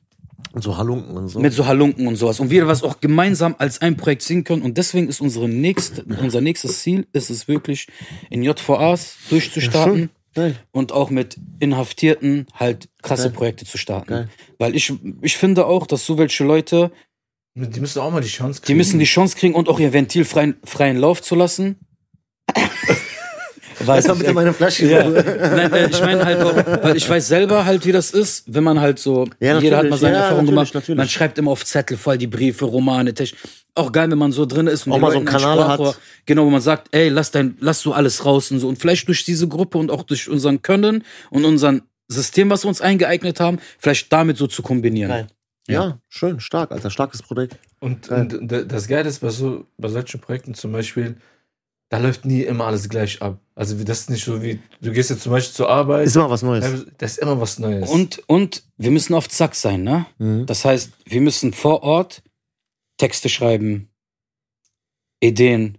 Und 0.51 0.61
so 0.61 0.77
Halunken 0.77 1.17
und 1.17 1.29
so. 1.29 1.39
Mit 1.39 1.51
so 1.53 1.65
Halunken 1.65 2.05
und 2.07 2.15
sowas. 2.15 2.39
Und 2.39 2.51
wir 2.51 2.67
was 2.67 2.83
auch 2.83 2.99
gemeinsam 2.99 3.55
als 3.57 3.81
ein 3.81 3.97
Projekt 3.97 4.21
singen 4.21 4.43
können. 4.43 4.61
Und 4.61 4.77
deswegen 4.77 5.07
ist 5.07 5.19
unsere 5.19 5.49
nächste, 5.49 6.03
unser 6.03 6.41
nächstes 6.41 6.81
Ziel, 6.81 7.07
ist 7.11 7.31
es 7.31 7.47
wirklich, 7.47 7.87
in 8.29 8.43
JVAs 8.43 9.17
durchzustarten. 9.29 10.09
Geil. 10.35 10.55
und 10.71 10.91
auch 10.91 11.11
mit 11.11 11.37
Inhaftierten 11.59 12.47
halt 12.55 12.89
krasse 13.03 13.25
Geil. 13.25 13.33
Projekte 13.33 13.65
zu 13.65 13.77
starten. 13.77 14.09
Geil. 14.09 14.29
Weil 14.57 14.75
ich, 14.75 14.91
ich 15.21 15.37
finde 15.37 15.67
auch, 15.67 15.85
dass 15.85 16.07
so 16.07 16.17
welche 16.17 16.43
Leute, 16.43 16.91
Die 17.55 17.79
müssen 17.79 17.99
auch 17.99 18.11
mal 18.11 18.21
die 18.21 18.27
Chance 18.27 18.61
kriegen. 18.61 18.67
die 18.67 18.75
müssen 18.75 18.99
die 18.99 19.05
Chance 19.05 19.37
kriegen 19.37 19.53
und 19.53 19.69
auch 19.69 19.79
ihr 19.79 19.93
Ventil 19.93 20.25
freien, 20.25 20.55
freien 20.63 20.97
Lauf 20.97 21.21
zu 21.21 21.35
lassen. 21.35 21.77
Weiß 23.79 24.07
mal 24.07 24.13
ich, 24.13 24.19
bitte 24.19 24.33
meine 24.33 24.53
Flasche. 24.53 24.87
Ja. 24.89 25.07
Nein, 25.09 25.73
äh, 25.73 25.89
ich 25.89 25.99
meine 25.99 26.23
halt 26.25 26.41
auch, 26.41 26.55
weil 26.83 26.95
ich 26.95 27.09
weiß 27.09 27.27
selber 27.27 27.65
halt, 27.65 27.85
wie 27.85 27.91
das 27.91 28.11
ist, 28.11 28.45
wenn 28.47 28.63
man 28.63 28.79
halt 28.79 28.97
so, 28.99 29.27
Ja, 29.39 29.59
jeder 29.59 29.77
hat 29.77 29.89
mal 29.89 29.97
seine 29.97 30.15
ja, 30.15 30.21
Erfahrung 30.21 30.45
natürlich, 30.45 30.71
gemacht. 30.71 30.73
natürlich. 30.75 30.97
Man 30.97 31.09
schreibt 31.09 31.37
immer 31.37 31.51
auf 31.51 31.65
Zettel 31.65 31.97
voll 31.97 32.17
die 32.17 32.27
Briefe, 32.27 32.65
Romane, 32.65 33.13
Text. 33.13 33.35
Auch 33.75 33.91
geil, 33.91 34.09
wenn 34.11 34.17
man 34.17 34.31
so 34.31 34.45
drin 34.45 34.67
ist 34.67 34.85
und 34.85 34.93
Auch 34.93 34.99
mal 34.99 35.11
so 35.11 35.17
einen 35.17 35.25
Kanal 35.25 35.67
hat. 35.67 35.99
Genau, 36.25 36.45
wo 36.45 36.49
man 36.49 36.61
sagt, 36.61 36.89
ey, 36.91 37.09
lass 37.09 37.31
dein, 37.31 37.57
lass 37.59 37.81
so 37.81 37.93
alles 37.93 38.23
raus 38.23 38.51
und 38.51 38.59
so. 38.59 38.67
Und 38.67 38.77
vielleicht 38.79 39.07
durch 39.07 39.25
diese 39.25 39.47
Gruppe 39.47 39.77
und 39.79 39.91
auch 39.91 40.03
durch 40.03 40.29
unseren 40.29 40.61
Können 40.61 41.03
und 41.31 41.43
unseren 41.43 41.81
System, 42.07 42.49
was 42.49 42.63
wir 42.63 42.69
uns 42.69 42.81
eingeeignet 42.81 43.39
haben, 43.39 43.59
vielleicht 43.79 44.13
damit 44.13 44.37
so 44.37 44.47
zu 44.47 44.61
kombinieren. 44.61 45.09
Geil. 45.09 45.27
Ja, 45.67 45.99
schön, 46.09 46.39
stark, 46.39 46.71
Alter. 46.71 46.89
Starkes 46.89 47.21
Projekt. 47.21 47.57
Und, 47.79 48.09
und 48.09 48.51
d- 48.51 48.65
das 48.65 48.87
Geile 48.87 49.07
ist 49.09 49.19
bei, 49.19 49.29
so, 49.29 49.65
bei 49.77 49.87
solchen 49.87 50.19
Projekten 50.19 50.53
zum 50.53 50.71
Beispiel, 50.73 51.15
da 51.89 51.99
läuft 51.99 52.25
nie 52.25 52.41
immer 52.41 52.65
alles 52.65 52.89
gleich 52.89 53.21
ab. 53.21 53.39
Also 53.55 53.79
wie- 53.79 53.85
das 53.85 54.01
ist 54.01 54.09
nicht 54.09 54.25
so 54.25 54.41
wie, 54.41 54.59
du 54.81 54.91
gehst 54.91 55.09
jetzt 55.09 55.23
zum 55.23 55.31
Beispiel 55.31 55.53
zur 55.53 55.69
Arbeit, 55.69 56.07
Ist 56.07 56.15
immer 56.15 56.29
was 56.29 56.41
Neues. 56.41 56.85
das 56.97 57.11
ist 57.13 57.17
immer 57.19 57.39
was 57.39 57.59
Neues. 57.59 57.89
Und, 57.89 58.21
und 58.27 58.63
wir 58.77 58.91
müssen 58.91 59.13
auf 59.13 59.29
Zack 59.29 59.55
sein, 59.55 59.83
ne? 59.83 60.05
Mhm. 60.17 60.45
Das 60.47 60.65
heißt, 60.65 60.91
wir 61.05 61.21
müssen 61.21 61.53
vor 61.53 61.83
Ort 61.83 62.23
Texte 62.97 63.29
schreiben, 63.29 63.89
Ideen, 65.21 65.77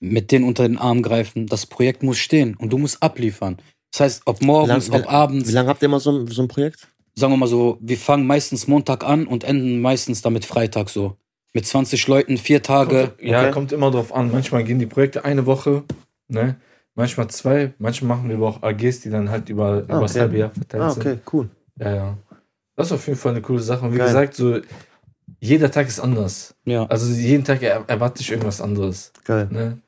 mit 0.00 0.32
denen 0.32 0.46
unter 0.46 0.66
den 0.66 0.78
Arm 0.78 1.02
greifen. 1.02 1.46
Das 1.46 1.66
Projekt 1.66 2.02
muss 2.02 2.18
stehen 2.18 2.56
und 2.56 2.70
du 2.70 2.78
musst 2.78 3.02
abliefern. 3.02 3.58
Das 3.92 4.00
heißt, 4.00 4.22
ob 4.24 4.40
morgens, 4.42 4.88
lang- 4.88 5.02
ob 5.02 5.12
abends, 5.12 5.48
Wie 5.48 5.52
lange 5.52 5.68
habt 5.68 5.82
ihr 5.82 5.86
immer 5.86 6.00
so, 6.00 6.10
ein- 6.12 6.26
so 6.28 6.40
ein 6.42 6.48
Projekt? 6.48 6.88
Sagen 7.14 7.32
wir 7.32 7.36
mal 7.36 7.46
so, 7.46 7.78
wir 7.80 7.96
fangen 7.96 8.26
meistens 8.26 8.66
Montag 8.68 9.04
an 9.04 9.26
und 9.26 9.44
enden 9.44 9.80
meistens 9.80 10.22
damit 10.22 10.44
Freitag 10.44 10.88
so. 10.88 11.16
Mit 11.54 11.66
20 11.66 12.06
Leuten, 12.08 12.38
vier 12.38 12.62
Tage. 12.62 13.08
Kommt, 13.08 13.22
ja, 13.22 13.40
Okay. 13.42 13.50
kommt 13.50 13.72
immer 13.72 13.90
drauf 13.90 14.14
an. 14.14 14.30
Manchmal 14.32 14.64
gehen 14.64 14.78
die 14.78 14.86
Projekte 14.86 15.24
eine 15.24 15.44
Woche, 15.46 15.84
ne? 16.28 16.56
Manchmal 16.94 17.28
zwei, 17.28 17.72
manchmal 17.78 18.16
machen 18.16 18.28
wir 18.28 18.36
aber 18.36 18.48
auch 18.48 18.62
AGs, 18.62 19.00
die 19.00 19.10
dann 19.10 19.30
halt 19.30 19.48
über, 19.48 19.80
über 19.80 20.00
das 20.00 20.12
okay. 20.12 20.20
halbe 20.20 20.38
Jahr 20.38 20.50
verteilt 20.50 20.82
Ah, 20.82 20.90
sind. 20.90 21.06
okay, 21.06 21.18
cool. 21.32 21.48
Ja, 21.78 21.94
ja. 21.94 22.18
Das 22.76 22.86
ist 22.86 22.92
auf 22.92 23.06
jeden 23.06 23.18
Fall 23.18 23.32
eine 23.32 23.42
coole 23.42 23.60
Sache. 23.60 23.84
Und 23.84 23.92
wie 23.92 23.98
Geil. 23.98 24.06
gesagt, 24.08 24.34
so 24.34 24.58
jeder 25.40 25.70
Tag 25.70 25.88
ist 25.88 26.00
anders. 26.00 26.54
Ja. 26.64 26.86
Also 26.86 27.12
jeden 27.12 27.44
Tag 27.44 27.62
er, 27.62 27.84
erwarte 27.86 28.20
ich 28.22 28.30
irgendwas 28.30 28.60
anderes. 28.60 29.12
Geil. 29.24 29.48
Ne? 29.50 29.78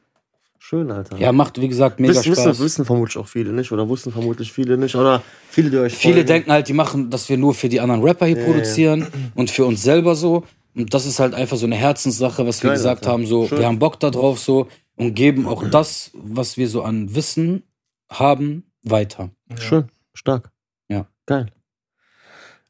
Schön, 0.66 0.90
Alter. 0.90 1.18
Ja, 1.18 1.30
macht, 1.32 1.60
wie 1.60 1.68
gesagt, 1.68 2.00
mega 2.00 2.14
wissen, 2.14 2.32
Spaß. 2.34 2.46
wissen, 2.46 2.64
wissen 2.64 2.84
vermutlich 2.86 3.18
auch 3.18 3.28
viele 3.28 3.52
nicht 3.52 3.70
oder 3.70 3.86
wussten 3.86 4.10
vermutlich 4.12 4.50
viele 4.50 4.78
nicht 4.78 4.94
oder 4.96 5.22
viele, 5.50 5.68
die 5.68 5.76
euch 5.76 5.94
Viele 5.94 6.14
folgen. 6.14 6.26
denken 6.26 6.52
halt, 6.52 6.68
die 6.68 6.72
machen, 6.72 7.10
dass 7.10 7.28
wir 7.28 7.36
nur 7.36 7.52
für 7.52 7.68
die 7.68 7.80
anderen 7.80 8.02
Rapper 8.02 8.24
hier 8.24 8.38
Ja, 8.38 8.46
produzieren 8.46 9.06
und 9.34 9.50
für 9.50 9.66
uns 9.66 9.82
selber 9.82 10.14
so. 10.14 10.44
Und 10.74 10.94
das 10.94 11.04
ist 11.04 11.20
halt 11.20 11.34
einfach 11.34 11.58
so 11.58 11.66
eine 11.66 11.74
Herzenssache, 11.76 12.46
was 12.46 12.62
wir 12.62 12.70
Geil, 12.70 12.78
gesagt 12.78 13.02
Alter. 13.02 13.12
haben. 13.12 13.26
So, 13.26 13.46
Schön. 13.46 13.58
wir 13.58 13.66
haben 13.66 13.78
Bock 13.78 14.00
da 14.00 14.08
drauf 14.10 14.38
so 14.40 14.68
und 14.96 15.12
geben 15.14 15.46
auch 15.46 15.64
das, 15.70 16.12
was 16.14 16.56
wir 16.56 16.66
so 16.70 16.82
an 16.82 17.14
Wissen 17.14 17.64
haben, 18.10 18.64
weiter. 18.82 19.32
Schön, 19.58 19.90
stark. 20.14 20.50
Ja. 20.88 21.06
Geil. 21.26 21.48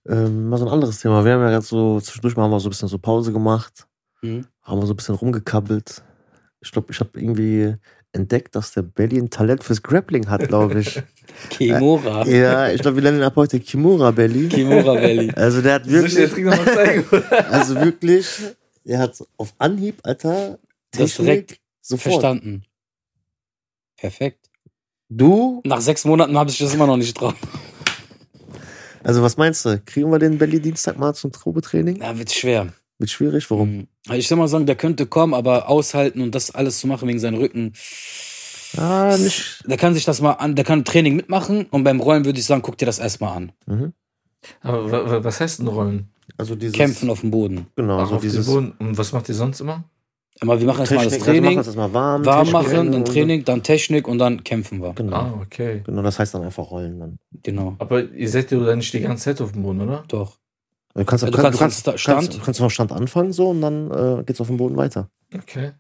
Ähm, 0.08 0.48
mal 0.48 0.58
so 0.58 0.66
ein 0.66 0.72
anderes 0.72 0.98
Thema. 0.98 1.24
Wir 1.24 1.34
haben 1.34 1.42
ja 1.42 1.50
gerade 1.50 1.64
so, 1.64 2.00
zwischendurch 2.00 2.36
mal 2.36 2.42
haben 2.42 2.50
wir 2.50 2.58
so 2.60 2.68
ein 2.68 2.70
bisschen 2.70 2.88
so 2.88 2.98
Pause 2.98 3.32
gemacht, 3.32 3.86
Mhm. 4.20 4.46
haben 4.62 4.80
wir 4.80 4.86
so 4.86 4.94
ein 4.94 4.96
bisschen 4.96 5.14
rumgekabbelt. 5.14 6.02
Ich 6.64 6.72
glaube, 6.72 6.90
ich 6.90 6.98
habe 7.00 7.10
irgendwie 7.20 7.74
entdeckt, 8.12 8.54
dass 8.54 8.72
der 8.72 8.82
Belly 8.82 9.18
ein 9.18 9.30
Talent 9.30 9.62
fürs 9.62 9.82
Grappling 9.82 10.28
hat, 10.28 10.48
glaube 10.48 10.80
ich. 10.80 11.02
Kimura. 11.50 12.26
ja, 12.26 12.70
ich 12.70 12.80
glaube, 12.80 12.96
wir 12.96 13.02
nennen 13.02 13.18
ihn 13.18 13.24
ab 13.24 13.34
heute 13.36 13.60
Kimura 13.60 14.10
Belly. 14.12 14.48
Kimura 14.48 14.94
Valley. 14.94 15.30
Also 15.34 15.60
der 15.62 15.74
hat 15.74 15.84
Soll 15.84 16.06
ich 16.06 16.14
dir 16.14 16.26
den 16.28 16.30
wirklich, 16.30 16.32
Trick 16.32 16.44
nochmal 16.46 16.74
zeigen? 16.74 17.24
also 17.50 17.74
wirklich, 17.76 18.26
er 18.84 18.98
hat 19.00 19.22
auf 19.36 19.52
Anhieb, 19.58 19.98
Alter, 20.04 20.58
Das 20.92 21.10
Technik 21.10 21.26
direkt 21.26 21.60
sofort. 21.80 22.12
Verstanden. 22.22 22.64
Perfekt. 23.96 24.50
Du, 25.08 25.60
Nach 25.64 25.80
sechs 25.80 26.04
Monaten 26.04 26.36
habe 26.38 26.50
ich 26.50 26.58
das 26.58 26.72
immer 26.74 26.86
noch 26.86 26.96
nicht 26.96 27.20
drauf. 27.20 27.34
also 29.02 29.22
was 29.22 29.36
meinst 29.36 29.64
du? 29.64 29.80
Kriegen 29.84 30.10
wir 30.10 30.18
den 30.18 30.38
Belly 30.38 30.60
Dienstag 30.60 30.98
mal 30.98 31.14
zum 31.14 31.30
Probetraining? 31.30 31.96
Na, 32.00 32.16
wird 32.16 32.30
schwer. 32.32 32.72
Wird 32.98 33.10
schwierig, 33.10 33.50
warum? 33.50 33.70
Mhm. 33.76 33.86
Ich 34.12 34.28
soll 34.28 34.38
mal 34.38 34.48
sagen, 34.48 34.66
der 34.66 34.76
könnte 34.76 35.06
kommen, 35.06 35.34
aber 35.34 35.68
aushalten 35.68 36.20
und 36.20 36.34
das 36.34 36.50
alles 36.54 36.78
zu 36.80 36.86
machen 36.86 37.08
wegen 37.08 37.18
seinem 37.18 37.38
Rücken. 37.38 37.72
Ah, 38.76 39.16
nicht. 39.18 39.62
Der 39.66 39.76
kann 39.76 39.94
sich 39.94 40.04
das 40.04 40.20
mal 40.20 40.32
an, 40.32 40.54
der 40.56 40.64
kann 40.64 40.84
Training 40.84 41.14
mitmachen 41.16 41.66
und 41.70 41.84
beim 41.84 42.00
Rollen 42.00 42.24
würde 42.24 42.38
ich 42.38 42.44
sagen, 42.44 42.62
guck 42.62 42.76
dir 42.76 42.86
das 42.86 42.98
erstmal 42.98 43.36
an. 43.36 43.52
Mhm. 43.66 43.92
Aber 44.60 44.90
wa- 44.90 45.10
wa- 45.10 45.24
was 45.24 45.40
heißt 45.40 45.60
denn 45.60 45.68
Rollen? 45.68 46.08
Also 46.36 46.54
dieses 46.56 46.74
Kämpfen 46.74 47.08
auf 47.10 47.20
dem 47.20 47.30
Boden. 47.30 47.66
Genau, 47.76 47.98
Ach, 48.00 48.08
so 48.08 48.14
auf 48.16 48.20
dem 48.22 48.30
dieses 48.30 48.46
Boden. 48.46 48.72
Und 48.78 48.98
was 48.98 49.12
macht 49.12 49.28
ihr 49.28 49.34
sonst 49.34 49.60
immer? 49.60 49.84
Aber 50.40 50.58
wir 50.58 50.66
machen 50.66 50.80
erstmal 50.80 51.04
das 51.04 51.12
also 51.14 51.24
machen 51.26 51.32
Training, 51.34 51.50
wir 51.52 51.56
das 51.58 51.66
erstmal 51.68 51.92
warm, 51.94 52.26
warm 52.26 52.50
machen, 52.50 52.72
dann 52.74 52.94
und- 52.94 53.06
Training, 53.08 53.44
dann 53.44 53.62
Technik 53.62 54.08
und 54.08 54.18
dann 54.18 54.42
kämpfen 54.42 54.82
wir. 54.82 54.92
Genau. 54.94 55.16
Ah, 55.16 55.38
okay. 55.40 55.82
Genau, 55.86 56.02
das 56.02 56.18
heißt 56.18 56.34
dann 56.34 56.42
einfach 56.42 56.68
rollen 56.72 56.98
dann. 56.98 57.18
Genau. 57.44 57.76
Aber 57.78 58.02
ihr 58.02 58.28
seid 58.28 58.50
ja 58.50 58.58
dann 58.58 58.78
nicht 58.78 58.92
die 58.92 59.00
ganze 59.00 59.24
Zeit 59.24 59.40
auf 59.40 59.52
dem 59.52 59.62
Boden, 59.62 59.82
oder? 59.82 60.02
Doch. 60.08 60.38
Du 60.94 61.04
kannst, 61.04 61.24
Ja, 61.24 61.30
du 61.30 61.36
du 61.36 61.42
kannst, 61.42 61.58
du 61.58 61.62
kannst, 61.62 61.78
Sta- 61.80 61.90
kannst, 61.92 62.00
Stand- 62.32 62.42
kannst, 62.44 62.60
vom 62.60 62.70
Stand 62.70 62.92
anfangen 62.92 63.32
so 63.32 63.50
und 63.50 63.60
dann 63.60 63.90
äh, 63.90 64.22
geht's 64.24 64.40
auf 64.40 64.46
dem 64.46 64.56
Boden 64.58 64.76
weiter. 64.76 65.10
Okay. 65.34 65.72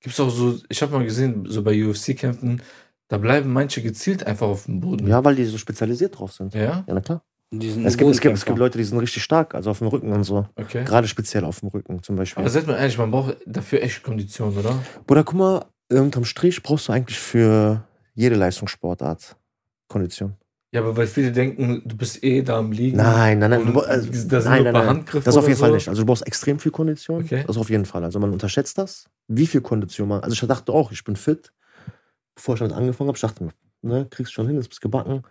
Gibt's 0.00 0.18
auch 0.20 0.30
so, 0.30 0.58
ich 0.68 0.82
habe 0.82 0.92
mal 0.92 1.04
gesehen, 1.04 1.46
so 1.48 1.62
bei 1.62 1.84
UFC-Kämpfen, 1.84 2.60
da 3.08 3.18
bleiben 3.18 3.52
manche 3.52 3.82
gezielt 3.82 4.26
einfach 4.26 4.48
auf 4.48 4.64
dem 4.64 4.80
Boden. 4.80 5.06
Ja, 5.06 5.24
weil 5.24 5.36
die 5.36 5.44
so 5.44 5.58
spezialisiert 5.58 6.18
drauf 6.18 6.32
sind. 6.32 6.54
Ja? 6.54 6.60
Ja, 6.62 6.84
na 6.88 7.00
klar. 7.00 7.22
Es 7.52 7.96
gibt, 7.96 8.10
es, 8.10 8.20
gibt, 8.20 8.34
es 8.36 8.44
gibt 8.44 8.58
Leute, 8.58 8.76
die 8.78 8.82
sind 8.84 8.98
richtig 8.98 9.22
stark, 9.22 9.54
also 9.54 9.70
auf 9.70 9.78
dem 9.78 9.86
Rücken 9.86 10.12
und 10.12 10.24
so. 10.24 10.46
Okay. 10.56 10.84
Gerade 10.84 11.06
speziell 11.06 11.44
auf 11.44 11.60
dem 11.60 11.68
Rücken 11.68 12.02
zum 12.02 12.16
Beispiel. 12.16 12.40
Aber 12.42 12.50
seid 12.50 12.66
mal 12.66 12.76
ehrlich, 12.76 12.98
man 12.98 13.12
braucht 13.12 13.36
dafür 13.46 13.82
echt 13.82 14.02
Kondition, 14.02 14.56
oder? 14.58 14.76
Bruder, 15.06 15.22
guck 15.22 15.34
mal, 15.38 15.64
unterm 15.88 16.24
Strich 16.24 16.60
brauchst 16.64 16.88
du 16.88 16.92
eigentlich 16.92 17.18
für 17.18 17.84
jede 18.14 18.34
Leistungssportart 18.34 19.36
Kondition. 19.86 20.34
Ja, 20.76 20.82
aber 20.82 20.94
weil 20.94 21.06
viele 21.06 21.32
denken, 21.32 21.80
du 21.86 21.96
bist 21.96 22.22
eh 22.22 22.42
da 22.42 22.58
am 22.58 22.70
Liegen. 22.70 22.98
Nein, 22.98 23.38
nein, 23.38 23.48
nein. 23.48 23.72
Du, 23.72 23.80
also, 23.80 24.10
da 24.28 24.42
sind 24.42 24.50
nein, 24.50 24.62
nein, 24.62 24.74
nein. 24.74 24.86
Handgriffe 24.86 25.24
Das 25.24 25.34
auf 25.34 25.48
jeden 25.48 25.58
Fall 25.58 25.70
so. 25.70 25.74
nicht. 25.76 25.88
Also 25.88 26.02
du 26.02 26.06
brauchst 26.06 26.26
extrem 26.26 26.58
viel 26.58 26.70
Kondition. 26.70 27.22
Okay. 27.24 27.44
Das 27.46 27.56
auf 27.56 27.70
jeden 27.70 27.86
Fall. 27.86 28.04
Also 28.04 28.20
man 28.20 28.30
unterschätzt 28.30 28.76
das, 28.76 29.06
wie 29.26 29.46
viel 29.46 29.62
Kondition 29.62 30.06
man. 30.06 30.20
Also 30.22 30.34
ich 30.34 30.46
dachte 30.46 30.74
auch, 30.74 30.92
ich 30.92 31.02
bin 31.02 31.16
fit. 31.16 31.50
Bevor 32.34 32.56
ich 32.56 32.58
damit 32.58 32.76
angefangen 32.76 33.08
habe, 33.08 33.16
ich 33.16 33.22
dachte 33.22 33.48
ne, 33.80 34.06
kriegst 34.10 34.34
schon 34.34 34.48
hin, 34.48 34.56
jetzt 34.56 34.68
bist 34.68 34.82
gebacken. 34.82 35.22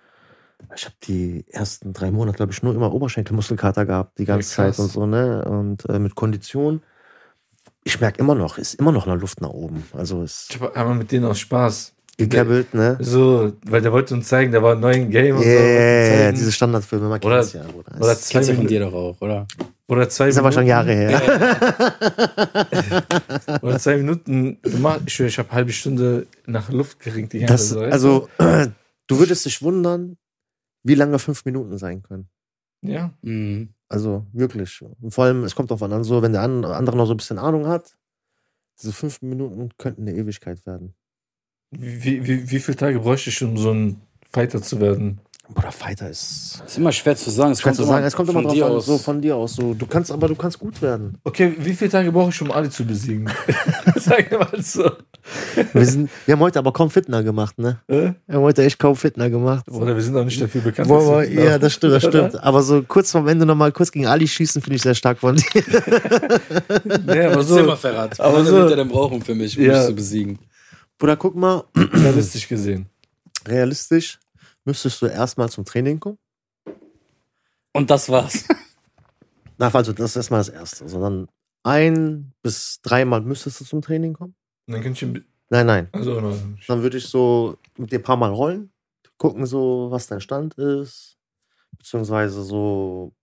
Ich 0.76 0.86
habe 0.86 0.96
die 1.04 1.46
ersten 1.52 1.94
drei 1.94 2.10
Monate, 2.10 2.38
glaube 2.38 2.52
ich, 2.52 2.64
nur 2.64 2.74
immer 2.74 2.92
Oberschenkelmuskelkater 2.92 3.86
gehabt, 3.86 4.18
die 4.18 4.26
ganze 4.26 4.50
Ja. 4.50 4.72
Zeit 4.72 4.80
und 4.80 4.92
so, 4.92 5.06
ne? 5.06 5.46
Und 5.46 5.88
äh, 5.88 6.00
mit 6.00 6.16
Kondition. 6.16 6.82
Ich 7.84 8.02
merke 8.02 8.20
immer 8.20 8.34
noch, 8.34 8.58
ist 8.58 8.74
immer 8.74 8.92
noch 8.92 9.06
eine 9.06 9.16
Luft 9.20 9.42
nach 9.42 9.50
oben. 9.50 9.84
Also 9.94 10.24
es 10.24 10.48
Ich 10.50 10.60
habe 10.60 10.76
einmal 10.76 10.96
mit 10.96 11.12
denen 11.12 11.26
aus 11.26 11.38
Spaß. 11.38 11.95
Gekebbelt, 12.18 12.74
ne? 12.74 12.98
So, 13.02 13.54
weil 13.66 13.82
der 13.82 13.92
wollte 13.92 14.14
uns 14.14 14.28
zeigen, 14.28 14.52
der 14.52 14.64
war 14.64 14.76
neu 14.76 14.94
im 14.94 15.10
Game 15.10 15.36
und 15.36 15.44
so. 15.44 15.50
Yeah, 15.50 16.10
zeigen. 16.26 16.36
diese 16.38 16.52
Standardfilme, 16.52 17.10
man 17.10 17.22
Oder- 17.22 17.38
kennt's 17.40 17.54
ja, 17.54 17.64
Bruder. 17.64 17.96
oder 17.98 18.16
zwei 18.16 18.32
Kennst 18.40 18.50
du 18.50 18.54
von 18.56 18.66
Minuten, 18.66 18.68
dir 18.68 18.80
doch 18.80 18.94
auch, 18.94 19.22
oder? 19.22 19.48
oder 19.88 20.10
zwei 20.10 20.30
ist 20.30 20.38
aber 20.38 20.52
schon 20.52 20.64
Minuten- 20.66 20.88
Jahre 20.90 20.94
her. 20.94 22.02
Oder 23.62 23.80
zwei 23.80 23.98
Minuten 23.98 24.62
gemacht. 24.62 25.02
Ich, 25.06 25.20
ich 25.20 25.38
habe 25.38 25.52
halbe 25.52 25.72
Stunde 25.72 26.28
nach 26.46 26.70
Luft 26.72 27.00
geringt 27.00 27.34
die 27.34 27.40
ganze 27.40 27.54
Das, 27.54 27.70
Zeit. 27.84 27.92
also, 27.94 28.28
du 29.08 29.20
würdest 29.20 29.46
dich 29.46 29.62
wundern, 29.62 30.18
wie 30.84 30.96
lange 30.96 31.20
fünf 31.20 31.46
Minuten 31.46 31.78
sein 31.78 32.02
können. 32.04 32.30
Ja. 32.82 33.12
Mhm. 33.22 33.70
Also 33.88 34.26
wirklich. 34.34 34.82
Und 35.02 35.14
vor 35.14 35.26
allem, 35.26 35.44
es 35.44 35.54
kommt 35.56 35.72
auf 35.72 35.82
an, 35.84 36.04
so, 36.04 36.22
wenn 36.22 36.34
der 36.34 36.42
an- 36.42 36.66
andere 36.66 36.98
noch 36.98 37.06
so 37.06 37.14
ein 37.14 37.18
bisschen 37.18 37.38
Ahnung 37.38 37.68
hat, 37.68 37.96
diese 38.82 38.92
fünf 38.94 39.22
Minuten 39.22 39.70
könnten 39.78 40.02
eine 40.08 40.14
Ewigkeit 40.18 40.66
werden. 40.66 40.96
Wie, 41.78 42.26
wie, 42.28 42.50
wie 42.52 42.60
viele 42.60 42.78
Tage 42.78 43.00
bräuchte 43.00 43.30
ich, 43.30 43.42
um 43.44 43.58
so 43.58 43.72
ein 43.72 44.02
Fighter 44.32 44.62
zu 44.62 44.80
werden? 44.80 45.20
Bruder, 45.54 45.72
Fighter 45.72 46.10
ist. 46.10 46.64
Ist 46.66 46.78
immer 46.80 46.92
schwer 46.92 47.16
zu 47.16 47.30
sagen. 47.30 47.52
Es 47.52 47.62
Schwer 47.62 47.74
zu 47.74 47.84
sagen, 47.84 48.04
es 48.04 48.16
kommt 48.16 48.30
immer 48.30 48.40
von 48.40 48.46
drauf 48.46 48.54
dir 48.56 48.66
an, 48.66 48.72
aus. 48.72 48.86
so 48.88 48.98
von 48.98 49.22
dir 49.22 49.36
aus. 49.36 49.54
So, 49.54 49.76
du 49.76 49.86
kannst, 49.86 50.12
aber 50.12 50.28
du 50.28 50.34
kannst 50.36 50.58
gut 50.58 50.82
werden. 50.82 51.20
Okay, 51.24 51.54
wie 51.60 51.74
viele 51.74 51.92
Tage 51.92 52.12
brauche 52.12 52.32
ich, 52.32 52.42
um 52.42 52.52
alle 52.52 52.72
zu 52.72 52.84
besiegen? 52.84 53.30
Sag 53.96 54.32
mal 54.32 54.50
so. 54.60 54.90
Wir, 55.74 55.86
sind, 55.86 56.10
wir 56.26 56.32
haben 56.34 56.40
heute 56.40 56.58
aber 56.58 56.74
kaum 56.74 56.90
Fitner 56.90 57.22
gemacht, 57.22 57.60
ne? 57.60 57.80
Äh? 57.88 58.14
Wir 58.26 58.36
haben 58.38 58.42
heute 58.42 58.64
echt 58.64 58.80
kaum 58.80 58.96
Fitner 58.96 59.30
gemacht. 59.30 59.66
Oder 59.70 59.96
wir 59.96 60.02
sind 60.02 60.18
auch 60.18 60.26
nicht 60.26 60.42
dafür 60.42 60.62
bekannt. 60.62 60.88
Boah, 60.88 61.00
boah, 61.04 61.24
ja, 61.24 61.60
das 61.60 61.74
stimmt, 61.74 61.94
das 61.94 62.06
Oder? 62.06 62.30
stimmt. 62.30 62.44
Aber 62.44 62.64
so 62.64 62.82
kurz 62.82 63.12
vorm 63.12 63.28
Ende 63.28 63.46
nochmal 63.46 63.72
kurz 63.72 63.92
gegen 63.92 64.08
Ali 64.08 64.28
schießen, 64.28 64.64
finde 64.64 64.78
ich 64.78 64.82
sehr 64.82 64.96
stark 64.96 65.20
von 65.20 65.36
dir. 65.36 65.46
Nee, 67.06 67.22
aber 67.22 67.36
Das 67.36 67.50
ist 67.52 67.58
immer 67.58 67.70
so 67.72 67.76
verrat. 67.76 68.20
aber 68.20 68.44
so 68.44 68.52
wird 68.54 68.72
er 68.72 68.78
denn 68.78 68.88
brauchen 68.88 69.22
für 69.22 69.36
mich, 69.36 69.58
um 69.60 69.64
Ja. 69.64 69.78
mich 69.78 69.86
zu 69.88 69.94
besiegen. 69.94 70.40
Bruder, 70.98 71.18
guck 71.18 71.36
mal, 71.36 71.64
realistisch 71.76 72.48
gesehen. 72.48 72.88
realistisch 73.46 74.20
müsstest 74.64 75.02
du 75.02 75.08
erstmal 75.08 75.50
zum 75.50 75.66
Training 75.66 76.00
kommen. 76.00 76.18
Und 77.74 77.90
das 77.90 78.08
war's. 78.10 78.46
Na, 79.58 79.70
also 79.74 79.94
das 79.94 80.12
ist 80.12 80.16
erstmal 80.16 80.40
das 80.40 80.50
Erste. 80.50 80.88
Sondern 80.88 81.28
ein 81.64 82.34
bis 82.42 82.80
dreimal 82.82 83.22
müsstest 83.22 83.60
du 83.62 83.66
zum 83.66 83.82
Training 83.82 84.14
kommen. 84.14 84.36
Und 84.68 84.74
dann 84.74 84.82
könnte 84.84 85.06
ich. 85.06 85.12
ein- 85.12 85.26
Nein, 85.50 85.66
nein. 85.68 85.90
Also, 85.92 86.20
no, 86.20 86.36
Dann 86.68 86.82
würde 86.82 86.98
ich 86.98 87.06
so 87.08 87.58
mit 87.78 87.92
dir 87.92 88.00
ein 88.00 88.04
paar 88.04 88.18
Mal 88.18 88.32
rollen, 88.32 88.72
gucken 89.18 89.46
so, 89.46 89.88
was 89.92 90.08
dein 90.08 90.20
Stand 90.20 90.56
ist, 90.56 91.18
beziehungsweise 91.78 92.42
so, 92.42 93.14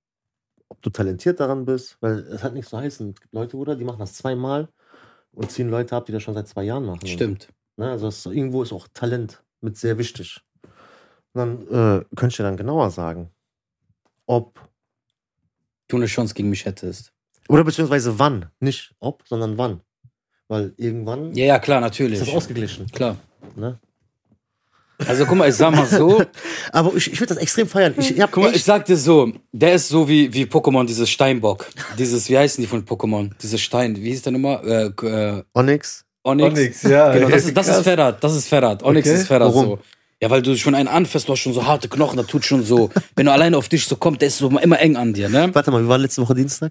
ob 0.69 0.81
du 0.83 0.91
talentiert 0.91 1.41
daran 1.41 1.65
bist, 1.65 1.97
weil 2.01 2.21
es 2.21 2.45
hat 2.45 2.55
nichts 2.55 2.71
zu 2.71 2.79
heißen. 2.79 3.11
Es 3.11 3.21
gibt 3.21 3.35
Leute, 3.35 3.57
Bruder, 3.57 3.75
die 3.75 3.85
machen 3.85 3.99
das 3.99 4.15
zweimal 4.15 4.69
und 5.33 5.51
ziehen 5.51 5.69
Leute 5.69 5.97
ab, 5.97 6.07
die 6.07 6.13
das 6.13 6.23
schon 6.23 6.35
seit 6.35 6.47
zwei 6.47 6.63
Jahren 6.63 6.85
machen. 6.87 7.07
Stimmt. 7.09 7.49
Ne? 7.77 7.91
Also 7.91 8.07
das, 8.07 8.27
irgendwo 8.27 8.63
ist 8.63 8.73
auch 8.73 8.89
Talent 8.95 9.43
mit 9.61 9.77
sehr 9.77 9.99
wichtig. 9.99 10.41
Und 11.35 11.39
dann 11.39 11.63
äh, 11.69 12.05
könnte 12.17 12.33
ich 12.33 12.37
dir 12.37 12.43
dann 12.43 12.57
genauer 12.57 12.91
sagen, 12.91 13.31
ob 14.27 14.59
Du 15.89 15.97
eine 15.97 16.07
Chance 16.07 16.33
gegen 16.35 16.49
mich 16.49 16.65
hättest. 16.65 17.13
oder 17.49 17.65
beziehungsweise 17.65 18.19
wann, 18.19 18.47
nicht 18.61 18.95
ob, 18.99 19.25
sondern 19.27 19.59
wann. 19.59 19.81
Weil 20.49 20.73
irgendwann 20.77 21.35
Ja, 21.35 21.45
ja, 21.45 21.59
klar, 21.59 21.81
natürlich. 21.81 22.19
ist 22.21 22.29
das 22.29 22.35
ausgeglichen. 22.35 22.87
Klar. 22.87 23.17
Ne? 23.57 23.79
Also 25.07 25.27
guck 25.27 25.37
mal, 25.37 25.49
ich 25.49 25.55
sag 25.57 25.75
mal 25.75 25.87
so. 25.87 26.23
Aber 26.73 26.95
ich, 26.95 27.13
ich 27.13 27.21
würde 27.21 27.35
das 27.35 27.43
extrem 27.43 27.67
feiern. 27.67 27.95
Ich, 27.99 28.17
ich 28.17 28.23
Guck 28.31 28.45
mal, 28.45 28.55
ich 28.55 28.65
sag 28.65 28.85
dir 28.87 28.97
so, 28.97 29.33
der 29.53 29.75
ist 29.75 29.89
so 29.89 30.09
wie, 30.09 30.33
wie 30.33 30.45
Pokémon, 30.45 30.87
dieses 30.87 31.11
Steinbock. 31.11 31.67
Dieses, 31.99 32.29
wie 32.31 32.39
heißen 32.39 32.63
die 32.63 32.69
von 32.69 32.85
Pokémon? 32.85 33.31
Dieses 33.43 33.61
Stein, 33.61 33.97
wie 33.97 34.11
hieß 34.11 34.23
der 34.23 34.33
nochmal? 34.33 34.93
Äh, 35.01 35.07
äh, 35.07 35.43
Onyx. 35.55 36.05
Onyx. 36.25 36.59
Onyx, 36.59 36.83
ja. 36.85 37.13
Genau, 37.13 37.29
das 37.29 37.45
ist, 37.47 37.57
das 37.57 37.69
ist 37.69 37.83
Ferrat, 37.83 38.23
das 38.23 38.35
ist 38.37 38.49
Ferrat. 38.49 38.83
Onyx 38.83 39.09
Okay. 39.09 39.19
ist 39.19 39.27
Ferrat 39.27 39.49
Warum? 39.49 39.65
so. 39.65 39.79
Ja, 40.21 40.31
weil 40.31 40.41
du 40.41 40.57
schon 40.57 40.77
einen 40.77 40.87
anfasst, 40.87 41.27
du 41.27 41.33
hast 41.33 41.41
schon 41.41 41.53
so 41.53 41.67
harte 41.67 41.89
Knochen, 41.89 42.17
da 42.17 42.23
tut 42.23 42.45
schon 42.45 42.63
so, 42.65 42.91
wenn 43.17 43.27
du 43.27 43.33
alleine 43.33 43.57
auf 43.57 43.69
dich 43.69 43.85
so 43.85 43.97
kommst, 43.97 44.21
der 44.21 44.29
ist 44.29 44.39
so 44.39 44.49
immer 44.57 44.79
eng 44.79 44.95
an 44.95 45.13
dir, 45.13 45.29
ne? 45.29 45.51
Warte 45.53 45.73
mal, 45.73 45.83
wir 45.83 45.89
waren 45.89 46.01
letzte 46.01 46.23
Woche 46.23 46.37
Dienstag. 46.37 46.71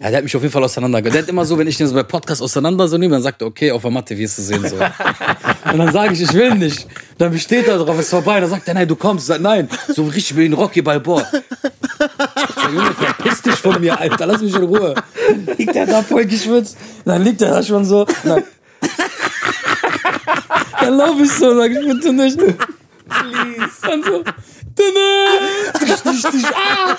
Ja, 0.00 0.08
der 0.08 0.16
hat 0.16 0.24
mich 0.24 0.34
auf 0.34 0.40
jeden 0.40 0.52
Fall 0.54 0.64
auseinandergenommen. 0.64 1.12
Der 1.12 1.22
hat 1.22 1.28
immer 1.28 1.44
so, 1.44 1.58
wenn 1.58 1.66
ich 1.66 1.76
den 1.76 1.86
so 1.86 1.94
bei 1.94 2.02
Podcast 2.02 2.40
auseinander 2.40 2.88
so 2.88 2.96
nehme, 2.96 3.12
dann 3.12 3.22
sagt 3.22 3.42
er, 3.42 3.48
okay, 3.48 3.70
auf 3.72 3.82
der 3.82 3.90
Matte 3.90 4.16
wirst 4.16 4.38
du 4.38 4.42
sehen, 4.42 4.66
so. 4.66 4.76
Und 5.70 5.78
dann 5.78 5.92
sage 5.92 6.14
ich, 6.14 6.22
ich 6.22 6.32
will 6.32 6.54
nicht. 6.54 6.86
Dann 7.18 7.30
besteht 7.30 7.68
er 7.68 7.76
drauf, 7.76 7.98
ist 8.00 8.08
vorbei. 8.08 8.40
Dann 8.40 8.48
sagt 8.48 8.66
er, 8.66 8.72
nein, 8.72 8.88
du 8.88 8.96
kommst. 8.96 9.24
Ich 9.24 9.28
sag, 9.28 9.42
nein, 9.42 9.68
so 9.94 10.04
richtig 10.04 10.34
wie 10.38 10.46
ein 10.46 10.54
Rocky 10.54 10.80
Balboa. 10.80 11.26
Junge, 12.72 12.90
verpiss 12.94 13.42
dich 13.42 13.54
von 13.54 13.78
mir, 13.82 14.00
Alter, 14.00 14.24
lass 14.24 14.40
mich 14.40 14.54
in 14.54 14.62
Ruhe. 14.62 14.94
Dann 15.44 15.56
liegt 15.58 15.76
er 15.76 15.84
da 15.86 16.02
voll 16.02 16.24
geschwitzt. 16.24 16.78
Dann 17.04 17.22
liegt 17.22 17.42
er 17.42 17.50
da 17.50 17.62
schon 17.62 17.84
so. 17.84 18.06
Dann, 18.24 18.42
dann 20.80 20.96
laufe 20.96 21.22
ich 21.22 21.32
so, 21.32 21.54
sag 21.56 21.70
ich, 21.70 21.78
bitte 21.78 22.12
nicht. 22.12 22.38
Please. 22.38 22.56
Dann 23.82 24.02
so, 24.02 24.22
ah. 26.54 26.98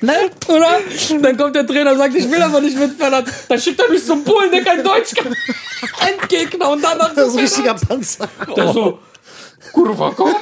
Ne? 0.00 0.30
Oder? 0.48 0.78
Dann 1.20 1.36
kommt 1.36 1.56
der 1.56 1.66
Trainer 1.66 1.92
und 1.92 1.98
sagt, 1.98 2.14
ich 2.14 2.30
will 2.30 2.42
aber 2.42 2.60
nicht 2.60 2.78
mit. 2.78 2.92
Dann 3.00 3.60
schickt 3.60 3.80
er 3.80 3.90
mich 3.90 4.04
zum 4.04 4.22
Polen, 4.24 4.50
der 4.50 4.62
kein 4.62 4.82
Deutsch 4.82 5.14
kann. 5.14 5.34
Endgegner 6.08 6.70
und 6.70 6.82
danach 6.82 7.14
Das 7.14 7.28
ist 7.28 7.32
so 7.32 7.38
ein 7.38 7.44
richtiger 7.44 7.74
Panzer. 7.74 8.28
der 8.56 8.72
so, 8.72 8.98
Kurva, 9.72 10.12
komm. 10.16 10.34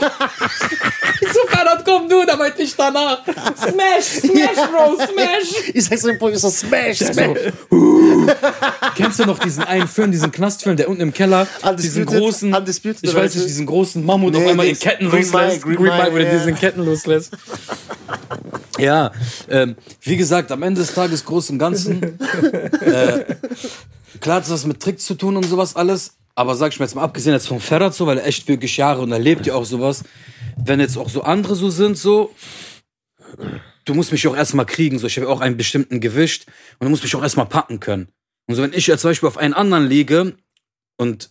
Ich 1.20 1.28
so, 1.32 1.40
Ferrat, 1.48 1.84
komm 1.84 2.08
du, 2.08 2.24
da 2.26 2.36
meinte 2.36 2.62
ich 2.62 2.74
danach. 2.76 3.24
Smash, 3.24 4.04
smash, 4.20 4.68
Bro, 4.70 4.96
smash. 4.96 5.70
Ich 5.74 5.84
sag's 5.84 6.02
dem 6.02 6.18
so 6.36 6.50
Smash, 6.50 6.98
Smash. 6.98 7.38
so, 7.70 7.76
uh. 7.76 8.26
Kennst 8.94 9.18
du 9.18 9.24
noch 9.24 9.38
diesen 9.38 9.64
einen 9.64 9.88
Film, 9.88 10.12
diesen 10.12 10.30
Knastfilm, 10.30 10.76
der 10.76 10.88
unten 10.88 11.02
im 11.02 11.12
Keller, 11.12 11.46
diesen 11.78 12.02
Undisputed- 12.06 12.18
großen, 12.18 12.54
Undisputed, 12.54 12.98
ich 13.02 13.14
weiß 13.14 13.34
nicht, 13.34 13.46
diesen 13.48 13.66
großen 13.66 14.04
Mammut 14.04 14.34
Nee, 14.34 14.44
auf 14.44 14.50
einmal 14.50 14.66
in 14.66 14.78
Ketten 14.78 15.08
Green 15.10 15.22
loslässt. 15.22 15.62
Green 15.62 15.76
Green 15.76 15.96
Mile, 15.96 16.12
wo 16.12 16.18
der 16.18 16.38
diesen 16.38 16.54
Ketten 16.54 16.84
loslässt. 16.84 17.32
Ja, 18.78 19.10
ähm, 19.48 19.76
wie 20.02 20.16
gesagt, 20.16 20.52
am 20.52 20.62
Ende 20.62 20.82
des 20.82 20.92
Tages, 20.94 21.24
groß 21.24 21.50
und 21.50 21.58
Ganzen, 21.58 22.02
äh, 22.82 23.24
klar 24.20 24.36
hat 24.36 24.50
das 24.50 24.66
mit 24.66 24.80
Tricks 24.80 25.06
zu 25.06 25.14
tun 25.14 25.36
und 25.36 25.44
sowas 25.44 25.74
alles, 25.74 26.12
aber 26.37 26.55
sag 26.55 26.72
ich 26.72 26.78
mir 26.78 26.84
jetzt 26.84 26.95
mal, 26.95 27.03
abgesehen 27.03 27.32
jetzt 27.32 27.49
vom 27.49 27.61
Ferrat 27.61 27.95
so, 27.95 28.07
weil 28.07 28.18
er 28.18 28.26
echt 28.26 28.47
wirklich 28.47 28.76
Jahre 28.76 29.01
und 29.01 29.11
erlebt 29.11 29.47
ja 29.47 29.55
auch 29.55 29.64
sowas, 29.64 30.05
wenn 30.57 30.80
jetzt 30.80 30.99
auch 30.99 31.09
so 31.09 31.22
andere 31.22 31.57
so 31.57 31.70
sind, 31.70 31.97
so, 31.97 32.34
du 33.87 33.95
musst 33.95 34.12
mich 34.12 34.28
auch 34.28 34.37
erstmal 34.37 34.66
kriegen, 34.66 34.99
so, 34.99 35.07
ich 35.07 35.16
habe 35.16 35.28
auch 35.28 35.41
einen 35.41 35.57
bestimmten 35.57 35.99
Gewicht 35.99 36.47
und 36.78 36.84
du 36.84 36.91
musst 36.91 37.03
mich 37.03 37.16
auch 37.16 37.22
erstmal 37.22 37.47
packen 37.47 37.80
können. 37.80 38.09
Und 38.47 38.55
so, 38.55 38.62
wenn 38.62 38.74
ich 38.74 38.87
jetzt 38.87 39.01
zum 39.01 39.11
Beispiel 39.11 39.28
auf 39.28 39.39
einen 39.39 39.55
anderen 39.55 39.89
liege 39.89 40.37
und 40.99 41.30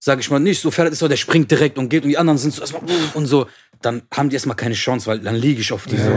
sag 0.00 0.20
ich 0.20 0.30
mal 0.30 0.38
nicht, 0.38 0.60
so 0.60 0.70
Ferrat 0.70 0.92
ist 0.92 1.00
so, 1.00 1.08
der 1.08 1.16
springt 1.16 1.50
direkt 1.50 1.78
und 1.78 1.88
geht 1.88 2.04
und 2.04 2.10
die 2.10 2.18
anderen 2.18 2.38
sind 2.38 2.54
so 2.54 2.60
erstmal 2.60 2.82
und 3.14 3.26
so, 3.26 3.46
dann 3.82 4.02
haben 4.12 4.28
die 4.28 4.34
erstmal 4.34 4.56
keine 4.56 4.74
Chance, 4.74 5.06
weil 5.06 5.20
dann 5.20 5.36
liege 5.36 5.60
ich 5.60 5.72
auf 5.72 5.86
die 5.86 5.96
so. 5.96 6.10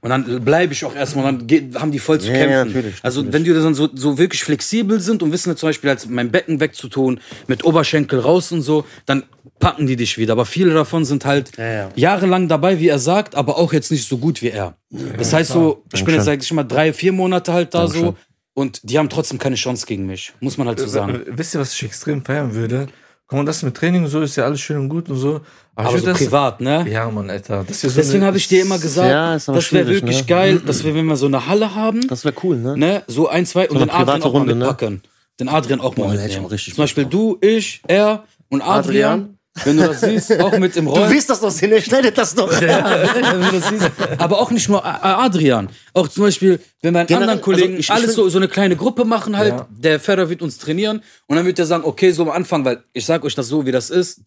Und 0.00 0.10
dann 0.10 0.44
bleibe 0.44 0.72
ich 0.72 0.84
auch 0.84 0.94
erstmal, 0.96 1.24
dann 1.24 1.46
geht, 1.46 1.74
haben 1.76 1.92
die 1.92 2.00
voll 2.00 2.20
zu 2.20 2.28
Ja, 2.28 2.34
ja, 2.38 2.46
kämpfen. 2.46 2.74
natürlich, 2.74 2.94
also 3.02 3.22
natürlich. 3.22 3.34
wenn 3.46 3.54
die 3.54 3.62
dann 3.62 3.74
so, 3.74 3.88
so 3.94 4.18
wirklich 4.18 4.42
flexibel 4.42 5.00
sind 5.00 5.22
und 5.22 5.30
wissen 5.30 5.56
zum 5.56 5.68
Beispiel, 5.68 5.90
als 5.90 6.06
mein 6.08 6.30
Becken 6.32 6.58
wegzutun, 6.58 7.20
mit 7.46 7.64
Oberschenkel 7.64 8.18
raus 8.18 8.50
und 8.50 8.62
so, 8.62 8.84
dann 9.06 9.22
packen 9.60 9.86
die 9.86 9.96
dich 9.96 10.18
wieder. 10.18 10.32
Aber 10.32 10.44
viele 10.44 10.74
davon 10.74 11.04
sind 11.04 11.24
halt 11.24 11.56
ja. 11.56 11.88
jahrelang 11.94 12.48
dabei, 12.48 12.80
wie 12.80 12.88
er 12.88 12.98
sagt, 12.98 13.36
aber 13.36 13.58
auch 13.58 13.72
jetzt 13.72 13.92
nicht 13.92 14.08
so 14.08 14.18
gut 14.18 14.42
wie 14.42 14.50
er. 14.50 14.76
Das 15.16 15.32
heißt 15.32 15.52
so, 15.52 15.84
ich 15.92 16.04
bin 16.04 16.14
jetzt 16.14 16.24
sag 16.24 16.42
ich 16.42 16.52
mal 16.52 16.64
drei, 16.64 16.92
vier 16.92 17.12
Monate 17.12 17.52
halt 17.52 17.74
da 17.74 17.86
so 17.86 18.16
und 18.54 18.80
die 18.82 18.98
haben 18.98 19.08
trotzdem 19.08 19.38
keine 19.38 19.56
Chance 19.56 19.86
gegen 19.86 20.06
mich. 20.06 20.32
Muss 20.40 20.58
man 20.58 20.66
halt 20.66 20.80
so 20.80 20.86
sagen. 20.86 21.14
Äh, 21.26 21.38
Wisst 21.38 21.54
ihr, 21.54 21.60
was 21.60 21.72
ich 21.74 21.82
extrem 21.84 22.24
feiern 22.24 22.54
würde? 22.54 22.88
Guck 23.26 23.38
mal, 23.38 23.44
das 23.46 23.62
mit 23.62 23.74
Training 23.74 24.04
und 24.04 24.10
so 24.10 24.20
ist 24.20 24.36
ja 24.36 24.44
alles 24.44 24.60
schön 24.60 24.76
und 24.76 24.88
gut 24.90 25.08
und 25.08 25.16
so. 25.16 25.40
Aber 25.74 25.94
ich 25.94 26.00
so 26.02 26.06
das, 26.06 26.18
privat, 26.18 26.60
ne? 26.60 26.86
Ja, 26.88 27.10
Mann, 27.10 27.30
Alter. 27.30 27.64
Das 27.66 27.78
ist 27.78 27.82
ja 27.84 27.88
so 27.88 27.96
Deswegen 27.96 28.24
habe 28.24 28.36
ich 28.36 28.46
dir 28.48 28.62
immer 28.62 28.78
gesagt, 28.78 29.08
Ja, 29.08 29.32
aber 29.46 29.56
das 29.56 29.72
wäre 29.72 29.88
wirklich 29.88 30.20
ne? 30.20 30.26
geil, 30.26 30.60
dass 30.64 30.84
wir, 30.84 30.94
wenn 30.94 31.06
wir 31.06 31.16
so 31.16 31.26
eine 31.26 31.46
Halle 31.46 31.74
haben, 31.74 32.06
Das 32.06 32.24
wäre 32.24 32.34
cool, 32.42 32.58
ne? 32.58 32.76
ne, 32.76 33.02
so 33.06 33.28
ein, 33.28 33.46
zwei 33.46 33.68
und 33.70 33.76
eine 33.76 33.86
den 33.86 33.90
Adrian 33.90 34.22
auch 34.22 34.32
mal 34.32 34.38
Runde, 34.40 34.54
ne? 34.54 34.66
mitpacken. 34.66 35.02
Den 35.40 35.48
Adrian 35.48 35.80
auch 35.80 35.96
mal 35.96 36.04
Boah, 36.08 36.12
mitnehmen. 36.14 36.48
Zum 36.58 36.76
Beispiel 36.76 37.06
du, 37.06 37.38
ich, 37.40 37.82
er 37.88 38.24
und 38.50 38.60
Adrian. 38.60 39.12
Adrian. 39.12 39.33
Wenn 39.62 39.76
du 39.76 39.86
das 39.86 40.00
siehst, 40.00 40.40
auch 40.40 40.58
mit 40.58 40.76
im 40.76 40.86
Du 40.86 40.90
Rollen. 40.90 41.10
willst 41.10 41.30
das 41.30 41.40
doch 41.40 41.50
sehen, 41.50 41.70
er 41.70 41.80
schneidet 41.80 42.18
das 42.18 42.34
doch. 42.34 42.50
wenn 42.60 43.40
du 43.40 43.52
das 43.52 43.68
siehst. 43.68 43.90
Aber 44.18 44.40
auch 44.40 44.50
nicht 44.50 44.68
nur 44.68 44.84
Adrian. 44.84 45.68
Auch 45.92 46.08
zum 46.08 46.24
Beispiel, 46.24 46.58
wenn 46.82 46.92
wir 46.94 47.00
einen 47.00 47.06
Generell, 47.06 47.28
anderen 47.28 47.40
Kollegen 47.40 47.68
also 47.76 47.78
ich- 47.80 47.90
alles 47.92 48.14
so, 48.14 48.28
so 48.28 48.38
eine 48.38 48.48
kleine 48.48 48.74
Gruppe 48.74 49.04
machen 49.04 49.36
halt, 49.36 49.50
Ja. 49.54 49.68
der 49.70 50.00
Ferrer 50.00 50.28
wird 50.28 50.42
uns 50.42 50.58
trainieren 50.58 51.02
und 51.28 51.36
dann 51.36 51.46
wird 51.46 51.58
er 51.60 51.66
sagen, 51.66 51.84
okay, 51.84 52.10
so 52.10 52.22
am 52.24 52.30
Anfang, 52.30 52.64
weil 52.64 52.82
ich 52.92 53.06
sag 53.06 53.24
euch 53.24 53.36
das 53.36 53.46
so, 53.46 53.64
wie 53.64 53.70
das 53.72 53.90
ist, 53.90 54.22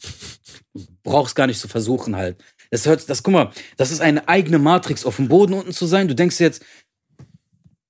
brauchst 1.04 1.36
gar 1.36 1.48
nicht 1.48 1.60
zu 1.60 1.68
versuchen 1.68 2.16
halt. 2.16 2.38
Das 2.72 2.86
hört, 2.86 3.10
das, 3.10 3.24
guck 3.24 3.34
mal, 3.34 3.52
das 3.78 3.92
ist 3.92 4.02
eine 4.02 4.28
eigene 4.28 4.60
Matrix 4.60 5.06
auf 5.06 5.16
dem 5.18 5.28
Boden 5.28 5.54
unten 5.54 5.72
zu 5.74 5.86
sein. 5.86 6.08
Du 6.08 6.16
denkst 6.16 6.40
jetzt, 6.40 6.62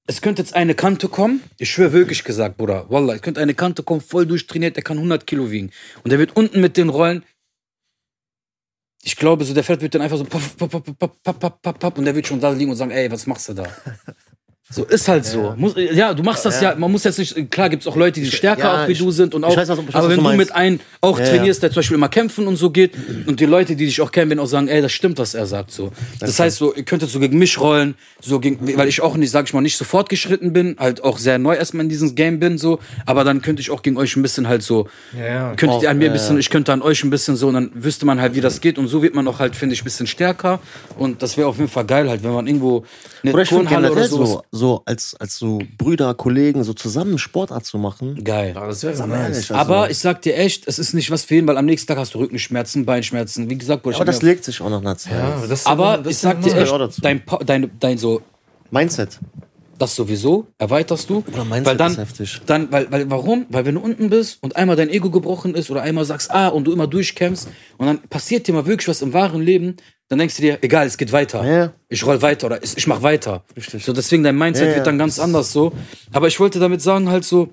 es 0.08 0.22
könnte 0.22 0.42
jetzt 0.42 0.56
eine 0.56 0.74
Kante 0.74 1.10
kommen. 1.10 1.44
Ich 1.58 1.70
schwöre 1.70 1.92
wirklich 1.92 2.24
gesagt, 2.24 2.58
Bruder. 2.58 2.90
Wallah, 2.90 3.16
es 3.16 3.22
könnte 3.22 3.42
eine 3.42 3.54
Kante 3.54 3.84
kommen, 3.84 4.02
voll 4.02 4.26
durchtrainiert. 4.26 4.78
der 4.78 4.84
kann 4.84 4.98
100 4.98 5.28
Kilo 5.28 5.52
wiegen. 5.52 5.72
Und 6.04 6.12
der 6.12 6.20
wird 6.20 6.36
unten 6.36 6.62
mit 6.62 6.78
den 6.78 6.90
Rollen. 6.90 7.24
Ich 9.04 9.18
glaube, 9.18 9.44
so 9.46 9.54
der 9.54 9.64
Feld 9.64 9.82
wird 9.82 9.94
dann 9.96 10.02
einfach 10.02 10.18
so 10.18 10.26
und 11.98 12.06
der 12.06 12.16
wird 12.16 12.28
schon 12.28 12.40
da 12.40 12.50
liegen 12.50 12.72
und 12.72 12.78
sagen, 12.78 12.92
ey, 12.92 13.12
was 13.12 13.28
machst 13.28 13.50
du 13.50 13.54
da? 13.54 13.68
So 14.70 14.84
ist 14.84 15.08
halt 15.08 15.24
so. 15.24 15.54
Muss, 15.56 15.76
ja, 15.78 16.14
du 16.14 16.24
machst 16.24 16.44
das 16.46 16.60
ja. 16.60 16.76
man 16.76 16.92
muss 16.92 17.06
jetzt 17.06 17.18
nicht, 17.20 17.50
klar 17.50 17.70
gibt's 17.70 17.88
auch 17.88 17.96
Leute, 17.96 18.20
die 18.20 18.30
stärker 18.30 18.64
ja, 18.64 18.84
auch 18.84 18.88
wie 18.90 18.92
ich- 18.92 18.98
du 19.00 19.12
sind 19.12 19.34
und 19.34 19.46
auch, 19.46 19.56
weiß, 19.56 19.70
was- 19.70 19.78
weiß, 19.78 19.96
aber 19.96 20.10
wenn 20.10 20.22
du 20.22 20.30
du 20.30 20.36
mit 20.36 20.52
einem 20.52 20.82
auch 21.00 21.18
Ja, 21.18 21.24
ja. 21.24 21.32
trainierst, 21.32 21.64
der 21.64 21.70
zum 21.72 21.76
Beispiel 21.78 21.96
immer 21.96 22.10
kämpfen 22.10 22.48
und 22.48 22.58
so 22.58 22.70
geht 22.70 22.92
und 23.28 23.40
die 23.40 23.46
Leute, 23.46 23.78
die 23.78 23.86
dich 23.86 24.02
auch 24.02 24.12
kennen, 24.12 24.30
werden 24.30 24.42
auch 24.42 24.46
sagen, 24.48 24.68
ey, 24.68 24.82
das 24.82 24.92
stimmt, 24.92 25.20
was 25.20 25.34
er 25.36 25.46
sagt 25.46 25.72
so. 25.72 25.94
Das, 26.20 26.38
heißt 26.38 26.58
so, 26.58 26.74
ihr 26.76 26.84
könntet 26.84 27.10
so 27.10 27.20
gegen 27.22 27.38
mich 27.38 27.58
rollen, 27.62 27.96
so 28.22 28.42
gegen, 28.42 28.78
weil 28.78 28.90
ich 28.90 29.00
auch 29.02 29.16
nicht, 29.16 29.32
sag 29.32 29.46
ich 29.48 29.54
mal, 29.54 29.62
nicht 29.62 29.78
so 29.78 29.86
fortgeschritten 29.86 30.52
bin, 30.52 30.76
halt 30.78 31.02
auch 31.02 31.18
sehr 31.18 31.40
neu 31.40 31.56
erstmal 31.56 31.84
in 31.86 31.90
diesem 31.90 32.16
Game 32.16 32.40
bin 32.42 32.58
so, 32.58 32.80
aber 33.06 33.24
dann 33.24 33.42
könnte 33.42 33.62
ich 33.62 33.72
auch 33.72 33.82
gegen 33.82 33.96
euch 33.96 34.18
ein 34.18 34.22
bisschen 34.22 34.50
halt 34.50 34.64
so, 34.64 34.90
Ja, 35.18 35.26
ja. 35.26 35.54
könntet 35.56 35.84
ihr 35.84 35.90
an 35.90 35.98
mir 35.98 36.06
ein 36.06 36.08
ja, 36.08 36.14
bisschen, 36.14 36.38
ich 36.40 36.50
könnte 36.50 36.74
an 36.74 36.82
euch 36.82 37.06
ein 37.06 37.10
bisschen 37.10 37.38
so, 37.38 37.48
und 37.48 37.54
dann 37.54 37.72
wüsste 37.74 38.06
man 38.06 38.20
halt, 38.20 38.36
wie 38.36 38.42
das 38.42 38.60
geht 38.60 38.78
und 38.78 38.90
so 38.90 39.02
wird 39.02 39.16
man 39.16 39.26
auch 39.30 39.40
halt, 39.40 39.56
finde 39.56 39.76
ich, 39.76 39.82
ein 39.82 39.86
bisschen 39.86 40.08
stärker 40.08 40.60
und 40.98 41.22
das 41.24 41.38
wäre 41.38 41.48
auf 41.48 41.58
jeden 41.58 41.70
Fall 41.70 41.86
geil 41.86 42.10
halt, 42.10 42.22
wenn 42.24 42.34
man 42.34 42.48
irgendwo 42.48 42.84
eine 43.24 43.34
Oder 43.34 43.46
Turnhalle 43.46 43.92
oder 43.94 44.08
so. 44.08 44.26
so, 44.26 44.44
so 44.58 44.82
als, 44.86 45.16
als 45.16 45.38
so 45.38 45.60
Brüder, 45.78 46.14
Kollegen, 46.14 46.64
so 46.64 46.74
zusammen 46.74 47.18
Sportart 47.18 47.66
zu 47.66 47.78
machen. 47.78 48.24
Geil. 48.24 48.54
Ja, 48.56 48.68
das 48.68 48.84
wäre 48.84 48.96
Sag 48.96 49.06
so 49.06 49.10
mal 49.10 49.18
nice. 49.20 49.30
ehrlich, 49.36 49.52
also- 49.52 49.56
Aber 49.56 49.90
ich 49.90 50.00
sag 50.00 50.22
dir 50.22 50.36
echt, 50.36 50.68
es 50.68 50.80
ist 50.80 50.94
nicht 50.94 51.10
was 51.12 51.24
ihn, 51.24 51.48
weil 51.48 51.58
am 51.58 51.66
nächsten 51.66 51.88
Tag 51.88 51.98
hast 51.98 52.14
du 52.14 52.20
Rückenschmerzen, 52.20 52.86
Beinschmerzen. 52.86 53.50
Wie 53.50 53.58
gesagt, 53.58 53.86
ich 53.88 53.96
aber 53.96 54.06
das 54.06 54.22
legt 54.22 54.44
sich 54.44 54.60
auch 54.62 54.70
nach 54.70 54.82
einer 54.82 54.98
Zeit. 54.98 55.14
Ja, 55.14 55.42
aber 55.66 55.98
das 56.00 56.12
ich 56.12 56.18
sag 56.18 56.42
dir 56.42 56.56
echt, 56.56 56.74
dein, 57.06 57.22
dein, 57.46 57.72
dein 57.80 57.98
so, 57.98 58.22
Mindset. 58.72 59.20
Das 59.78 59.96
sowieso 59.96 60.48
erweiterst 60.58 61.10
du. 61.10 61.24
Oder 61.32 61.46
Mindset 61.46 61.66
weil 61.66 61.78
dann, 61.78 61.92
ist 61.92 61.98
heftig. 61.98 62.42
dann, 62.46 62.72
weil, 62.72 62.92
weil, 62.92 63.10
warum? 63.10 63.46
Weil 63.50 63.66
wenn 63.66 63.76
du 63.76 63.82
unten 63.82 64.10
bist 64.10 64.42
und 64.42 64.56
einmal 64.56 64.76
dein 64.76 64.90
Ego 64.90 65.10
gebrochen 65.10 65.56
ist 65.56 65.70
oder 65.70 65.82
einmal 65.82 66.06
sagst, 66.06 66.32
ah, 66.32 66.48
und 66.50 66.66
du 66.66 66.74
immer 66.74 66.88
durchkämpfst 66.88 67.48
und 67.78 67.86
dann 67.86 68.02
passiert 68.10 68.48
dir 68.48 68.54
mal 68.54 68.66
wirklich 68.66 68.88
was 68.88 69.02
im 69.02 69.14
wahren 69.14 69.42
Leben, 69.42 69.76
dann 70.10 70.20
denkst 70.20 70.38
du 70.38 70.42
dir, 70.42 70.60
egal, 70.62 70.88
es 70.88 70.98
geht 70.98 71.12
weiter. 71.12 71.46
Ja. 71.46 71.74
Ich 71.90 72.06
roll 72.06 72.22
weiter 72.22 72.48
oder 72.48 72.64
ich 72.64 72.88
mach 72.88 73.02
weiter. 73.02 73.44
Richtig. 73.56 73.84
So, 73.84 73.94
deswegen 73.94 74.24
dein 74.24 74.38
Mindset 74.38 74.70
Ja, 74.70 74.76
wird 74.76 74.88
dann 74.88 74.98
ganz 74.98 75.20
anders 75.20 75.52
so. 75.52 75.74
Aber 76.14 76.28
ich 76.28 76.40
wollte 76.40 76.60
damit 76.60 76.82
sagen, 76.82 77.10
halt 77.10 77.26
so, 77.26 77.52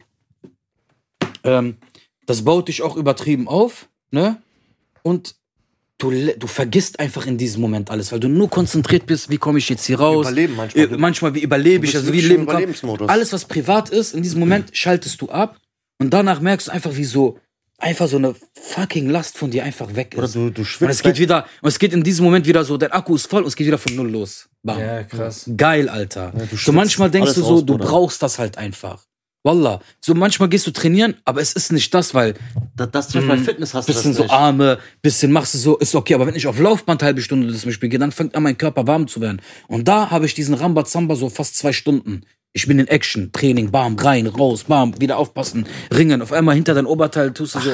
ähm, 1.43 1.77
das 2.27 2.43
baut 2.43 2.69
dich 2.69 2.83
auch 2.83 2.97
übertrieben 2.97 3.49
auf, 3.49 3.89
ne? 4.11 4.41
Und 5.03 5.35
du, 5.99 6.11
du 6.11 6.47
vergisst 6.47 7.01
einfach 7.01 7.27
in 7.27 7.39
diesem 7.39 7.61
Moment 7.61 7.91
alles, 7.91 8.13
weil 8.13 8.21
du 8.21 8.29
nur 8.29 8.51
konzentriert 8.51 9.07
bist, 9.07 9.31
wie 9.31 9.39
komme 9.39 9.59
ich 9.59 9.69
jetzt 9.69 9.85
hier 9.87 9.99
raus? 9.99 10.27
Überleben 10.27 10.57
manchmal. 10.57 10.85
Äh, 10.85 10.97
manchmal, 10.97 11.35
wie 11.35 11.43
überlebe 11.43 11.87
ich, 11.87 11.97
also 11.97 12.13
wie 12.13 12.21
leben 12.21 12.47
kann. 12.47 12.57
Überlebensmodus. 12.57 13.09
Alles, 13.09 13.33
was 13.33 13.45
privat 13.45 13.91
ist, 13.91 14.15
in 14.15 14.23
diesem 14.23 14.41
Moment 14.41 14.71
schaltest 14.77 15.21
du 15.21 15.29
ab 15.29 15.59
und 15.99 16.11
danach 16.11 16.41
merkst 16.41 16.69
du 16.69 16.73
einfach, 16.73 16.97
wie 16.97 17.05
so, 17.05 17.39
einfach 17.79 18.09
so 18.09 18.17
eine 18.17 18.35
fucking 18.55 19.09
Last 19.09 19.39
von 19.39 19.51
dir 19.51 19.65
einfach 19.65 19.95
weg 19.95 20.15
ist. 20.15 20.19
Oder 20.19 20.29
du, 20.29 20.51
du 20.51 20.61
und 20.63 20.67
schwitzt. 20.67 20.91
es 20.91 21.03
geht 21.03 21.19
wieder, 21.19 21.47
und 21.63 21.69
es 21.69 21.79
geht 21.79 21.93
in 21.93 22.03
diesem 22.03 22.25
Moment 22.25 22.47
wieder 22.47 22.65
so, 22.65 22.77
dein 22.77 22.93
Akku 22.93 23.15
ist 23.15 23.29
voll 23.29 23.43
und 23.43 23.49
es 23.49 23.57
geht 23.57 23.67
wieder 23.67 23.79
von 23.79 23.95
null 23.95 24.11
los. 24.11 24.49
Bam. 24.63 24.79
Ja, 24.79 25.03
krass. 25.05 25.49
Geil, 25.57 25.89
Alter. 25.89 26.33
du 26.33 26.57
so 26.57 26.73
manchmal 26.73 27.11
denkst 27.11 27.35
du 27.35 27.43
so, 27.43 27.55
raus, 27.55 27.67
du 27.67 27.79
brauchst 27.79 28.23
das 28.23 28.39
halt 28.39 28.59
einfach. 28.59 29.05
Wallah. 29.45 29.81
So 30.01 30.15
manchmal 30.15 30.49
gehst 30.49 30.67
du 30.67 30.71
trainieren, 30.71 31.17
aber 31.27 31.41
es 31.43 31.53
ist 31.53 31.71
nicht 31.71 31.93
das, 31.93 32.15
weil 32.15 32.35
das, 32.77 32.91
das 32.91 33.09
zum 33.11 33.21
Beispiel 33.21 33.37
bei 33.37 33.43
Fitness 33.53 33.75
hast 33.75 33.89
du 33.89 33.93
das 33.93 34.03
bisschen 34.03 34.15
so 34.15 34.23
nicht. 34.23 34.33
Arme, 34.33 34.79
bisschen 35.03 35.31
machst 35.31 35.53
du 35.55 35.59
so, 35.59 35.77
ist 35.77 35.95
okay, 35.95 36.15
aber 36.15 36.27
wenn 36.27 36.35
ich 36.35 36.47
auf 36.47 36.59
Laufband 36.59 37.03
halbe 37.03 37.21
Stunde 37.21 37.53
das 37.53 37.65
Beispiel 37.65 37.91
gehe, 37.91 37.99
dann 37.99 38.11
fängt 38.11 38.35
an 38.35 38.43
mein 38.43 38.57
Körper 38.57 38.87
warm 38.87 39.07
zu 39.07 39.21
werden. 39.21 39.43
Und 39.69 39.87
da 39.87 40.11
habe 40.11 40.25
ich 40.27 40.35
diesen 40.35 40.55
Rambazamba 40.55 41.15
so 41.15 41.29
fast 41.29 41.57
zwei 41.57 41.73
Stunden. 41.75 42.23
Ich 42.55 42.67
bin 42.67 42.79
in 42.79 42.89
Action, 42.89 43.33
Training, 43.33 43.71
bam, 43.71 43.97
rein, 43.97 44.27
raus, 44.27 44.65
bam, 44.65 44.99
wieder 45.01 45.19
aufpassen, 45.19 45.67
ringen. 45.93 46.23
Auf 46.23 46.33
einmal 46.33 46.55
hinter 46.55 46.73
dein 46.73 46.87
Oberteil 46.87 47.33
tust 47.33 47.57
du 47.57 47.61
so 47.61 47.71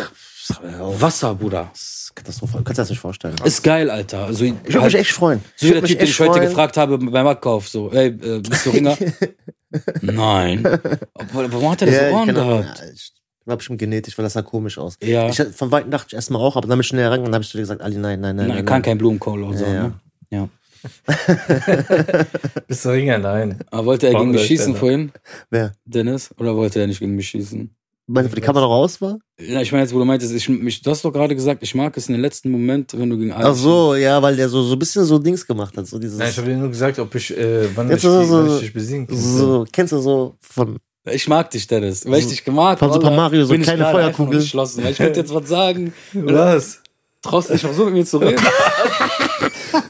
Wasser, 1.01 1.35
Bruder. 1.37 1.69
das 1.73 1.81
ist 1.83 2.17
katastrophal. 2.17 2.63
Kannst 2.65 2.71
du 2.71 2.73
dir 2.73 2.83
das 2.83 2.91
nicht 2.91 2.99
vorstellen. 3.01 3.37
Ist 3.45 3.63
geil, 3.63 3.89
Alter. 3.91 4.25
Also, 4.25 4.45
Ich 4.45 4.55
würde 4.75 4.87
mich 4.87 4.95
echt 4.97 5.13
freuen. 5.13 5.41
So 5.55 5.69
wie 5.69 5.73
der 5.73 5.85
Typ, 5.85 5.99
den 6.01 6.09
ich 6.09 6.19
heute 6.19 6.33
freuen. 6.33 6.49
gefragt 6.49 6.77
habe 6.77 6.99
beim 6.99 7.27
Abkauf, 7.27 7.69
so, 7.69 7.93
ey, 7.93 8.09
äh, 8.09 8.41
bist 8.41 8.67
du 8.67 8.71
Ringer? 8.71 8.97
Nein. 10.03 10.65
Obwohl, 11.15 11.53
warum 11.53 11.71
hat 11.71 11.83
er 11.83 11.87
das 11.87 11.97
Ja, 11.97 12.11
Ohren 12.11 12.29
kenn- 12.29 12.35
gehabt? 12.35 12.83
ich- 12.95 13.13
War 13.47 13.57
bestimmt 13.57 13.79
genetisch, 13.79 14.17
weil 14.19 14.25
das 14.25 14.35
sah 14.35 14.43
komisch 14.43 14.79
aus. 14.79 14.97
Ja. 15.03 15.29
Ich, 15.29 15.37
von 15.41 15.71
Weitem 15.71 15.91
dachte 15.91 16.07
ich 16.09 16.15
erstmal 16.15 16.43
auch, 16.43 16.57
aber 16.57 16.69
dann 16.69 16.77
bin 16.77 16.81
ich 16.81 16.87
schnell 16.89 17.03
herangegangen 17.05 17.29
und 17.31 17.35
habe 17.35 17.43
ich 17.43 17.51
zu 17.51 17.57
dir 17.57 17.63
gesagt, 17.63 17.81
Ali, 17.81 17.97
nein, 17.97 18.21
nein, 18.21 18.37
nein. 18.37 18.47
Nein, 18.49 18.57
nein, 18.57 18.65
kann 18.67 18.75
nein. 18.77 18.83
kein 18.83 18.99
Blumenkohl 18.99 19.43
oder 19.43 19.57
so. 19.57 19.65
Ja. 19.65 19.83
Ne? 19.85 19.93
ja. 20.31 20.49
Bist 22.67 22.85
du 22.85 22.89
Ring 22.91 23.11
allein. 23.11 23.59
Aber 23.71 23.87
wollte 23.87 24.07
er 24.09 24.15
Warum 24.15 24.29
gegen 24.29 24.39
mich 24.39 24.47
schießen 24.47 24.75
vorhin, 24.77 25.13
Wer? 25.51 25.73
Dennis? 25.85 26.31
Oder 26.39 26.57
wollte 26.57 26.81
er 26.81 26.87
nicht 26.87 27.01
gegen 27.01 27.17
mich 27.17 27.29
schießen? 27.29 27.75
Meinst 28.13 28.33
du, 28.33 28.35
die 28.35 28.41
Kamera 28.41 28.65
raus 28.67 29.01
war? 29.01 29.19
Ja, 29.41 29.61
ich 29.61 29.71
meine 29.71 29.85
jetzt, 29.85 29.95
wo 29.95 29.99
du 30.01 30.05
meintest, 30.05 30.35
ich, 30.35 30.49
mich, 30.49 30.83
du 30.83 30.91
hast 30.91 31.05
doch 31.05 31.13
gerade 31.13 31.37
gesagt, 31.37 31.63
ich 31.63 31.75
mag 31.77 31.97
es 31.97 32.09
in 32.09 32.15
den 32.15 32.23
letzten 32.23 32.51
Moment, 32.51 32.93
wenn 32.99 33.09
du 33.09 33.17
gegen 33.17 33.33
Ach 33.33 33.55
so, 33.55 33.95
ja, 33.95 34.21
weil 34.21 34.35
der 34.35 34.49
so, 34.49 34.63
so 34.63 34.73
ein 34.75 34.79
bisschen 34.81 35.05
so 35.05 35.19
Dings 35.21 35.47
gemacht 35.47 35.77
hat. 35.77 35.87
So 35.87 35.97
dieses. 35.99 36.19
Nein, 36.19 36.29
ich 36.31 36.37
habe 36.39 36.49
dir 36.49 36.57
nur 36.57 36.69
gesagt, 36.71 36.99
ob 36.99 37.15
ich, 37.15 37.37
äh, 37.37 37.69
wann, 37.77 37.89
Jetzt 37.89 37.99
ich, 37.99 38.11
so- 38.11 38.31
wann 38.31 38.55
ich 38.55 38.61
dich 38.61 38.73
besiegen 38.73 39.07
kann. 39.07 39.17
so, 39.17 39.65
kennst 39.73 39.93
du 39.93 40.01
so 40.01 40.35
von. 40.41 40.79
Ich 41.05 41.29
mag 41.29 41.51
dich, 41.51 41.67
Dennis. 41.67 42.05
Weil 42.05 42.19
ich 42.19 42.27
dich 42.27 42.45
gemag 42.45 42.79
Von 42.79 42.93
Super 42.93 43.11
Mario, 43.13 43.45
so 43.45 43.55
ich 43.55 43.63
kleine 43.63 43.91
Feuerkugel. 43.91 44.41
weil 44.53 44.91
ich 44.91 44.97
könnte 44.99 45.21
jetzt 45.21 45.33
was 45.33 45.49
sagen. 45.49 45.95
Was? 46.13 46.81
Traust 47.23 47.49
du 47.51 47.53
dich 47.55 47.65
auch 47.67 47.73
so 47.73 47.85
mit 47.85 47.95
mir 47.95 48.05
zu 48.05 48.19
reden? 48.19 48.43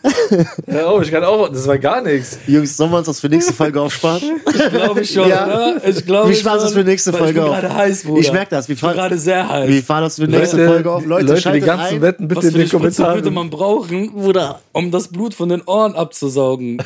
Ja, 0.66 0.90
oh, 0.90 1.00
ich 1.00 1.10
kann 1.10 1.24
auch, 1.24 1.48
das 1.48 1.66
war 1.66 1.78
gar 1.78 2.00
nichts. 2.02 2.38
Jungs, 2.46 2.76
sollen 2.76 2.90
wir 2.90 2.98
uns 2.98 3.06
das 3.06 3.20
für 3.20 3.28
nächste 3.28 3.52
Folge 3.52 3.80
aufsparen? 3.80 4.40
glaube 4.70 5.00
ich 5.02 5.12
schon, 5.12 5.28
Ja. 5.28 5.46
oder? 5.46 5.88
Ich 5.88 6.04
glaube 6.06 6.30
Wie 6.30 6.34
sparen 6.34 6.58
wir 6.58 6.62
das 6.64 6.72
für 6.72 6.84
nächste 6.84 7.12
Folge 7.12 7.28
Ich 7.28 7.34
bin 7.34 7.44
auf? 7.44 7.50
gerade 7.60 7.74
heiß, 7.74 8.04
Bruder. 8.04 8.20
Ich 8.20 8.32
merke 8.32 8.50
das. 8.50 8.68
Wir 8.68 8.76
fahren, 8.76 8.94
gerade 8.94 9.18
sehr 9.18 9.48
heiß. 9.48 9.68
wir 9.68 9.82
fahren 9.82 10.02
das 10.02 10.16
für 10.16 10.26
nächste 10.28 10.56
Leute, 10.58 10.68
Folge 10.72 10.90
auf. 10.92 11.04
Leute, 11.04 11.26
Leute 11.34 11.52
die 11.52 11.60
ganzen 11.60 11.94
ein. 11.96 12.02
Wetten 12.02 12.28
bitte 12.28 12.38
Was 12.38 12.44
in 12.46 12.54
den 12.54 12.68
Spritze 12.68 12.82
würde 13.02 13.22
Kommentaren. 13.22 13.34
man 13.34 13.50
brauchen, 13.50 14.12
Bruder, 14.12 14.60
um 14.72 14.90
das 14.90 15.08
Blut 15.08 15.34
von 15.34 15.48
den 15.48 15.62
Ohren 15.62 15.94
abzusaugen? 15.94 16.78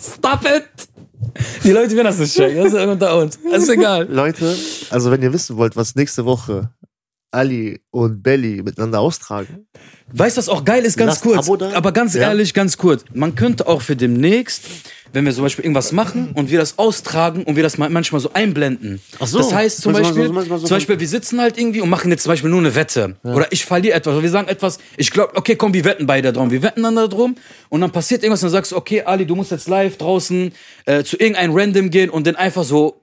Stop 0.00 0.40
it! 0.44 0.68
Die 1.64 1.72
Leute 1.72 1.94
werden 1.96 2.06
das 2.06 2.18
nicht 2.18 2.34
checken, 2.34 2.56
das 2.64 2.72
ist 2.72 2.80
unter 2.86 3.18
uns. 3.18 3.38
Das 3.50 3.64
ist 3.64 3.68
egal. 3.68 4.06
Leute, 4.10 4.54
also 4.90 5.10
wenn 5.10 5.22
ihr 5.22 5.32
wissen 5.32 5.56
wollt, 5.56 5.76
was 5.76 5.94
nächste 5.94 6.24
Woche 6.24 6.70
Ali 7.36 7.80
und 7.90 8.22
Belly 8.22 8.62
miteinander 8.62 9.00
austragen, 9.00 9.66
Weißt 10.12 10.36
du, 10.36 10.38
was 10.38 10.48
auch 10.48 10.64
geil 10.64 10.84
ist, 10.84 10.96
ganz 10.96 11.20
Lasst 11.24 11.46
kurz. 11.48 11.74
Aber 11.74 11.90
ganz 11.92 12.14
Ja. 12.14 12.22
ehrlich, 12.28 12.54
ganz 12.54 12.76
kurz. 12.78 13.04
Man 13.12 13.34
könnte 13.34 13.66
auch 13.66 13.82
für 13.82 13.96
demnächst, 13.96 14.62
wenn 15.12 15.24
wir 15.26 15.32
zum 15.34 15.42
Beispiel 15.42 15.64
irgendwas 15.64 15.90
machen 15.90 16.30
und 16.34 16.48
wir 16.48 16.58
das 16.60 16.78
austragen 16.78 17.42
und 17.42 17.56
wir 17.56 17.64
das 17.64 17.76
ma- 17.76 17.88
manchmal 17.88 18.20
so 18.20 18.30
einblenden. 18.32 19.00
Ach 19.18 19.26
so. 19.26 19.38
Das 19.38 19.52
heißt 19.52 19.82
zum 19.82 19.94
so- 19.94 20.00
Beispiel, 20.02 20.26
du 20.28 20.32
mal 20.32 20.44
so 20.46 20.58
zum 20.58 20.68
Beispiel, 20.76 21.00
wir 21.00 21.08
sitzen 21.08 21.40
halt 21.40 21.58
irgendwie 21.58 21.80
und 21.80 21.88
machen 21.90 22.10
jetzt 22.12 22.22
zum 22.22 22.30
Beispiel 22.30 22.50
nur 22.50 22.60
eine 22.60 22.76
Wette. 22.76 23.16
Oder 23.24 23.50
ich 23.50 23.64
verliere 23.64 23.96
etwas. 23.96 24.12
Oder 24.14 24.22
wir 24.22 24.30
sagen 24.30 24.46
etwas, 24.46 24.78
ich 24.96 25.10
glaube, 25.10 25.36
okay, 25.36 25.56
komm, 25.56 25.74
wir 25.74 25.84
wetten 25.84 26.06
beide 26.06 26.32
drum. 26.32 26.52
Wir 26.52 26.62
wetten 26.62 26.84
dann 26.84 26.94
da 26.94 27.08
drum 27.08 27.34
und 27.68 27.80
dann 27.80 27.90
passiert 27.90 28.22
irgendwas 28.22 28.42
und 28.44 28.46
dann 28.46 28.52
sagst 28.52 28.70
du, 28.72 28.76
okay, 28.76 29.02
Ali, 29.02 29.26
du 29.26 29.34
musst 29.34 29.50
jetzt 29.50 29.66
live 29.68 29.96
draußen 29.96 30.52
äh, 30.84 31.02
zu 31.02 31.16
irgendeinem 31.18 31.52
Random 31.56 31.90
gehen 31.90 32.10
und 32.10 32.28
den 32.28 32.36
einfach 32.36 32.62
so 32.64 33.02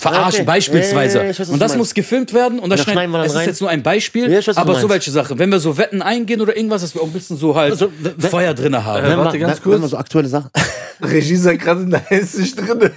verarschen, 0.00 0.40
Okay. 0.40 0.46
beispielsweise. 0.46 1.18
Ja, 1.18 1.24
ja, 1.24 1.38
weiß, 1.38 1.48
und 1.50 1.58
das 1.60 1.76
muss 1.76 1.92
gefilmt 1.94 2.32
werden 2.32 2.58
und 2.58 2.70
das 2.70 2.78
da 2.80 2.84
schneiden, 2.84 2.96
schneiden 2.96 3.12
wir 3.12 3.18
dann 3.18 3.26
es 3.26 3.32
ist 3.32 3.38
rein. 3.38 3.46
jetzt 3.48 3.60
nur 3.60 3.70
ein 3.70 3.82
Beispiel, 3.82 4.30
weiß, 4.34 4.56
aber 4.56 4.74
so 4.80 4.88
welche 4.88 5.10
Sachen. 5.10 5.38
Wenn 5.38 5.50
wir 5.50 5.60
so 5.60 5.76
Wetten 5.76 6.00
eingehen 6.02 6.40
oder 6.40 6.56
irgendwas, 6.56 6.80
dass 6.82 6.94
wir 6.94 7.02
auch 7.02 7.06
ein 7.06 7.12
bisschen 7.12 7.36
so 7.36 7.54
halt 7.54 7.72
Also, 7.72 7.90
w- 7.92 8.10
w- 8.16 8.28
Feuer 8.28 8.54
drin 8.54 8.82
haben. 8.82 9.06
wenn, 9.06 9.18
warte, 9.18 9.38
ganz 9.38 9.56
wenn, 9.58 9.62
kurz. 9.62 9.74
wenn 9.76 9.82
wir 9.82 9.88
so 9.88 9.96
aktuelle 9.98 10.28
Sachen. 10.28 10.50
Regie 11.02 11.36
sagt 11.36 11.60
gerade, 11.60 11.80
nein, 11.88 12.02
ist 12.10 12.38
nicht 12.38 12.56
drin. 12.56 12.90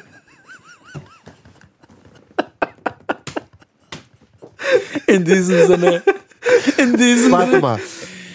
In 5.08 5.26
diesem 5.26 5.68
Sinne. 5.68 6.02
In 6.78 6.96
diesem 6.98 7.32
Warte 7.32 7.50
Sinne. 7.52 7.62
mal. 7.62 7.80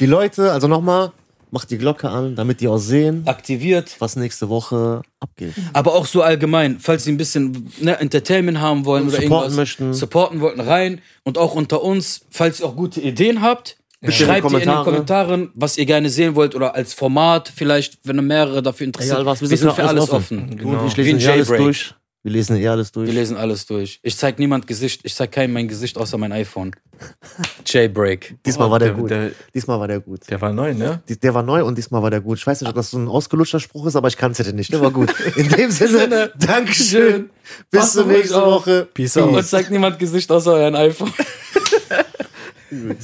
Die 0.00 0.06
Leute, 0.06 0.52
also 0.52 0.68
nochmal, 0.68 1.12
macht 1.50 1.70
die 1.70 1.78
Glocke 1.78 2.08
an, 2.08 2.34
damit 2.36 2.60
die 2.60 2.68
auch 2.68 2.78
sehen, 2.78 3.22
Aktiviert. 3.26 3.96
was 3.98 4.16
nächste 4.16 4.48
Woche 4.48 5.02
abgeht. 5.20 5.54
Aber 5.72 5.94
auch 5.94 6.06
so 6.06 6.22
allgemein, 6.22 6.78
falls 6.80 7.04
Sie 7.04 7.12
ein 7.12 7.16
bisschen 7.16 7.70
ne, 7.80 7.98
Entertainment 7.98 8.60
haben 8.60 8.84
wollen 8.84 9.04
Und 9.04 9.08
oder 9.08 9.22
supporten 9.22 9.34
irgendwas 9.34 9.56
möchten. 9.56 9.94
supporten 9.94 10.40
wollten, 10.40 10.60
rein. 10.60 11.00
Und 11.24 11.38
auch 11.38 11.54
unter 11.54 11.82
uns, 11.82 12.22
falls 12.30 12.60
ihr 12.60 12.66
auch 12.66 12.76
gute 12.76 13.00
Ideen 13.00 13.42
habt, 13.42 13.76
in 14.00 14.10
die 14.10 14.14
schreibt 14.16 14.28
ihr 14.28 14.34
in 14.34 14.40
den 14.60 14.68
Kommentare. 14.68 14.84
Kommentaren, 14.84 15.50
was 15.54 15.76
ihr 15.76 15.86
gerne 15.86 16.08
sehen 16.08 16.36
wollt 16.36 16.54
oder 16.54 16.74
als 16.74 16.94
Format 16.94 17.52
vielleicht, 17.54 17.98
wenn 18.04 18.24
mehrere 18.24 18.62
dafür 18.62 18.86
interessiert. 18.86 19.16
Egal 19.16 19.26
was, 19.26 19.40
wir 19.40 19.48
sind 19.48 19.72
für 19.72 19.84
alles 19.84 20.10
offen. 20.10 20.56
Du 20.56 20.68
und 20.68 20.86
ich 20.86 20.96
Wie 20.96 21.10
ein 21.10 21.16
lesen 21.16 21.28
eh 21.28 21.32
alles 21.32 21.48
durch. 21.48 21.94
Wir 22.24 22.32
lesen 22.32 22.56
eh 22.56 22.66
alles 22.68 22.90
durch. 22.92 23.06
Wir 23.06 23.14
lesen 23.14 23.36
alles 23.36 23.64
durch. 23.66 24.00
Ich 24.02 24.16
zeig 24.16 24.38
niemand 24.40 24.66
Gesicht, 24.66 25.02
ich 25.04 25.14
zeig 25.14 25.30
keinem 25.32 25.52
mein 25.52 25.68
Gesicht 25.68 25.96
außer 25.96 26.18
mein 26.18 26.32
iPhone. 26.32 26.74
Jailbreak. 27.64 28.36
Diesmal 28.44 28.70
war 28.70 28.80
der, 28.80 28.88
Der- 28.88 28.96
gut. 28.96 29.10
der- 29.10 29.30
diesmal 29.54 29.78
war 29.78 29.86
der 29.86 30.00
gut. 30.00 30.28
Der 30.28 30.40
war 30.40 30.52
neu, 30.52 30.74
ne? 30.74 31.00
Die- 31.08 31.18
Der 31.18 31.32
war 31.32 31.44
neu 31.44 31.64
und 31.64 31.78
diesmal 31.78 32.02
war 32.02 32.10
der 32.10 32.20
gut. 32.20 32.38
Ich 32.38 32.46
weiß 32.46 32.60
nicht, 32.60 32.68
ob 32.68 32.74
das 32.74 32.90
so 32.90 32.98
ein 32.98 33.06
ausgelutschter 33.06 33.60
Spruch 33.60 33.86
ist, 33.86 33.94
aber 33.94 34.08
ich 34.08 34.16
kannte 34.16 34.42
den 34.42 34.56
nicht. 34.56 34.72
Der 34.72 34.80
war 34.80 34.90
gut. 34.90 35.14
In 35.36 35.48
dem 35.48 35.70
Sinne, 35.72 36.32
Dankeschön. 36.38 37.30
Bis 37.70 37.92
zur 37.92 38.02
auf 38.04 38.08
nächsten 38.10 38.34
auf. 38.34 38.66
Woche. 38.66 38.88
Peace 38.92 39.16
Und 39.18 39.36
out. 39.36 39.46
zeigt 39.46 39.70
niemand 39.70 39.98
Gesicht 40.00 40.30
außer 40.32 40.54
euren 40.54 40.74
iPhone. 40.74 41.12
Gut. 42.70 42.98